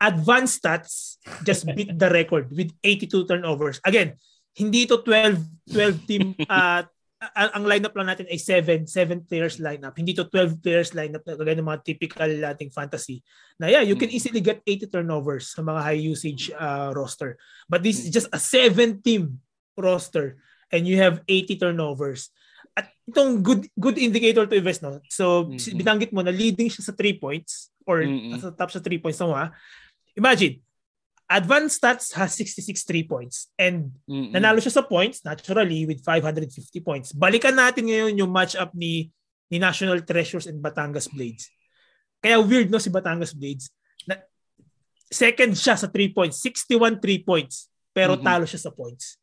advanced 0.05 0.61
stats 0.61 1.17
just 1.47 1.65
beat 1.77 1.97
the 1.97 2.11
record 2.11 2.51
with 2.53 2.71
82 2.85 3.25
turnovers. 3.25 3.81
Again, 3.87 4.19
hindi 4.55 4.85
ito 4.87 5.01
12 5.01 5.41
12 5.71 6.07
team 6.07 6.23
uh, 6.47 6.85
ang, 7.33 7.65
lineup 7.65 7.95
lang 7.97 8.11
natin 8.13 8.29
ay 8.29 8.37
7 8.37 8.85
7 8.85 9.25
players 9.25 9.57
lineup. 9.63 9.97
Hindi 9.97 10.13
to 10.13 10.29
12 10.29 10.61
players 10.61 10.93
lineup 10.93 11.25
na 11.25 11.39
kagaya 11.39 11.57
ng 11.57 11.69
mga 11.71 11.83
typical 11.87 12.29
nating 12.29 12.75
fantasy. 12.75 13.25
Na 13.57 13.71
yeah, 13.71 13.81
you 13.81 13.97
can 13.97 14.13
hmm. 14.13 14.17
easily 14.19 14.43
get 14.43 14.61
80 14.67 14.91
turnovers 14.91 15.55
sa 15.55 15.63
mga 15.63 15.81
high 15.81 16.03
usage 16.03 16.51
uh, 16.55 16.93
roster. 16.93 17.39
But 17.71 17.87
this 17.87 18.03
is 18.03 18.11
just 18.11 18.29
a 18.35 18.41
7 18.41 19.01
team 19.01 19.41
roster 19.79 20.43
and 20.75 20.85
you 20.85 20.99
have 20.99 21.23
80 21.27 21.63
turnovers. 21.63 22.35
At 22.75 22.91
itong 23.07 23.47
good 23.47 23.71
good 23.79 23.97
indicator 23.97 24.45
to 24.45 24.59
invest 24.59 24.83
no. 24.83 24.99
So 25.07 25.47
mm-hmm. 25.47 25.79
binanggit 25.79 26.11
mo 26.11 26.27
na 26.27 26.35
leading 26.35 26.67
siya 26.67 26.83
sa 26.83 26.95
3 26.97 27.23
points 27.23 27.71
or 27.87 28.03
mm-hmm. 28.03 28.43
sa 28.43 28.51
top 28.51 28.75
sa 28.75 28.83
3 28.83 28.99
points 28.99 29.23
ha. 29.23 29.55
Imagine, 30.15 30.63
advanced 31.31 31.81
stats 31.81 32.13
has 32.13 32.37
66 32.37 32.85
3 32.85 33.09
points 33.09 33.49
and 33.57 33.93
Mm-mm. 34.05 34.33
nanalo 34.33 34.61
siya 34.61 34.77
sa 34.77 34.85
points 34.85 35.25
naturally 35.25 35.89
with 35.89 36.05
550 36.05 36.53
points. 36.85 37.09
Balikan 37.17 37.57
natin 37.57 37.89
ngayon 37.89 38.21
yung 38.21 38.31
matchup 38.31 38.73
ni 38.77 39.09
ni 39.49 39.57
National 39.61 40.01
Treasures 40.05 40.49
and 40.49 40.61
Batangas 40.61 41.09
Blades. 41.09 41.49
Kaya 42.21 42.41
weird 42.41 42.69
no 42.73 42.81
si 42.81 42.89
Batangas 42.93 43.37
Blades. 43.37 43.73
Na, 44.09 44.21
second 45.09 45.53
siya 45.57 45.77
sa 45.77 45.89
3 45.89 46.17
points, 46.17 46.41
61 46.41 47.01
3 47.01 47.25
points, 47.25 47.69
pero 47.93 48.17
mm-hmm. 48.17 48.27
talo 48.27 48.45
siya 48.45 48.61
sa 48.69 48.73
points. 48.73 49.21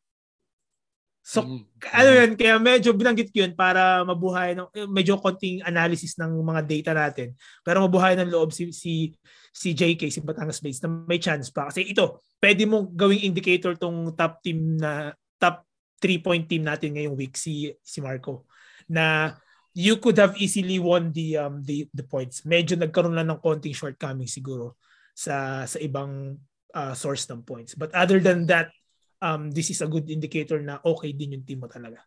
So, 1.22 1.46
mm-hmm. 1.46 1.86
ano 1.94 2.10
yan, 2.10 2.30
kaya 2.34 2.54
medyo 2.58 2.90
binanggit 2.90 3.30
ko 3.30 3.46
yun 3.46 3.54
para 3.54 4.02
mabuhay, 4.02 4.58
ng, 4.58 4.90
medyo 4.90 5.22
konting 5.22 5.62
analysis 5.62 6.18
ng 6.18 6.34
mga 6.42 6.62
data 6.66 6.90
natin. 6.98 7.38
Pero 7.62 7.86
mabuhay 7.86 8.18
ng 8.18 8.26
loob 8.26 8.50
si, 8.50 8.74
si, 8.74 9.14
si 9.54 9.70
JK, 9.70 10.10
si 10.10 10.18
Batangas 10.18 10.58
Base, 10.58 10.82
na 10.82 10.90
may 10.90 11.22
chance 11.22 11.54
pa. 11.54 11.70
Kasi 11.70 11.86
ito, 11.86 12.26
pwede 12.42 12.66
mo 12.66 12.90
gawing 12.90 13.22
indicator 13.22 13.78
tong 13.78 14.10
top 14.18 14.42
team 14.42 14.74
na, 14.82 15.14
top 15.38 15.62
3-point 16.02 16.50
team 16.50 16.66
natin 16.66 16.98
ngayong 16.98 17.14
week, 17.14 17.38
si, 17.38 17.70
si 17.86 18.02
Marco, 18.02 18.50
na 18.90 19.38
you 19.72 19.96
could 20.02 20.18
have 20.18 20.36
easily 20.36 20.76
won 20.76 21.12
the 21.16 21.36
um 21.40 21.64
the 21.64 21.88
the 21.96 22.04
points. 22.04 22.44
Medyo 22.44 22.76
nagkaroon 22.76 23.16
lang 23.16 23.32
ng 23.32 23.40
konting 23.40 23.72
shortcoming 23.72 24.28
siguro 24.28 24.76
sa 25.16 25.64
sa 25.64 25.78
ibang 25.80 26.36
uh, 26.76 26.92
source 26.92 27.24
ng 27.32 27.40
points. 27.44 27.72
But 27.72 27.92
other 27.96 28.20
than 28.20 28.44
that, 28.52 28.72
um, 29.22 29.54
this 29.54 29.70
is 29.70 29.78
a 29.80 29.86
good 29.86 30.10
indicator 30.10 30.58
na 30.58 30.82
okay 30.82 31.14
din 31.14 31.38
yung 31.38 31.46
team 31.46 31.62
mo 31.62 31.70
talaga. 31.70 32.02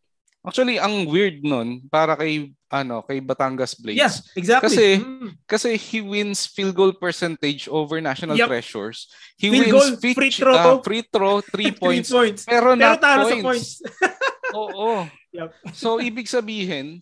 Actually, 0.46 0.78
ang 0.78 1.10
weird 1.10 1.42
nun 1.42 1.82
para 1.90 2.14
kay 2.14 2.54
ano, 2.70 3.02
kay 3.02 3.18
Batangas 3.18 3.74
Blades. 3.82 3.98
Yeah, 3.98 4.14
exactly. 4.38 4.70
Kasi 4.70 4.86
mm. 5.02 5.30
kasi 5.50 5.70
he 5.74 6.06
wins 6.06 6.46
field 6.46 6.78
goal 6.78 6.94
percentage 6.94 7.66
over 7.66 7.98
National 7.98 8.38
yep. 8.38 8.46
Treasures. 8.46 9.10
He 9.42 9.50
field 9.50 9.74
wins 9.74 9.98
goal, 9.98 10.14
free 10.14 10.30
throw, 10.30 10.54
uh, 10.54 10.78
free 10.86 11.02
throw, 11.10 11.42
3 11.50 11.82
points, 11.82 12.14
points. 12.14 12.42
Pero, 12.46 12.78
pero 12.78 12.78
not 12.78 13.02
talo 13.02 13.26
points. 13.26 13.34
sa 13.34 13.42
points. 13.42 13.70
Oo. 14.62 15.10
Yep. 15.34 15.50
So 15.74 15.98
ibig 15.98 16.30
sabihin, 16.30 17.02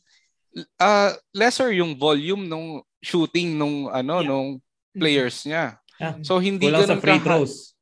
uh, 0.79 1.11
lesser 1.35 1.75
yung 1.75 1.99
volume 1.99 2.47
nung 2.47 2.79
shooting 3.03 3.59
nung 3.59 3.91
ano 3.91 4.23
yeah. 4.23 4.29
nung 4.31 4.49
players 4.95 5.43
niya. 5.43 5.75
Yeah. 5.99 6.15
So 6.23 6.39
hindi 6.39 6.71
Kulang 6.71 6.87
sa 6.87 6.95
free 6.95 7.19
throws. 7.19 7.72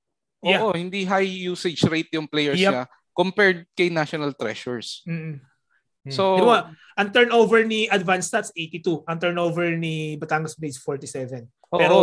Yeah. 0.41 0.65
Oo, 0.65 0.73
hindi 0.73 1.05
high 1.05 1.47
usage 1.47 1.85
rate 1.85 2.09
yung 2.17 2.25
players 2.25 2.57
yep. 2.57 2.73
niya 2.73 2.83
compared 3.13 3.69
kay 3.77 3.93
National 3.93 4.33
Treasures. 4.33 5.05
Mm-hmm. 5.05 6.09
So, 6.09 6.41
diba, 6.41 6.73
ang 6.97 7.09
turnover 7.13 7.61
ni 7.61 7.85
Advanced 7.85 8.33
Stats 8.33 8.49
82, 8.57 9.05
ang 9.05 9.21
turnover 9.21 9.77
ni 9.77 10.17
Batangas 10.17 10.57
Blades 10.57 10.81
47. 10.81 11.45
Oo. 11.45 11.77
Pero 11.77 11.97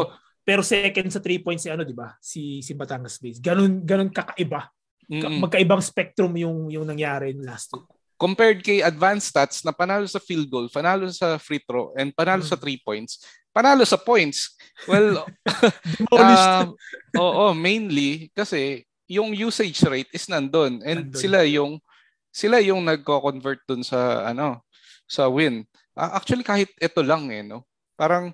pero 0.47 0.62
second 0.62 1.10
sa 1.10 1.20
3 1.20 1.44
points 1.44 1.66
si 1.66 1.69
ano, 1.69 1.82
'di 1.82 1.93
ba? 1.98 2.15
Si 2.23 2.62
si 2.62 2.73
Batangas 2.78 3.19
Blades. 3.19 3.43
Ganun 3.43 3.82
ganun 3.82 4.09
kakaiba. 4.15 4.70
Mm-hmm. 5.10 5.43
Magkaibang 5.43 5.82
spectrum 5.82 6.31
yung 6.39 6.70
yung 6.70 6.86
nangyari 6.86 7.35
last 7.35 7.74
week. 7.74 7.90
Compared 8.18 8.66
kay 8.66 8.82
Advanced 8.82 9.30
Stats 9.30 9.62
na 9.62 9.70
panalo 9.70 10.02
sa 10.10 10.18
field 10.18 10.50
goal, 10.50 10.66
panalo 10.66 11.06
sa 11.14 11.38
free 11.38 11.62
throw, 11.62 11.94
and 11.94 12.10
panalo 12.10 12.42
mm-hmm. 12.42 12.50
sa 12.50 12.58
3 12.58 12.82
points, 12.82 13.22
panalo 13.54 13.86
sa 13.86 13.94
points. 13.94 14.58
Well, 14.90 15.22
uh, 16.12 16.66
oo, 17.14 17.44
mainly 17.54 18.34
kasi 18.34 18.82
yung 19.08 19.32
usage 19.32 19.80
rate 19.88 20.10
is 20.12 20.28
nandun 20.28 20.84
and 20.84 21.14
nandun. 21.14 21.16
sila 21.16 21.40
yung 21.48 21.80
sila 22.28 22.60
yung 22.60 22.84
nagko-convert 22.84 23.64
dun 23.64 23.80
sa 23.80 24.28
ano 24.28 24.62
sa 25.08 25.26
win. 25.26 25.64
Uh, 25.96 26.12
actually 26.14 26.44
kahit 26.44 26.70
ito 26.76 27.00
lang 27.00 27.26
eh 27.32 27.40
no. 27.40 27.64
Parang 27.96 28.30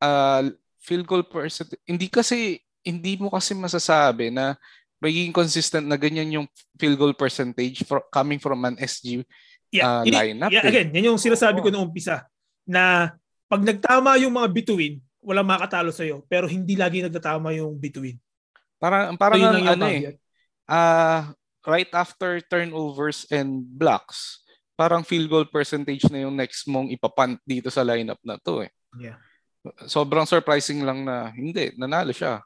uh, 0.00 0.42
field 0.80 1.04
goal 1.04 1.22
percent 1.22 1.76
hindi 1.84 2.08
kasi 2.08 2.58
hindi 2.84 3.16
mo 3.20 3.30
kasi 3.30 3.52
masasabi 3.54 4.32
na 4.32 4.56
magiging 5.04 5.36
consistent 5.36 5.84
na 5.84 6.00
ganyan 6.00 6.40
yung 6.40 6.46
field 6.80 6.96
goal 6.96 7.12
percentage 7.12 7.84
for, 7.84 8.00
coming 8.08 8.40
from 8.40 8.64
an 8.64 8.80
SG 8.80 9.20
yeah, 9.68 10.00
uh, 10.00 10.02
lineup. 10.08 10.48
Yeah, 10.48 10.64
eh. 10.64 10.72
again, 10.72 10.88
yan 10.96 11.12
yung 11.12 11.20
sinasabi 11.20 11.60
ko 11.60 11.68
noong 11.68 11.92
umpisa 11.92 12.24
na 12.64 13.12
pag 13.44 13.60
nagtama 13.60 14.16
yung 14.16 14.32
mga 14.32 14.48
bituin, 14.48 15.04
wala 15.20 15.44
makatalo 15.44 15.92
sa 15.92 16.08
iyo, 16.08 16.24
pero 16.24 16.48
hindi 16.48 16.72
lagi 16.72 17.04
nagtatama 17.04 17.52
yung 17.52 17.76
bituin. 17.76 18.16
Para 18.80 19.12
parang 19.20 19.40
so, 19.40 19.48
ang, 19.52 19.68
ano 19.76 19.86
eh. 19.92 20.16
Uh, 20.64 21.32
right 21.68 21.92
after 21.92 22.40
turnovers 22.40 23.28
and 23.28 23.64
blocks, 23.64 24.40
parang 24.76 25.04
field 25.04 25.28
goal 25.28 25.44
percentage 25.44 26.08
na 26.08 26.24
yung 26.24 26.36
next 26.36 26.64
mong 26.64 26.88
ipapunt 26.88 27.36
dito 27.44 27.68
sa 27.68 27.84
lineup 27.84 28.20
na 28.24 28.40
to 28.40 28.64
eh. 28.64 28.72
Yeah. 28.96 29.20
Sobrang 29.88 30.28
surprising 30.28 30.84
lang 30.84 31.08
na 31.08 31.32
hindi, 31.32 31.72
nanalo 31.76 32.12
siya. 32.12 32.40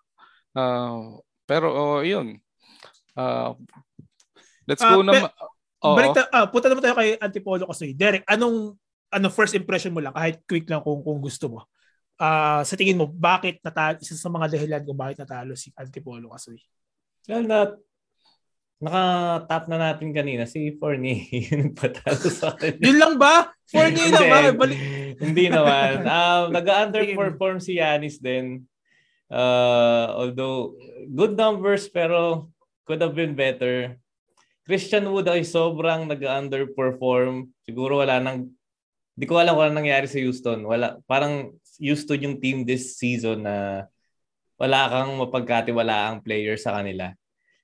Uh, 0.55 1.19
pero 1.47 1.71
oh, 1.75 2.01
yun. 2.03 2.39
Uh, 3.19 3.51
let's 4.71 4.79
uh, 4.79 4.95
go 4.95 5.03
na 5.03 5.13
pe- 5.19 5.35
oh. 5.83 5.99
Balik 5.99 6.15
ta, 6.15 6.31
uh, 6.31 6.47
punta 6.47 6.71
naman 6.71 6.83
tayo 6.87 6.95
kay 6.95 7.19
Antipolo 7.19 7.67
kasi. 7.67 7.91
Derek, 7.99 8.23
anong 8.31 8.79
ano 9.11 9.27
first 9.33 9.59
impression 9.59 9.91
mo 9.91 9.99
lang 9.99 10.15
kahit 10.15 10.45
quick 10.47 10.71
lang 10.71 10.85
kung 10.87 11.03
kung 11.03 11.19
gusto 11.19 11.51
mo. 11.51 11.61
Uh, 12.19 12.63
sa 12.67 12.75
tingin 12.75 12.99
mo 12.99 13.07
bakit 13.07 13.63
natalo 13.63 13.99
isa 14.03 14.19
sa 14.19 14.27
mga 14.27 14.59
dahilan 14.59 14.83
kung 14.83 14.99
bakit 14.99 15.23
natalo 15.23 15.59
si 15.59 15.75
Antipolo 15.75 16.31
Kasoy? 16.31 16.59
Well, 17.27 17.47
na 17.47 17.75
naka-tap 18.79 19.67
na 19.67 19.79
natin 19.91 20.15
kanina 20.15 20.47
si 20.47 20.71
Forney 20.79 21.27
yung 21.51 21.75
patalo 21.75 22.31
sa 22.31 22.55
akin. 22.55 22.79
Yun 22.79 22.99
lang 22.99 23.15
ba? 23.19 23.51
Forney 23.67 24.07
lang 24.07 24.27
ba? 24.31 24.39
Balik. 24.55 24.79
Hindi 25.19 25.45
naman. 25.51 25.91
Um, 26.09 26.55
nag-underperform 26.55 27.59
si 27.59 27.83
Yanis 27.83 28.23
din. 28.23 28.67
Uh, 29.29 30.09
although 30.15 30.73
good 31.13 31.37
numbers 31.37 31.85
pero 31.93 32.49
could 32.89 33.05
have 33.05 33.13
been 33.13 33.37
better. 33.37 34.01
Christian 34.65 35.05
Wood 35.13 35.29
ay 35.29 35.45
sobrang 35.45 36.09
nag-underperform. 36.09 37.53
Siguro 37.69 38.01
wala 38.01 38.17
nang 38.21 38.49
Di 39.19 39.27
ko 39.27 39.35
alam 39.35 39.59
kung 39.59 39.67
ano 39.67 39.83
nangyari 39.83 40.07
sa 40.07 40.23
Houston. 40.23 40.63
Wala, 40.63 41.03
parang 41.03 41.51
Houston 41.83 42.23
yung 42.23 42.37
team 42.39 42.63
this 42.63 42.95
season 42.95 43.43
na 43.43 43.83
wala 44.55 44.87
kang 44.87 45.11
mapagkatiwalaang 45.19 46.23
player 46.23 46.55
sa 46.55 46.79
kanila. 46.79 47.11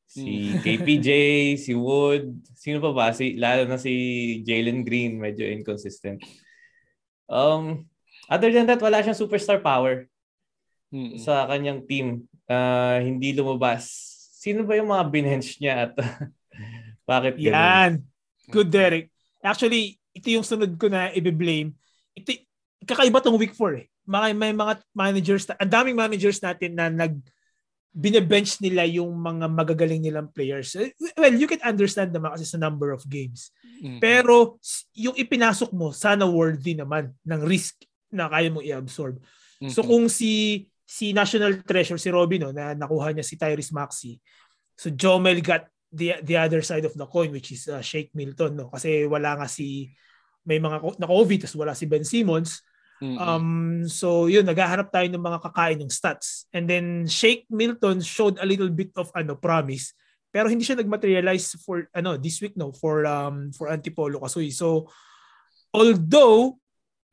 Si 0.03 0.51
hmm. 0.51 0.59
KPJ, 0.67 1.11
si 1.63 1.79
Wood, 1.79 2.43
sino 2.59 2.83
pa 2.83 2.91
ba? 2.91 3.07
Si, 3.15 3.39
lalo 3.39 3.71
na 3.71 3.79
si 3.79 3.95
Jalen 4.43 4.83
Green, 4.83 5.15
medyo 5.15 5.47
inconsistent. 5.47 6.27
Um, 7.31 7.87
other 8.27 8.51
than 8.51 8.67
that, 8.67 8.83
wala 8.83 9.03
siyang 9.03 9.19
superstar 9.19 9.63
power 9.63 10.11
mm-hmm. 10.91 11.23
sa 11.23 11.47
kanyang 11.47 11.87
team. 11.87 12.27
Uh, 12.51 12.99
hindi 12.99 13.31
lumabas. 13.35 14.14
Sino 14.45 14.61
ba 14.69 14.77
yung 14.77 14.93
mga 14.93 15.05
binhench 15.09 15.57
niya 15.57 15.89
at 15.89 15.93
bakit 17.09 17.41
ganun? 17.41 17.57
Yan. 17.57 17.93
Good, 18.53 18.69
Derek. 18.69 19.09
Actually, 19.41 19.97
ito 20.13 20.29
yung 20.29 20.45
sunod 20.45 20.77
ko 20.77 20.93
na 20.93 21.09
i-blame. 21.17 21.73
Ito, 22.13 22.45
kakaiba 22.85 23.25
tong 23.25 23.41
week 23.41 23.57
4 23.57 23.81
eh. 23.81 23.89
May, 24.05 24.37
may 24.37 24.53
mga 24.53 24.85
managers, 24.93 25.49
ang 25.49 25.73
daming 25.73 25.97
managers 25.97 26.45
natin 26.45 26.77
na 26.77 26.93
nag 26.93 27.17
bine-bench 27.95 28.59
nila 28.59 28.83
yung 28.91 29.15
mga 29.15 29.47
magagaling 29.47 30.03
nilang 30.03 30.27
players. 30.35 30.75
Eh, 30.75 30.91
well, 31.15 31.31
you 31.31 31.47
can 31.47 31.63
understand 31.63 32.11
naman 32.11 32.35
kasi 32.35 32.43
sa 32.43 32.59
number 32.59 32.91
of 32.91 33.07
games. 33.07 33.55
Mm-hmm. 33.79 34.03
Pero 34.03 34.59
yung 34.99 35.15
ipinasok 35.15 35.71
mo, 35.71 35.95
sana 35.95 36.27
worthy 36.27 36.75
naman 36.75 37.15
ng 37.23 37.41
risk 37.47 37.87
na 38.11 38.27
kaya 38.27 38.51
mo 38.51 38.59
i-absorb. 38.59 39.23
Mm-hmm. 39.63 39.71
So 39.71 39.87
kung 39.87 40.11
si 40.11 40.67
si 40.85 41.17
National 41.17 41.65
Treasure, 41.65 41.97
si 41.97 42.13
Robin, 42.13 42.49
no, 42.49 42.53
na 42.53 42.77
nakuha 42.77 43.11
niya 43.13 43.25
si 43.25 43.41
Tyrese 43.41 43.73
Maxey, 43.73 44.21
so 44.77 44.93
Jomel 44.93 45.41
got 45.41 45.67
the 45.95 46.19
the 46.27 46.35
other 46.35 46.61
side 46.61 46.83
of 46.83 46.95
the 46.99 47.07
coin 47.07 47.31
which 47.31 47.55
is 47.55 47.71
uh, 47.71 47.79
Shake 47.79 48.11
Milton 48.19 48.59
no 48.59 48.67
kasi 48.75 49.07
wala 49.07 49.39
nga 49.39 49.47
si 49.47 49.95
may 50.43 50.59
mga 50.59 50.99
na 50.99 51.07
COVID 51.07 51.47
tapos 51.47 51.57
wala 51.57 51.73
si 51.73 51.87
Ben 51.87 52.03
Simmons. 52.03 52.61
Mm-hmm. 52.99 53.19
Um 53.19 53.49
so 53.87 54.27
yun 54.27 54.43
naghahanap 54.43 54.91
tayo 54.91 55.07
ng 55.07 55.23
mga 55.23 55.39
kakain 55.47 55.79
ng 55.79 55.95
stats. 55.95 56.51
And 56.51 56.67
then 56.67 57.07
Shake 57.07 57.47
Milton 57.47 58.03
showed 58.03 58.43
a 58.43 58.47
little 58.47 58.71
bit 58.75 58.91
of 58.99 59.15
ano 59.15 59.39
promise 59.39 59.95
pero 60.35 60.51
hindi 60.51 60.67
siya 60.67 60.83
nagmaterialize 60.83 61.63
for 61.63 61.87
ano 61.95 62.19
this 62.19 62.43
week 62.43 62.59
no 62.59 62.75
for 62.75 63.07
um 63.07 63.55
for 63.55 63.71
Antipolo 63.71 64.19
Kasoy. 64.19 64.51
So 64.51 64.91
although 65.71 66.59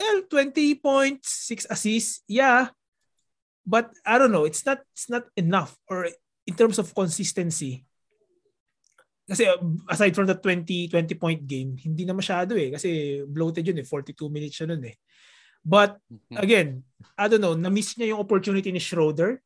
well, 0.02 0.26
20 0.26 0.82
points, 0.82 1.46
6 1.46 1.70
assists, 1.70 2.26
yeah. 2.26 2.74
But 3.62 3.94
I 4.06 4.18
don't 4.18 4.34
know, 4.34 4.46
it's 4.46 4.66
not 4.66 4.82
it's 4.94 5.10
not 5.10 5.30
enough 5.38 5.78
or 5.86 6.10
in 6.48 6.56
terms 6.58 6.82
of 6.82 6.94
consistency. 6.94 7.86
Kasi 9.30 9.48
aside 9.88 10.18
from 10.18 10.28
the 10.28 10.36
20 10.36 10.90
20 10.90 11.16
point 11.16 11.42
game, 11.46 11.78
hindi 11.78 12.04
na 12.04 12.18
masyado 12.18 12.58
eh 12.58 12.74
kasi 12.74 13.22
bloated 13.24 13.64
yun 13.64 13.80
eh, 13.80 13.88
42 13.88 14.28
minutes 14.28 14.60
siya 14.60 14.68
nun 14.74 14.84
eh. 14.84 14.98
But 15.62 16.02
mm-hmm. 16.10 16.38
again, 16.42 16.70
I 17.14 17.30
don't 17.30 17.40
know, 17.40 17.54
na-miss 17.54 17.94
niya 17.96 18.18
yung 18.18 18.24
opportunity 18.26 18.74
ni 18.74 18.82
Schroeder 18.82 19.40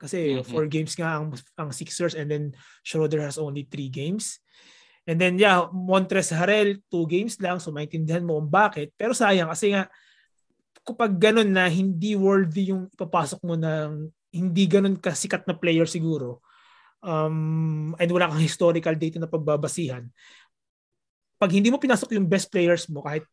kasi 0.00 0.40
mm-hmm. 0.40 0.48
four 0.48 0.64
games 0.66 0.96
nga 0.96 1.20
ang, 1.20 1.36
ang 1.60 1.70
Sixers 1.70 2.16
and 2.16 2.32
then 2.32 2.44
Schroeder 2.80 3.20
has 3.20 3.36
only 3.36 3.68
three 3.68 3.92
games. 3.92 4.40
And 5.04 5.20
then 5.20 5.36
yeah, 5.36 5.68
Montres 5.68 6.32
Harrell, 6.32 6.80
two 6.88 7.04
games 7.04 7.36
lang, 7.44 7.60
so 7.60 7.68
maintindihan 7.68 8.24
mo 8.24 8.40
kung 8.40 8.48
bakit. 8.48 8.96
Pero 8.96 9.12
sayang 9.12 9.52
kasi 9.52 9.76
nga 9.76 9.84
kapag 10.84 11.16
ganun 11.16 11.48
na 11.48 11.64
hindi 11.66 12.12
worthy 12.14 12.70
yung 12.70 12.92
ipapasok 12.92 13.40
mo 13.42 13.56
ng 13.56 14.12
hindi 14.34 14.64
ganun 14.68 15.00
kasikat 15.00 15.48
na 15.48 15.56
player 15.56 15.88
siguro 15.88 16.44
um, 17.04 17.92
and 18.00 18.10
wala 18.10 18.32
kang 18.32 18.40
historical 18.40 18.96
data 18.96 19.20
na 19.20 19.28
pagbabasihan, 19.28 20.08
pag 21.36 21.50
hindi 21.52 21.68
mo 21.68 21.76
pinasok 21.76 22.16
yung 22.16 22.24
best 22.24 22.48
players 22.48 22.88
mo 22.88 23.04
kahit 23.04 23.28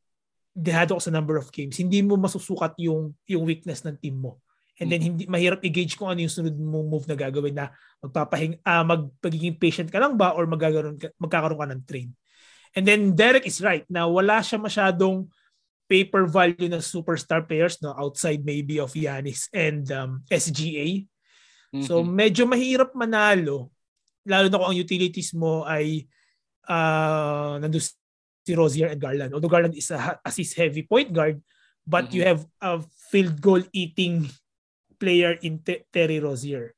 dehado 0.52 1.00
ka 1.00 1.08
sa 1.08 1.16
number 1.16 1.40
of 1.40 1.48
games, 1.50 1.80
hindi 1.80 2.04
mo 2.04 2.20
masusukat 2.20 2.76
yung 2.84 3.16
yung 3.24 3.48
weakness 3.48 3.88
ng 3.88 3.96
team 4.04 4.20
mo. 4.20 4.44
And 4.82 4.92
then 4.92 5.00
hindi 5.00 5.24
mahirap 5.30 5.64
i-gauge 5.64 5.96
kung 5.96 6.12
ano 6.12 6.20
yung 6.20 6.34
sunod 6.34 6.58
mong 6.58 6.88
move 6.90 7.06
na 7.08 7.16
gagawin 7.16 7.56
na 7.56 7.72
magpapahing 8.04 8.60
uh, 8.66 8.84
magpagiging 8.84 9.56
patient 9.56 9.88
ka 9.88 10.02
lang 10.02 10.20
ba 10.20 10.36
or 10.36 10.44
magkakaroon 10.50 11.00
ka, 11.00 11.08
magkakaroon 11.16 11.60
ka 11.60 11.68
ng 11.72 11.84
train. 11.88 12.10
And 12.76 12.84
then 12.84 13.16
Derek 13.16 13.48
is 13.48 13.64
right 13.64 13.88
na 13.88 14.08
wala 14.08 14.44
siya 14.44 14.60
masyadong 14.60 15.28
paper 15.92 16.24
value 16.24 16.72
na 16.72 16.80
superstar 16.80 17.44
players 17.44 17.76
no 17.84 17.92
outside 18.00 18.40
maybe 18.48 18.80
of 18.80 18.96
Yanis 18.96 19.52
and 19.52 19.92
um, 19.92 20.24
SGA. 20.32 21.04
Mm-hmm. 21.04 21.84
So 21.84 22.00
medyo 22.08 22.48
mahirap 22.48 22.96
manalo 22.96 23.68
lalo 24.24 24.48
na 24.48 24.56
kung 24.56 24.70
ang 24.72 24.80
utilities 24.80 25.36
mo 25.36 25.68
ay 25.68 26.08
uh, 26.72 27.60
nandun 27.60 27.84
si 28.42 28.54
Rozier 28.56 28.88
and 28.88 29.04
Garland. 29.04 29.36
Although 29.36 29.52
Garland 29.52 29.76
is 29.76 29.92
a 29.92 30.16
assist 30.24 30.56
heavy 30.56 30.88
point 30.88 31.12
guard 31.12 31.44
but 31.84 32.08
mm-hmm. 32.08 32.16
you 32.16 32.22
have 32.24 32.42
a 32.64 32.80
field 33.12 33.44
goal 33.44 33.60
eating 33.76 34.32
player 34.96 35.36
in 35.44 35.60
Te- 35.60 35.84
Terry 35.92 36.24
Rozier. 36.24 36.72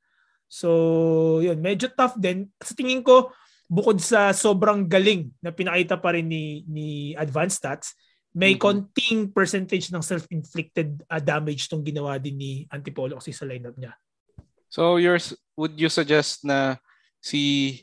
So, 0.47 1.41
yun, 1.41 1.59
medyo 1.59 1.89
tough 1.91 2.13
din. 2.13 2.47
Sa 2.61 2.77
tingin 2.77 3.01
ko, 3.01 3.33
bukod 3.67 3.97
sa 3.97 4.29
sobrang 4.31 4.85
galing 4.85 5.33
na 5.41 5.49
pinakita 5.49 5.97
pa 5.97 6.13
rin 6.13 6.29
ni, 6.29 6.61
ni 6.69 7.17
Advanced 7.17 7.57
Stats, 7.57 7.97
may 8.33 8.57
mm-hmm. 8.57 8.65
konting 8.65 9.19
percentage 9.29 9.93
ng 9.93 10.01
self-inflicted 10.01 11.05
uh, 11.05 11.21
damage 11.21 11.69
tong 11.69 11.85
ginawa 11.85 12.17
din 12.17 12.35
ni 12.37 12.51
Antipolo 12.73 13.21
kasi 13.21 13.29
sa 13.29 13.45
lineup 13.45 13.77
niya. 13.77 13.93
So 14.73 14.97
yours 14.97 15.37
would 15.53 15.77
you 15.77 15.87
suggest 15.87 16.41
na 16.41 16.81
si 17.21 17.77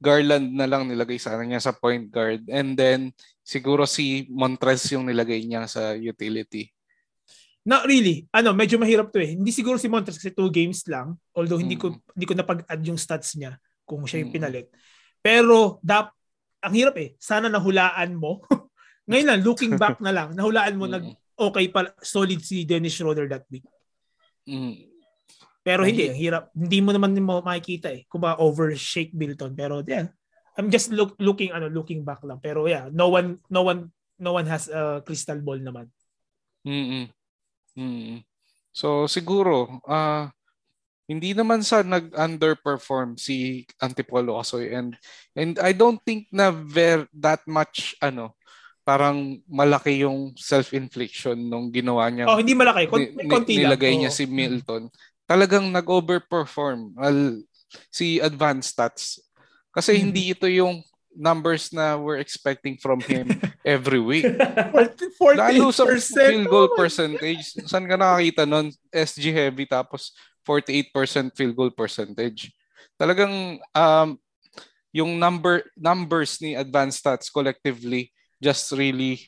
Garland 0.00 0.56
na 0.56 0.64
lang 0.64 0.88
nilagay 0.88 1.20
sana 1.20 1.44
niya 1.44 1.60
sa 1.60 1.76
point 1.76 2.08
guard 2.08 2.48
and 2.48 2.76
then 2.80 3.12
siguro 3.44 3.84
si 3.84 4.24
Montrez 4.32 4.88
yung 4.96 5.04
nilagay 5.04 5.44
niya 5.44 5.68
sa 5.68 5.92
utility? 5.92 6.72
Not 7.64 7.88
really. 7.88 8.28
Ano, 8.28 8.52
medyo 8.52 8.76
mahirap 8.76 9.08
to 9.08 9.20
eh. 9.20 9.36
Hindi 9.36 9.48
siguro 9.48 9.80
si 9.80 9.88
Montrez 9.88 10.20
kasi 10.20 10.36
two 10.36 10.52
games 10.52 10.84
lang. 10.84 11.16
Although 11.32 11.56
hindi 11.56 11.80
ko 11.80 11.92
mm-hmm. 11.92 12.12
hindi 12.12 12.26
ko 12.28 12.34
napag-add 12.36 12.82
yung 12.84 13.00
stats 13.00 13.36
niya 13.40 13.56
kung 13.88 14.04
siya 14.04 14.24
yung 14.24 14.32
pinalit. 14.32 14.68
Pero 15.24 15.80
dap 15.80 16.12
ang 16.60 16.72
hirap 16.72 16.96
eh. 17.00 17.16
Sana 17.20 17.52
nahulaan 17.52 18.16
mo 18.16 18.44
Ngayon 19.08 19.26
lang, 19.28 19.40
looking 19.44 19.74
back 19.76 20.00
na 20.04 20.12
lang, 20.12 20.32
nahulaan 20.32 20.76
mo 20.76 20.88
mm. 20.88 20.92
nag 20.92 21.06
okay 21.34 21.66
pa 21.66 21.90
solid 21.98 22.38
si 22.40 22.62
Dennis 22.62 22.94
Schroeder 22.94 23.26
that 23.26 23.44
week. 23.50 23.66
Mm. 24.46 24.94
Pero 25.64 25.80
hindi, 25.82 26.12
ang 26.12 26.20
hirap. 26.20 26.44
Hindi 26.52 26.78
mo 26.84 26.92
naman 26.92 27.16
mo 27.24 27.40
makikita 27.40 27.88
eh 27.88 28.04
kung 28.06 28.20
ba 28.20 28.36
overshake 28.36 29.16
Milton. 29.16 29.56
Pero 29.56 29.80
yeah, 29.88 30.12
I'm 30.60 30.68
just 30.68 30.92
look, 30.92 31.16
looking 31.16 31.50
ano 31.56 31.72
looking 31.72 32.04
back 32.04 32.20
lang. 32.20 32.38
Pero 32.44 32.68
yeah, 32.68 32.92
no 32.92 33.08
one 33.08 33.40
no 33.48 33.64
one 33.64 33.88
no 34.20 34.36
one 34.36 34.44
has 34.44 34.68
a 34.68 35.00
crystal 35.00 35.40
ball 35.40 35.56
naman. 35.56 35.88
Mm. 36.68 37.08
Mm. 37.80 38.20
So 38.76 39.08
siguro 39.08 39.80
uh, 39.88 40.28
hindi 41.04 41.36
naman 41.36 41.60
sa 41.60 41.84
nag-underperform 41.84 43.20
si 43.20 43.64
Antipolo 43.80 44.40
Asoy 44.40 44.72
and 44.72 44.96
and 45.36 45.60
I 45.60 45.76
don't 45.76 46.00
think 46.00 46.28
na 46.32 46.48
ver 46.52 47.08
that 47.16 47.44
much 47.44 47.96
ano 48.00 48.36
parang 48.84 49.40
malaki 49.48 50.04
yung 50.04 50.36
self-infliction 50.36 51.40
nung 51.40 51.72
ginawa 51.72 52.12
niya. 52.12 52.28
Oh, 52.28 52.36
hindi 52.36 52.52
malaki. 52.52 52.84
Kon- 52.86 53.00
ni, 53.16 53.26
konti 53.26 53.56
nilagay 53.64 53.96
lang. 53.96 54.00
niya 54.04 54.12
oh. 54.12 54.18
si 54.20 54.24
Milton. 54.28 54.82
Talagang 55.24 55.72
nag-overperform 55.72 56.92
well, 57.00 57.40
si 57.88 58.20
advanced 58.20 58.76
stats. 58.76 59.24
Kasi 59.72 59.96
hmm. 59.96 60.00
hindi 60.04 60.22
ito 60.36 60.44
yung 60.44 60.84
numbers 61.16 61.72
na 61.72 61.96
we're 61.96 62.20
expecting 62.20 62.76
from 62.76 63.00
him 63.00 63.32
every 63.64 64.04
week. 64.04 64.28
40, 64.28 65.40
Lalo 65.40 65.72
sa 65.72 65.88
field 65.88 66.46
goal 66.52 66.68
oh 66.68 66.76
percentage. 66.76 67.56
Saan 67.64 67.88
ka 67.88 67.96
nakakita 67.96 68.44
nun? 68.44 68.68
SG 68.92 69.32
heavy 69.32 69.64
tapos 69.64 70.12
48% 70.44 71.32
field 71.32 71.56
goal 71.56 71.72
percentage. 71.72 72.52
Talagang 73.00 73.58
um, 73.72 74.08
yung 74.94 75.16
number 75.18 75.64
numbers 75.74 76.38
ni 76.38 76.54
advanced 76.54 77.02
stats 77.02 77.32
collectively 77.32 78.13
just 78.40 78.70
really 78.74 79.26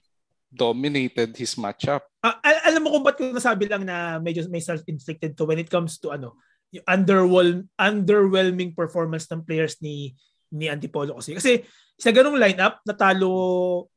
dominated 0.53 1.35
his 1.37 1.55
matchup. 1.59 2.07
Uh, 2.23 2.37
al- 2.41 2.65
alam 2.73 2.81
mo 2.83 2.95
kung 2.95 3.05
ba't 3.05 3.17
ko 3.19 3.31
nasabi 3.31 3.69
lang 3.69 3.85
na 3.85 4.17
medyo 4.23 4.47
may 4.49 4.63
self-inflicted 4.63 5.35
to 5.37 5.45
when 5.45 5.61
it 5.61 5.69
comes 5.69 5.99
to 6.01 6.15
ano, 6.15 6.39
yung 6.73 6.87
underwhelm, 6.87 7.59
underwhelming 7.79 8.75
performance 8.75 9.29
ng 9.31 9.45
players 9.45 9.79
ni 9.83 10.15
ni 10.51 10.71
Antipolo 10.71 11.19
kasi. 11.19 11.35
Kasi 11.37 11.63
sa 11.99 12.13
ganung 12.15 12.39
lineup, 12.39 12.81
natalo 12.87 13.33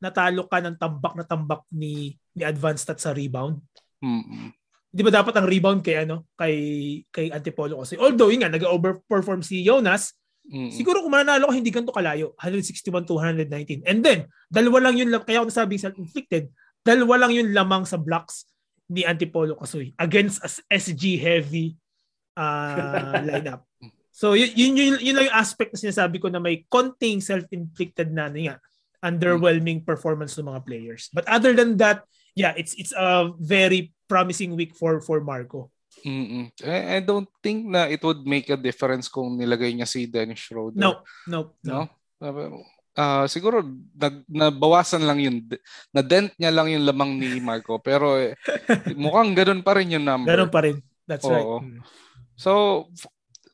natalo 0.02 0.48
ka 0.50 0.58
ng 0.60 0.76
tambak 0.76 1.14
na 1.14 1.24
tambak 1.24 1.62
ni 1.70 2.18
ni 2.34 2.42
advanced 2.42 2.86
stats 2.86 3.06
sa 3.06 3.14
rebound. 3.14 3.62
Mm-hmm. 4.02 4.48
'Di 4.90 5.02
ba 5.06 5.12
dapat 5.14 5.34
ang 5.38 5.46
rebound 5.46 5.80
kay 5.86 6.02
ano, 6.02 6.26
kay 6.34 6.56
kay 7.14 7.30
Antipolo 7.30 7.82
kasi. 7.82 7.94
Although 8.00 8.32
yun 8.32 8.42
nga 8.42 8.52
nag-overperform 8.52 9.46
si 9.46 9.62
Jonas, 9.62 10.16
Mm-hmm. 10.50 10.74
Siguro 10.74 11.06
kung 11.06 11.14
mananalo 11.14 11.48
ka, 11.48 11.54
hindi 11.54 11.70
ganito 11.70 11.94
kalayo. 11.94 12.34
161 12.34 13.06
to 13.06 13.14
119. 13.22 13.86
And 13.86 14.02
then, 14.02 14.26
dalawa 14.50 14.90
lang 14.90 14.98
yun, 14.98 15.14
kaya 15.22 15.40
ako 15.40 15.46
nasabing 15.46 15.78
self-inflicted, 15.78 16.50
dalawa 16.82 17.26
lang 17.26 17.32
yun 17.38 17.54
lamang 17.54 17.86
sa 17.86 17.94
blocks 17.94 18.50
ni 18.90 19.06
Antipolo 19.06 19.54
Kasoy 19.54 19.94
against 19.94 20.42
as 20.42 20.58
SG 20.66 21.22
heavy 21.22 21.78
uh, 22.34 23.22
lineup. 23.30 23.62
So 24.10 24.34
yun, 24.34 24.50
yun, 24.58 24.72
yun, 24.74 24.94
yun 24.98 25.14
lang 25.16 25.30
yung 25.30 25.38
aspect 25.38 25.70
na 25.72 25.78
sinasabi 25.78 26.18
ko 26.18 26.26
na 26.26 26.42
may 26.42 26.66
konting 26.66 27.22
self-inflicted 27.22 28.10
na 28.10 28.26
nga 28.28 28.58
underwhelming 29.00 29.80
performance 29.86 30.36
ng 30.36 30.50
mga 30.50 30.60
players. 30.66 31.08
But 31.14 31.24
other 31.30 31.54
than 31.54 31.78
that, 31.80 32.04
yeah, 32.36 32.52
it's 32.52 32.76
it's 32.76 32.92
a 32.92 33.32
very 33.40 33.94
promising 34.10 34.58
week 34.58 34.76
for 34.76 35.00
for 35.00 35.24
Marco. 35.24 35.72
Mm-mm. 36.06 36.48
I, 36.64 36.96
I 36.96 37.00
don't 37.02 37.28
think 37.42 37.66
na 37.66 37.90
it 37.90 38.00
would 38.00 38.24
make 38.24 38.48
a 38.48 38.56
difference 38.56 39.10
kung 39.10 39.36
nilagay 39.36 39.74
niya 39.74 39.88
si 39.88 40.06
Dennis 40.06 40.40
Schroeder. 40.40 40.78
No, 40.78 41.02
no, 41.26 41.54
no. 41.66 41.90
no? 42.20 42.62
Uh, 42.90 43.24
siguro 43.30 43.62
nag, 43.96 44.26
nabawasan 44.26 45.06
lang 45.06 45.22
yun 45.22 45.36
na 45.94 46.02
dent 46.02 46.34
niya 46.36 46.50
lang 46.50 46.68
yung 46.68 46.84
lamang 46.84 47.16
ni 47.16 47.38
Marco 47.38 47.78
pero 47.78 48.18
eh, 48.18 48.34
mukhang 48.98 49.32
ganoon 49.32 49.62
pa 49.62 49.78
rin 49.78 49.94
yung 49.94 50.04
number. 50.04 50.28
Ganoon 50.28 50.52
pa 50.52 50.60
rin. 50.66 50.76
That's 51.06 51.24
Oo. 51.24 51.30
right. 51.30 51.46
Mm. 51.64 51.80
So 52.34 52.50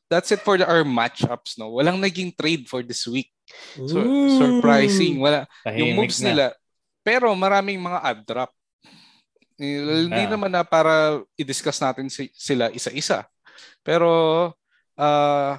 that's 0.09 0.31
it 0.33 0.41
for 0.41 0.57
the, 0.57 0.65
our 0.65 0.83
matchups 0.83 1.55
no. 1.61 1.69
Walang 1.69 2.01
naging 2.01 2.33
trade 2.33 2.65
for 2.65 2.81
this 2.81 3.05
week. 3.05 3.29
So, 3.77 4.03
surprising. 4.35 5.23
Wala 5.23 5.47
Tahimik 5.63 5.79
yung 5.79 5.91
moves 5.95 6.19
na. 6.19 6.25
nila. 6.27 6.45
Pero 7.05 7.31
maraming 7.37 7.79
mga 7.79 7.99
ad 8.03 8.19
drop. 8.27 8.51
Hindi 9.57 10.13
yeah. 10.13 10.29
naman 10.29 10.53
na 10.53 10.61
para 10.61 11.21
i-discuss 11.33 11.81
natin 11.81 12.07
si, 12.13 12.29
sila 12.37 12.69
isa-isa. 12.69 13.25
Pero 13.81 14.09
uh, 14.93 15.51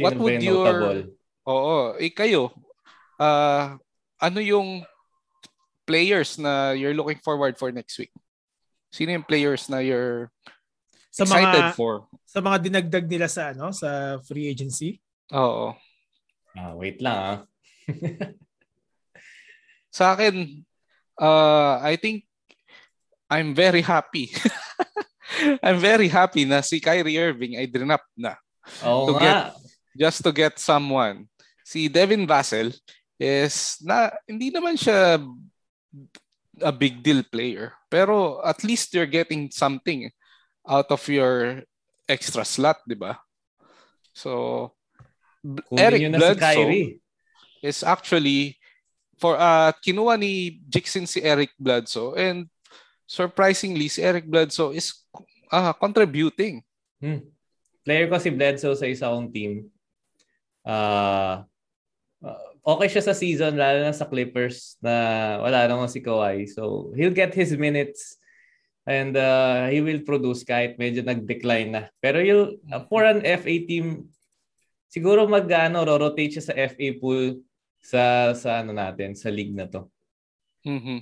what 0.00 0.16
would 0.16 0.40
your 0.40 0.64
notable? 0.64 1.00
Oo, 1.46 1.94
eh 2.00 2.10
kayo 2.10 2.50
uh, 3.20 3.76
ano 4.20 4.38
yung 4.40 4.84
players 5.86 6.40
na 6.40 6.72
you're 6.72 6.96
looking 6.96 7.20
forward 7.20 7.56
for 7.60 7.70
next 7.72 7.96
week? 8.00 8.12
Sino 8.90 9.12
yung 9.12 9.26
players 9.26 9.68
na 9.68 9.84
you're 9.84 10.32
sa 11.12 11.24
excited 11.24 11.72
mga, 11.72 11.76
for? 11.76 12.08
Sa 12.24 12.40
mga 12.40 12.56
dinagdag 12.64 13.06
nila 13.08 13.28
sa 13.28 13.52
ano, 13.52 13.72
sa 13.72 14.20
free 14.24 14.48
agency? 14.48 15.00
Oo. 15.32 15.76
Ah, 16.56 16.72
wait 16.72 17.00
lang 17.04 17.16
ah. 17.16 17.36
sa 19.96 20.16
akin, 20.16 20.64
uh, 21.20 21.80
I 21.84 21.96
think 22.00 22.24
I'm 23.26 23.54
very 23.54 23.82
happy. 23.82 24.30
I'm 25.64 25.82
very 25.82 26.06
happy 26.06 26.46
na 26.46 26.62
si 26.62 26.78
Kyrie 26.78 27.18
Irving 27.18 27.58
ay 27.58 27.66
drinap 27.66 28.02
na. 28.14 28.38
Oo 28.86 29.10
to 29.10 29.12
nga. 29.18 29.22
Get, 29.22 29.38
just 29.98 30.20
to 30.22 30.30
get 30.30 30.54
someone. 30.62 31.26
Si 31.66 31.90
Devin 31.90 32.24
Vassell 32.24 32.70
is 33.18 33.82
na 33.82 34.14
hindi 34.28 34.54
naman 34.54 34.78
siya 34.78 35.18
a 36.62 36.72
big 36.72 37.02
deal 37.02 37.26
player. 37.26 37.74
Pero 37.90 38.38
at 38.46 38.62
least 38.62 38.94
you're 38.94 39.10
getting 39.10 39.50
something 39.50 40.08
out 40.66 40.88
of 40.90 41.02
your 41.10 41.62
extra 42.06 42.46
slot, 42.46 42.78
di 42.86 42.94
ba? 42.94 43.18
So, 44.14 44.72
Kunin 45.44 45.78
Eric 45.78 46.00
Bledsoe 46.14 46.70
si 46.70 46.98
is 47.62 47.82
actually 47.82 48.58
for 49.18 49.38
uh 49.38 49.70
kinuha 49.78 50.18
ni 50.18 50.58
Jixin 50.66 51.06
si 51.06 51.22
Eric 51.22 51.54
Bledsoe 51.58 52.14
and 52.18 52.50
surprisingly 53.06 53.86
si 53.86 54.02
Eric 54.02 54.26
Bledsoe 54.26 54.74
is 54.74 54.92
uh, 55.50 55.72
contributing. 55.72 56.60
Hmm. 56.98 57.22
Player 57.86 58.10
ko 58.10 58.18
si 58.18 58.34
Bledsoe 58.34 58.74
sa 58.74 58.90
isa 58.90 59.08
kong 59.08 59.30
team. 59.30 59.70
Uh, 60.66 61.46
okay 62.66 62.90
siya 62.90 63.02
sa 63.06 63.14
season 63.14 63.54
lalo 63.54 63.86
na 63.86 63.94
sa 63.94 64.10
Clippers 64.10 64.74
na 64.82 65.38
wala 65.38 65.70
naman 65.70 65.86
si 65.86 66.02
Kawhi. 66.02 66.50
So 66.50 66.90
he'll 66.98 67.14
get 67.14 67.30
his 67.30 67.54
minutes 67.54 68.18
and 68.86 69.14
uh, 69.14 69.70
he 69.70 69.78
will 69.78 70.02
produce 70.02 70.42
kahit 70.42 70.74
medyo 70.74 71.06
nag-decline 71.06 71.70
na. 71.70 71.82
Pero 72.02 72.18
you'll, 72.18 72.58
uh, 72.74 72.82
for 72.90 73.06
an 73.06 73.22
FA 73.22 73.54
team, 73.62 74.10
siguro 74.90 75.30
mag 75.30 75.46
ano, 75.50 75.86
rotate 75.86 76.34
siya 76.38 76.44
sa 76.50 76.54
FA 76.54 76.88
pool 76.98 77.38
sa 77.78 78.34
sa 78.34 78.66
ano 78.66 78.74
natin, 78.74 79.14
sa 79.14 79.30
league 79.30 79.54
na 79.54 79.70
to. 79.70 79.86
Mm-hmm. 80.66 80.98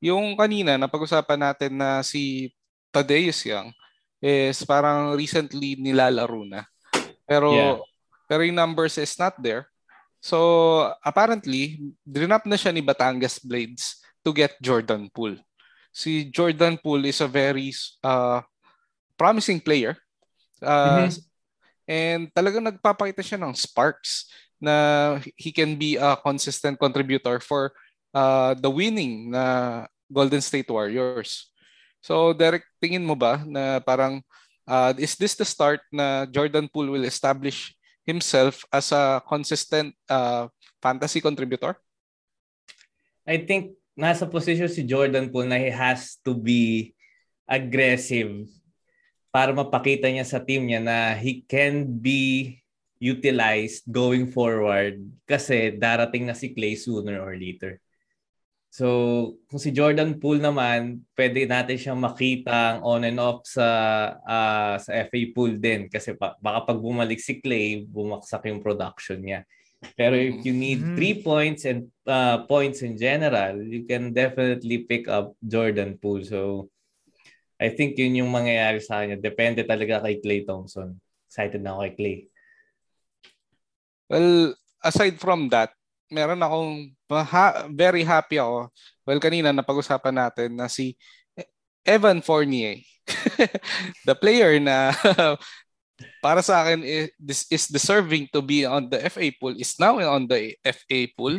Yung 0.00 0.32
kanina 0.34 0.80
napag-usapan 0.80 1.52
natin 1.52 1.76
na 1.76 2.00
si 2.00 2.52
Tadeus 2.88 3.44
Young 3.44 3.70
is 4.20 4.64
parang 4.64 5.16
recently 5.16 5.76
nilalaro 5.76 6.44
na. 6.48 6.64
Pero 7.28 7.52
yeah. 7.54 7.76
pero 8.26 8.42
yung 8.42 8.56
numbers 8.56 8.96
is 8.96 9.14
not 9.20 9.36
there. 9.40 9.68
So 10.20 10.84
apparently, 11.00 11.80
drinap 12.04 12.44
na 12.44 12.56
siya 12.56 12.72
ni 12.72 12.84
Batangas 12.84 13.40
Blades 13.40 14.00
to 14.20 14.36
get 14.36 14.56
Jordan 14.60 15.08
Poole. 15.08 15.40
Si 15.90 16.28
Jordan 16.28 16.76
Poole 16.76 17.08
is 17.08 17.20
a 17.24 17.28
very 17.28 17.72
uh, 18.04 18.44
promising 19.16 19.60
player. 19.60 19.96
Uh, 20.60 21.08
mm-hmm. 21.08 21.20
And 21.90 22.22
talagang 22.36 22.68
nagpapakita 22.68 23.24
siya 23.24 23.40
ng 23.40 23.56
sparks 23.56 24.28
na 24.60 25.16
he 25.34 25.50
can 25.50 25.74
be 25.74 25.96
a 25.96 26.14
consistent 26.20 26.76
contributor 26.76 27.40
for 27.40 27.72
uh, 28.14 28.54
the 28.54 28.70
winning 28.70 29.30
na 29.30 29.86
Golden 30.10 30.40
State 30.40 30.68
Warriors. 30.70 31.50
So 32.00 32.32
Derek, 32.32 32.64
tingin 32.82 33.04
mo 33.04 33.14
ba 33.14 33.44
na 33.44 33.78
parang 33.80 34.24
uh, 34.66 34.92
is 34.96 35.14
this 35.16 35.36
the 35.36 35.44
start 35.44 35.80
na 35.92 36.26
Jordan 36.26 36.66
Poole 36.66 36.90
will 36.90 37.04
establish 37.04 37.76
himself 38.06 38.64
as 38.72 38.90
a 38.92 39.22
consistent 39.28 39.94
uh, 40.08 40.48
fantasy 40.80 41.20
contributor? 41.20 41.76
I 43.28 43.44
think 43.44 43.76
nasa 43.94 44.24
position 44.24 44.66
si 44.66 44.82
Jordan 44.82 45.28
Poole 45.28 45.46
na 45.46 45.60
he 45.60 45.70
has 45.70 46.16
to 46.24 46.32
be 46.32 46.94
aggressive 47.44 48.48
para 49.30 49.54
mapakita 49.54 50.10
niya 50.10 50.26
sa 50.26 50.42
team 50.42 50.66
niya 50.66 50.82
na 50.82 51.14
he 51.14 51.44
can 51.46 51.86
be 51.86 52.58
utilized 53.00 53.86
going 53.88 54.28
forward 54.28 55.00
kasi 55.24 55.72
darating 55.76 56.26
na 56.26 56.36
si 56.36 56.52
Clay 56.52 56.74
sooner 56.76 57.20
or 57.20 57.36
later. 57.36 57.78
So, 58.70 58.86
kung 59.50 59.58
si 59.58 59.74
Jordan 59.74 60.22
Poole 60.22 60.38
naman, 60.38 61.02
pwede 61.18 61.42
natin 61.42 61.74
siyang 61.74 61.98
makita 61.98 62.78
on 62.86 63.02
and 63.02 63.18
off 63.18 63.42
sa 63.42 63.66
uh, 64.22 64.78
sa 64.78 64.90
FA 65.10 65.20
pool 65.34 65.58
din 65.58 65.90
kasi 65.90 66.14
pa, 66.14 66.38
baka 66.38 66.70
pag 66.70 66.78
bumalik 66.78 67.18
si 67.18 67.42
Clay, 67.42 67.82
bumaksak 67.82 68.46
yung 68.46 68.62
production 68.62 69.18
niya. 69.18 69.42
Pero 69.98 70.14
if 70.14 70.46
you 70.46 70.54
need 70.54 70.78
mm-hmm. 70.78 70.94
three 70.94 71.18
points 71.18 71.66
and 71.66 71.90
uh, 72.06 72.46
points 72.46 72.86
in 72.86 72.94
general, 72.94 73.58
you 73.58 73.90
can 73.90 74.14
definitely 74.14 74.86
pick 74.86 75.10
up 75.10 75.34
Jordan 75.42 75.98
Poole. 75.98 76.22
So, 76.22 76.70
I 77.58 77.74
think 77.74 77.98
yun 77.98 78.22
yung 78.22 78.30
mangyayari 78.30 78.78
sa 78.78 79.02
kanya. 79.02 79.18
Depende 79.18 79.66
talaga 79.66 80.06
kay 80.06 80.22
Clay 80.22 80.40
Thompson. 80.46 80.94
Excited 81.26 81.58
na 81.58 81.74
ako 81.74 81.80
kay 81.90 81.94
Clay. 81.98 82.16
Well, 84.06 84.54
aside 84.78 85.18
from 85.18 85.50
that, 85.50 85.74
meron 86.10 86.42
akong 86.42 86.90
ha- 87.08 87.70
very 87.70 88.02
happy 88.02 88.36
ako. 88.36 88.68
Well, 89.06 89.22
kanina 89.22 89.54
napag-usapan 89.54 90.14
natin 90.14 90.58
na 90.58 90.66
si 90.66 90.98
Evan 91.86 92.20
Fournier. 92.20 92.82
the 94.06 94.14
player 94.14 94.60
na 94.60 94.92
para 96.24 96.42
sa 96.44 96.62
akin 96.62 96.84
is, 96.84 97.10
this 97.18 97.40
is 97.50 97.66
deserving 97.66 98.28
to 98.30 98.42
be 98.42 98.62
on 98.66 98.86
the 98.90 99.00
FA 99.10 99.32
pool 99.34 99.54
is 99.56 99.74
now 99.80 99.98
on 99.98 100.26
the 100.26 100.54
FA 100.62 101.08
pool. 101.16 101.38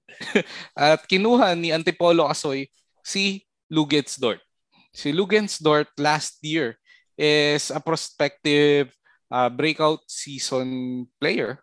At 0.76 1.06
kinuha 1.06 1.54
ni 1.56 1.70
Antipolo 1.72 2.26
Kasoy 2.28 2.68
si 3.00 3.46
Lugensdort. 3.70 4.42
Si 4.90 5.14
Lugensdort 5.14 5.88
last 5.96 6.42
year 6.42 6.76
is 7.14 7.70
a 7.70 7.78
prospective 7.78 8.90
uh, 9.30 9.48
breakout 9.48 10.02
season 10.10 11.06
player 11.22 11.62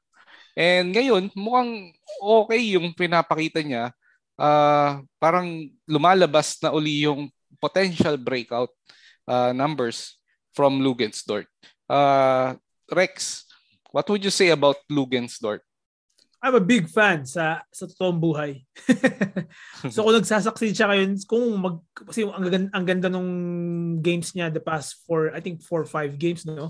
And 0.58 0.90
ngayon, 0.90 1.30
mukhang 1.38 1.94
okay 2.18 2.74
yung 2.74 2.90
pinapakita 2.98 3.62
niya. 3.62 3.94
Uh, 4.34 5.06
parang 5.22 5.70
lumalabas 5.86 6.58
na 6.66 6.74
uli 6.74 7.06
yung 7.06 7.30
potential 7.62 8.18
breakout 8.18 8.74
uh, 9.30 9.54
numbers 9.54 10.18
from 10.58 10.82
Lugensdort. 10.82 11.46
Uh, 11.86 12.58
Rex, 12.90 13.46
what 13.94 14.10
would 14.10 14.26
you 14.26 14.34
say 14.34 14.50
about 14.50 14.82
Lugensdort? 14.90 15.62
I'm 16.42 16.54
a 16.54 16.62
big 16.62 16.86
fan 16.86 17.26
sa 17.26 17.66
sa 17.74 17.90
totoong 17.90 18.22
buhay. 18.22 18.62
so 19.94 20.06
kung 20.06 20.22
nagsasucceed 20.22 20.74
siya 20.74 20.90
ngayon, 20.94 21.18
kung 21.26 21.46
mag 21.58 21.82
kasi 21.94 22.26
ang, 22.30 22.46
ang 22.74 22.86
ganda 22.86 23.10
nung 23.10 23.30
games 24.06 24.38
niya 24.38 24.54
the 24.54 24.62
past 24.62 25.02
four, 25.06 25.34
I 25.34 25.42
think 25.42 25.66
four 25.66 25.82
five 25.86 26.18
games 26.22 26.46
no. 26.46 26.70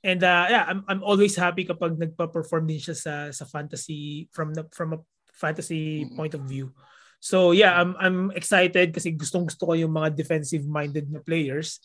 And 0.00 0.24
uh, 0.24 0.48
yeah, 0.48 0.64
I'm 0.64 0.80
I'm 0.88 1.02
always 1.04 1.36
happy 1.36 1.68
kapag 1.68 2.00
nagpa-perform 2.00 2.64
din 2.64 2.80
siya 2.80 2.96
sa 2.96 3.14
sa 3.36 3.44
fantasy 3.44 4.32
from 4.32 4.56
the 4.56 4.64
from 4.72 4.96
a 4.96 5.00
fantasy 5.36 6.04
mm-hmm. 6.04 6.16
point 6.16 6.32
of 6.32 6.48
view. 6.48 6.72
So 7.20 7.52
yeah, 7.52 7.76
I'm 7.76 7.92
I'm 8.00 8.32
excited 8.32 8.96
kasi 8.96 9.12
gustong 9.12 9.44
gusto 9.44 9.68
ko 9.68 9.72
yung 9.76 9.92
mga 9.92 10.16
defensive 10.16 10.64
minded 10.64 11.12
na 11.12 11.20
players. 11.20 11.84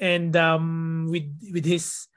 And 0.00 0.32
um 0.40 1.04
with 1.12 1.28
with 1.52 1.68
his 1.68 2.08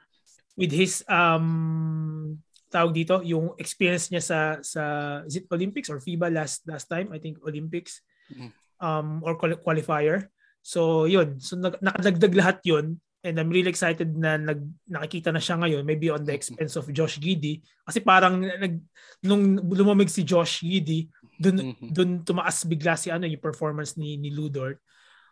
with 0.56 0.72
his 0.72 1.03
um 1.11 2.40
tawag 2.72 2.95
dito, 2.95 3.20
yung 3.28 3.52
experience 3.60 4.07
niya 4.07 4.24
sa 4.24 4.40
sa 4.64 4.84
is 5.28 5.44
it 5.44 5.52
Olympics 5.52 5.91
or 5.91 5.99
FIBA 5.99 6.32
last 6.32 6.64
last 6.72 6.88
time? 6.88 7.11
I 7.11 7.20
think 7.20 7.44
Olympics. 7.44 7.99
Mm-hmm. 8.32 8.49
Um 8.80 9.20
or 9.28 9.36
qualifier. 9.36 10.32
So 10.64 11.03
yun, 11.03 11.44
so 11.44 11.60
nakadagdag 11.60 12.32
lahat 12.32 12.64
yun 12.64 13.03
And 13.24 13.40
I'm 13.40 13.48
really 13.48 13.72
excited 13.72 14.12
na 14.20 14.36
nag, 14.36 14.60
nakikita 14.84 15.32
na 15.32 15.40
siya 15.40 15.56
ngayon, 15.56 15.88
maybe 15.88 16.12
on 16.12 16.28
the 16.28 16.36
expense 16.36 16.76
of 16.76 16.91
Josh 16.91 17.24
Giddy. 17.24 17.64
Kasi 17.88 18.04
parang 18.04 18.44
nag, 18.44 18.84
nung 19.24 19.64
lumamig 19.64 20.12
si 20.12 20.28
Josh 20.28 20.60
Giddy, 20.60 21.08
dun, 21.40 21.72
mm-hmm. 21.72 21.90
dun 21.95 22.12
tumaas 22.28 22.68
bigla 22.68 23.00
si 23.00 23.08
ano, 23.08 23.24
yung 23.24 23.40
performance 23.40 23.95
ni, 23.95 24.20
ni 24.20 24.28
Ludort. 24.28 24.84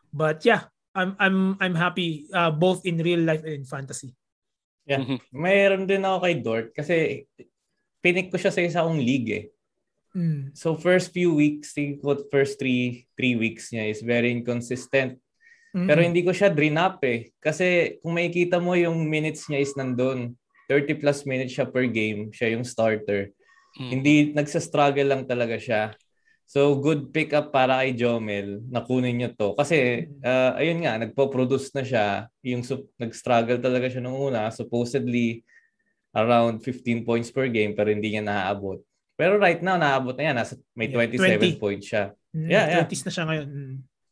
But 0.07 0.43
yeah, 0.47 0.71
I'm 0.91 1.15
I'm 1.19 1.55
I'm 1.59 1.75
happy 1.75 2.27
uh, 2.35 2.51
both 2.51 2.83
in 2.83 2.99
real 2.99 3.23
life 3.23 3.43
and 3.47 3.63
in 3.63 3.65
fantasy. 3.67 4.11
Yeah. 4.83 5.07
Mm-hmm. 5.07 5.31
Mayroon 5.31 5.87
din 5.87 6.03
ako 6.03 6.17
kay 6.19 6.35
Dort 6.43 6.67
kasi 6.75 6.95
pinik 8.03 8.27
ko 8.27 8.35
siya 8.35 8.51
sa 8.51 8.59
isa 8.59 8.83
kong 8.83 8.99
league 8.99 9.31
eh. 9.31 9.45
Mm. 10.11 10.51
So 10.51 10.75
first 10.75 11.15
few 11.15 11.31
weeks, 11.31 11.71
first 12.27 12.59
three 12.59 13.07
three 13.15 13.39
weeks 13.39 13.71
niya 13.71 13.87
is 13.87 14.03
very 14.03 14.35
inconsistent. 14.35 15.15
Mm-hmm. 15.71 15.87
Pero 15.87 15.99
hindi 16.03 16.21
ko 16.23 16.31
siya 16.35 16.51
drain 16.51 16.75
up 16.75 16.99
eh. 17.07 17.31
Kasi 17.39 17.97
kung 18.03 18.15
makikita 18.19 18.59
mo 18.59 18.75
yung 18.75 19.07
minutes 19.07 19.47
niya 19.47 19.63
is 19.63 19.73
nandun. 19.79 20.35
30 20.67 20.99
plus 21.03 21.23
minutes 21.27 21.55
siya 21.55 21.67
per 21.67 21.87
game. 21.87 22.31
Siya 22.31 22.55
yung 22.55 22.67
starter. 22.67 23.31
Mm-hmm. 23.79 23.89
Hindi 23.91 24.13
nagsa-struggle 24.35 25.07
lang 25.07 25.23
talaga 25.23 25.55
siya. 25.55 25.95
So 26.51 26.75
good 26.75 27.15
pick 27.15 27.31
up 27.31 27.55
para 27.55 27.79
kay 27.79 27.95
Jomel. 27.95 28.59
Nakunin 28.67 29.15
niyo 29.15 29.31
to. 29.31 29.55
Kasi 29.55 30.11
uh, 30.19 30.59
ayun 30.59 30.83
nga, 30.83 30.99
nagpo-produce 30.99 31.71
na 31.71 31.83
siya. 31.87 32.07
Yung 32.43 32.67
su- 32.67 32.91
nag-struggle 32.99 33.63
talaga 33.63 33.87
siya 33.87 34.03
nung 34.03 34.19
una. 34.19 34.51
Supposedly 34.51 35.47
around 36.11 36.59
15 36.59 37.07
points 37.07 37.31
per 37.31 37.47
game 37.47 37.71
pero 37.71 37.87
hindi 37.87 38.11
niya 38.11 38.27
naaabot. 38.27 38.83
Pero 39.15 39.39
right 39.39 39.63
now, 39.63 39.79
naabot 39.79 40.17
na 40.17 40.23
yan. 40.27 40.35
Nasa, 40.35 40.59
may 40.75 40.91
27 40.91 41.15
yeah, 41.23 41.55
20. 41.55 41.61
points 41.61 41.85
siya. 41.87 42.03
Mm, 42.33 42.47
yeah, 42.49 42.65
yeah. 42.67 42.83
20s 42.83 43.03
na 43.05 43.11
siya 43.13 43.23
ngayon. 43.29 43.47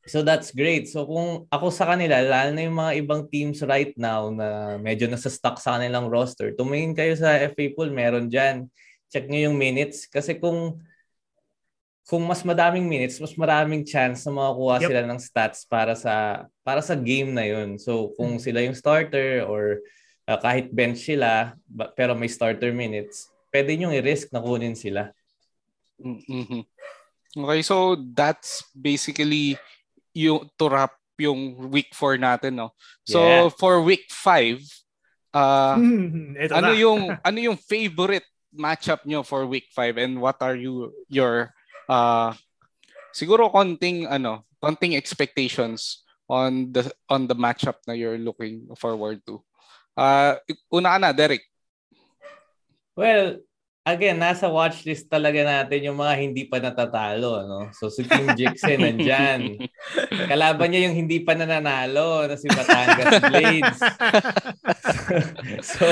Mm. 0.06 0.10
So 0.10 0.24
that's 0.24 0.50
great. 0.56 0.88
So 0.88 1.06
kung 1.06 1.50
ako 1.52 1.72
sa 1.72 1.92
kanila, 1.92 2.22
lalo 2.24 2.56
na 2.56 2.66
yung 2.66 2.78
mga 2.78 2.94
ibang 3.04 3.22
teams 3.28 3.60
right 3.66 3.94
now 4.00 4.32
na 4.32 4.80
medyo 4.80 5.08
nasa 5.12 5.28
stuck 5.28 5.60
sa 5.60 5.78
kanilang 5.78 6.08
roster, 6.08 6.56
tumingin 6.56 6.96
kayo 6.96 7.14
sa 7.16 7.36
FA 7.52 7.66
pool, 7.76 7.92
meron 7.92 8.32
dyan. 8.32 8.68
Check 9.10 9.28
nyo 9.28 9.52
yung 9.52 9.58
minutes. 9.58 10.06
Kasi 10.08 10.38
kung 10.38 10.80
kung 12.10 12.26
mas 12.26 12.42
madaming 12.42 12.90
minutes, 12.90 13.22
mas 13.22 13.38
maraming 13.38 13.86
chance 13.86 14.26
na 14.26 14.34
makakuha 14.34 14.76
yep. 14.82 14.90
sila 14.90 15.02
ng 15.06 15.20
stats 15.22 15.62
para 15.62 15.94
sa 15.94 16.46
para 16.66 16.82
sa 16.82 16.98
game 16.98 17.30
na 17.30 17.46
yun. 17.46 17.78
So 17.78 18.18
kung 18.18 18.38
hmm. 18.38 18.42
sila 18.42 18.66
yung 18.66 18.74
starter 18.74 19.46
or 19.46 19.86
uh, 20.26 20.40
kahit 20.42 20.74
bench 20.74 21.06
sila 21.06 21.54
pero 21.94 22.18
may 22.18 22.30
starter 22.30 22.74
minutes, 22.74 23.30
pwede 23.54 23.78
nyo 23.78 23.94
i-risk 23.94 24.30
na 24.34 24.42
kunin 24.42 24.78
sila. 24.78 25.14
Mm-hmm. 26.00 26.64
Okay, 27.44 27.62
so 27.62 27.98
that's 28.16 28.64
basically 28.74 29.60
yung 30.14 30.50
to 30.58 30.66
wrap 30.70 30.94
yung 31.20 31.70
week 31.70 31.92
4 31.92 32.16
natin, 32.16 32.56
no? 32.56 32.72
So, 33.04 33.20
yeah. 33.20 33.50
for 33.52 33.84
week 33.84 34.08
5, 34.08 34.64
uh, 35.36 35.76
ano 36.56 36.72
na. 36.72 36.78
yung 36.84 37.12
ano 37.12 37.38
yung 37.38 37.60
favorite 37.60 38.26
matchup 38.56 39.06
nyo 39.06 39.22
for 39.22 39.46
week 39.46 39.70
5 39.76 40.00
and 40.02 40.14
what 40.18 40.42
are 40.42 40.58
you 40.58 40.90
your 41.06 41.54
uh, 41.92 42.34
siguro 43.14 43.52
konting 43.52 44.08
ano, 44.10 44.48
konting 44.64 44.96
expectations 44.96 46.08
on 46.30 46.72
the 46.72 46.86
on 47.10 47.26
the 47.26 47.36
matchup 47.36 47.82
na 47.86 47.94
you're 47.94 48.22
looking 48.22 48.70
forward 48.78 49.20
to. 49.26 49.42
Uh, 49.98 50.40
una 50.72 50.96
ka 50.96 51.00
na, 51.02 51.12
Derek. 51.12 51.44
Well, 52.96 53.44
again, 53.88 54.20
nasa 54.20 54.48
watchlist 54.52 55.08
talaga 55.08 55.42
natin 55.42 55.92
yung 55.92 55.98
mga 55.98 56.14
hindi 56.20 56.44
pa 56.46 56.60
natatalo. 56.62 57.44
No? 57.48 57.60
So 57.76 57.88
si 57.88 58.06
Team 58.06 58.28
Jixen 58.38 58.84
nandyan. 58.84 59.58
Kalaban 60.32 60.72
niya 60.72 60.90
yung 60.90 60.98
hindi 60.98 61.24
pa 61.24 61.34
nananalo 61.34 62.28
na 62.28 62.36
si 62.36 62.48
Batangas 62.52 63.14
Blades. 63.32 63.80
so, 65.74 65.86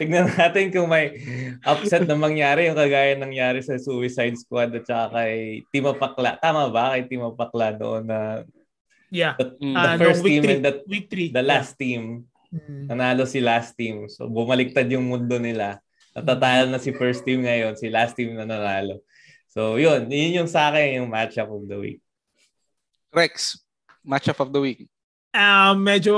tignan 0.00 0.32
natin 0.34 0.72
kung 0.74 0.90
may 0.90 1.20
upset 1.62 2.04
na 2.08 2.16
mangyari 2.18 2.66
yung 2.66 2.78
kagaya 2.78 3.14
nangyari 3.16 3.60
sa 3.60 3.78
Suicide 3.78 4.36
Squad 4.36 4.74
at 4.74 4.84
saka 4.88 5.20
kay 5.20 5.64
Timo 5.70 5.94
Pakla. 5.94 6.40
Tama 6.40 6.72
ba? 6.72 6.96
Kay 6.96 7.06
Timo 7.06 7.36
Pakla 7.36 7.76
doon 7.76 8.08
na 8.08 8.20
Yeah. 9.10 9.34
The, 9.42 9.58
the 9.58 9.74
uh, 9.74 9.98
first 9.98 10.22
no, 10.22 10.30
team 10.30 10.42
three. 10.46 10.54
and 10.54 10.62
the, 10.62 10.74
week 10.86 11.10
three. 11.10 11.28
the 11.34 11.42
last 11.42 11.74
yeah. 11.74 11.82
team. 11.82 12.30
Mm-hmm. 12.54 12.94
Nanalo 12.94 13.26
si 13.26 13.42
last 13.42 13.74
team. 13.74 14.06
So 14.06 14.30
bumaliktad 14.30 14.86
yung 14.86 15.10
mundo 15.10 15.34
nila. 15.42 15.82
Natatalo 16.20 16.68
na 16.68 16.80
si 16.80 16.92
first 16.92 17.24
team 17.24 17.42
ngayon, 17.42 17.74
si 17.74 17.88
last 17.88 18.14
team 18.14 18.36
na 18.36 18.44
nanalo. 18.44 19.00
So, 19.50 19.80
yun. 19.80 20.06
Yun 20.06 20.44
yung 20.44 20.50
sa 20.50 20.70
akin 20.70 21.02
yung 21.02 21.08
matchup 21.10 21.50
of 21.50 21.66
the 21.66 21.78
week. 21.80 22.00
Rex, 23.10 23.58
matchup 24.06 24.38
of 24.38 24.54
the 24.54 24.62
week. 24.62 24.86
Uh, 25.34 25.74
medyo 25.74 26.14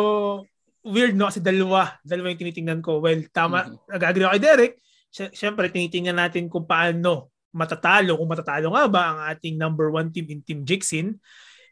weird 0.82 1.14
no 1.14 1.30
kasi 1.30 1.38
dalawa, 1.40 1.96
dalawa 2.04 2.34
yung 2.34 2.42
tinitingnan 2.42 2.80
ko. 2.84 3.00
Well, 3.00 3.22
tama, 3.32 3.64
mm-hmm. 3.64 3.88
nag-agree 3.88 4.24
ako 4.26 4.34
kay 4.36 4.42
Derek. 4.42 4.74
Siyempre, 5.12 5.72
tinitingnan 5.72 6.18
natin 6.18 6.52
kung 6.52 6.68
paano 6.68 7.32
matatalo, 7.52 8.16
kung 8.16 8.30
matatalo 8.32 8.72
nga 8.72 8.84
ba 8.88 9.02
ang 9.12 9.18
ating 9.32 9.56
number 9.60 9.92
one 9.92 10.08
team 10.12 10.28
in 10.28 10.40
Team 10.44 10.64
Jixin. 10.64 11.20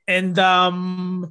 And 0.08 0.36
um, 0.40 1.24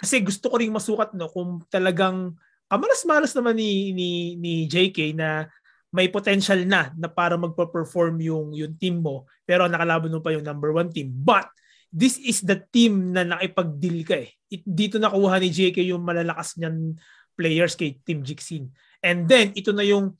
kasi 0.00 0.24
gusto 0.24 0.48
ko 0.48 0.56
ring 0.56 0.72
masukat 0.72 1.12
no 1.12 1.28
kung 1.28 1.60
talagang 1.68 2.36
kamalas-malas 2.72 3.36
naman 3.36 3.60
ni, 3.60 3.92
ni, 3.92 4.10
ni 4.40 4.64
JK 4.64 5.12
na 5.12 5.50
may 5.90 6.06
potential 6.06 6.62
na 6.66 6.94
na 6.94 7.10
para 7.10 7.34
magpa-perform 7.34 8.22
yung 8.22 8.46
yung 8.54 8.78
team 8.78 9.02
mo 9.02 9.26
pero 9.42 9.66
nakalaban 9.66 10.14
mo 10.14 10.22
pa 10.22 10.30
yung 10.30 10.46
number 10.46 10.70
one 10.70 10.90
team. 10.90 11.10
But 11.10 11.50
this 11.90 12.14
is 12.22 12.46
the 12.46 12.62
team 12.70 13.10
na 13.10 13.26
nakipag-deal 13.26 14.06
ka 14.06 14.16
eh. 14.22 14.30
It, 14.46 14.62
dito 14.62 15.02
nakuha 15.02 15.42
ni 15.42 15.50
JK 15.50 15.82
yung 15.90 16.06
malalakas 16.06 16.54
niyan 16.54 16.94
players 17.34 17.74
kay 17.74 17.98
Team 18.06 18.22
Jixin. 18.22 18.70
And 19.02 19.26
then 19.26 19.50
ito 19.58 19.74
na 19.74 19.82
yung 19.82 20.14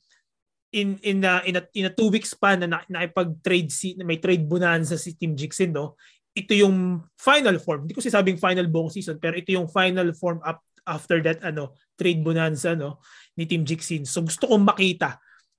in 0.75 0.99
in 1.03 1.23
a, 1.23 1.39
in 1.47 1.55
a, 1.59 1.63
in 1.75 1.87
a 1.87 1.93
two 1.95 2.11
weeks 2.11 2.35
span 2.35 2.67
na 2.67 2.83
nakipag-trade 2.91 3.71
si 3.71 3.95
may 4.03 4.19
trade 4.19 4.43
bonanza 4.43 4.99
si 4.99 5.15
Team 5.15 5.39
Jixin 5.39 5.71
no? 5.71 5.95
Ito 6.35 6.51
yung 6.55 7.07
final 7.15 7.59
form. 7.63 7.87
Hindi 7.87 7.95
ko 7.95 8.03
sinasabing 8.03 8.39
final 8.39 8.67
buong 8.67 8.91
season 8.91 9.15
pero 9.15 9.39
ito 9.39 9.55
yung 9.55 9.71
final 9.71 10.11
form 10.11 10.43
up 10.43 10.59
after 10.83 11.23
that 11.23 11.39
ano 11.45 11.79
trade 11.95 12.19
bonanza 12.19 12.75
no 12.75 12.99
ni 13.39 13.47
Team 13.47 13.63
Jixin. 13.63 14.03
So 14.03 14.27
gusto 14.27 14.51
kong 14.51 14.67
makita 14.67 15.15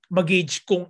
mag-gauge 0.09 0.63
kung 0.65 0.89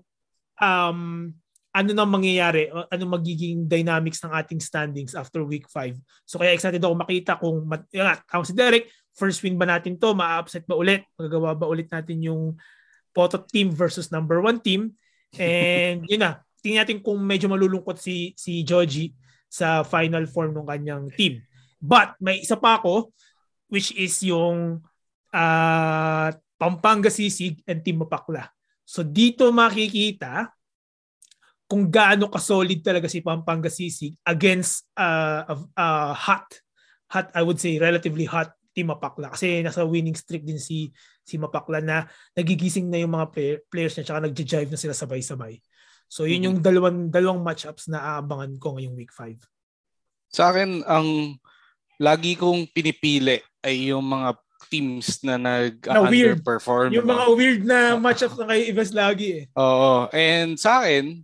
um, 0.61 1.29
ano 1.73 1.89
nang 1.89 2.11
mangyayari, 2.13 2.69
ano 2.69 3.03
magiging 3.09 3.65
dynamics 3.65 4.21
ng 4.21 4.33
ating 4.33 4.61
standings 4.61 5.17
after 5.17 5.41
week 5.41 5.65
5. 5.65 5.97
So 6.29 6.37
kaya 6.37 6.53
excited 6.53 6.81
ako 6.85 6.93
makita 6.93 7.41
kung, 7.41 7.65
yun 7.89 8.05
nga, 8.05 8.21
ako 8.29 8.43
si 8.45 8.53
Derek, 8.53 8.85
first 9.17 9.41
win 9.41 9.57
ba 9.57 9.65
natin 9.65 9.97
to, 9.97 10.13
ma-upset 10.13 10.69
ba 10.69 10.77
ulit, 10.77 11.01
magagawa 11.17 11.57
ba 11.57 11.65
ulit 11.65 11.89
natin 11.89 12.21
yung 12.21 12.57
Poto 13.13 13.37
team 13.45 13.69
versus 13.69 14.09
number 14.09 14.41
one 14.41 14.57
team. 14.57 14.97
And 15.37 16.05
yun 16.09 16.21
na, 16.21 16.41
tingnan 16.61 16.85
natin 16.85 17.01
kung 17.01 17.21
medyo 17.21 17.49
malulungkot 17.51 17.99
si 17.99 18.33
si 18.39 18.65
Joji 18.65 19.13
sa 19.49 19.85
final 19.85 20.25
form 20.25 20.57
ng 20.57 20.65
kanyang 20.65 21.05
team. 21.13 21.41
But 21.77 22.17
may 22.17 22.41
isa 22.41 22.57
pa 22.57 22.81
ako 22.81 23.13
which 23.73 23.89
is 23.97 24.21
yung 24.21 24.85
uh, 25.33 26.27
Pampanga 26.61 27.09
Sisig 27.09 27.65
and 27.65 27.81
Team 27.81 28.05
Mapakla. 28.05 28.52
So 28.83 29.01
dito 29.01 29.47
makikita 29.49 30.51
kung 31.67 31.89
gaano 31.89 32.29
ka-solid 32.29 32.85
talaga 32.85 33.09
si 33.09 33.23
Pampanga 33.23 33.71
Sisig 33.71 34.13
against 34.27 34.85
uh, 34.93 35.41
a, 35.47 35.55
a 35.79 35.87
hot, 36.13 36.45
hot, 37.09 37.33
I 37.33 37.41
would 37.41 37.57
say 37.57 37.79
relatively 37.81 38.29
hot 38.29 38.53
Team 38.73 38.89
Mapakla. 38.89 39.29
Kasi 39.33 39.61
nasa 39.61 39.85
winning 39.85 40.17
streak 40.17 40.43
din 40.43 40.57
si 40.57 40.89
si 41.21 41.37
Mapakla 41.37 41.79
na 41.79 42.09
nagigising 42.33 42.89
na 42.89 42.99
yung 42.99 43.13
mga 43.13 43.29
player, 43.31 43.57
players 43.69 43.93
niya 43.95 44.05
tsaka 44.09 44.27
nagja-jive 44.27 44.69
na 44.73 44.81
sila 44.81 44.97
sabay-sabay. 44.97 45.61
So 46.09 46.25
yun 46.25 46.41
mm-hmm. 46.41 46.45
yung 46.45 46.57
dalawang 46.59 46.99
dalawang 47.09 47.41
matchups 47.45 47.89
na 47.89 48.17
aabangan 48.17 48.57
ko 48.57 48.75
ngayong 48.75 48.97
week 48.97 49.13
5. 49.13 49.39
Sa 50.33 50.49
akin 50.49 50.81
ang 50.89 51.37
lagi 52.01 52.33
kong 52.33 52.69
pinipili 52.73 53.39
ay 53.63 53.93
yung 53.93 54.03
mga 54.09 54.35
teams 54.69 55.19
na 55.25 55.35
nag-underperform. 55.39 56.91
Yung 56.95 57.07
mga 57.07 57.25
weird 57.35 57.61
na 57.63 57.93
matchups 58.03 58.37
na 58.39 58.49
kay 58.51 58.69
Ibas 58.71 58.91
lagi 58.91 59.27
eh. 59.41 59.43
Oo. 59.57 60.07
And 60.11 60.55
sa 60.55 60.83
akin, 60.83 61.23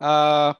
uh, 0.00 0.52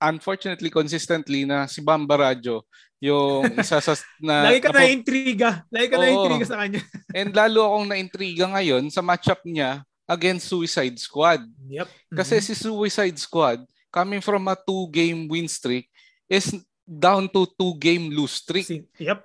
unfortunately, 0.00 0.68
consistently 0.68 1.48
na 1.48 1.64
si 1.68 1.80
Bamba 1.80 2.30
Radyo, 2.30 2.64
yung 3.04 3.44
isa 3.60 3.84
sa 3.84 3.92
na 4.16 4.48
lagi 4.48 4.64
ka 4.64 4.72
na 4.72 4.88
intriga 4.88 5.50
lagi 5.68 5.88
ka 5.92 5.96
na 6.00 6.08
intriga 6.08 6.46
sa 6.48 6.56
kanya 6.64 6.80
and 7.18 7.36
lalo 7.36 7.60
akong 7.68 7.86
na-intriga 7.92 8.44
ngayon 8.48 8.88
sa 8.88 9.04
matchup 9.04 9.44
niya 9.44 9.84
against 10.08 10.48
Suicide 10.48 10.96
Squad 10.96 11.44
yep 11.68 11.84
kasi 12.08 12.40
mm-hmm. 12.40 12.56
si 12.56 12.64
Suicide 12.64 13.18
Squad 13.20 13.60
coming 13.92 14.24
from 14.24 14.48
a 14.48 14.56
two 14.56 14.88
game 14.88 15.28
win 15.28 15.44
streak 15.44 15.92
is 16.32 16.56
down 16.84 17.28
to 17.28 17.44
two 17.60 17.76
game 17.76 18.08
lose 18.08 18.40
streak 18.40 18.88
yep 18.96 19.20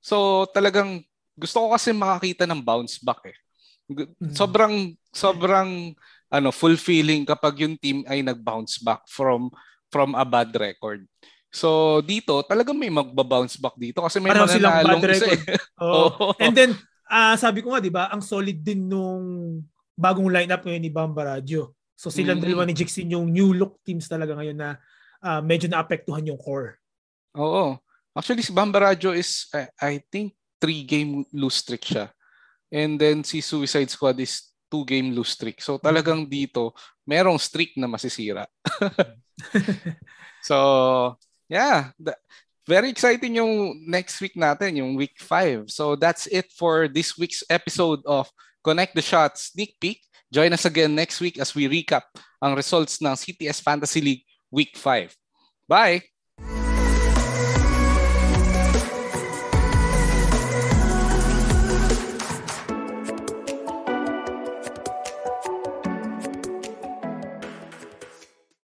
so 0.00 0.48
talagang 0.56 1.04
gusto 1.38 1.56
ko 1.64 1.66
kasi 1.74 1.94
makakita 1.94 2.44
ng 2.48 2.62
bounce 2.62 2.98
back 3.00 3.22
eh. 3.28 3.36
Mm. 3.90 4.34
Sobrang 4.34 4.74
sobrang 5.10 5.94
ano 6.30 6.48
fulfilling 6.54 7.26
kapag 7.26 7.66
yung 7.66 7.74
team 7.74 8.06
ay 8.06 8.22
nag-bounce 8.22 8.78
back 8.78 9.02
from 9.10 9.50
from 9.90 10.14
a 10.14 10.22
bad 10.22 10.54
record. 10.54 11.02
So 11.50 11.98
dito 12.06 12.46
talagang 12.46 12.78
may 12.78 12.88
magba-bounce 12.88 13.58
back 13.58 13.74
dito 13.74 13.98
kasi 14.06 14.22
may 14.22 14.30
Parang 14.30 14.46
bad 14.46 15.02
record. 15.02 15.42
Eh. 15.42 15.58
oh. 15.82 16.30
And 16.42 16.54
then 16.54 16.78
uh, 17.10 17.34
sabi 17.34 17.66
ko 17.66 17.74
nga 17.74 17.82
'di 17.82 17.90
ba, 17.90 18.06
ang 18.14 18.22
solid 18.22 18.62
din 18.62 18.86
nung 18.86 19.58
bagong 19.98 20.30
lineup 20.30 20.62
ngayon 20.62 20.82
ni 20.86 20.92
Bamba 20.94 21.36
Radio. 21.36 21.74
So 21.98 22.08
silang 22.08 22.40
mm-hmm. 22.40 22.46
dalawa 22.46 22.62
ni 22.64 22.72
Jixin 22.78 23.12
yung 23.12 23.28
new 23.28 23.52
look 23.52 23.82
teams 23.84 24.08
talaga 24.08 24.32
ngayon 24.38 24.56
na 24.56 24.78
uh, 25.20 25.42
medyo 25.42 25.66
naapektuhan 25.68 26.24
yung 26.24 26.40
core. 26.40 26.78
Oo. 27.36 27.76
Actually 28.14 28.46
si 28.46 28.54
Bamba 28.54 28.94
Radio 28.94 29.10
is 29.12 29.50
I, 29.50 29.68
I 29.82 29.92
think 30.08 30.32
three 30.60 30.84
game 30.84 31.24
lose 31.32 31.64
streak 31.64 31.82
siya. 31.82 32.12
And 32.70 33.00
then 33.00 33.24
si 33.24 33.40
Suicide 33.40 33.90
Squad 33.90 34.20
is 34.20 34.52
two 34.70 34.86
game 34.86 35.10
lose 35.10 35.34
streak. 35.34 35.58
So 35.58 35.80
talagang 35.82 36.30
dito, 36.30 36.76
merong 37.02 37.40
streak 37.40 37.74
na 37.74 37.90
masisira. 37.90 38.46
so, 40.46 41.16
yeah. 41.50 41.90
The, 41.98 42.14
very 42.70 42.94
exciting 42.94 43.34
yung 43.42 43.82
next 43.90 44.22
week 44.22 44.38
natin, 44.38 44.78
yung 44.78 44.94
week 44.94 45.18
5. 45.18 45.66
So 45.66 45.98
that's 45.98 46.30
it 46.30 46.54
for 46.54 46.86
this 46.86 47.18
week's 47.18 47.42
episode 47.50 47.98
of 48.06 48.30
Connect 48.62 48.94
the 48.94 49.02
Shots 49.02 49.50
Sneak 49.50 49.74
Peek. 49.82 49.98
Join 50.30 50.54
us 50.54 50.62
again 50.62 50.94
next 50.94 51.18
week 51.18 51.42
as 51.42 51.50
we 51.58 51.66
recap 51.66 52.06
ang 52.38 52.54
results 52.54 53.02
ng 53.02 53.18
CTS 53.18 53.58
Fantasy 53.58 53.98
League 53.98 54.24
Week 54.54 54.70
5. 54.78 55.10
Bye! 55.66 56.19